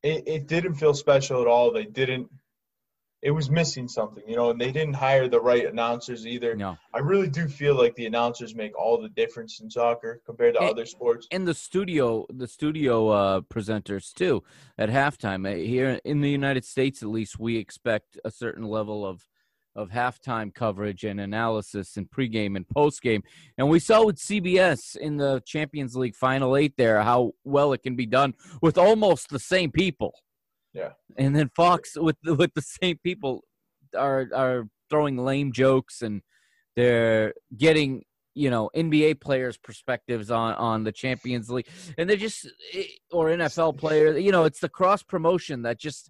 It, 0.02 0.20
it 0.26 0.48
didn't 0.48 0.74
feel 0.74 0.94
special 0.94 1.40
at 1.40 1.46
all. 1.46 1.72
They 1.72 1.84
didn't. 1.84 2.28
It 3.20 3.32
was 3.32 3.50
missing 3.50 3.88
something, 3.88 4.22
you 4.28 4.36
know, 4.36 4.50
and 4.50 4.60
they 4.60 4.70
didn't 4.70 4.94
hire 4.94 5.26
the 5.28 5.40
right 5.40 5.66
announcers 5.66 6.24
either. 6.24 6.54
No. 6.54 6.78
I 6.94 7.00
really 7.00 7.28
do 7.28 7.48
feel 7.48 7.74
like 7.74 7.96
the 7.96 8.06
announcers 8.06 8.54
make 8.54 8.78
all 8.78 9.00
the 9.02 9.08
difference 9.08 9.58
in 9.60 9.68
soccer 9.68 10.20
compared 10.24 10.54
to 10.54 10.62
Eh, 10.62 10.68
other 10.68 10.86
sports. 10.86 11.26
and 11.32 11.46
the 11.46 11.54
studio 11.54 12.26
the 12.30 12.46
studio 12.46 13.08
uh 13.08 13.40
presenters 13.40 14.12
too 14.12 14.42
at 14.78 14.88
halftime 14.88 15.42
Uh, 15.50 15.56
here 15.56 16.00
in 16.04 16.20
the 16.20 16.30
united 16.30 16.64
states 16.64 17.02
at 17.02 17.08
least 17.08 17.38
we 17.40 17.56
expect 17.56 18.18
a 18.24 18.30
certain 18.30 18.64
level 18.64 19.04
of 19.04 19.26
of 19.74 19.90
halftime 19.90 20.52
coverage 20.52 21.04
and 21.04 21.20
analysis 21.20 21.96
and 21.96 22.10
pregame 22.10 22.56
and 22.56 22.66
postgame 22.68 23.22
and 23.56 23.68
we 23.68 23.78
saw 23.78 24.04
with 24.04 24.16
cbs 24.16 24.96
in 24.96 25.16
the 25.16 25.40
champions 25.44 25.94
league 25.96 26.14
final 26.16 26.56
eight 26.56 26.74
there 26.76 27.02
how 27.02 27.32
well 27.44 27.72
it 27.72 27.82
can 27.82 27.96
be 27.96 28.06
done 28.06 28.32
with 28.62 28.76
almost 28.78 29.28
the 29.30 29.38
same 29.38 29.70
people 29.70 30.12
Yeah. 30.78 30.92
and 31.16 31.34
then 31.34 31.50
fox 31.54 31.96
with 31.96 32.16
the, 32.22 32.34
with 32.34 32.54
the 32.54 32.62
same 32.62 32.98
people 33.02 33.44
are 33.96 34.28
are 34.34 34.68
throwing 34.88 35.18
lame 35.18 35.52
jokes 35.52 36.02
and 36.02 36.22
they're 36.76 37.34
getting 37.56 38.04
you 38.38 38.50
know 38.50 38.70
NBA 38.74 39.20
players' 39.20 39.56
perspectives 39.56 40.30
on 40.30 40.54
on 40.54 40.84
the 40.84 40.92
Champions 40.92 41.50
League, 41.50 41.66
and 41.98 42.08
they're 42.08 42.16
just 42.16 42.48
eh, 42.72 42.84
or 43.10 43.26
NFL 43.26 43.76
players. 43.76 44.22
You 44.22 44.30
know, 44.30 44.44
it's 44.44 44.60
the 44.60 44.68
cross 44.68 45.02
promotion 45.02 45.62
that 45.62 45.78
just 45.78 46.08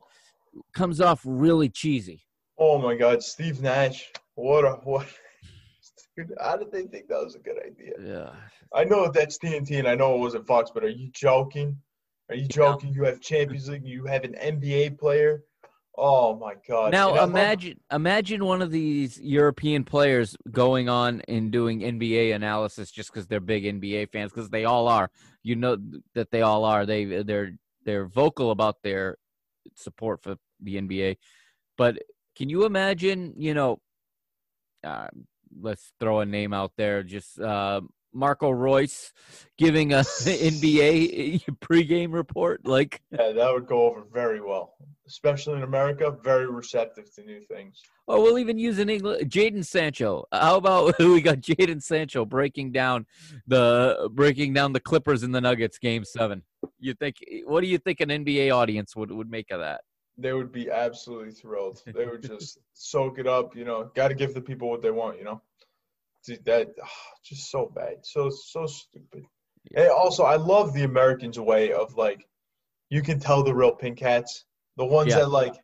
comes 0.74 1.00
off 1.00 1.22
really 1.24 1.70
cheesy. 1.70 2.20
Oh 2.58 2.78
my 2.78 2.94
God, 2.94 3.22
Steve 3.22 3.62
Nash! 3.62 4.12
What 4.34 4.64
a 4.64 4.72
what! 4.84 5.06
Dude, 6.16 6.34
how 6.40 6.56
did 6.56 6.70
they 6.70 6.82
think 6.82 7.08
that 7.08 7.24
was 7.24 7.34
a 7.34 7.38
good 7.38 7.58
idea? 7.64 7.92
Yeah, 7.98 8.32
I 8.74 8.84
know 8.84 9.10
that's 9.10 9.38
TNT, 9.38 9.78
and 9.78 9.88
I 9.88 9.94
know 9.94 10.14
it 10.14 10.18
wasn't 10.18 10.46
Fox, 10.46 10.70
but 10.72 10.84
are 10.84 10.88
you 10.88 11.10
joking? 11.12 11.78
Are 12.28 12.36
you 12.36 12.46
joking? 12.46 12.92
You 12.92 13.04
have 13.04 13.20
Champions 13.20 13.68
League, 13.68 13.86
you 13.86 14.04
have 14.04 14.24
an 14.24 14.34
NBA 14.34 14.98
player. 14.98 15.44
Oh 16.00 16.36
my 16.36 16.54
God! 16.68 16.92
Now 16.92 17.14
And 17.14 17.32
imagine 17.32 17.80
imagine 17.92 18.44
one 18.44 18.62
of 18.62 18.70
these 18.70 19.20
European 19.20 19.82
players 19.82 20.36
going 20.48 20.88
on 20.88 21.22
and 21.26 21.50
doing 21.50 21.80
NBA 21.80 22.36
analysis 22.36 22.92
just 22.92 23.12
because 23.12 23.26
they're 23.26 23.40
big 23.40 23.64
NBA 23.64 24.12
fans 24.12 24.30
because 24.30 24.48
they 24.48 24.64
all 24.64 24.86
are. 24.86 25.10
You 25.42 25.56
know 25.56 25.76
that 26.14 26.30
they 26.30 26.42
all 26.42 26.64
are. 26.64 26.86
They 26.86 27.22
they're 27.22 27.58
they're 27.84 28.06
vocal 28.06 28.52
about 28.52 28.76
their 28.84 29.16
support 29.74 30.22
for 30.22 30.36
the 30.60 30.76
NBA. 30.76 31.16
But 31.76 31.98
can 32.36 32.48
you 32.48 32.64
imagine? 32.64 33.34
You 33.36 33.54
know, 33.54 33.80
uh, 34.84 35.08
let's 35.60 35.90
throw 35.98 36.20
a 36.20 36.26
name 36.26 36.52
out 36.52 36.72
there. 36.76 37.02
Just 37.02 37.40
uh, 37.40 37.80
Marco 38.12 38.50
Reus 38.50 39.12
giving 39.56 39.92
a 39.92 39.98
NBA 40.00 41.44
pregame 41.60 42.12
report. 42.12 42.66
Like 42.66 43.00
Yeah, 43.10 43.32
that 43.32 43.52
would 43.52 43.66
go 43.66 43.82
over 43.82 44.04
very 44.12 44.40
well, 44.40 44.74
especially 45.06 45.56
in 45.56 45.62
America. 45.62 46.16
Very 46.22 46.46
receptive 46.46 47.12
to 47.14 47.22
new 47.22 47.40
things. 47.42 47.80
Oh, 48.06 48.22
we'll 48.22 48.38
even 48.38 48.58
use 48.58 48.78
an 48.78 48.88
English 48.88 49.22
Jadon 49.24 49.64
Sancho. 49.64 50.24
How 50.32 50.56
about 50.56 50.98
we 50.98 51.20
got 51.20 51.38
Jadon 51.38 51.82
Sancho 51.82 52.24
breaking 52.24 52.72
down 52.72 53.06
the 53.46 54.08
breaking 54.12 54.54
down 54.54 54.72
the 54.72 54.80
Clippers 54.80 55.22
and 55.22 55.34
the 55.34 55.40
Nuggets 55.40 55.78
game 55.78 56.04
seven? 56.04 56.42
You 56.78 56.94
think 56.94 57.16
what 57.44 57.60
do 57.60 57.68
you 57.68 57.78
think 57.78 58.00
an 58.00 58.08
NBA 58.08 58.54
audience 58.54 58.96
would, 58.96 59.10
would 59.10 59.30
make 59.30 59.50
of 59.50 59.60
that? 59.60 59.82
They 60.20 60.32
would 60.32 60.50
be 60.50 60.68
absolutely 60.68 61.30
thrilled. 61.30 61.80
They 61.86 62.06
would 62.06 62.22
just 62.22 62.58
soak 62.72 63.20
it 63.20 63.28
up. 63.28 63.54
You 63.54 63.64
know, 63.64 63.90
got 63.94 64.08
to 64.08 64.14
give 64.14 64.34
the 64.34 64.40
people 64.40 64.68
what 64.68 64.82
they 64.82 64.90
want. 64.90 65.16
You 65.18 65.24
know, 65.24 65.42
Dude, 66.28 66.44
that 66.44 66.68
ah, 66.82 66.88
just 67.24 67.50
so 67.50 67.72
bad, 67.74 67.96
so 68.02 68.28
so 68.30 68.66
stupid. 68.66 69.24
Yeah. 69.70 69.82
And 69.82 69.90
also, 69.90 70.24
I 70.24 70.36
love 70.36 70.74
the 70.74 70.84
Americans' 70.84 71.38
way 71.40 71.72
of 71.72 71.94
like, 71.96 72.26
you 72.90 73.02
can 73.02 73.18
tell 73.18 73.42
the 73.42 73.54
real 73.54 73.72
pink 73.72 73.98
hats, 74.00 74.44
the 74.76 74.84
ones 74.84 75.10
Yeah. 75.10 75.20
that 75.20 75.30
like. 75.30 75.54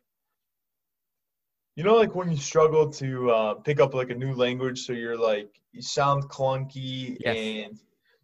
You 1.75 1.83
know, 1.83 1.95
like 1.95 2.15
when 2.15 2.31
you 2.31 2.37
struggle 2.37 2.89
to 2.93 3.31
uh, 3.31 3.53
pick 3.55 3.81
up 3.81 3.93
like 3.93 4.09
a 4.09 4.15
new 4.15 4.33
language, 4.33 4.79
so 4.85 4.93
you're 4.93 5.17
like 5.17 5.49
you 5.73 5.81
sound 5.81 6.29
clunky 6.29 7.17
Yes. 7.19 7.37
and 7.37 7.79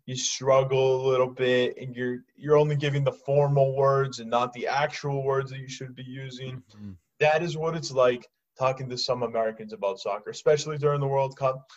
you 0.06 0.16
struggle 0.16 1.06
a 1.06 1.08
little 1.10 1.28
bit, 1.30 1.76
and 1.78 1.94
you're 1.96 2.20
you're 2.38 2.58
only 2.58 2.76
giving 2.78 3.04
the 3.04 3.12
formal 3.12 3.76
words 3.76 4.20
and 4.20 4.30
not 4.30 4.54
the 4.54 4.68
actual 4.68 5.24
words 5.24 5.52
that 5.52 5.60
you 5.60 5.68
should 5.68 5.94
be 5.96 6.04
using. 6.04 6.64
That 7.20 7.44
is 7.44 7.58
what 7.58 7.76
it's 7.76 7.92
like 7.92 8.26
talking 8.58 8.90
to 8.90 8.98
some 8.98 9.22
Americans 9.22 9.74
about 9.74 10.00
soccer, 10.00 10.30
especially 10.30 10.78
during 10.78 11.02
the 11.02 11.08
World 11.08 11.36
Cup. 11.38 11.70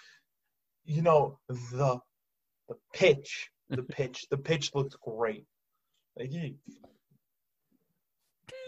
You 0.84 1.02
know, 1.02 1.38
the 1.48 1.98
the 2.68 2.76
pitch, 2.92 3.50
the 3.68 3.82
pitch, 3.96 4.26
the 4.30 4.36
pitch 4.38 4.74
looked 4.74 4.96
great. 5.00 5.44
Like 6.18 6.30
he, 6.30 6.56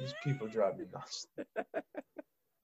these 0.00 0.14
people 0.24 0.46
drive 0.48 0.78
me 0.78 0.84
nuts. 0.92 1.26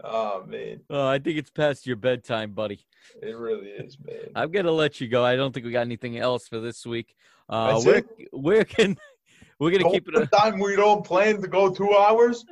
Oh 0.05 0.43
man, 0.49 0.81
Oh, 0.91 1.07
I 1.07 1.21
think 1.21 1.39
it's 1.39 1.51
past 1.51 1.87
your 1.87 1.95
bedtime, 1.95 2.51
buddy. 2.55 2.85
it 3.23 3.37
really 3.37 3.69
is, 3.69 3.97
man. 4.05 4.17
I'm 4.35 4.51
gonna 4.51 4.73
let 4.73 5.01
you 5.01 5.07
go. 5.07 5.25
I 5.25 5.37
don't 5.37 5.53
think 5.53 5.65
we 5.65 5.71
got 5.71 5.83
anything 5.83 6.19
else 6.19 6.49
for 6.49 6.59
this 6.59 6.85
week. 6.85 7.15
Uh, 7.49 7.75
That's 7.75 7.87
where 7.87 8.03
where 8.33 8.65
can 8.65 8.97
we're 9.61 9.71
gonna 9.71 9.85
Don't 9.85 9.93
keep 9.93 10.09
it? 10.09 10.17
A, 10.21 10.27
time 10.27 10.59
we 10.59 10.75
don't 10.75 11.05
plan 11.07 11.41
to 11.41 11.47
go 11.47 11.71
two 11.73 11.95
hours. 11.95 12.45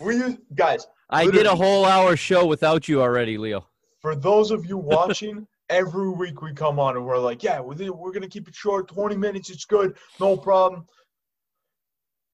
We 0.00 0.36
guys, 0.56 0.84
I 1.08 1.30
did 1.30 1.46
a 1.46 1.54
whole 1.54 1.84
hour 1.84 2.16
show 2.16 2.44
without 2.44 2.88
you 2.88 3.02
already, 3.02 3.38
Leo. 3.38 3.64
for 4.00 4.16
those 4.16 4.50
of 4.50 4.66
you 4.66 4.78
watching, 4.78 5.46
every 5.68 6.10
week 6.10 6.42
we 6.42 6.52
come 6.52 6.78
on 6.78 6.96
and 6.96 7.04
we're 7.04 7.18
like, 7.18 7.42
yeah, 7.42 7.60
we're, 7.60 7.92
we're 7.92 8.12
gonna 8.12 8.28
keep 8.28 8.48
it 8.48 8.54
short, 8.54 8.88
20 8.88 9.16
minutes. 9.16 9.50
It's 9.50 9.64
good, 9.64 9.96
no 10.20 10.36
problem. 10.36 10.86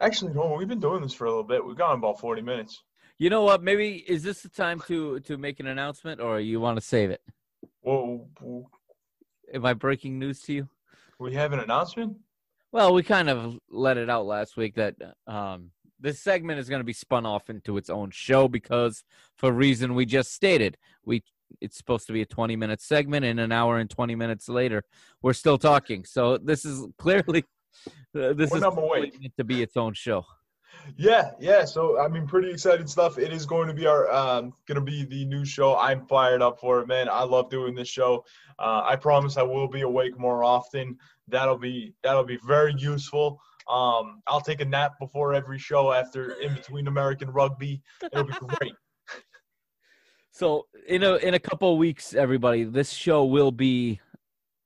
Actually, 0.00 0.34
no, 0.34 0.54
we've 0.58 0.68
been 0.68 0.80
doing 0.80 1.02
this 1.02 1.14
for 1.14 1.24
a 1.24 1.28
little 1.28 1.44
bit. 1.44 1.64
We've 1.64 1.76
gone 1.76 1.98
about 1.98 2.20
40 2.20 2.42
minutes. 2.42 2.82
You 3.18 3.30
know 3.30 3.42
what? 3.42 3.62
Maybe 3.62 3.96
is 4.08 4.22
this 4.22 4.42
the 4.42 4.48
time 4.48 4.80
to 4.88 5.20
to 5.20 5.36
make 5.38 5.60
an 5.60 5.68
announcement, 5.68 6.20
or 6.20 6.40
you 6.40 6.60
want 6.60 6.76
to 6.76 6.84
save 6.84 7.10
it? 7.10 7.22
Whoa, 7.80 8.26
Am 9.52 9.64
I 9.64 9.72
breaking 9.74 10.18
news 10.18 10.40
to 10.42 10.52
you? 10.52 10.68
we 11.20 11.32
have 11.34 11.52
an 11.52 11.60
announcement. 11.60 12.16
Well, 12.72 12.92
we 12.92 13.04
kind 13.04 13.30
of 13.30 13.56
let 13.70 13.98
it 13.98 14.10
out 14.10 14.26
last 14.26 14.56
week 14.56 14.74
that 14.74 14.96
um, 15.28 15.70
this 16.00 16.20
segment 16.20 16.58
is 16.58 16.68
going 16.68 16.80
to 16.80 16.84
be 16.84 16.92
spun 16.92 17.24
off 17.24 17.48
into 17.48 17.76
its 17.76 17.88
own 17.88 18.10
show 18.10 18.48
because, 18.48 19.04
for 19.36 19.52
reason 19.52 19.94
we 19.94 20.06
just 20.06 20.32
stated, 20.32 20.76
we 21.04 21.22
it's 21.60 21.76
supposed 21.76 22.06
to 22.06 22.12
be 22.12 22.22
a 22.22 22.26
20 22.26 22.56
minute 22.56 22.80
segment, 22.80 23.24
and 23.24 23.40
an 23.40 23.52
hour 23.52 23.78
and 23.78 23.90
20 23.90 24.14
minutes 24.14 24.48
later, 24.48 24.84
we're 25.22 25.32
still 25.32 25.58
talking. 25.58 26.04
So 26.04 26.38
this 26.38 26.64
is 26.64 26.86
clearly 26.98 27.44
uh, 27.86 28.32
this 28.32 28.52
is 28.52 28.62
clearly 28.62 29.12
meant 29.20 29.36
to 29.38 29.44
be 29.44 29.62
its 29.62 29.76
own 29.76 29.94
show. 29.94 30.24
Yeah, 30.96 31.30
yeah. 31.40 31.64
So 31.64 32.00
I 32.00 32.08
mean, 32.08 32.26
pretty 32.26 32.50
exciting 32.50 32.86
stuff. 32.86 33.18
It 33.18 33.32
is 33.32 33.46
going 33.46 33.68
to 33.68 33.74
be 33.74 33.86
our 33.86 34.10
um, 34.12 34.52
going 34.66 34.76
to 34.76 34.80
be 34.80 35.04
the 35.04 35.24
new 35.24 35.44
show. 35.44 35.76
I'm 35.76 36.06
fired 36.06 36.42
up 36.42 36.60
for 36.60 36.80
it, 36.80 36.88
man. 36.88 37.08
I 37.08 37.22
love 37.22 37.50
doing 37.50 37.74
this 37.74 37.88
show. 37.88 38.24
Uh, 38.58 38.82
I 38.84 38.96
promise 38.96 39.36
I 39.36 39.42
will 39.42 39.68
be 39.68 39.82
awake 39.82 40.18
more 40.18 40.44
often. 40.44 40.98
That'll 41.28 41.58
be 41.58 41.94
that'll 42.02 42.24
be 42.24 42.38
very 42.46 42.74
useful. 42.76 43.40
Um, 43.70 44.20
I'll 44.26 44.42
take 44.42 44.60
a 44.60 44.64
nap 44.64 44.92
before 45.00 45.32
every 45.32 45.58
show 45.58 45.92
after 45.92 46.32
in 46.34 46.54
between 46.54 46.86
American 46.86 47.30
rugby. 47.30 47.82
It'll 48.02 48.24
be 48.24 48.34
great. 48.58 48.74
So 50.34 50.66
in 50.88 51.04
a 51.04 51.14
in 51.14 51.34
a 51.34 51.38
couple 51.38 51.72
of 51.72 51.78
weeks, 51.78 52.12
everybody, 52.12 52.64
this 52.64 52.90
show 52.90 53.24
will 53.24 53.52
be 53.52 54.00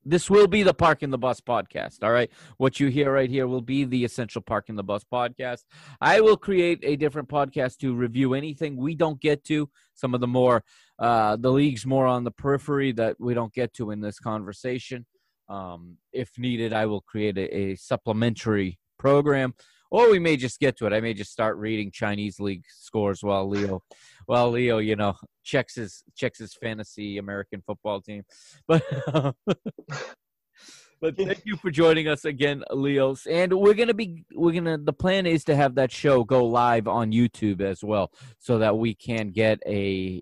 this 0.03 0.27
will 0.27 0.47
be 0.47 0.63
the 0.63 0.73
Parking 0.73 1.11
the 1.11 1.17
Bus 1.19 1.41
podcast. 1.41 2.01
All 2.01 2.11
right. 2.11 2.31
What 2.57 2.79
you 2.79 2.87
hear 2.87 3.13
right 3.13 3.29
here 3.29 3.45
will 3.45 3.61
be 3.61 3.83
the 3.83 4.03
Essential 4.03 4.41
Parking 4.41 4.75
the 4.75 4.83
Bus 4.83 5.03
podcast. 5.03 5.65
I 6.01 6.21
will 6.21 6.37
create 6.37 6.79
a 6.81 6.95
different 6.95 7.29
podcast 7.29 7.77
to 7.81 7.93
review 7.93 8.33
anything 8.33 8.77
we 8.77 8.95
don't 8.95 9.21
get 9.21 9.43
to, 9.43 9.69
some 9.93 10.15
of 10.15 10.21
the 10.21 10.27
more 10.27 10.63
uh 10.97 11.35
the 11.35 11.51
leagues 11.51 11.85
more 11.85 12.07
on 12.07 12.23
the 12.23 12.31
periphery 12.31 12.91
that 12.93 13.17
we 13.19 13.35
don't 13.35 13.53
get 13.53 13.71
to 13.75 13.91
in 13.91 14.01
this 14.01 14.17
conversation. 14.17 15.05
Um, 15.49 15.97
if 16.11 16.31
needed, 16.39 16.73
I 16.73 16.87
will 16.87 17.01
create 17.01 17.37
a, 17.37 17.55
a 17.55 17.75
supplementary 17.75 18.79
program. 18.97 19.53
Or 19.91 20.11
we 20.11 20.19
may 20.19 20.37
just 20.37 20.59
get 20.59 20.77
to 20.77 20.85
it. 20.85 20.93
I 20.93 21.01
may 21.01 21.15
just 21.15 21.31
start 21.31 21.57
reading 21.57 21.89
Chinese 21.91 22.39
league 22.39 22.63
scores 22.69 23.23
while 23.23 23.49
Leo 23.49 23.81
well, 24.29 24.51
Leo, 24.51 24.77
you 24.77 24.95
know, 24.95 25.15
checks 25.43 25.73
his 25.73 26.03
checks 26.15 26.37
his 26.37 26.53
fantasy 26.53 27.17
American 27.17 27.63
football 27.65 27.99
team. 27.99 28.23
But 28.67 28.83
um, 29.13 29.33
but 31.01 31.17
thank 31.17 31.41
you 31.45 31.57
for 31.57 31.71
joining 31.71 32.07
us 32.07 32.25
again, 32.25 32.63
Leos. 32.69 33.25
And 33.25 33.51
we're 33.51 33.73
gonna 33.73 33.95
be 33.95 34.25
we're 34.35 34.53
gonna 34.53 34.77
the 34.77 34.93
plan 34.93 35.25
is 35.25 35.43
to 35.45 35.55
have 35.55 35.73
that 35.75 35.91
show 35.91 36.23
go 36.23 36.45
live 36.45 36.87
on 36.87 37.11
YouTube 37.11 37.59
as 37.61 37.83
well, 37.83 38.11
so 38.37 38.59
that 38.59 38.77
we 38.77 38.93
can 38.93 39.31
get 39.31 39.59
a 39.65 40.21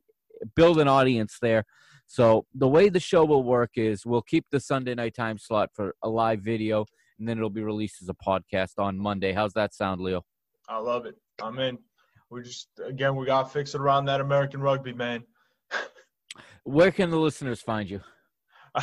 build 0.55 0.79
an 0.79 0.87
audience 0.87 1.37
there. 1.41 1.65
So 2.07 2.45
the 2.55 2.69
way 2.69 2.87
the 2.87 3.01
show 3.01 3.25
will 3.25 3.43
work 3.43 3.71
is 3.75 4.05
we'll 4.05 4.21
keep 4.21 4.45
the 4.51 4.61
Sunday 4.61 4.95
night 4.95 5.15
time 5.15 5.37
slot 5.37 5.71
for 5.73 5.95
a 6.01 6.07
live 6.07 6.39
video, 6.39 6.85
and 7.19 7.27
then 7.27 7.37
it'll 7.37 7.49
be 7.49 7.63
released 7.63 8.01
as 8.01 8.07
a 8.07 8.13
podcast 8.13 8.79
on 8.79 8.97
Monday. 8.97 9.33
How's 9.33 9.53
that 9.53 9.73
sound, 9.73 9.99
Leo? 9.99 10.23
I 10.69 10.77
love 10.77 11.05
it. 11.05 11.15
I'm 11.41 11.59
in. 11.59 11.77
We 12.29 12.43
just 12.43 12.67
again 12.85 13.15
we 13.15 13.25
got 13.25 13.43
to 13.43 13.49
fix 13.49 13.73
it 13.73 13.81
around 13.81 14.05
that 14.05 14.21
American 14.21 14.61
rugby, 14.61 14.93
man. 14.93 15.23
Where 16.63 16.91
can 16.91 17.09
the 17.09 17.17
listeners 17.17 17.61
find 17.61 17.89
you? 17.89 18.01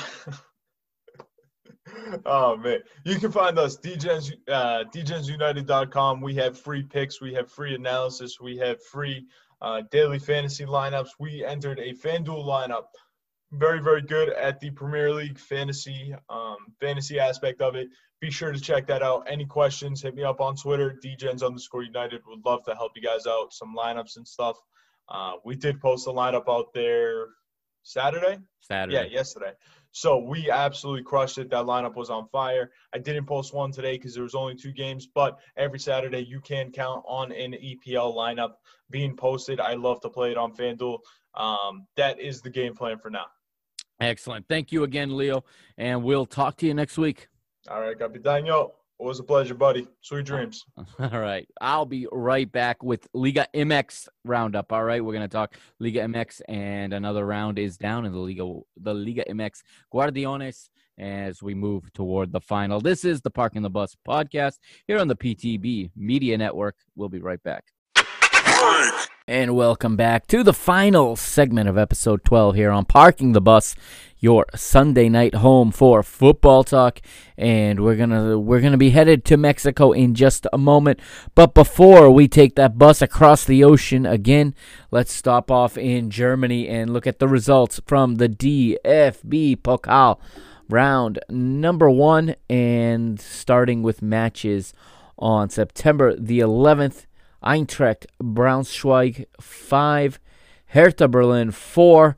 oh 2.25 2.57
man, 2.57 2.81
you 3.05 3.19
can 3.19 3.31
find 3.31 3.59
us 3.59 3.77
DJs, 3.79 4.33
uh, 4.49 4.85
DGensUnited.com. 4.95 6.21
We 6.21 6.35
have 6.37 6.59
free 6.59 6.83
picks, 6.83 7.21
we 7.21 7.35
have 7.35 7.51
free 7.51 7.75
analysis, 7.75 8.41
we 8.41 8.57
have 8.59 8.83
free 8.83 9.27
uh, 9.61 9.83
daily 9.91 10.19
fantasy 10.19 10.65
lineups. 10.65 11.11
We 11.21 11.45
entered 11.45 11.79
a 11.79 11.93
FanDuel 11.93 12.45
lineup, 12.45 12.85
very 13.53 13.81
very 13.81 14.03
good 14.03 14.31
at 14.31 14.61
the 14.61 14.71
Premier 14.71 15.13
League 15.13 15.39
fantasy 15.39 16.15
um, 16.31 16.57
fantasy 16.81 17.19
aspect 17.19 17.61
of 17.61 17.75
it. 17.77 17.89
Be 18.25 18.31
sure 18.31 18.53
to 18.53 18.59
check 18.59 18.87
that 18.87 19.03
out. 19.03 19.27
Any 19.29 19.45
questions? 19.45 20.01
Hit 20.01 20.15
me 20.15 20.23
up 20.25 20.41
on 20.41 20.57
Twitter, 20.57 20.99
DGens 21.05 21.45
underscore 21.45 21.83
United. 21.83 22.23
Would 22.27 22.43
love 22.43 22.65
to 22.65 22.75
help 22.75 22.93
you 22.97 23.03
guys 23.03 23.27
out 23.27 23.53
some 23.53 23.77
lineups 23.77 24.17
and 24.17 24.27
stuff. 24.27 24.57
Uh, 25.11 25.33
we 25.45 25.57
did 25.57 25.79
post 25.79 26.07
a 26.07 26.11
lineup 26.11 26.45
out 26.49 26.73
there 26.73 27.27
Saturday. 27.83 28.39
Saturday. 28.63 28.95
Yeah, 28.95 29.03
yesterday. 29.03 29.53
So 29.91 30.17
we 30.17 30.51
absolutely 30.51 31.03
crushed 31.03 31.37
it. 31.37 31.51
That 31.51 31.67
lineup 31.67 31.97
was 31.97 32.09
on 32.09 32.27
fire. 32.29 32.71
I 32.95 32.99
didn't 32.99 33.27
post 33.27 33.53
one 33.53 33.71
today 33.71 33.99
because 33.99 34.15
there 34.15 34.23
was 34.23 34.35
only 34.35 34.55
two 34.55 34.73
games, 34.73 35.07
but 35.07 35.39
every 35.59 35.79
Saturday 35.79 36.25
you 36.25 36.41
can 36.41 36.73
count 36.73 37.05
on 37.07 37.31
an 37.31 37.53
EPL 37.53 38.17
lineup 38.17 38.53
being 38.89 39.15
posted. 39.15 39.61
I 39.61 39.75
love 39.75 40.01
to 40.01 40.09
play 40.09 40.31
it 40.31 40.39
on 40.39 40.55
FanDuel. 40.55 41.01
Um, 41.35 41.87
that 41.97 42.19
is 42.19 42.41
the 42.41 42.49
game 42.49 42.75
plan 42.75 42.97
for 42.97 43.11
now. 43.11 43.27
Excellent. 44.01 44.49
Thank 44.49 44.73
you 44.73 44.85
again, 44.85 45.15
Leo. 45.15 45.45
And 45.77 46.03
we'll 46.03 46.25
talk 46.25 46.57
to 46.57 46.67
you 46.67 46.73
next 46.73 46.97
week. 46.97 47.29
All 47.71 47.81
right, 47.81 47.99
Capitano. 47.99 48.75
It 49.01 49.05
was 49.05 49.19
a 49.19 49.25
pleasure, 49.25 49.55
buddy. 49.55 49.89
Sweet 50.03 50.25
dreams. 50.27 50.65
All 50.99 51.19
right. 51.19 51.49
I'll 51.61 51.87
be 51.87 52.07
right 52.13 52.51
back 52.51 52.83
with 52.83 53.09
Liga 53.13 53.47
MX 53.55 54.09
roundup. 54.25 54.73
All 54.73 54.85
right. 54.85 55.05
We're 55.05 55.13
going 55.13 55.29
to 55.29 55.29
talk 55.29 55.55
Liga 55.81 56.01
MX, 56.01 56.43
and 56.49 56.93
another 56.93 57.27
round 57.27 57.59
is 57.59 57.77
down 57.77 58.07
in 58.07 58.13
the 58.13 58.19
Liga, 58.19 58.61
the 58.77 58.95
Liga 58.95 59.25
MX 59.29 59.63
Guardianes 59.93 60.69
as 60.99 61.43
we 61.43 61.55
move 61.55 61.93
toward 61.93 62.33
the 62.33 62.41
final. 62.41 62.81
This 62.81 63.05
is 63.05 63.21
the 63.21 63.31
Parking 63.31 63.63
the 63.63 63.71
Bus 63.71 63.97
podcast 64.07 64.59
here 64.87 64.99
on 64.99 65.09
the 65.09 65.17
PTB 65.17 65.91
Media 65.97 66.39
Network. 66.39 66.77
We'll 66.95 67.09
be 67.09 67.21
right 67.21 67.43
back. 67.43 67.65
And 69.27 69.57
welcome 69.57 69.97
back 69.97 70.27
to 70.27 70.43
the 70.43 70.53
final 70.53 71.17
segment 71.17 71.67
of 71.67 71.79
episode 71.79 72.27
12 72.27 72.57
here 72.57 72.71
on 72.71 72.85
Parking 72.85 73.33
the 73.33 73.41
Bus, 73.41 73.75
your 74.19 74.45
Sunday 74.55 75.09
night 75.09 75.37
home 75.37 75.71
for 75.71 76.03
football 76.03 76.63
talk. 76.63 77.01
And 77.39 77.81
we're 77.81 77.97
going 77.97 78.11
to 78.11 78.39
we're 78.39 78.61
going 78.61 78.73
to 78.73 78.79
be 78.79 78.91
headed 78.91 79.25
to 79.25 79.39
Mexico 79.39 79.93
in 79.93 80.15
just 80.15 80.47
a 80.53 80.59
moment. 80.59 81.01
But 81.35 81.55
before 81.55 82.11
we 82.11 82.29
take 82.29 82.55
that 82.57 82.77
bus 82.77 83.01
across 83.01 83.47
the 83.47 83.65
ocean 83.65 84.05
again, 84.05 84.55
let's 84.91 85.11
stop 85.11 85.51
off 85.51 85.79
in 85.79 86.11
Germany 86.11 86.69
and 86.69 86.93
look 86.93 87.07
at 87.07 87.19
the 87.19 87.27
results 87.27 87.81
from 87.87 88.17
the 88.17 88.29
DFB 88.29 89.57
Pokal 89.63 90.21
round 90.69 91.19
number 91.31 91.89
1 91.89 92.37
and 92.51 93.19
starting 93.19 93.83
with 93.83 94.03
matches 94.03 94.75
on 95.19 95.49
September 95.49 96.15
the 96.15 96.41
11th. 96.41 97.07
Eintracht 97.45 98.07
Braunschweig 98.19 99.29
5, 99.39 100.19
Hertha 100.67 101.07
Berlin 101.07 101.51
4. 101.51 102.17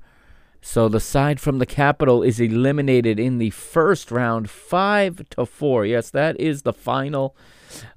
So 0.61 0.89
the 0.89 1.01
side 1.01 1.39
from 1.41 1.59
the 1.59 1.67
capital 1.67 2.23
is 2.23 2.41
eliminated 2.41 3.21
in 3.21 3.39
the 3.39 3.51
first 3.51 4.11
round 4.11 4.51
5 4.51 5.31
to 5.31 5.47
4. 5.47 5.87
Yes, 5.87 6.11
that 6.11 6.41
is 6.41 6.63
the 6.63 6.73
final. 6.73 7.37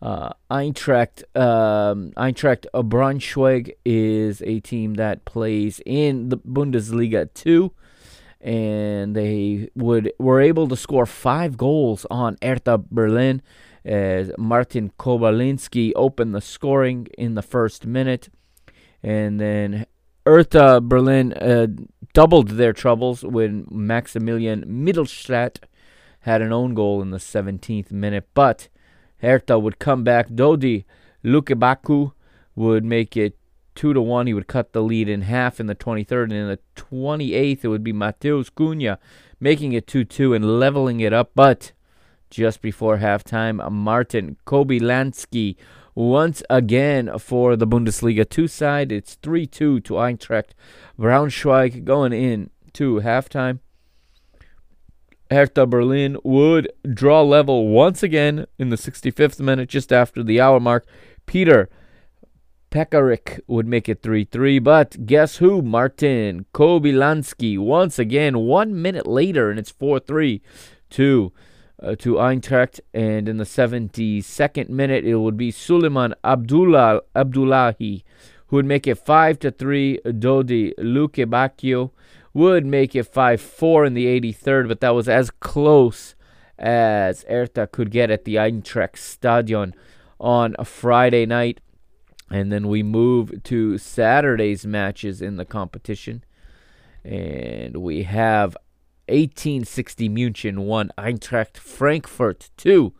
Uh, 0.01 0.33
Eintracht 0.51 1.23
um, 1.35 2.11
Eintracht 2.17 2.65
Braunschweig 2.73 3.75
is 3.85 4.41
a 4.43 4.59
team 4.59 4.95
that 4.95 5.25
plays 5.25 5.81
in 5.85 6.29
the 6.29 6.37
Bundesliga 6.37 7.31
2 7.33 7.71
and 8.41 9.15
they 9.15 9.69
would 9.75 10.11
were 10.17 10.41
able 10.41 10.67
to 10.67 10.77
score 10.77 11.05
5 11.05 11.57
goals 11.57 12.05
on 12.09 12.37
Hertha 12.41 12.77
Berlin 12.77 13.41
as 13.89 14.31
Martin 14.37 14.91
Kobylanski 14.99 15.91
opened 15.95 16.35
the 16.35 16.41
scoring 16.41 17.07
in 17.17 17.33
the 17.33 17.41
first 17.41 17.87
minute. 17.87 18.29
And 19.01 19.41
then 19.41 19.87
Hertha 20.27 20.79
Berlin 20.79 21.33
uh, 21.33 21.67
doubled 22.13 22.49
their 22.49 22.71
troubles 22.71 23.23
when 23.23 23.65
Maximilian 23.71 24.63
Mittelstadt 24.65 25.57
had 26.21 26.43
an 26.43 26.53
own 26.53 26.75
goal 26.75 27.01
in 27.01 27.09
the 27.09 27.17
17th 27.17 27.91
minute. 27.91 28.27
But 28.35 28.67
Hertha 29.23 29.57
would 29.57 29.79
come 29.79 30.03
back. 30.03 30.29
Dodi 30.29 30.85
Lukebakio 31.25 32.13
would 32.55 32.85
make 32.85 33.17
it 33.17 33.37
2 33.73 33.93
to 33.93 34.01
1. 34.01 34.27
He 34.27 34.35
would 34.35 34.47
cut 34.47 34.71
the 34.71 34.83
lead 34.83 35.09
in 35.09 35.23
half 35.23 35.59
in 35.59 35.65
the 35.65 35.73
23rd. 35.73 36.25
And 36.25 36.33
in 36.33 36.47
the 36.47 36.59
28th, 36.75 37.63
it 37.63 37.67
would 37.69 37.83
be 37.83 37.93
Matheus 37.93 38.51
Cunha 38.51 38.99
making 39.39 39.73
it 39.73 39.87
2 39.87 40.03
2 40.03 40.35
and 40.35 40.59
leveling 40.59 40.99
it 40.99 41.11
up. 41.11 41.31
But 41.33 41.71
just 42.29 42.61
before 42.61 42.97
halftime, 42.97 43.71
Martin 43.71 44.37
Kobylanski 44.45 45.55
once 45.95 46.41
again 46.49 47.17
for 47.17 47.55
the 47.55 47.67
Bundesliga 47.67 48.27
2 48.27 48.47
side. 48.47 48.91
It's 48.91 49.15
3 49.15 49.45
2 49.45 49.79
to 49.81 49.93
Eintracht 49.93 50.51
Braunschweig 50.97 51.83
going 51.83 52.13
in 52.13 52.49
to 52.73 53.01
halftime. 53.01 53.59
Hertha 55.31 55.65
Berlin 55.65 56.17
would 56.23 56.71
draw 56.91 57.21
level 57.21 57.67
once 57.67 58.01
again 58.01 58.47
in 58.57 58.69
the 58.69 58.75
65th 58.75 59.39
minute, 59.39 59.69
just 59.69 59.93
after 59.93 60.23
the 60.23 60.41
hour 60.41 60.59
mark. 60.59 60.87
Peter 61.25 61.69
Pekarik 62.71 63.39
would 63.47 63.67
make 63.67 63.89
it 63.89 64.01
3 64.01 64.25
3. 64.25 64.59
But 64.59 65.05
guess 65.05 65.37
who? 65.37 65.61
Martin 65.61 66.45
Kobylanski 66.53 67.57
once 67.59 67.99
again, 67.99 68.39
one 68.39 68.81
minute 68.81 69.07
later, 69.07 69.49
and 69.49 69.59
it's 69.59 69.71
4 69.71 69.99
3 69.99 70.41
to, 70.91 71.31
uh, 71.81 71.95
to 71.95 72.15
Eintracht. 72.15 72.79
And 72.93 73.29
in 73.29 73.37
the 73.37 73.43
72nd 73.43 74.69
minute, 74.69 75.05
it 75.05 75.15
would 75.15 75.37
be 75.37 75.51
Suleiman 75.51 76.15
Abdullah, 76.23 77.01
Abdullahi 77.15 78.03
who 78.49 78.55
would 78.55 78.65
make 78.65 78.87
it 78.87 78.95
5 78.95 79.39
to 79.39 79.51
3. 79.51 79.99
Dodi 80.05 80.73
Lukebakio 80.79 81.91
would 82.33 82.65
make 82.65 82.95
it 82.95 83.03
5 83.03 83.41
4 83.41 83.85
in 83.85 83.93
the 83.93 84.05
83rd, 84.05 84.67
but 84.67 84.81
that 84.81 84.95
was 84.95 85.07
as 85.07 85.29
close 85.29 86.15
as 86.57 87.23
Hertha 87.29 87.67
could 87.67 87.91
get 87.91 88.11
at 88.11 88.25
the 88.25 88.35
Eintracht 88.35 88.97
Stadion 88.97 89.73
on 90.19 90.55
a 90.59 90.65
Friday 90.65 91.25
night. 91.25 91.61
And 92.31 92.51
then 92.51 92.67
we 92.67 92.83
move 92.83 93.43
to 93.43 93.77
Saturday's 93.77 94.65
matches 94.65 95.21
in 95.21 95.37
the 95.37 95.45
competition. 95.45 96.23
And 97.03 97.77
we 97.77 98.03
have 98.03 98.57
1860 99.09 100.09
München 100.09 100.57
1, 100.59 100.91
Eintracht 100.97 101.57
Frankfurt 101.57 102.51
2. 102.57 102.91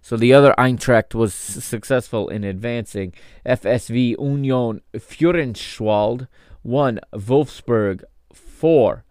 So 0.00 0.16
the 0.16 0.32
other 0.32 0.58
Eintracht 0.58 1.14
was 1.14 1.34
successful 1.34 2.28
in 2.28 2.44
advancing. 2.44 3.12
FSV 3.44 4.16
Union 4.18 4.80
Fürstenwalde 4.94 6.28
1, 6.64 7.00
Wolfsburg 7.12 8.04
4. 8.32 9.04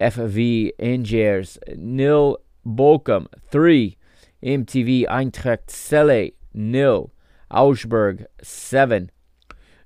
FV 0.00 0.72
Engers 0.78 1.58
nil, 1.76 2.38
Bochum 2.64 3.28
3. 3.50 3.96
MTV 4.42 5.08
Eintracht 5.08 5.70
Celle 5.70 6.32
nil, 6.52 7.10
Augsburg 7.50 8.26
7. 8.42 9.10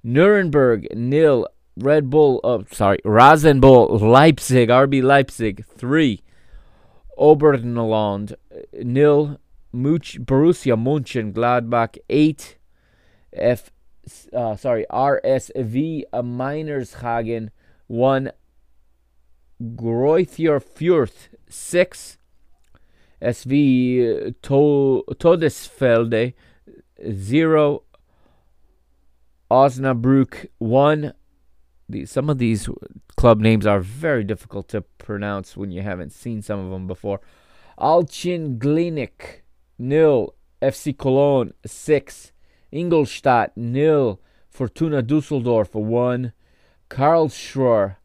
Nuremberg 0.03 0.87
nil, 0.95 1.47
Red 1.81 2.11
Bull, 2.11 2.40
oh, 2.44 2.65
sorry, 2.70 2.98
Rasenball 3.05 4.01
Leipzig, 4.01 4.69
RB 4.69 5.02
Leipzig 5.02 5.65
3. 5.78 6.20
Oberland 7.16 8.35
nil, 8.73 9.39
Much, 9.73 10.19
Borussia 10.20 10.77
Mönchengladbach 10.77 11.97
8. 12.09 12.57
F, 13.32 13.70
uh, 14.32 14.57
sorry, 14.57 14.85
RSV 14.90 16.02
uh, 16.12 16.23
Meinerzhagen 16.23 17.51
1. 17.86 18.31
Greuther 19.74 20.61
Fürth 20.61 21.28
6. 21.48 22.19
SV 23.23 24.28
uh, 24.28 24.31
to- 24.43 25.05
Todesfelde 25.19 26.35
0. 27.02 27.82
Osnabrück 29.51 30.48
1. 30.59 31.12
The, 31.91 32.07
some 32.07 32.31
of 32.31 32.39
these 32.39 32.69
club 33.17 33.41
names 33.41 33.67
are 33.67 33.81
very 33.81 34.25
difficult 34.25 34.69
to 34.69 34.83
pronounce 34.99 35.57
when 35.57 35.71
you 35.71 35.83
haven't 35.83 36.12
seen 36.12 36.43
some 36.43 36.61
of 36.61 36.71
them 36.71 36.87
before. 36.87 37.21
Altglienicke 37.79 39.41
nil. 39.79 40.35
FC 40.62 40.97
Cologne 40.97 41.55
6. 41.65 42.33
Ingolstadt 42.71 43.57
nil. 43.57 44.21
Fortuna 44.49 45.03
Dusseldorf 45.03 45.75
1. 45.75 46.33
Karlsruhe 46.91 47.97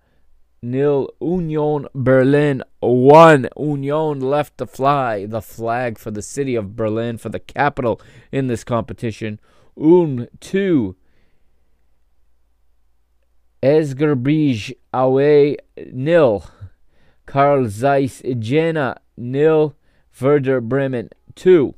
nil. 0.61 1.09
Union 1.19 1.87
Berlin 1.93 2.63
one. 2.79 3.49
Union 3.57 4.19
left 4.19 4.57
to 4.57 4.65
fly 4.65 5.25
the 5.25 5.41
flag 5.41 5.97
for 5.97 6.11
the 6.11 6.21
city 6.21 6.55
of 6.55 6.75
Berlin 6.75 7.17
for 7.17 7.29
the 7.29 7.39
capital 7.39 8.01
in 8.31 8.47
this 8.47 8.63
competition. 8.63 9.39
Un 9.77 10.27
two. 10.39 10.95
Esgerbij 13.65 14.75
away 14.93 15.57
nil. 15.91 16.43
Carl 17.25 17.67
Zeiss 17.67 18.21
Jena 18.21 18.97
nil. 19.17 19.75
Werder 20.21 20.61
Bremen 20.61 21.09
two. 21.33 21.73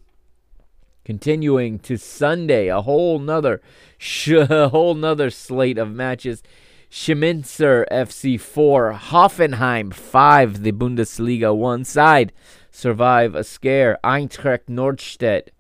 Continuing 1.06 1.80
to 1.80 1.98
Sunday, 1.98 2.68
a 2.68 2.82
whole 2.82 3.20
nother, 3.20 3.62
sh- 3.98 4.32
a 4.50 4.68
whole 4.68 4.96
nother 4.96 5.30
slate 5.30 5.78
of 5.78 5.90
matches. 5.90 6.44
Chemnitzer 6.92 7.86
FC 7.90 8.38
4, 8.38 8.94
Hoffenheim 8.94 9.94
5, 9.94 10.64
the 10.64 10.74
Bundesliga 10.74 11.56
1 11.56 11.86
side. 11.86 12.34
Survive 12.70 13.34
a 13.34 13.46
scare. 13.46 13.98
Eintracht 14.04 14.68
Norderstedt 14.68 15.52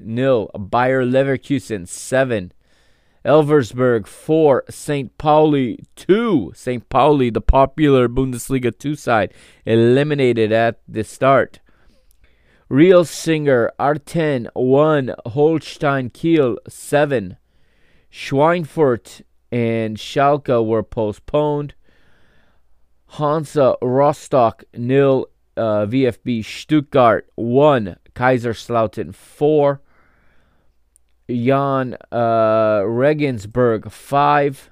nil. 0.00 0.50
Bayer 0.58 1.04
Leverkusen 1.04 1.86
7. 1.86 2.53
Elversberg 3.24 4.06
4, 4.06 4.64
St. 4.68 5.16
Pauli 5.16 5.78
2. 5.96 6.52
St. 6.54 6.88
Pauli, 6.88 7.30
the 7.30 7.40
popular 7.40 8.08
Bundesliga 8.08 8.76
2 8.76 8.94
side, 8.94 9.32
eliminated 9.64 10.52
at 10.52 10.80
the 10.86 11.02
start. 11.04 11.60
Rielasingen-Arlen 12.70 14.48
1, 14.54 15.14
Holstein 15.26 16.10
Kiel 16.10 16.58
7. 16.68 17.36
Schweinfurt 18.12 19.22
and 19.50 19.96
Schalke 19.96 20.64
were 20.66 20.82
postponed. 20.82 21.74
Hansa 23.06 23.76
Rostock 23.80 24.64
nil, 24.74 25.26
uh, 25.56 25.86
VfB 25.86 26.44
Stuttgart 26.44 27.28
one, 27.36 27.96
Kaiserslautern 28.14 29.14
four, 29.14 29.80
Jahn 31.28 31.96
uh, 32.12 32.82
Regensburg 32.86 33.90
five. 33.90 34.70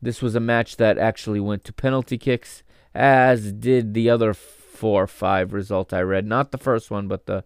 This 0.00 0.22
was 0.22 0.34
a 0.34 0.40
match 0.40 0.76
that 0.76 0.98
actually 0.98 1.40
went 1.40 1.64
to 1.64 1.72
penalty 1.72 2.18
kicks, 2.18 2.62
as 2.94 3.52
did 3.52 3.94
the 3.94 4.08
other 4.10 4.34
four 4.34 5.06
five 5.06 5.52
result 5.52 5.92
I 5.92 6.00
read. 6.00 6.26
Not 6.26 6.52
the 6.52 6.58
first 6.58 6.90
one, 6.90 7.08
but 7.08 7.26
the 7.26 7.44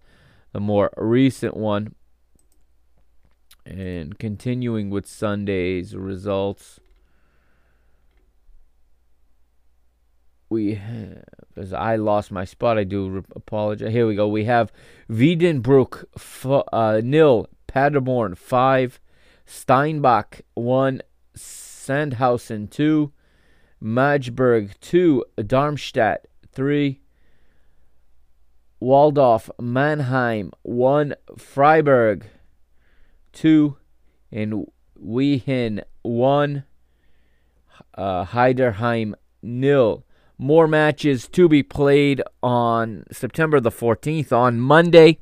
the 0.52 0.60
more 0.60 0.90
recent 0.96 1.56
one. 1.56 1.94
And 3.66 4.18
continuing 4.18 4.90
with 4.90 5.06
Sunday's 5.06 5.94
results, 5.94 6.80
we 10.48 10.74
have, 10.74 11.24
as 11.56 11.72
I 11.72 11.94
lost 11.96 12.32
my 12.32 12.44
spot, 12.44 12.78
I 12.78 12.84
do 12.84 13.22
apologize. 13.36 13.92
Here 13.92 14.06
we 14.06 14.16
go. 14.16 14.26
We 14.26 14.44
have 14.44 14.72
Wiedenbrück 15.08 16.04
f- 16.16 16.64
uh, 16.72 17.00
nil, 17.04 17.46
Paderborn 17.70 18.34
five, 18.34 18.98
Steinbach 19.46 20.40
one, 20.54 21.02
Sandhausen 21.36 22.68
two, 22.68 23.12
Magdeburg 23.80 24.72
two, 24.80 25.24
Darmstadt 25.46 26.26
three, 26.50 27.00
Waldhof 28.82 29.50
Mannheim 29.60 30.50
one, 30.62 31.14
Freiburg 31.38 32.26
two, 33.32 33.76
and 34.32 34.66
Wehen 35.00 35.84
one, 36.02 36.64
uh, 37.94 38.24
Heidenheim 38.24 39.14
nil. 39.42 40.04
More 40.36 40.66
matches 40.66 41.28
to 41.28 41.48
be 41.48 41.62
played 41.62 42.20
on 42.42 43.04
September 43.12 43.60
the 43.60 43.70
14th 43.70 44.32
on 44.32 44.58
Monday. 44.58 45.18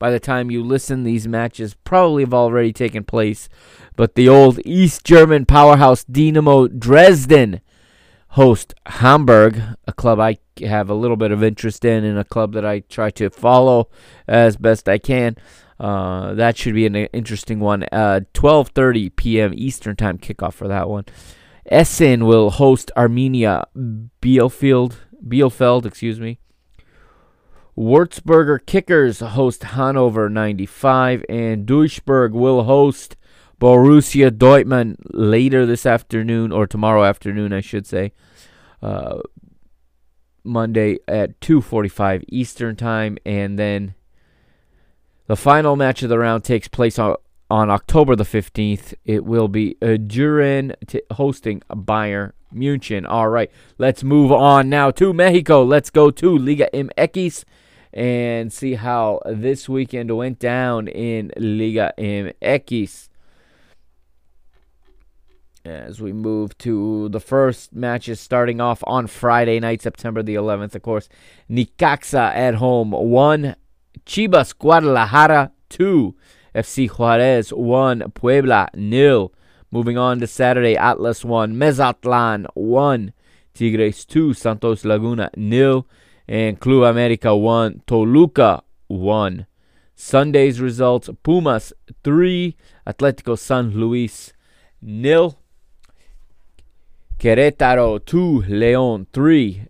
By 0.00 0.10
the 0.10 0.18
time 0.18 0.50
you 0.50 0.64
listen, 0.64 1.04
these 1.04 1.28
matches 1.28 1.74
probably 1.84 2.24
have 2.24 2.32
already 2.32 2.72
taken 2.72 3.04
place. 3.04 3.50
But 3.96 4.14
the 4.14 4.30
old 4.30 4.58
East 4.64 5.04
German 5.04 5.44
powerhouse 5.44 6.04
Dynamo 6.04 6.68
Dresden 6.68 7.60
host 8.28 8.72
Hamburg, 8.86 9.60
a 9.86 9.92
club 9.92 10.18
I 10.18 10.38
have 10.62 10.88
a 10.88 10.94
little 10.94 11.18
bit 11.18 11.32
of 11.32 11.44
interest 11.44 11.84
in, 11.84 12.02
and 12.02 12.18
a 12.18 12.24
club 12.24 12.54
that 12.54 12.64
I 12.64 12.80
try 12.80 13.10
to 13.10 13.28
follow 13.28 13.90
as 14.26 14.56
best 14.56 14.88
I 14.88 14.96
can. 14.96 15.36
Uh, 15.78 16.32
that 16.32 16.56
should 16.56 16.74
be 16.74 16.86
an 16.86 16.96
interesting 16.96 17.60
one. 17.60 17.84
Uh, 17.92 18.20
12:30 18.32 19.14
p.m. 19.14 19.52
Eastern 19.54 19.96
Time 19.96 20.16
kickoff 20.16 20.54
for 20.54 20.66
that 20.66 20.88
one. 20.88 21.04
Essen 21.66 22.24
will 22.24 22.48
host 22.48 22.90
Arminia 22.96 23.64
Bielefeld. 24.22 24.94
Bielefeld, 25.28 25.84
excuse 25.84 26.18
me. 26.18 26.38
Würzburger 27.76 28.64
Kickers 28.64 29.20
host 29.20 29.62
Hanover 29.62 30.28
95, 30.28 31.24
and 31.28 31.66
Duisburg 31.66 32.32
will 32.32 32.64
host 32.64 33.16
Borussia 33.60 34.30
Dortmund 34.30 34.96
later 35.12 35.66
this 35.66 35.86
afternoon 35.86 36.52
or 36.52 36.66
tomorrow 36.66 37.04
afternoon, 37.04 37.52
I 37.52 37.60
should 37.60 37.86
say. 37.86 38.12
Uh, 38.82 39.20
Monday 40.42 40.98
at 41.06 41.38
2:45 41.40 42.24
Eastern 42.28 42.74
Time, 42.74 43.18
and 43.26 43.58
then 43.58 43.94
the 45.26 45.36
final 45.36 45.76
match 45.76 46.02
of 46.02 46.08
the 46.08 46.18
round 46.18 46.44
takes 46.44 46.66
place 46.66 46.98
on 46.98 47.16
on 47.50 47.68
October 47.68 48.14
the 48.14 48.24
15th, 48.24 48.94
it 49.04 49.24
will 49.24 49.48
be 49.48 49.76
uh, 49.82 49.98
Düren 49.98 50.72
t- 50.86 51.02
hosting 51.12 51.60
Bayern 51.68 52.32
Munich. 52.52 53.04
All 53.06 53.28
right, 53.28 53.50
let's 53.78 54.02
move 54.02 54.32
on 54.32 54.68
now 54.68 54.90
to 54.92 55.12
Mexico. 55.12 55.62
Let's 55.62 55.90
go 55.90 56.10
to 56.10 56.38
Liga 56.38 56.68
MX 56.72 57.44
and 57.92 58.52
see 58.52 58.74
how 58.74 59.20
this 59.26 59.68
weekend 59.68 60.16
went 60.16 60.38
down 60.38 60.88
in 60.88 61.32
Liga 61.36 61.92
MX. 61.98 63.08
As 65.64 66.00
we 66.00 66.12
move 66.12 66.56
to 66.58 67.10
the 67.10 67.20
first 67.20 67.74
matches 67.74 68.18
starting 68.18 68.60
off 68.62 68.82
on 68.86 69.06
Friday 69.06 69.60
night, 69.60 69.82
September 69.82 70.22
the 70.22 70.34
11th, 70.34 70.74
of 70.74 70.82
course. 70.82 71.08
Necaxa 71.50 72.34
at 72.34 72.54
home, 72.54 72.92
1. 72.92 73.54
Chivas 74.06 74.56
Guadalajara, 74.56 75.52
2. 75.68 76.16
FC 76.54 76.88
Juarez 76.88 77.52
1. 77.52 78.10
Puebla, 78.12 78.70
nil. 78.74 79.34
Moving 79.70 79.96
on 79.96 80.20
to 80.20 80.26
Saturday, 80.26 80.76
Atlas 80.76 81.24
1. 81.24 81.54
Mazatlán 81.54 82.46
1. 82.54 83.12
Tigres 83.54 84.04
2. 84.04 84.34
Santos 84.34 84.84
Laguna, 84.84 85.30
nil. 85.36 85.86
And 86.28 86.58
Club 86.58 86.84
America 86.84 87.34
1. 87.34 87.82
Toluca 87.86 88.62
1. 88.88 89.46
Sunday's 89.94 90.60
results 90.60 91.10
Pumas 91.22 91.72
3. 92.02 92.56
Atletico 92.86 93.38
San 93.38 93.70
Luis, 93.70 94.32
nil. 94.82 95.36
Querétaro 97.20 97.98
2, 97.98 98.48
León 98.48 99.06
3, 99.12 99.68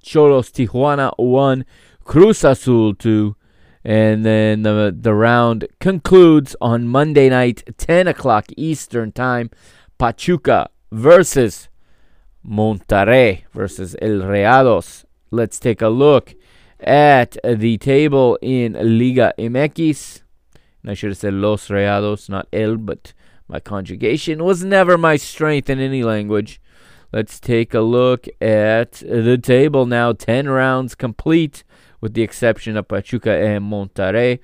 Xolos 0.00 0.52
Tijuana 0.52 1.12
1, 1.18 1.64
Cruz 2.04 2.44
Azul 2.44 2.94
2, 2.94 3.34
and 3.84 4.24
then 4.24 4.62
the, 4.62 4.94
the 4.96 5.14
round 5.14 5.66
concludes 5.80 6.54
on 6.60 6.88
Monday 6.88 7.28
night, 7.28 7.62
10 7.76 8.06
o'clock 8.08 8.46
Eastern 8.56 9.12
Time. 9.12 9.50
Pachuca 9.98 10.68
versus 10.90 11.68
Monterrey 12.44 13.44
versus 13.52 13.94
El 14.02 14.20
Rayados. 14.20 15.04
Let's 15.30 15.58
take 15.58 15.80
a 15.80 15.88
look 15.88 16.34
at 16.80 17.36
the 17.44 17.78
table 17.78 18.38
in 18.42 18.72
Liga 18.98 19.32
MX. 19.38 20.22
And 20.82 20.90
I 20.90 20.94
should 20.94 21.10
have 21.10 21.18
said 21.18 21.34
Los 21.34 21.68
Rayados, 21.68 22.28
not 22.28 22.48
El, 22.52 22.76
but 22.76 23.12
my 23.48 23.60
conjugation 23.60 24.42
was 24.42 24.64
never 24.64 24.98
my 24.98 25.16
strength 25.16 25.70
in 25.70 25.78
any 25.78 26.02
language. 26.02 26.60
Let's 27.12 27.38
take 27.38 27.74
a 27.74 27.80
look 27.80 28.26
at 28.40 28.92
the 28.92 29.38
table 29.38 29.86
now. 29.86 30.12
10 30.12 30.48
rounds 30.48 30.94
complete, 30.94 31.62
with 32.02 32.12
the 32.12 32.20
exception 32.20 32.76
of 32.76 32.88
Pachuca 32.88 33.32
and 33.32 33.64
Monterrey. 33.64 34.40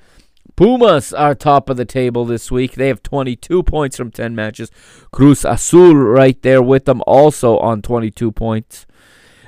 Pumas 0.56 1.12
are 1.12 1.34
top 1.34 1.68
of 1.68 1.76
the 1.76 1.84
table 1.84 2.24
this 2.24 2.50
week. 2.50 2.72
They 2.72 2.88
have 2.88 3.02
22 3.02 3.62
points 3.64 3.98
from 3.98 4.10
10 4.10 4.34
matches. 4.34 4.70
Cruz 5.12 5.44
Azul 5.44 5.94
right 5.94 6.40
there 6.40 6.62
with 6.62 6.86
them, 6.86 7.02
also 7.06 7.58
on 7.58 7.82
22 7.82 8.32
points. 8.32 8.86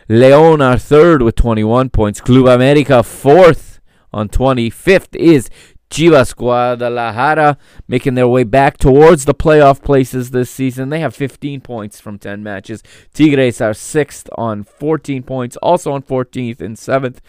Leon 0.08 0.60
are 0.60 0.78
third 0.78 1.22
with 1.22 1.36
21 1.36 1.90
points. 1.90 2.20
Club 2.20 2.46
America 2.46 3.02
fourth 3.02 3.80
on 4.12 4.28
25th 4.28 5.14
is 5.16 5.48
Chivas 5.90 6.36
Guadalajara 6.36 7.58
making 7.88 8.14
their 8.14 8.28
way 8.28 8.44
back 8.44 8.78
towards 8.78 9.24
the 9.24 9.34
playoff 9.34 9.82
places 9.82 10.30
this 10.30 10.48
season. 10.50 10.88
They 10.88 11.00
have 11.00 11.14
15 11.14 11.60
points 11.60 11.98
from 11.98 12.18
10 12.18 12.42
matches. 12.42 12.82
Tigres 13.12 13.60
are 13.60 13.74
sixth 13.74 14.28
on 14.38 14.62
14 14.62 15.24
points, 15.24 15.56
also 15.56 15.92
on 15.92 16.02
14th 16.02 16.60
and 16.60 16.78
seventh. 16.78 17.20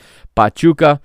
Pachuca. 0.41 0.99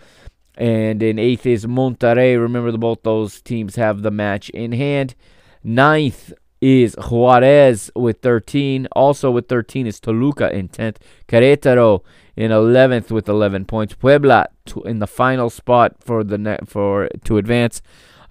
And 0.56 1.02
in 1.02 1.18
eighth 1.18 1.44
is 1.44 1.66
Monterrey. 1.66 2.40
Remember, 2.40 2.74
both 2.78 3.02
those 3.02 3.42
teams 3.42 3.76
have 3.76 4.00
the 4.00 4.10
match 4.10 4.48
in 4.50 4.72
hand. 4.72 5.14
Ninth 5.62 6.32
is 6.62 6.96
Juarez 7.10 7.90
with 7.94 8.22
13. 8.22 8.88
Also 8.92 9.30
with 9.30 9.46
13 9.48 9.86
is 9.86 10.00
Toluca 10.00 10.50
in 10.54 10.70
10th. 10.70 10.96
Querétaro 11.28 12.02
in 12.34 12.50
11th 12.50 13.10
with 13.10 13.28
11 13.28 13.66
points. 13.66 13.92
Puebla 13.94 14.46
in 14.86 15.00
the 15.00 15.06
final 15.06 15.50
spot 15.50 15.96
for 16.00 16.24
the 16.24 16.38
net 16.38 16.66
for 16.66 17.10
to 17.24 17.36
advance 17.36 17.82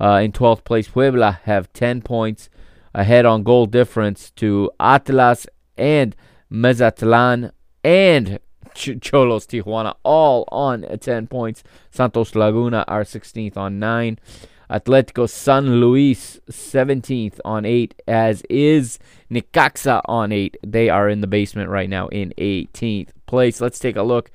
uh, 0.01 0.19
in 0.23 0.31
12th 0.31 0.63
place. 0.63 0.87
Puebla 0.87 1.39
have 1.43 1.71
10 1.73 2.01
points 2.01 2.49
ahead 2.95 3.27
on 3.27 3.43
goal 3.43 3.67
difference 3.67 4.31
to 4.31 4.71
Atlas 4.79 5.45
and 5.77 6.15
Mazatlán 6.51 7.51
and 7.83 8.39
Ch- 8.75 8.99
Xolos 8.99 9.47
Tijuana, 9.47 9.95
all 10.03 10.45
on 10.51 10.83
10 10.83 11.27
points. 11.27 11.63
Santos 11.89 12.35
Laguna 12.35 12.85
are 12.87 13.03
16th 13.03 13.57
on 13.57 13.79
9. 13.79 14.19
Atletico 14.69 15.29
San 15.29 15.79
Luis 15.79 16.39
17th 16.49 17.39
on 17.45 17.65
8, 17.65 18.01
as 18.07 18.41
is 18.49 18.99
Necaxa 19.31 20.01
on 20.05 20.31
8. 20.31 20.57
They 20.65 20.89
are 20.89 21.07
in 21.07 21.21
the 21.21 21.27
basement 21.27 21.69
right 21.69 21.89
now 21.89 22.07
in 22.07 22.33
18th 22.37 23.09
place. 23.27 23.61
Let's 23.61 23.79
take 23.79 23.95
a 23.95 24.03
look 24.03 24.31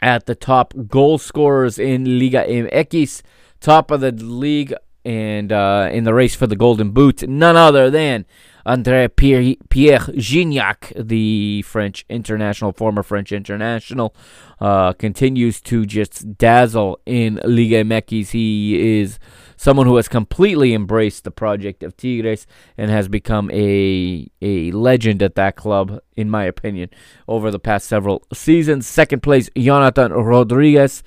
at 0.00 0.26
the 0.26 0.34
top 0.34 0.74
goal 0.88 1.18
scorers 1.18 1.78
in 1.78 2.18
Liga 2.18 2.44
MX. 2.44 3.22
Top 3.60 3.90
of 3.90 4.00
the 4.00 4.12
league 4.12 4.74
and 5.04 5.52
uh, 5.52 5.88
in 5.92 6.04
the 6.04 6.14
race 6.14 6.34
for 6.34 6.46
the 6.46 6.56
Golden 6.56 6.90
Boot, 6.90 7.28
none 7.28 7.56
other 7.56 7.90
than 7.90 8.24
Andre 8.66 9.08
Pierre, 9.08 9.56
Pierre 9.68 10.00
Gignac, 10.00 10.92
the 10.96 11.62
French 11.62 12.04
international, 12.08 12.72
former 12.72 13.02
French 13.02 13.32
international, 13.32 14.14
uh, 14.60 14.92
continues 14.94 15.60
to 15.62 15.84
just 15.84 16.38
dazzle 16.38 17.00
in 17.04 17.40
Liga 17.44 17.84
MX. 17.84 18.30
He 18.30 19.00
is 19.00 19.18
someone 19.56 19.86
who 19.86 19.96
has 19.96 20.08
completely 20.08 20.74
embraced 20.74 21.24
the 21.24 21.30
project 21.30 21.82
of 21.82 21.96
Tigres 21.96 22.46
and 22.78 22.90
has 22.90 23.08
become 23.08 23.50
a 23.50 24.28
a 24.40 24.70
legend 24.72 25.22
at 25.22 25.34
that 25.34 25.56
club, 25.56 26.00
in 26.16 26.30
my 26.30 26.44
opinion, 26.44 26.88
over 27.28 27.50
the 27.50 27.58
past 27.58 27.86
several 27.86 28.22
seasons. 28.32 28.86
Second 28.86 29.22
place, 29.22 29.50
Jonathan 29.56 30.12
Rodriguez 30.12 31.02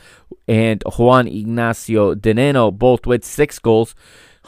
and 0.48 0.84
Juan 0.98 1.28
Ignacio 1.28 2.16
Dinenno, 2.16 2.72
both 2.72 3.06
with 3.06 3.26
six 3.26 3.60
goals. 3.60 3.96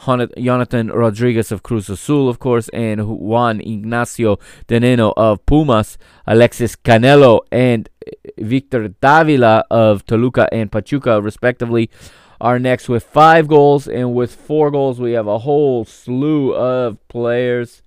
Jonathan 0.04 0.88
Rodriguez 0.88 1.52
of 1.52 1.62
Cruz 1.62 1.88
Azul, 1.88 2.28
of 2.28 2.38
course, 2.38 2.68
and 2.70 3.06
Juan 3.06 3.60
Ignacio 3.60 4.38
Dinenno 4.66 5.12
of 5.16 5.44
Pumas, 5.46 5.98
Alexis 6.26 6.76
Canelo 6.76 7.40
and 7.52 7.88
eh, 8.06 8.10
Victor 8.38 8.88
Davila 8.88 9.64
of 9.70 10.06
Toluca 10.06 10.48
and 10.52 10.72
Pachuca, 10.72 11.20
respectively, 11.20 11.90
are 12.40 12.58
next 12.58 12.88
with 12.88 13.04
five 13.04 13.46
goals. 13.46 13.86
And 13.86 14.14
with 14.14 14.34
four 14.34 14.70
goals, 14.70 15.00
we 15.00 15.12
have 15.12 15.26
a 15.26 15.40
whole 15.40 15.84
slew 15.84 16.54
of 16.54 16.96
players 17.08 17.82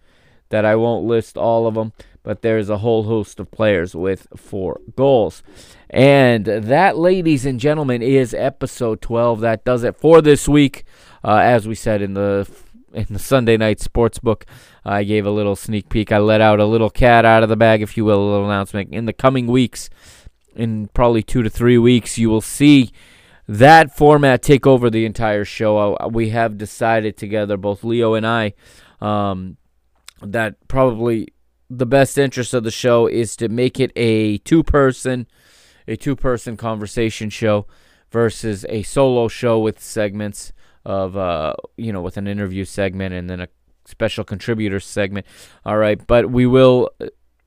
that 0.50 0.66
I 0.66 0.76
won't 0.76 1.06
list 1.06 1.36
all 1.36 1.66
of 1.66 1.74
them, 1.74 1.94
but 2.22 2.44
there's 2.44 2.70
a 2.70 2.78
whole 2.78 3.04
host 3.04 3.40
of 3.40 3.50
players 3.50 3.96
with 3.96 4.28
four 4.36 4.80
goals. 4.96 5.42
And 5.90 6.46
that, 6.46 6.98
ladies 6.98 7.46
and 7.46 7.60
gentlemen, 7.60 8.02
is 8.02 8.34
episode 8.34 9.02
12. 9.02 9.42
That 9.42 9.66
does 9.66 9.84
it 9.84 9.96
for 9.96 10.22
this 10.22 10.48
week. 10.48 10.86
Uh, 11.24 11.38
as 11.38 11.68
we 11.68 11.76
said 11.76 12.02
in 12.02 12.14
the 12.14 12.50
in 12.94 13.08
the 13.10 13.20
Sunday 13.20 13.58
night 13.58 13.80
sports 13.80 14.20
book, 14.20 14.46
I 14.86 15.04
gave 15.04 15.26
a 15.26 15.32
little 15.32 15.56
sneak 15.56 15.90
peek. 15.90 16.12
I 16.12 16.20
let 16.20 16.42
out 16.42 16.60
a 16.60 16.66
little 16.66 16.90
cat 16.90 17.26
out 17.26 17.44
of 17.44 17.50
the 17.50 17.56
bag, 17.56 17.82
if 17.82 17.98
you 17.98 18.06
will, 18.06 18.22
a 18.22 18.30
little 18.30 18.46
announcement. 18.46 18.94
In 18.94 19.06
the 19.06 19.14
coming 19.14 19.48
weeks, 19.48 19.90
in 20.56 20.88
probably 20.94 21.24
two 21.24 21.42
to 21.42 21.50
three 21.50 21.78
weeks, 21.78 22.18
you 22.18 22.30
will 22.30 22.42
see 22.42 22.92
that 23.48 23.96
format 23.96 24.42
take 24.42 24.68
over 24.68 24.90
the 24.90 25.06
entire 25.06 25.46
show. 25.46 25.96
Uh, 25.96 26.08
we 26.08 26.30
have 26.30 26.58
decided 26.58 27.18
together, 27.18 27.58
both 27.58 27.84
Leo 27.84 28.14
and 28.14 28.28
I, 28.28 28.54
um, 29.02 29.58
that 30.22 30.68
probably 30.68 31.30
the 31.70 31.86
best 31.86 32.18
interest 32.18 32.54
of 32.54 32.64
the 32.64 32.72
show 32.72 33.08
is 33.08 33.36
to 33.38 33.50
make 33.50 33.80
it 33.80 33.92
a 33.96 34.38
two-person, 34.40 35.28
a 35.88 35.96
two-person 35.96 36.56
conversation 36.56 37.30
show 37.30 37.66
versus 38.12 38.66
a 38.70 38.84
solo 38.84 39.28
show 39.28 39.60
with 39.60 39.82
segments 39.82 40.54
of 40.86 41.18
uh, 41.18 41.54
you 41.78 41.94
know, 41.94 42.02
with 42.02 42.18
an 42.18 42.28
interview 42.28 42.66
segment 42.66 43.14
and 43.14 43.30
then 43.30 43.40
a 43.40 43.48
special 43.86 44.24
contributor 44.24 44.80
segment. 44.80 45.26
All 45.66 45.78
right, 45.78 46.06
but 46.06 46.32
we 46.32 46.46
will 46.46 46.90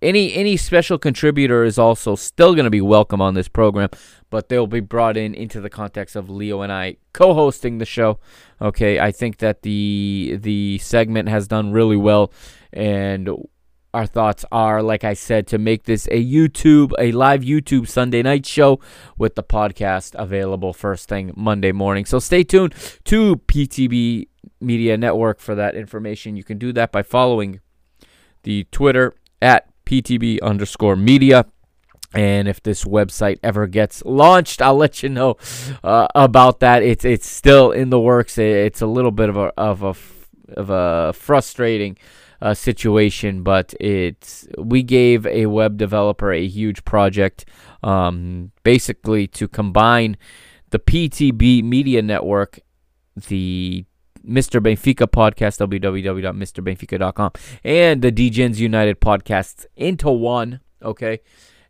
any 0.02 0.34
any 0.34 0.56
special 0.56 0.98
contributor 0.98 1.64
is 1.64 1.78
also 1.78 2.16
still 2.16 2.54
going 2.54 2.64
to 2.64 2.70
be 2.70 2.80
welcome 2.80 3.20
on 3.20 3.34
this 3.34 3.48
program, 3.48 3.88
but 4.30 4.48
they'll 4.48 4.66
be 4.66 4.80
brought 4.80 5.16
in 5.16 5.34
into 5.34 5.60
the 5.60 5.70
context 5.70 6.16
of 6.16 6.28
Leo 6.28 6.62
and 6.62 6.72
I 6.72 6.96
co-hosting 7.12 7.78
the 7.78 7.86
show. 7.86 8.18
Okay, 8.60 9.00
I 9.00 9.10
think 9.10 9.38
that 9.38 9.62
the 9.62 10.38
the 10.40 10.78
segment 10.78 11.28
has 11.28 11.48
done 11.48 11.72
really 11.72 11.96
well, 11.96 12.32
and 12.72 13.30
our 13.97 14.05
thoughts 14.05 14.44
are, 14.52 14.82
like 14.82 15.05
I 15.05 15.14
said, 15.14 15.47
to 15.47 15.59
make 15.59 15.85
this 15.85 16.06
a 16.09 16.23
YouTube, 16.23 16.93
a 16.98 17.12
live 17.12 17.40
YouTube 17.40 17.89
Sunday 17.89 18.23
night 18.23 18.44
show 18.44 18.78
with 19.16 19.36
the 19.36 19.43
podcast 19.43 20.14
available 20.18 20.74
first 20.74 21.09
thing 21.09 21.32
Monday 21.35 21.73
morning. 21.73 22.05
So 22.05 22.18
stay 22.18 22.44
tuned 22.44 22.74
to 23.05 23.36
PTB 23.36 24.28
Media 24.60 24.98
Network 24.98 25.40
for 25.40 25.55
that 25.55 25.74
information. 25.74 26.36
You 26.36 26.44
can 26.44 26.59
do 26.59 26.74
that 26.74 26.93
by 26.93 27.02
following 27.02 27.60
the 28.43 28.64
Twitter 28.64 29.14
at 29.40 29.66
PTB 29.86 30.43
underscore 30.43 30.97
media. 30.97 31.47
And 32.12 32.48
if 32.48 32.62
this 32.62 32.85
website 32.85 33.39
ever 33.43 33.66
gets 33.66 34.05
launched, 34.05 34.60
I'll 34.60 34.77
let 34.77 35.02
you 35.02 35.09
know 35.09 35.39
uh, 35.82 36.09
about 36.14 36.60
that. 36.60 36.82
It's 36.82 37.05
it's 37.06 37.27
still 37.27 37.73
in 37.73 37.89
the 37.89 38.01
works. 38.01 38.36
It's 38.36 38.82
a 38.82 38.86
little 38.86 39.10
bit 39.10 39.31
of 39.31 39.39
a 39.39 39.52
of 39.56 39.82
a 39.82 39.94
of 40.52 40.68
a 40.68 41.14
frustrating 41.14 41.97
uh, 42.40 42.54
situation, 42.54 43.42
but 43.42 43.74
it's 43.80 44.46
we 44.58 44.82
gave 44.82 45.26
a 45.26 45.46
web 45.46 45.76
developer 45.76 46.32
a 46.32 46.46
huge 46.46 46.84
project, 46.84 47.44
um, 47.82 48.52
basically 48.62 49.26
to 49.28 49.48
combine 49.48 50.16
the 50.70 50.78
PTB 50.78 51.62
Media 51.62 52.02
Network, 52.02 52.60
the 53.28 53.84
Mr. 54.26 54.60
Benfica 54.60 55.06
podcast, 55.06 55.66
www.mrbenfica.com, 55.66 57.30
and 57.64 58.02
the 58.02 58.12
DGens 58.12 58.58
United 58.58 59.00
podcasts 59.00 59.66
into 59.76 60.10
one. 60.10 60.60
Okay 60.82 61.20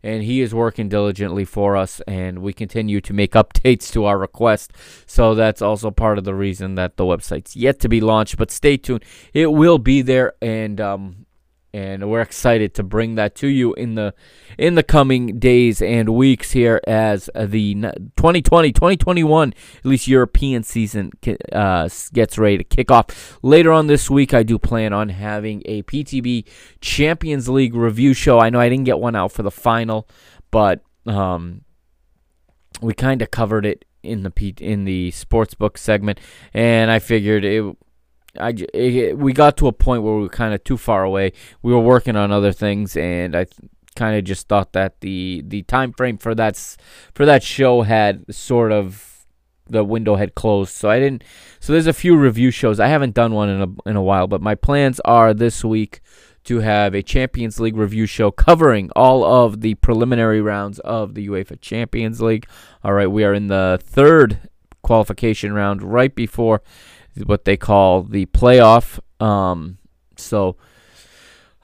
and 0.01 0.23
he 0.23 0.41
is 0.41 0.53
working 0.53 0.89
diligently 0.89 1.45
for 1.45 1.77
us 1.77 2.01
and 2.07 2.39
we 2.39 2.53
continue 2.53 2.99
to 3.01 3.13
make 3.13 3.31
updates 3.43 3.91
to 3.91 4.05
our 4.05 4.17
request. 4.17 4.71
So 5.05 5.35
that's 5.35 5.61
also 5.61 5.91
part 5.91 6.17
of 6.17 6.23
the 6.23 6.35
reason 6.35 6.75
that 6.75 6.97
the 6.97 7.03
website's 7.03 7.55
yet 7.55 7.79
to 7.81 7.89
be 7.89 8.01
launched 8.01 8.37
but 8.37 8.51
stay 8.51 8.77
tuned. 8.77 9.03
It 9.33 9.51
will 9.51 9.77
be 9.77 10.01
there 10.01 10.33
and 10.41 10.81
um, 10.81 11.26
and 11.73 12.09
we're 12.09 12.21
excited 12.21 12.73
to 12.75 12.83
bring 12.83 13.15
that 13.15 13.35
to 13.35 13.47
you 13.47 13.73
in 13.73 13.95
the 13.95 14.13
in 14.57 14.75
the 14.75 14.83
coming 14.83 15.37
days 15.39 15.81
and 15.81 16.09
weeks 16.09 16.51
here 16.51 16.81
as 16.87 17.29
the 17.35 17.75
2020-2021 17.75 19.49
at 19.49 19.85
least 19.85 20.07
European 20.07 20.63
season 20.63 21.11
uh, 21.51 21.89
gets 22.13 22.37
ready 22.37 22.57
to 22.57 22.63
kick 22.63 22.89
off. 22.89 23.37
Later 23.41 23.71
on 23.71 23.87
this 23.87 24.09
week, 24.09 24.33
I 24.33 24.43
do 24.43 24.57
plan 24.57 24.93
on 24.93 25.09
having 25.09 25.61
a 25.65 25.83
PTB 25.83 26.47
Champions 26.81 27.49
League 27.49 27.75
review 27.75 28.13
show. 28.13 28.39
I 28.39 28.49
know 28.49 28.59
I 28.59 28.69
didn't 28.69 28.85
get 28.85 28.99
one 28.99 29.15
out 29.15 29.31
for 29.31 29.43
the 29.43 29.51
final, 29.51 30.07
but 30.51 30.81
um, 31.05 31.61
we 32.81 32.93
kind 32.93 33.21
of 33.21 33.31
covered 33.31 33.65
it 33.65 33.85
in 34.03 34.23
the 34.23 34.31
P- 34.31 34.55
in 34.59 34.85
the 34.85 35.11
sportsbook 35.11 35.77
segment, 35.77 36.19
and 36.53 36.89
I 36.89 36.99
figured 36.99 37.43
it 37.43 37.75
I, 38.39 38.53
it, 38.73 39.17
we 39.17 39.33
got 39.33 39.57
to 39.57 39.67
a 39.67 39.73
point 39.73 40.03
where 40.03 40.15
we 40.15 40.21
were 40.21 40.29
kind 40.29 40.53
of 40.53 40.63
too 40.63 40.77
far 40.77 41.03
away. 41.03 41.33
We 41.61 41.73
were 41.73 41.79
working 41.79 42.15
on 42.15 42.31
other 42.31 42.51
things, 42.51 42.95
and 42.97 43.35
I 43.35 43.47
kind 43.95 44.17
of 44.17 44.23
just 44.23 44.47
thought 44.47 44.73
that 44.73 45.01
the 45.01 45.43
the 45.45 45.63
time 45.63 45.91
frame 45.91 46.17
for 46.17 46.35
that 46.35 46.77
for 47.13 47.25
that 47.25 47.43
show 47.43 47.81
had 47.81 48.33
sort 48.33 48.71
of 48.71 49.25
the 49.69 49.83
window 49.83 50.15
had 50.15 50.35
closed. 50.35 50.73
So 50.73 50.89
I 50.89 50.99
didn't. 50.99 51.23
So 51.59 51.73
there's 51.73 51.87
a 51.87 51.93
few 51.93 52.17
review 52.17 52.51
shows. 52.51 52.79
I 52.79 52.87
haven't 52.87 53.15
done 53.15 53.33
one 53.33 53.49
in 53.49 53.61
a 53.61 53.89
in 53.89 53.95
a 53.95 54.03
while, 54.03 54.27
but 54.27 54.41
my 54.41 54.55
plans 54.55 54.99
are 55.01 55.33
this 55.33 55.63
week 55.63 56.01
to 56.45 56.59
have 56.59 56.95
a 56.95 57.03
Champions 57.03 57.59
League 57.59 57.75
review 57.75 58.05
show 58.05 58.31
covering 58.31 58.89
all 58.95 59.25
of 59.25 59.59
the 59.59 59.75
preliminary 59.75 60.39
rounds 60.39 60.79
of 60.79 61.13
the 61.13 61.27
UEFA 61.27 61.59
Champions 61.59 62.21
League. 62.21 62.47
All 62.83 62.93
right, 62.93 63.11
we 63.11 63.25
are 63.25 63.33
in 63.33 63.47
the 63.47 63.79
third 63.83 64.49
qualification 64.81 65.51
round, 65.53 65.83
right 65.83 66.15
before 66.15 66.61
what 67.25 67.45
they 67.45 67.57
call 67.57 68.03
the 68.03 68.25
playoff. 68.27 68.99
Um, 69.19 69.77
so 70.15 70.57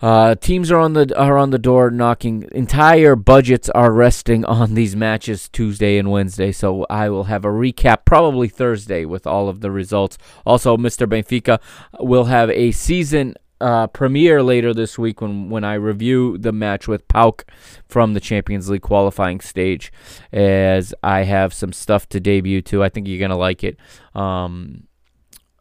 uh, 0.04 0.36
teams 0.36 0.70
are 0.70 0.80
on 0.80 0.92
the 0.92 1.18
are 1.18 1.38
on 1.38 1.52
the 1.52 1.58
door 1.58 1.90
knocking. 1.90 2.46
Entire 2.52 3.16
budgets 3.16 3.70
are 3.70 3.92
resting 3.92 4.44
on 4.60 4.74
these 4.74 4.98
matches 4.98 5.48
Tuesday 5.48 5.98
and 5.98 6.12
Wednesday. 6.12 6.52
So 6.52 6.86
I 6.90 7.08
will 7.08 7.24
have 7.26 7.46
a 7.46 7.50
recap 7.50 8.04
probably 8.04 8.50
Thursday 8.50 9.06
with 9.06 9.26
all 9.26 9.48
of 9.48 9.62
the 9.62 9.72
results. 9.72 10.18
Also, 10.46 10.76
Mr. 10.76 11.08
Benfica 11.08 11.62
will 12.02 12.26
have 12.26 12.50
a 12.50 12.72
season 12.72 13.36
uh, 13.62 13.88
premiere 13.88 14.44
later 14.44 14.74
this 14.74 15.00
week 15.00 15.22
when, 15.22 15.50
when 15.50 15.64
I 15.64 15.76
review 15.76 16.38
the 16.38 16.52
match 16.52 16.86
with 16.86 17.08
PAOK 17.08 17.44
from 17.88 18.14
the 18.14 18.20
Champions 18.20 18.70
League 18.70 18.82
qualifying 18.82 19.40
stage, 19.40 19.90
as 20.34 20.94
I 21.02 21.24
have 21.24 21.54
some 21.54 21.72
stuff 21.72 22.10
to 22.10 22.20
debut 22.20 22.62
too. 22.62 22.84
I 22.84 22.90
think 22.90 23.08
you're 23.08 23.22
gonna 23.22 23.38
like 23.38 23.64
it. 23.64 23.78
Um, 24.14 24.84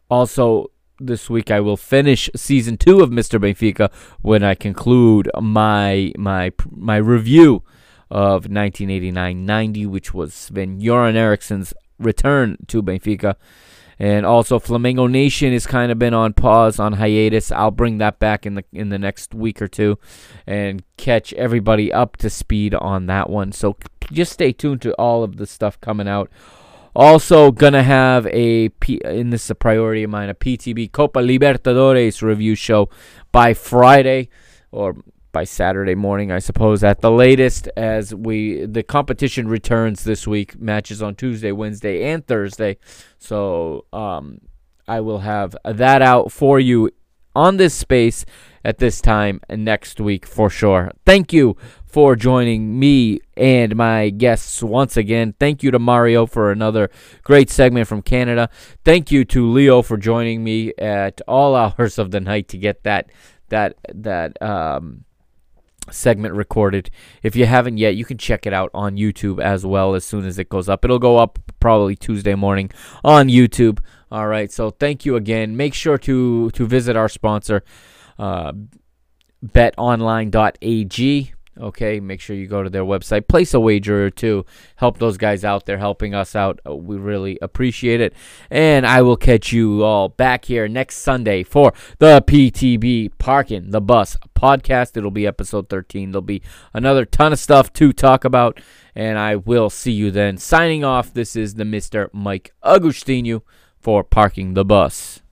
also, 0.09 0.71
this 0.99 1.29
week 1.29 1.51
I 1.51 1.59
will 1.59 1.77
finish 1.77 2.29
season 2.35 2.77
two 2.77 3.01
of 3.01 3.09
Mr. 3.09 3.39
Benfica 3.39 3.91
when 4.21 4.43
I 4.43 4.55
conclude 4.55 5.29
my 5.41 6.13
my 6.17 6.51
my 6.69 6.97
review 6.97 7.63
of 8.09 8.45
1989-90, 8.45 9.87
which 9.87 10.13
was 10.13 10.33
Sven 10.33 10.79
Göran 10.79 11.15
Eriksson's 11.15 11.73
return 11.97 12.57
to 12.67 12.83
Benfica. 12.83 13.35
And 13.99 14.25
also 14.25 14.59
Flamengo 14.59 15.09
Nation 15.09 15.53
has 15.53 15.65
kind 15.65 15.91
of 15.91 15.99
been 15.99 16.13
on 16.13 16.33
pause, 16.33 16.79
on 16.79 16.93
hiatus. 16.93 17.51
I'll 17.51 17.71
bring 17.71 17.99
that 17.99 18.19
back 18.19 18.45
in 18.45 18.55
the 18.55 18.63
in 18.71 18.89
the 18.89 18.99
next 18.99 19.33
week 19.33 19.61
or 19.61 19.67
two 19.67 19.97
and 20.45 20.83
catch 20.97 21.31
everybody 21.33 21.93
up 21.93 22.17
to 22.17 22.29
speed 22.29 22.73
on 22.75 23.05
that 23.05 23.29
one. 23.29 23.51
So 23.51 23.77
just 24.11 24.33
stay 24.33 24.51
tuned 24.51 24.81
to 24.81 24.93
all 24.93 25.23
of 25.23 25.37
the 25.37 25.45
stuff 25.45 25.79
coming 25.79 26.07
out. 26.07 26.29
Also, 26.95 27.51
gonna 27.51 27.83
have 27.83 28.27
a 28.27 28.69
P, 28.69 29.01
in 29.03 29.31
this 29.31 29.45
is 29.45 29.49
a 29.49 29.55
priority 29.55 30.03
of 30.03 30.11
mine 30.11 30.29
a 30.29 30.35
PTB 30.35 30.91
Copa 30.91 31.19
Libertadores 31.19 32.21
review 32.21 32.55
show 32.55 32.89
by 33.31 33.53
Friday 33.53 34.29
or 34.71 34.95
by 35.31 35.43
Saturday 35.43 35.95
morning, 35.95 36.31
I 36.31 36.37
suppose, 36.37 36.83
at 36.83 37.01
the 37.01 37.09
latest. 37.11 37.67
As 37.75 38.13
we 38.13 38.65
the 38.65 38.83
competition 38.83 39.47
returns 39.47 40.03
this 40.03 40.27
week, 40.27 40.59
matches 40.59 41.01
on 41.01 41.15
Tuesday, 41.15 41.51
Wednesday, 41.51 42.11
and 42.11 42.25
Thursday. 42.25 42.77
So 43.17 43.85
um, 43.91 44.41
I 44.87 44.99
will 45.01 45.19
have 45.19 45.55
that 45.65 46.01
out 46.01 46.31
for 46.31 46.59
you 46.59 46.91
on 47.35 47.57
this 47.57 47.73
space 47.73 48.25
at 48.63 48.77
this 48.77 49.01
time 49.01 49.41
next 49.49 49.99
week 49.99 50.25
for 50.25 50.49
sure. 50.49 50.91
Thank 51.05 51.33
you 51.33 51.57
for 51.93 52.15
joining 52.15 52.79
me 52.79 53.19
and 53.37 53.75
my 53.75 54.09
guests 54.09 54.63
once 54.63 54.97
again. 54.97 55.35
Thank 55.39 55.61
you 55.61 55.69
to 55.69 55.77
Mario 55.77 56.25
for 56.25 56.51
another 56.51 56.89
great 57.21 57.51
segment 57.51 57.87
from 57.87 58.01
Canada. 58.01 58.49
Thank 58.83 59.11
you 59.11 59.23
to 59.25 59.47
Leo 59.47 59.83
for 59.83 59.95
joining 59.95 60.43
me 60.43 60.73
at 60.79 61.21
all 61.27 61.55
hours 61.55 61.99
of 61.99 62.09
the 62.09 62.19
night 62.19 62.47
to 62.47 62.57
get 62.57 62.81
that 62.81 63.11
that 63.49 63.75
that 63.93 64.41
um, 64.41 65.05
segment 65.91 66.33
recorded. 66.33 66.89
If 67.21 67.35
you 67.35 67.45
haven't 67.45 67.77
yet, 67.77 67.95
you 67.95 68.05
can 68.05 68.17
check 68.17 68.47
it 68.47 68.53
out 68.53 68.71
on 68.73 68.95
YouTube 68.95 69.39
as 69.39 69.63
well 69.63 69.93
as 69.93 70.03
soon 70.03 70.25
as 70.25 70.39
it 70.39 70.49
goes 70.49 70.67
up. 70.67 70.83
It'll 70.83 70.97
go 70.97 71.17
up 71.17 71.37
probably 71.59 71.95
Tuesday 71.95 72.33
morning 72.33 72.71
on 73.03 73.27
YouTube. 73.27 73.77
All 74.11 74.25
right. 74.25 74.51
So 74.51 74.71
thank 74.71 75.05
you 75.05 75.15
again. 75.15 75.55
Make 75.55 75.75
sure 75.75 75.99
to 75.99 76.49
to 76.49 76.65
visit 76.65 76.95
our 76.95 77.07
sponsor, 77.07 77.63
uh, 78.17 78.53
betonline.ag. 79.45 81.33
Okay, 81.59 81.99
make 81.99 82.19
sure 82.19 82.35
you 82.35 82.47
go 82.47 82.63
to 82.63 82.69
their 82.69 82.83
website, 82.83 83.27
place 83.27 83.53
a 83.53 83.59
wager 83.59 84.05
or 84.05 84.09
two, 84.09 84.43
help 84.77 84.97
those 84.97 85.17
guys 85.17 85.45
out. 85.45 85.65
They're 85.65 85.77
helping 85.77 86.15
us 86.15 86.35
out. 86.35 86.59
Uh, 86.67 86.75
we 86.75 86.97
really 86.97 87.37
appreciate 87.43 88.01
it. 88.01 88.13
And 88.49 88.87
I 88.87 89.03
will 89.03 89.17
catch 89.17 89.51
you 89.51 89.83
all 89.83 90.09
back 90.09 90.45
here 90.45 90.67
next 90.67 90.97
Sunday 90.97 91.43
for 91.43 91.71
the 91.99 92.23
PTB 92.25 93.11
Parking 93.19 93.69
the 93.69 93.81
Bus 93.81 94.17
podcast. 94.35 94.97
It'll 94.97 95.11
be 95.11 95.27
episode 95.27 95.69
13. 95.69 96.11
There'll 96.11 96.23
be 96.23 96.41
another 96.73 97.05
ton 97.05 97.33
of 97.33 97.39
stuff 97.39 97.71
to 97.73 97.93
talk 97.93 98.25
about. 98.25 98.59
And 98.95 99.19
I 99.19 99.35
will 99.35 99.69
see 99.69 99.91
you 99.91 100.09
then. 100.09 100.37
Signing 100.37 100.83
off, 100.83 101.13
this 101.13 101.35
is 101.35 101.55
the 101.55 101.63
Mr. 101.63 102.09
Mike 102.13 102.51
Agustinu 102.63 103.41
for 103.79 104.03
Parking 104.03 104.53
the 104.53 104.65
Bus. 104.65 105.22